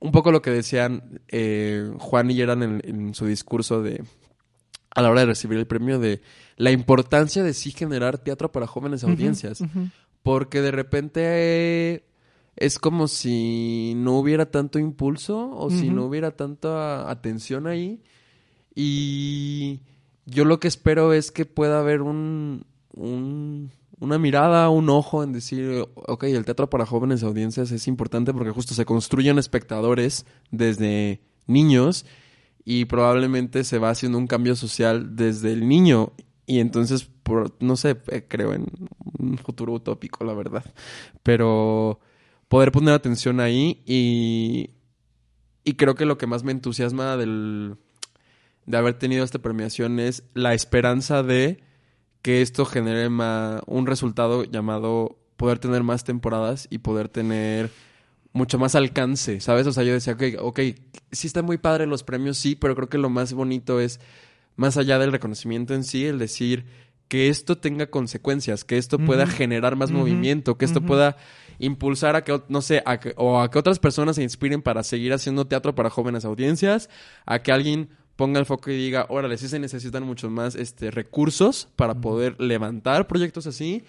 [0.00, 4.02] Un poco lo que decían eh, Juan y Geran en, en su discurso de
[4.96, 6.20] a la hora de recibir el premio de
[6.56, 9.62] la importancia de sí generar teatro para jóvenes audiencias,
[10.22, 12.04] porque de repente
[12.56, 18.00] es como si no hubiera tanto impulso o si no hubiera tanta atención ahí.
[18.74, 19.80] Y
[20.26, 25.32] yo lo que espero es que pueda haber un, un- una mirada, un ojo en
[25.32, 31.20] decir, ok, el teatro para jóvenes audiencias es importante porque justo se construyen espectadores desde
[31.46, 32.04] niños
[32.68, 36.12] y probablemente se va haciendo un cambio social desde el niño.
[36.46, 38.66] Y entonces, por, no sé, eh, creo en
[39.20, 40.64] un futuro utópico, la verdad.
[41.22, 42.00] Pero
[42.48, 44.70] poder poner atención ahí y,
[45.62, 47.76] y creo que lo que más me entusiasma del,
[48.66, 51.62] de haber tenido esta premiación es la esperanza de
[52.20, 57.70] que esto genere un resultado llamado poder tener más temporadas y poder tener
[58.36, 59.66] mucho más alcance, ¿sabes?
[59.66, 60.60] O sea, yo decía, ok, ok,
[61.10, 63.98] sí están muy padres los premios, sí, pero creo que lo más bonito es,
[64.56, 66.66] más allá del reconocimiento en sí, el decir
[67.08, 71.16] que esto tenga consecuencias, que esto pueda generar más movimiento, que esto pueda
[71.58, 74.82] impulsar a que, no sé, a que- o a que otras personas se inspiren para
[74.82, 76.90] seguir haciendo teatro para jóvenes audiencias,
[77.24, 80.90] a que alguien ponga el foco y diga, órale, sí se necesitan muchos más este,
[80.90, 83.84] recursos para poder levantar proyectos así,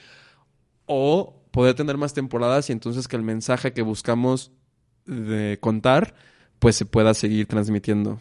[0.85, 4.51] o poder tener más temporadas y entonces que el mensaje que buscamos
[5.05, 6.13] de contar,
[6.59, 8.19] pues se pueda seguir transmitiendo.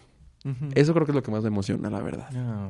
[0.76, 2.28] Eso creo que es lo que más me emociona, la verdad.
[2.32, 2.68] Ah.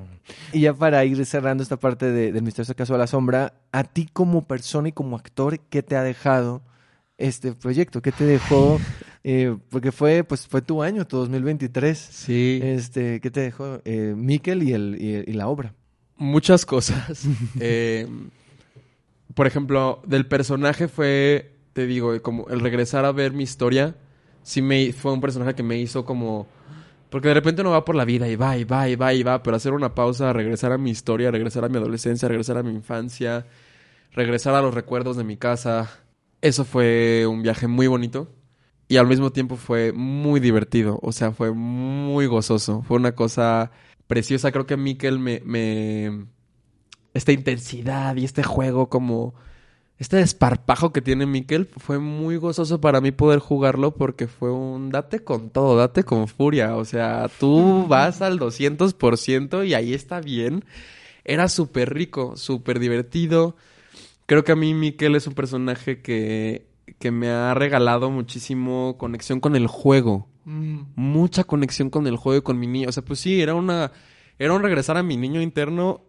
[0.55, 3.85] Y ya para ir cerrando esta parte de- del misterioso caso de la sombra, a
[3.85, 6.63] ti como persona y como actor, ¿qué te ha dejado
[7.19, 8.01] este proyecto?
[8.01, 8.81] ¿Qué te dejó?
[9.29, 11.99] Eh, porque fue, pues, fue tu año, tu 2023.
[11.99, 12.61] Sí.
[12.63, 15.75] Este, ¿qué te dejó eh, Miquel y, el, y, y la obra?
[16.17, 17.25] muchas cosas.
[17.61, 18.07] Eh,
[19.37, 23.95] por ejemplo, del personaje fue, te digo, como el regresar a ver mi historia,
[24.43, 26.47] sí me fue un personaje que me hizo como
[27.11, 29.23] porque de repente uno va por la vida y va y va y va y
[29.23, 32.63] va, pero hacer una pausa, regresar a mi historia, regresar a mi adolescencia, regresar a
[32.63, 33.47] mi infancia,
[34.13, 35.91] regresar a los recuerdos de mi casa,
[36.41, 38.35] eso fue un viaje muy bonito
[38.89, 43.71] y al mismo tiempo fue muy divertido, o sea, fue muy gozoso, fue una cosa
[44.07, 46.27] preciosa, creo que Mikel me, me...
[47.17, 49.35] esta intensidad y este juego como...
[49.99, 54.91] Este desparpajo que tiene Mikel fue muy gozoso para mí poder jugarlo porque fue un
[54.91, 56.77] date con todo, date con furia.
[56.77, 60.67] O sea, tú vas al 200% y ahí está bien.
[61.25, 63.57] Era súper rico, súper divertido.
[64.27, 66.67] Creo que a mí Mikel es un personaje que,
[66.99, 70.29] que me ha regalado muchísimo conexión con el juego.
[70.45, 72.91] Mucha conexión con el juego y con mi niño.
[72.91, 73.93] O sea, pues sí, era una...
[74.39, 76.03] Era un regresar a mi niño interno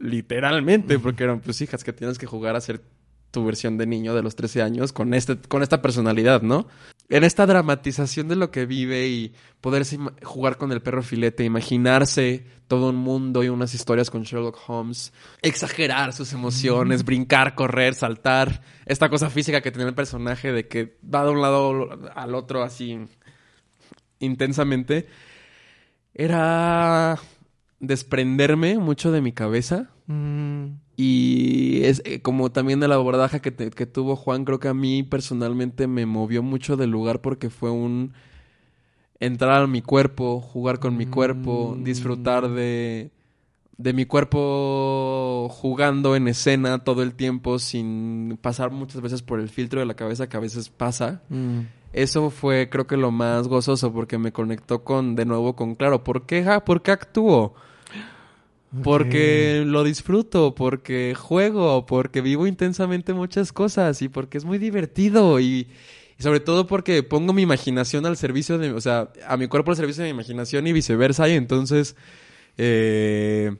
[0.00, 2.82] literalmente, porque eran pues hijas que tienes que jugar a ser
[3.30, 6.66] tu versión de niño de los 13 años con este con esta personalidad, ¿no?
[7.10, 12.46] en esta dramatización de lo que vive y poderse jugar con el perro filete, imaginarse
[12.68, 15.12] todo un mundo y unas historias con Sherlock Holmes,
[15.42, 20.98] exagerar sus emociones, brincar, correr, saltar, esta cosa física que tiene el personaje de que
[21.02, 22.96] va de un lado al otro así
[24.20, 25.08] intensamente,
[26.14, 27.18] era
[27.80, 33.70] desprenderme mucho de mi cabeza Mm, y es eh, como también el abordaje que, te-
[33.70, 37.70] que tuvo Juan, creo que a mí personalmente me movió mucho del lugar porque fue
[37.70, 38.12] un
[39.20, 41.84] entrar a mi cuerpo, jugar con mi cuerpo, Mm.
[41.84, 43.12] disfrutar de,
[43.76, 49.48] de mi cuerpo jugando en escena todo el tiempo sin pasar muchas veces por el
[49.48, 51.22] filtro de la cabeza que a veces pasa.
[51.28, 51.60] mm.
[51.92, 56.02] Eso fue creo que lo más gozoso porque me conectó con de nuevo con claro,
[56.04, 56.64] ¿por qué, ja?
[56.64, 57.54] ¿Por qué actúo?
[58.84, 65.40] Porque lo disfruto, porque juego, porque vivo intensamente muchas cosas y porque es muy divertido
[65.40, 65.66] y,
[66.16, 69.72] y sobre todo porque pongo mi imaginación al servicio de, o sea, a mi cuerpo
[69.72, 71.96] al servicio de mi imaginación y viceversa y entonces
[72.58, 73.56] eh,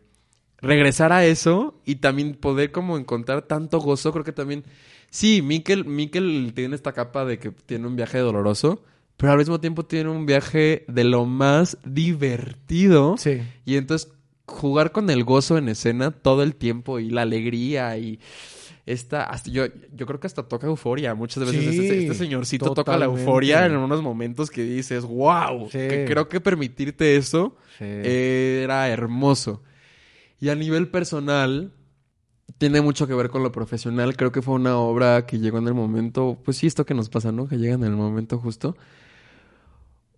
[0.58, 4.64] regresar a eso y también poder como encontrar tanto gozo, creo que también,
[5.10, 8.84] sí, Mikel, Mikel tiene esta capa de que tiene un viaje doloroso,
[9.16, 13.16] pero al mismo tiempo tiene un viaje de lo más divertido.
[13.18, 13.40] Sí.
[13.64, 14.12] Y entonces
[14.50, 18.20] jugar con el gozo en escena todo el tiempo y la alegría y
[18.86, 21.60] esta hasta yo yo creo que hasta toca euforia muchas veces.
[21.74, 25.78] Sí, este, este señorcito toca la euforia en unos momentos que dices wow Sí.
[25.78, 27.84] que creo que permitirte eso Sí.
[27.84, 29.62] era hermoso
[30.40, 31.72] y a nivel personal
[32.58, 34.16] tiene mucho que ver con lo profesional.
[34.16, 37.08] Creo que fue una obra que llegó en el momento pues sí esto que nos
[37.08, 38.76] pasa no que llega en el momento justo.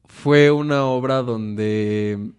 [0.06, 2.30] Fue una obra donde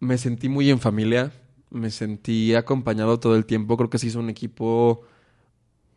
[0.00, 1.32] me sentí muy en familia,
[1.70, 5.02] me sentí acompañado todo el tiempo, creo que se hizo un equipo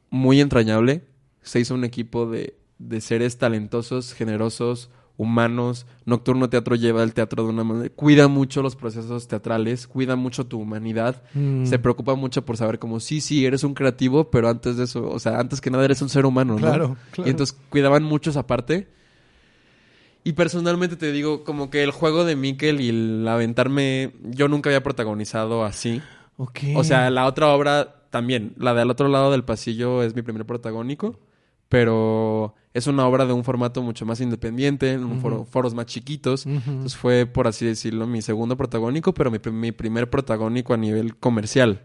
[0.09, 1.03] muy entrañable,
[1.41, 5.85] se hizo un equipo de, de seres talentosos, generosos, humanos.
[6.05, 10.47] Nocturno Teatro lleva el teatro de una manera, cuida mucho los procesos teatrales, cuida mucho
[10.47, 11.65] tu humanidad, Mm.
[11.65, 15.07] se preocupa mucho por saber como, sí, sí, eres un creativo, pero antes de eso,
[15.09, 16.59] o sea, antes que nada eres un ser humano, ¿no?
[16.59, 17.27] Claro, claro.
[17.27, 18.87] Y entonces cuidaban mucho esa parte.
[20.23, 24.69] Y personalmente te digo, como que el juego de Mikel y el aventarme, yo nunca
[24.69, 26.01] había protagonizado así.
[26.37, 26.59] Ok.
[26.75, 30.45] O sea, la otra obra también, la del otro lado del pasillo es mi primer
[30.45, 31.19] protagónico,
[31.69, 36.45] pero es una obra de un formato mucho más independiente, en foro- foros más chiquitos.
[36.45, 41.15] Entonces fue, por así decirlo, mi segundo protagónico, pero mi, mi primer protagónico a nivel
[41.15, 41.81] comercial.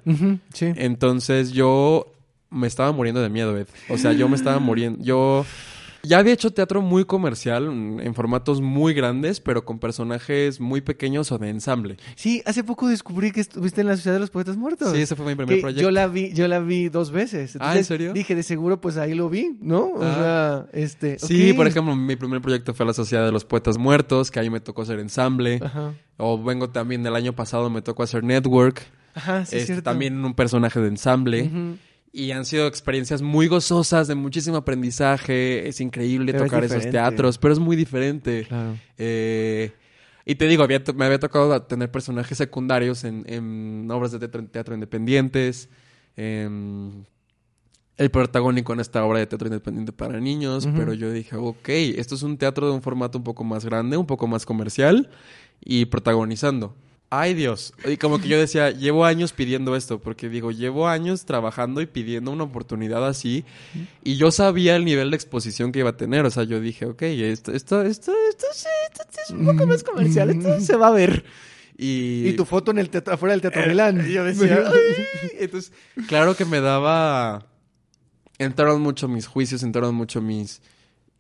[0.53, 0.67] Sí.
[0.77, 2.13] Entonces yo
[2.51, 3.69] me estaba muriendo de miedo, Ed.
[3.89, 5.03] O sea, yo me estaba muriendo.
[5.03, 5.45] Yo
[6.07, 10.81] ya había hecho teatro muy comercial, mm, en formatos muy grandes, pero con personajes muy
[10.81, 11.97] pequeños o de ensamble.
[12.15, 14.93] Sí, hace poco descubrí que estuviste en la Sociedad de los Poetas Muertos.
[14.93, 15.83] Sí, ese fue mi primer Que proyecto.
[15.83, 17.57] Yo la vi, yo la vi dos veces.
[17.61, 18.13] Ah, ¿en serio?
[18.13, 19.87] Dije, de seguro, pues ahí lo vi, ¿no?
[19.95, 20.67] O Ah.
[20.73, 21.19] sea, este.
[21.19, 24.51] Sí, por ejemplo, mi primer proyecto fue la Sociedad de los Poetas Muertos, que ahí
[24.51, 25.61] me tocó hacer ensamble.
[25.63, 25.95] Ajá.
[26.19, 28.83] O vengo también del año pasado, me tocó hacer Network.
[29.15, 29.83] Ajá, sí, es este, cierto.
[29.91, 31.43] también un personaje de ensamble.
[31.45, 31.77] Ujú.
[32.19, 35.69] Y han sido experiencias muy gozosas, de muchísimo aprendizaje.
[35.69, 38.47] Es increíble Pero es tocar esos teatros, pero es muy diferente.
[38.49, 38.79] Claro.
[38.97, 39.71] Eh,
[40.25, 44.43] y te digo, había me había tocado tener personajes secundarios en, en obras de teatro,
[44.47, 45.69] teatro independientes.
[46.17, 47.05] em,
[47.99, 50.67] el protagónico en esta obra de teatro independiente para niños.
[50.75, 53.99] Pero yo dije, ok, esto es un teatro de un formato un poco más grande,
[53.99, 55.11] un poco más comercial
[55.63, 56.75] y protagonizando.
[57.09, 61.25] Ay Dios, y como que yo decía, llevo años pidiendo esto, porque digo, llevo años
[61.25, 63.45] trabajando y pidiendo una oportunidad así,
[64.03, 66.85] y yo sabía el nivel de exposición que iba a tener, o sea, yo dije,
[66.87, 70.89] ok, esto, esto, esto, esto, sí, esto es un poco más comercial, esto se va
[70.89, 71.25] a ver.
[71.79, 74.05] Y, Y tu foto en el teatro, afuera del Teatro Eh, Milán.
[74.09, 75.31] yo decía, "Ay".
[75.39, 75.73] entonces,
[76.09, 77.47] claro que me daba,
[78.39, 80.61] entraron mucho mis juicios, entraron mucho mis,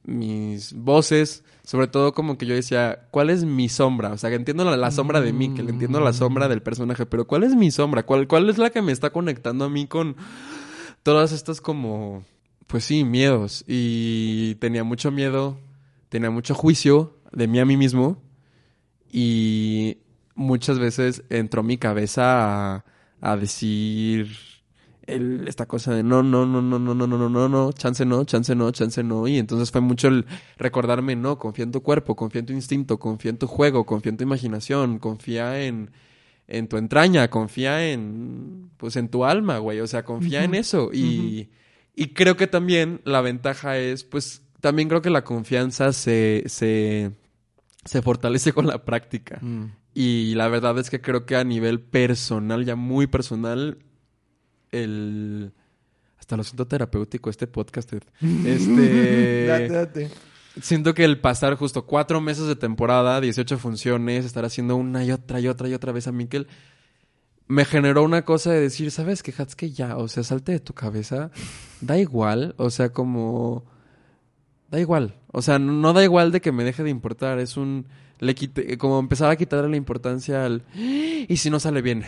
[0.06, 4.12] mis voces, sobre todo como que yo decía, ¿cuál es mi sombra?
[4.12, 6.62] O sea, que entiendo la, la sombra de mí, que le entiendo la sombra del
[6.62, 8.04] personaje, pero ¿cuál es mi sombra?
[8.04, 10.16] ¿Cuál, ¿Cuál es la que me está conectando a mí con
[11.02, 12.24] todas estas como,
[12.68, 13.64] pues sí, miedos?
[13.66, 15.58] Y tenía mucho miedo,
[16.08, 18.22] tenía mucho juicio de mí a mí mismo
[19.12, 19.98] y
[20.36, 22.84] muchas veces entró mi cabeza a,
[23.20, 24.55] a decir
[25.06, 28.04] el- esta cosa de no, no, no, no, no, no, no, no, no, no, chance
[28.04, 29.26] no, chance no, chance no.
[29.28, 30.26] Y entonces fue mucho el
[30.58, 34.10] recordarme, no, confía en tu cuerpo, confía en tu instinto, confía en tu juego, confía
[34.10, 35.90] en tu imaginación, confía en,
[36.48, 39.80] en tu entraña, confía en, pues en tu alma, güey.
[39.80, 40.90] O sea, confía en eso.
[40.92, 41.50] Y,
[41.94, 47.12] y creo que también la ventaja es, pues, también creo que la confianza se, se,
[47.84, 49.38] se fortalece con la práctica.
[49.40, 49.66] Mm.
[49.94, 53.78] Y la verdad es que creo que a nivel personal, ya muy personal,
[54.72, 55.52] el...
[56.18, 57.92] Hasta lo siento terapéutico este podcast.
[57.92, 59.46] Este...
[59.46, 60.10] Date, date.
[60.60, 65.12] siento que el pasar justo cuatro meses de temporada, 18 funciones, estar haciendo una y
[65.12, 66.46] otra y otra y otra vez a Miquel,
[67.48, 70.74] me generó una cosa de decir, ¿sabes qué, que ya, o sea, salte de tu
[70.74, 71.30] cabeza,
[71.80, 73.64] da igual, o sea, como,
[74.70, 77.86] da igual, o sea, no da igual de que me deje de importar, es un
[78.18, 80.62] le quité, como empezaba a quitarle la importancia al
[81.28, 82.04] y si no sale bien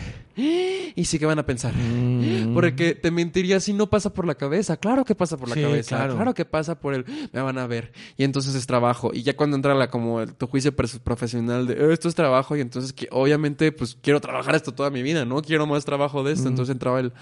[0.95, 2.53] y sí que van a pensar Mm.
[2.53, 4.77] porque te mentiría si no pasa por la cabeza.
[4.77, 6.15] Claro que pasa por la Sí, cabeza claro.
[6.15, 6.33] claro.
[6.33, 9.11] que pasa por el me van a ver y entonces es trabajo.
[9.13, 12.57] Y ya cuando entra la como el- tu juicio profesional de "Eh, esto es trabajo
[12.57, 16.23] y entonces que obviamente pues quiero trabajar esto toda mi vida no quiero más trabajo
[16.23, 16.45] de esto.
[16.45, 16.53] Mm.
[16.53, 17.13] entonces entraba el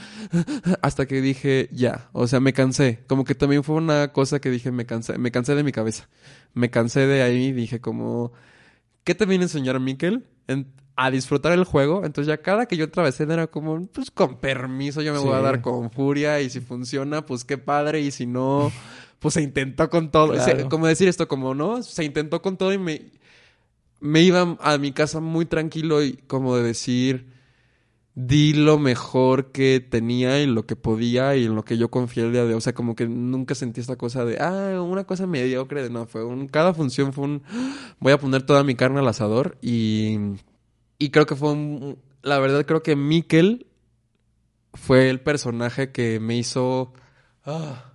[0.82, 3.00] hasta que dije ya o sea me cansé.
[3.08, 6.08] Como que también fue una cosa que dije me cansé me cansé de mi cabeza
[6.54, 8.32] me cansé de ahí y dije como
[9.08, 10.26] ¿Qué te viene a enseñar Miquel?
[10.48, 12.04] En- a disfrutar el juego.
[12.04, 15.20] Entonces ya cada que yo entraba a escena era como, pues con permiso yo me
[15.20, 18.70] voy a dar con furia y si funciona, pues qué padre y si no,
[19.20, 20.34] pues se intentó con todo.
[20.34, 20.68] Claro.
[20.68, 23.06] Como decir esto, como no, se intentó con todo y me,
[24.02, 27.32] me iba a mi casa muy tranquilo y como de decir,
[28.20, 32.24] di lo mejor que tenía y lo que podía y en lo que yo confié
[32.24, 32.56] el día de.
[32.56, 35.84] O sea, como que nunca sentí esta cosa de, ah, una cosa mediocre.
[35.84, 37.44] de No, fue un, cada función fue un,
[38.00, 40.18] voy a poner toda mi carne al asador y,
[40.98, 43.68] y creo que fue un, la verdad creo que Mikkel
[44.74, 46.94] fue el personaje que me hizo,
[47.46, 47.94] ah,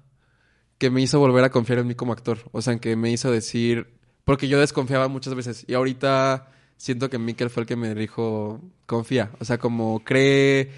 [0.79, 2.39] que me hizo volver a confiar en mí como actor.
[2.53, 6.52] O sea, que me hizo decir, porque yo desconfiaba muchas veces y ahorita
[6.83, 9.31] siento que Mikkel fue el que me dijo, confía.
[9.39, 10.69] O sea, como cree,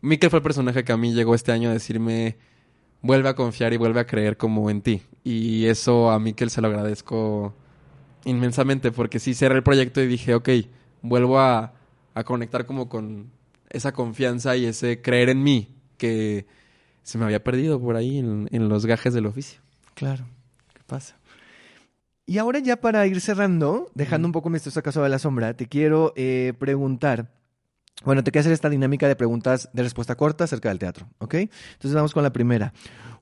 [0.00, 2.38] Mikkel fue el personaje que a mí llegó este año a decirme,
[3.02, 5.02] vuelve a confiar y vuelve a creer como en ti.
[5.22, 7.54] Y eso a Mikkel se lo agradezco
[8.24, 10.48] inmensamente porque sí cerré el proyecto y dije, ok,
[11.02, 11.74] vuelvo a,
[12.14, 13.30] a conectar como con
[13.68, 16.46] esa confianza y ese creer en mí que
[17.02, 19.60] se me había perdido por ahí en, en los gajes del oficio.
[19.92, 20.24] Claro.
[20.72, 21.19] ¿Qué pasa?
[22.30, 25.66] Y ahora ya para ir cerrando, dejando un poco misterioso caso de la sombra, te
[25.66, 27.34] quiero eh, preguntar.
[28.04, 31.34] Bueno, te quiero hacer esta dinámica de preguntas de respuesta corta acerca del teatro, ¿ok?
[31.34, 32.72] Entonces vamos con la primera.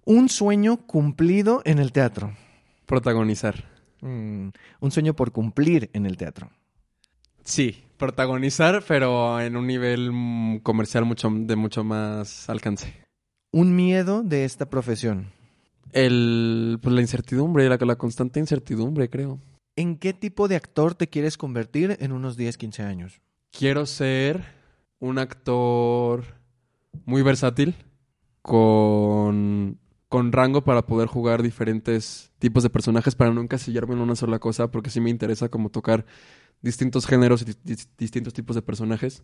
[0.05, 2.37] Un sueño cumplido en el teatro.
[2.85, 3.65] Protagonizar.
[4.03, 4.49] Mm,
[4.81, 6.51] un sueño por cumplir en el teatro.
[7.45, 12.93] Sí, protagonizar, pero en un nivel mm, comercial mucho, de mucho más alcance.
[13.53, 15.33] Un miedo de esta profesión.
[15.93, 19.41] El, pues la incertidumbre, la, la constante incertidumbre, creo.
[19.77, 23.21] ¿En qué tipo de actor te quieres convertir en unos 10, 15 años?
[23.51, 24.43] Quiero ser
[24.99, 26.25] un actor
[27.05, 27.77] muy versátil,
[28.43, 34.17] con, con rango para poder jugar diferentes tipos de personajes, para no encasillarme en una
[34.17, 36.07] sola cosa, porque sí me interesa como tocar
[36.63, 39.23] distintos géneros y dis- dis- distintos tipos de personajes.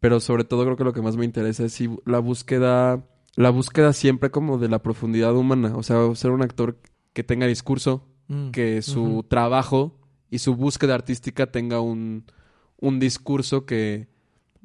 [0.00, 3.04] Pero sobre todo creo que lo que más me interesa es sí, la búsqueda,
[3.38, 6.78] la búsqueda siempre como de la profundidad humana, o sea, ser un actor
[7.12, 9.98] que tenga discurso, Mm, que su trabajo
[10.30, 12.24] y su búsqueda artística tenga un,
[12.78, 14.08] un discurso que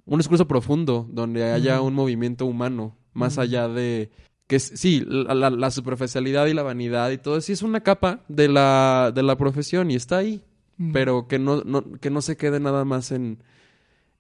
[0.06, 3.42] un discurso profundo donde haya un movimiento humano más Ujú.
[3.42, 4.10] allá de
[4.48, 7.80] que es- sí la, la- la superficialidad y la vanidad y todo sí es una
[7.84, 10.44] capa de la de la profesión y está ahí
[10.78, 10.92] Mm.
[10.92, 13.38] pero que no, no que no se quede nada más en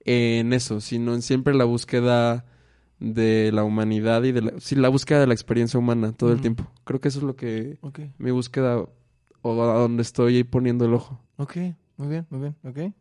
[0.05, 2.45] en eso sino en siempre la búsqueda
[2.99, 6.35] de la humanidad y de la, sí, la búsqueda de la experiencia humana todo el
[6.35, 6.41] Ujú.
[6.41, 7.77] tiempo creo que eso es lo que
[8.17, 8.85] mi búsqueda
[9.41, 11.19] o a donde estoy ahí poniendo el ojo.
[11.37, 11.57] ok,
[11.97, 12.93] muy bien, muy bien, ok.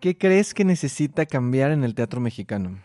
[0.00, 2.78] ¿Qué crees que necesita cambiar en el teatro mexicano?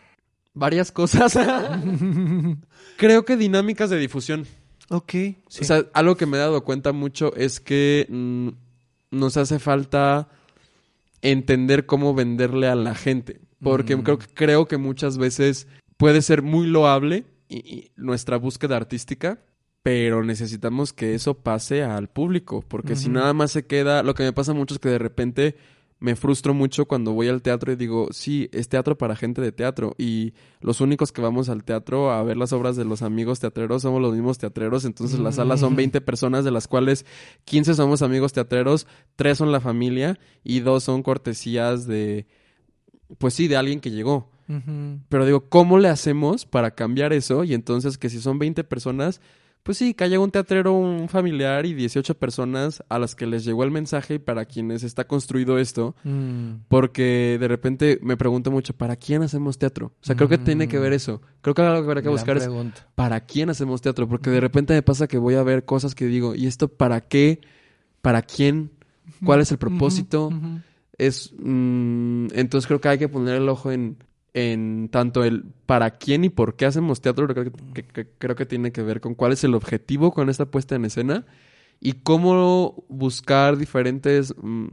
[0.53, 1.37] Varias cosas.
[2.97, 4.45] Creo que dinámicas de difusión.
[4.89, 5.61] ok, sí.
[5.61, 8.49] O sea, algo que me he dado cuenta mucho es que mm,
[9.11, 10.29] nos hace falta
[11.21, 13.39] entender cómo venderle a la gente.
[13.65, 14.03] Porque Mm.
[14.03, 19.39] creo, que, creo que muchas veces puede ser muy loable y, y nuestra búsqueda artística,
[19.83, 22.63] pero necesitamos que eso pase al público.
[22.67, 25.55] Porque si nada más se queda, lo que me pasa mucho es que de repente
[25.99, 29.51] me frustro mucho cuando voy al teatro y digo, sí, es teatro para gente de
[29.51, 29.95] teatro.
[29.97, 33.83] Y los únicos que vamos al teatro a ver las obras de los amigos teatreros
[33.83, 34.85] somos los mismos teatreros.
[34.85, 35.77] Entonces las salas son Mm.
[35.77, 37.05] 20 personas, de las cuales
[37.45, 42.25] 15 somos amigos teatreros, 3 son la familia y 2 son cortesías de,
[43.17, 44.29] pues sí, de alguien que llegó.
[45.09, 47.43] Pero digo, ¿cómo le hacemos para cambiar eso?
[47.43, 49.19] Y entonces que si son 20 personas,
[49.63, 53.43] pues sí, que haya un teatrero, un familiar y 18 personas a las que les
[53.43, 55.95] llegó el mensaje y para quienes está construido esto.
[56.03, 59.87] Mm, Porque de repente me pregunto mucho, ¿para quién hacemos teatro?
[59.87, 61.23] O sea, creo que tiene que ver eso.
[61.41, 62.47] Creo que algo que habrá que buscar es.
[62.93, 64.07] ¿para quién hacemos teatro?
[64.07, 67.01] Porque de repente me pasa que voy a ver cosas que digo, ¿y esto para
[67.01, 67.41] qué?
[68.03, 68.69] ¿Para quién?
[69.23, 70.29] ¿Cuál es el propósito?
[70.97, 73.97] Es, mm, entonces creo que hay que poner el ojo en,
[74.33, 77.27] en tanto el para quién y por qué hacemos teatro.
[77.27, 80.75] Creo que, creo que tiene que ver con cuál es el objetivo con esta puesta
[80.75, 81.25] en escena
[81.79, 84.67] y cómo buscar diferentes mm,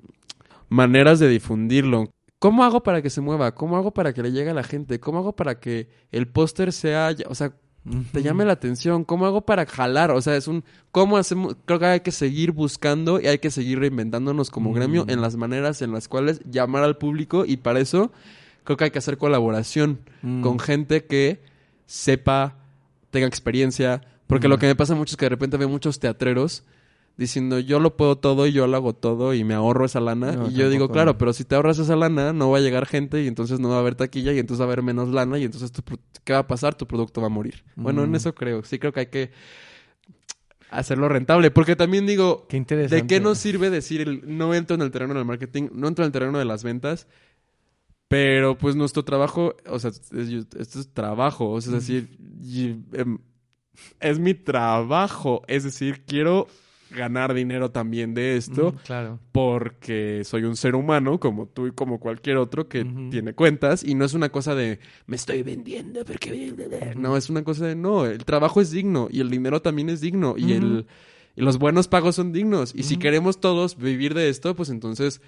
[0.68, 2.10] maneras de difundirlo.
[2.38, 3.54] ¿Cómo hago para que se mueva?
[3.54, 4.98] ¿Cómo hago para que le llegue a la gente?
[4.98, 7.54] ¿Cómo hago para que el póster sea, o sea,
[8.12, 9.04] te llame la atención?
[9.04, 10.12] ¿Cómo hago para jalar?
[10.12, 10.62] O sea, es un
[10.92, 15.04] cómo hacemos, creo que hay que seguir buscando y hay que seguir reinventándonos como gremio
[15.08, 18.12] en las maneras en las cuales llamar al público y para eso
[18.64, 20.00] creo que hay que hacer colaboración
[20.42, 21.42] con gente que
[21.86, 22.56] sepa,
[23.10, 26.64] tenga experiencia, porque lo que me pasa mucho es que de repente veo muchos teatreros
[27.16, 30.32] diciendo yo lo puedo todo y yo lo hago todo y me ahorro esa lana.
[30.32, 31.18] No, y yo digo, claro, no.
[31.18, 33.76] pero si te ahorras esa lana, no va a llegar gente y entonces no va
[33.76, 35.82] a haber taquilla y entonces va a haber menos lana y entonces tu
[36.24, 36.74] ¿qué va a pasar?
[36.74, 37.64] Tu producto va a morir.
[37.76, 38.14] Bueno, en Mm.
[38.16, 38.64] eso creo.
[38.64, 39.30] Sí creo que hay que
[40.70, 41.50] hacerlo rentable.
[41.50, 43.02] Porque también digo, Qué interesante.
[43.02, 46.04] ¿de qué nos sirve decir el no entro en el terreno del marketing, no entro
[46.04, 47.06] en el terreno de las ventas?
[48.08, 52.76] Pero pues nuestro trabajo, o sea, es- esto es trabajo, o sea, es decir, y,
[52.92, 53.18] em,
[54.00, 56.46] es mi trabajo, es decir, quiero
[56.94, 59.18] ganar dinero también de esto Mm, claro.
[59.32, 63.94] porque soy un ser humano como tú y como cualquier otro que tiene cuentas y
[63.94, 66.54] no es una cosa de me estoy vendiendo porque
[66.96, 70.00] no es una cosa de no el trabajo es digno y el dinero también es
[70.00, 70.86] digno y el
[71.34, 72.74] y los buenos pagos son dignos.
[72.76, 75.22] Y si queremos todos vivir de esto pues entonces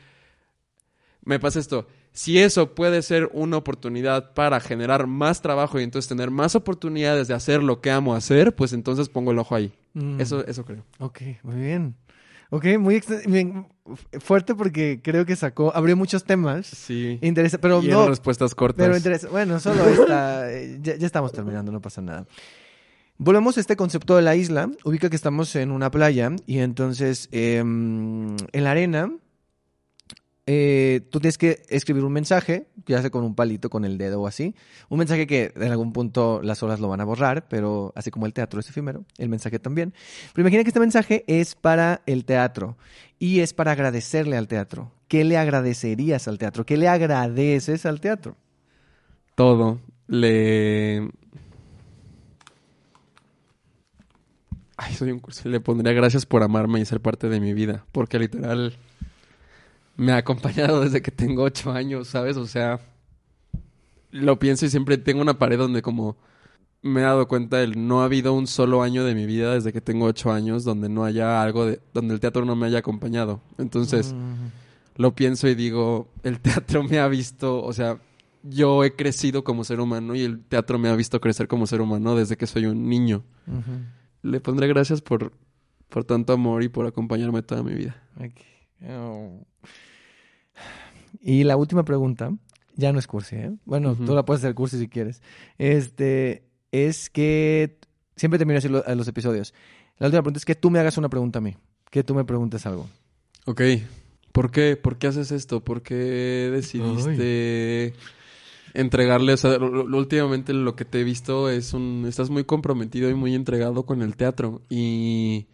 [1.25, 6.09] me pasa esto si eso puede ser una oportunidad para generar más trabajo y entonces
[6.09, 9.73] tener más oportunidades de hacer lo que amo hacer pues entonces pongo el ojo ahí
[9.95, 10.21] Mm.
[10.21, 11.95] eso eso creo Ok, muy bien.
[12.51, 16.67] Ok, muy bien, fu- fuerte porque creo que sacó, abrió muchos temas.
[16.67, 19.29] sí Interesa, pero y no, respuestas cortas pero interesa.
[19.29, 22.27] Bueno, solo está, eh, ya, ya estamos terminando, no pasa nada.
[23.19, 24.71] Volvemos a este concepto de la isla.
[24.85, 29.11] Ubica que estamos en una playa y entonces em, en la arena
[30.47, 34.21] eh, tú tienes que escribir un mensaje, ya sea con un palito, con el dedo
[34.21, 34.55] o así.
[34.89, 38.27] Un mensaje que en algún punto las olas lo van a borrar, pero así como
[38.27, 39.95] el teatro es efímero, el mensaje también.
[40.33, 42.77] Pero imagina que este mensaje es para el teatro
[43.19, 44.93] y es para agradecerle al teatro.
[45.09, 46.67] ¿Qué le agradecerías al teatro?
[46.67, 48.37] ¿Qué le agradeces al teatro?
[49.35, 49.81] todo.
[50.07, 51.11] Le.
[54.77, 55.49] Ay, soy un cursi.
[55.49, 57.85] Le pondría gracias por amarme y ser parte de mi vida.
[57.93, 58.75] Porque literal.
[59.97, 62.37] Me ha acompañado desde que tengo ocho años, ¿sabes?
[62.37, 62.81] O sea.
[64.11, 66.17] Lo pienso y siempre tengo una pared donde como.
[66.83, 69.73] Me he dado cuenta del no ha habido un solo año de mi vida desde
[69.73, 71.81] que tengo ocho años donde no haya algo de.
[71.95, 73.41] donde el teatro no me haya acompañado.
[73.57, 74.15] Entonces
[74.97, 77.99] lo pienso y digo, el teatro me ha visto, o sea,
[78.43, 81.81] yo he crecido como ser humano y el teatro me ha visto crecer como ser
[81.81, 83.25] humano desde que soy un niño.
[84.23, 85.33] Le pondré gracias por,
[85.89, 87.97] por tanto amor y por acompañarme toda mi vida.
[88.89, 89.45] Oh.
[91.21, 92.33] Y la última pregunta,
[92.77, 93.53] ya no es cursi, ¿eh?
[93.65, 95.23] Bueno, tú la puedes hacer cursi si quieres.
[95.59, 97.79] Este, es que
[98.17, 99.55] siempre termino así lo- a los episodios.
[99.99, 101.57] La última pregunta es que tú me hagas una pregunta a mí,
[101.91, 102.89] que tú me preguntes algo.
[103.47, 103.63] Ok.
[104.33, 104.77] ¿Por qué?
[104.77, 105.63] ¿Por qué haces esto?
[105.63, 107.95] ¿Por qué decidiste
[108.75, 109.33] entregarle?
[109.33, 112.05] O sea, lo- lo- últimamente lo que te he visto es un...
[112.09, 114.63] Estás muy comprometido y muy entregado con el teatro.
[114.69, 115.47] ¿Y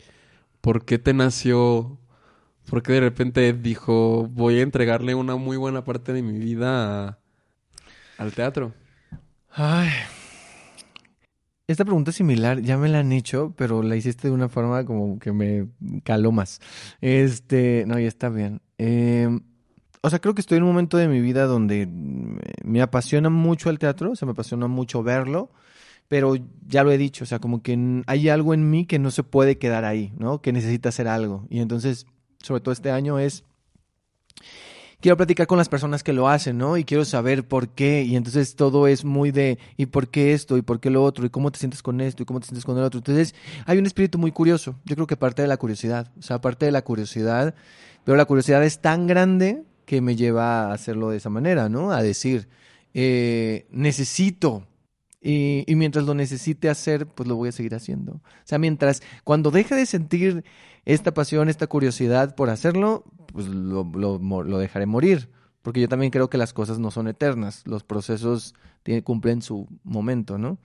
[0.62, 1.98] por qué te nació?
[2.70, 7.08] ¿Por qué de repente dijo, voy a entregarle una muy buena parte de mi vida
[7.08, 7.18] a-
[8.16, 8.72] al teatro?
[9.50, 9.88] Ay.
[11.66, 15.18] Esta pregunta similar, ya me la han hecho, pero la hiciste de una forma como
[15.18, 15.66] que me
[16.04, 16.60] caló más.
[17.00, 18.60] Este, no, ya está bien.
[18.78, 19.28] Eh,
[20.02, 21.88] o sea, creo que estoy en un momento de mi vida donde
[22.64, 25.50] me apasiona mucho el teatro, o sea, me apasiona mucho verlo,
[26.08, 26.34] pero
[26.66, 29.22] ya lo he dicho, o sea, como que hay algo en mí que no se
[29.24, 30.40] puede quedar ahí, ¿no?
[30.40, 31.46] Que necesita hacer algo.
[31.50, 32.06] Y entonces,
[32.42, 33.44] sobre todo este año es
[35.00, 36.76] quiero platicar con las personas que lo hacen, ¿no?
[36.76, 38.02] Y quiero saber por qué.
[38.02, 40.56] Y entonces todo es muy de, ¿y por qué esto?
[40.56, 41.26] ¿Y por qué lo otro?
[41.26, 42.22] ¿Y cómo te sientes con esto?
[42.22, 42.98] ¿Y cómo te sientes con el otro?
[42.98, 43.34] Entonces
[43.66, 44.76] hay un espíritu muy curioso.
[44.84, 46.10] Yo creo que parte de la curiosidad.
[46.18, 47.54] O sea, parte de la curiosidad.
[48.04, 51.90] Pero la curiosidad es tan grande que me lleva a hacerlo de esa manera, ¿no?
[51.90, 52.48] A decir,
[52.94, 54.66] eh, necesito.
[55.20, 58.12] Y, y mientras lo necesite hacer, pues lo voy a seguir haciendo.
[58.14, 60.44] O sea, mientras, cuando deje de sentir
[60.86, 65.28] esta pasión, esta curiosidad por hacerlo, pues lo, lo, dejaré morir.
[65.62, 67.66] Porque yo también creo que las cosas no son eternas.
[67.66, 70.58] Los procesos tienen- cumplen su momento, ¿no?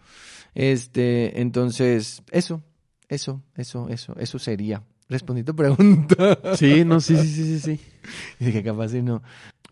[0.53, 2.63] Este, entonces, eso,
[3.09, 4.83] eso, eso, eso, eso sería.
[5.09, 6.39] Respondí tu pregunta.
[6.55, 7.81] Sí, no, sí, sí, sí, sí, sí.
[8.39, 9.21] Y dije, capaz si no.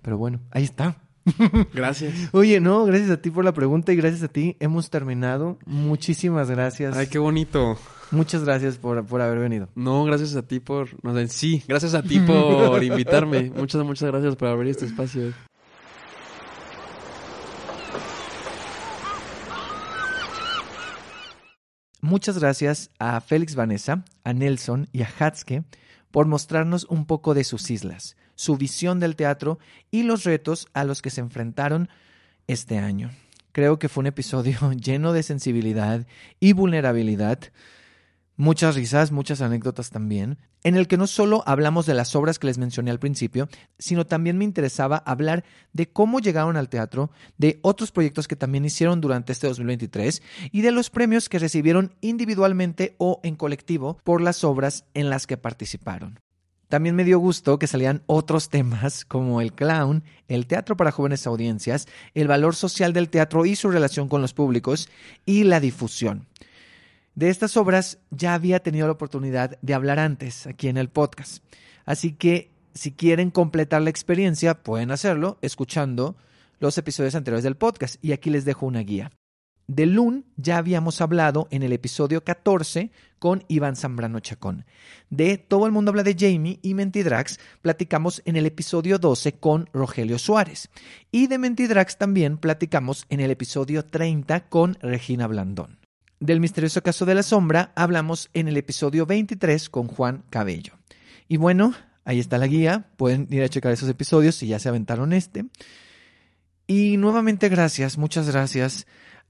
[0.02, 0.98] Pero bueno, ahí está.
[1.74, 2.30] Gracias.
[2.34, 5.58] Oye, no, gracias a ti por la pregunta y gracias a ti hemos terminado.
[5.66, 6.96] Muchísimas gracias.
[6.98, 7.78] Ay, qué bonito.
[8.12, 9.70] Muchas gracias por, por haber venido.
[9.76, 10.90] No, gracias a ti por...
[11.04, 13.52] No sí, gracias a ti por invitarme.
[13.56, 15.34] Muchas, muchas gracias por abrir este espacio.
[22.14, 25.64] muchas gracias a Félix Vanessa, a Nelson y a Hatske
[26.12, 29.60] por mostrarnos un poco de sus islas, su visión del teatro
[29.92, 31.90] y los retos a los que se enfrentaron
[32.48, 33.12] este año.
[33.52, 36.06] Creo que fue un episodio lleno de sensibilidad
[36.40, 37.40] y vulnerabilidad,
[38.36, 42.48] muchas risas, muchas anécdotas también, en el que no solo hablamos de las obras que
[42.48, 43.48] les mencioné al principio,
[43.78, 48.66] sino también me interesaba hablar de cómo llegaron al teatro, de otros proyectos que también
[48.66, 54.22] hicieron durante este 2023 y de los premios que recibieron individualmente o en colectivo por
[54.22, 56.23] las obras en las que participaron.
[56.74, 61.28] También me dio gusto que salían otros temas como el clown, el teatro para jóvenes
[61.28, 64.90] audiencias, el valor social del teatro y su relación con los públicos
[65.24, 66.26] y la difusión.
[67.14, 71.44] De estas obras ya había tenido la oportunidad de hablar antes aquí en el podcast.
[71.86, 76.16] Así que si quieren completar la experiencia, pueden hacerlo escuchando
[76.60, 78.04] los episodios anteriores del podcast.
[78.04, 79.12] Y aquí les dejo una guía.
[79.68, 84.66] De Loon ya habíamos hablado en el episodio 14 con Iván Zambrano Chacón.
[85.10, 89.70] De Todo el mundo habla de Jamie y Mentidrax platicamos en el episodio 12 con
[89.72, 90.70] Rogelio Suárez.
[91.12, 95.80] Y de Mentidrax también platicamos en el episodio 30 con Regina Blandón.
[96.20, 100.74] Del misterioso caso de la sombra hablamos en el episodio 23 con Juan Cabello.
[101.30, 102.90] Y bueno, ahí está la guía.
[102.98, 105.46] Pueden ir a checar esos episodios si ya se aventaron este.
[106.68, 108.86] Y nuevamente gracias, muchas gracias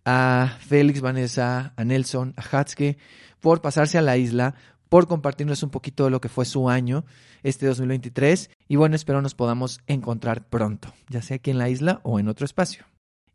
[0.05, 2.97] a Félix, Vanessa, a Nelson, a Hatske,
[3.39, 4.55] por pasarse a la isla,
[4.89, 7.05] por compartirnos un poquito de lo que fue su año,
[7.41, 8.49] este 2023.
[8.67, 12.27] Y bueno, espero nos podamos encontrar pronto, ya sea aquí en la isla o en
[12.27, 12.85] otro espacio.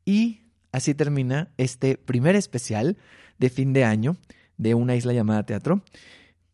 [0.04, 2.96] Y así termina este primer especial
[3.38, 4.16] de fin de año
[4.56, 5.82] de una isla llamada teatro.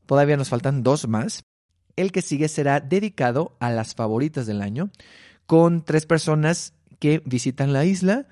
[0.07, 1.45] Todavía nos faltan dos más.
[1.97, 4.91] El que sigue será dedicado a las favoritas del año,
[5.47, 8.27] con tres personas que visitan la isla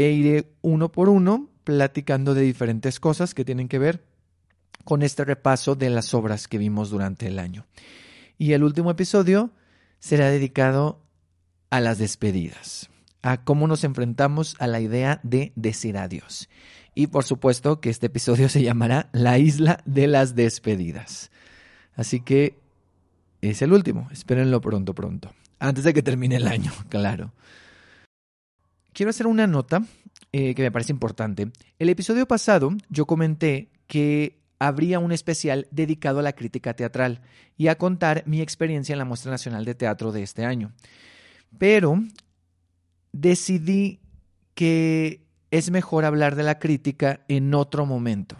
[0.00, 4.02] e iré uno por uno platicando de diferentes cosas que tienen que ver
[4.84, 7.66] con este repaso de las obras que vimos durante el año.
[8.38, 9.50] Y el último episodio
[9.98, 11.02] será dedicado
[11.68, 12.88] a las despedidas,
[13.20, 16.48] a cómo nos enfrentamos a la idea de decir adiós.
[16.94, 21.30] Y por supuesto que este episodio se llamará La isla de las despedidas.
[21.94, 22.58] Así que
[23.42, 25.30] es el último, espérenlo pronto, pronto.
[25.58, 27.32] Antes de que termine el año, claro
[28.92, 29.82] quiero hacer una nota
[30.32, 31.50] eh, que me parece importante.
[31.78, 37.22] El episodio pasado yo comenté que habría un especial dedicado a la crítica teatral
[37.56, 40.72] y a contar mi experiencia en la Muestra Nacional de Teatro de este año.
[41.58, 42.00] Pero
[43.12, 44.00] decidí
[44.54, 48.36] que es mejor hablar de la crítica en otro momento.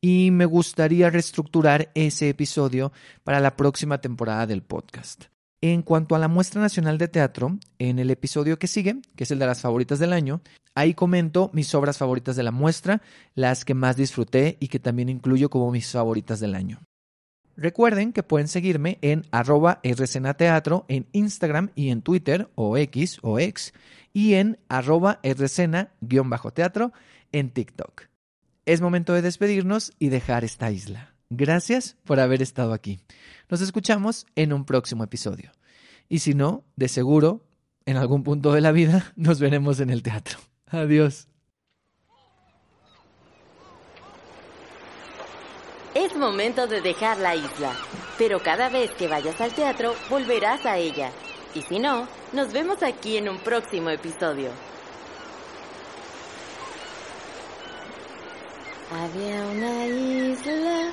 [0.00, 5.26] Y me gustaría reestructurar ese episodio para la próxima temporada del podcast.
[5.64, 9.30] En cuanto a la muestra nacional de teatro, en el episodio que sigue, que es
[9.30, 10.42] el de las favoritas del año,
[10.74, 13.00] ahí comento mis obras favoritas de la muestra,
[13.36, 16.80] las que más disfruté y que también incluyo como mis favoritas del año.
[17.56, 23.38] Recuerden que pueden seguirme en arroba rcenateatro en Instagram y en Twitter o X o
[23.38, 23.72] X
[24.12, 26.92] y en arroba rcena-teatro
[27.30, 28.08] en TikTok.
[28.66, 31.11] Es momento de despedirnos y dejar esta isla.
[31.34, 33.00] Gracias por haber estado aquí.
[33.48, 35.50] Nos escuchamos en un próximo episodio.
[36.06, 37.42] Y si no, de seguro,
[37.86, 40.38] en algún punto de la vida, nos veremos en el teatro.
[40.66, 41.28] Adiós.
[45.94, 47.76] Es momento de dejar la isla,
[48.18, 51.12] pero cada vez que vayas al teatro volverás a ella.
[51.54, 54.50] Y si no, nos vemos aquí en un próximo episodio.
[58.90, 60.92] Había una isla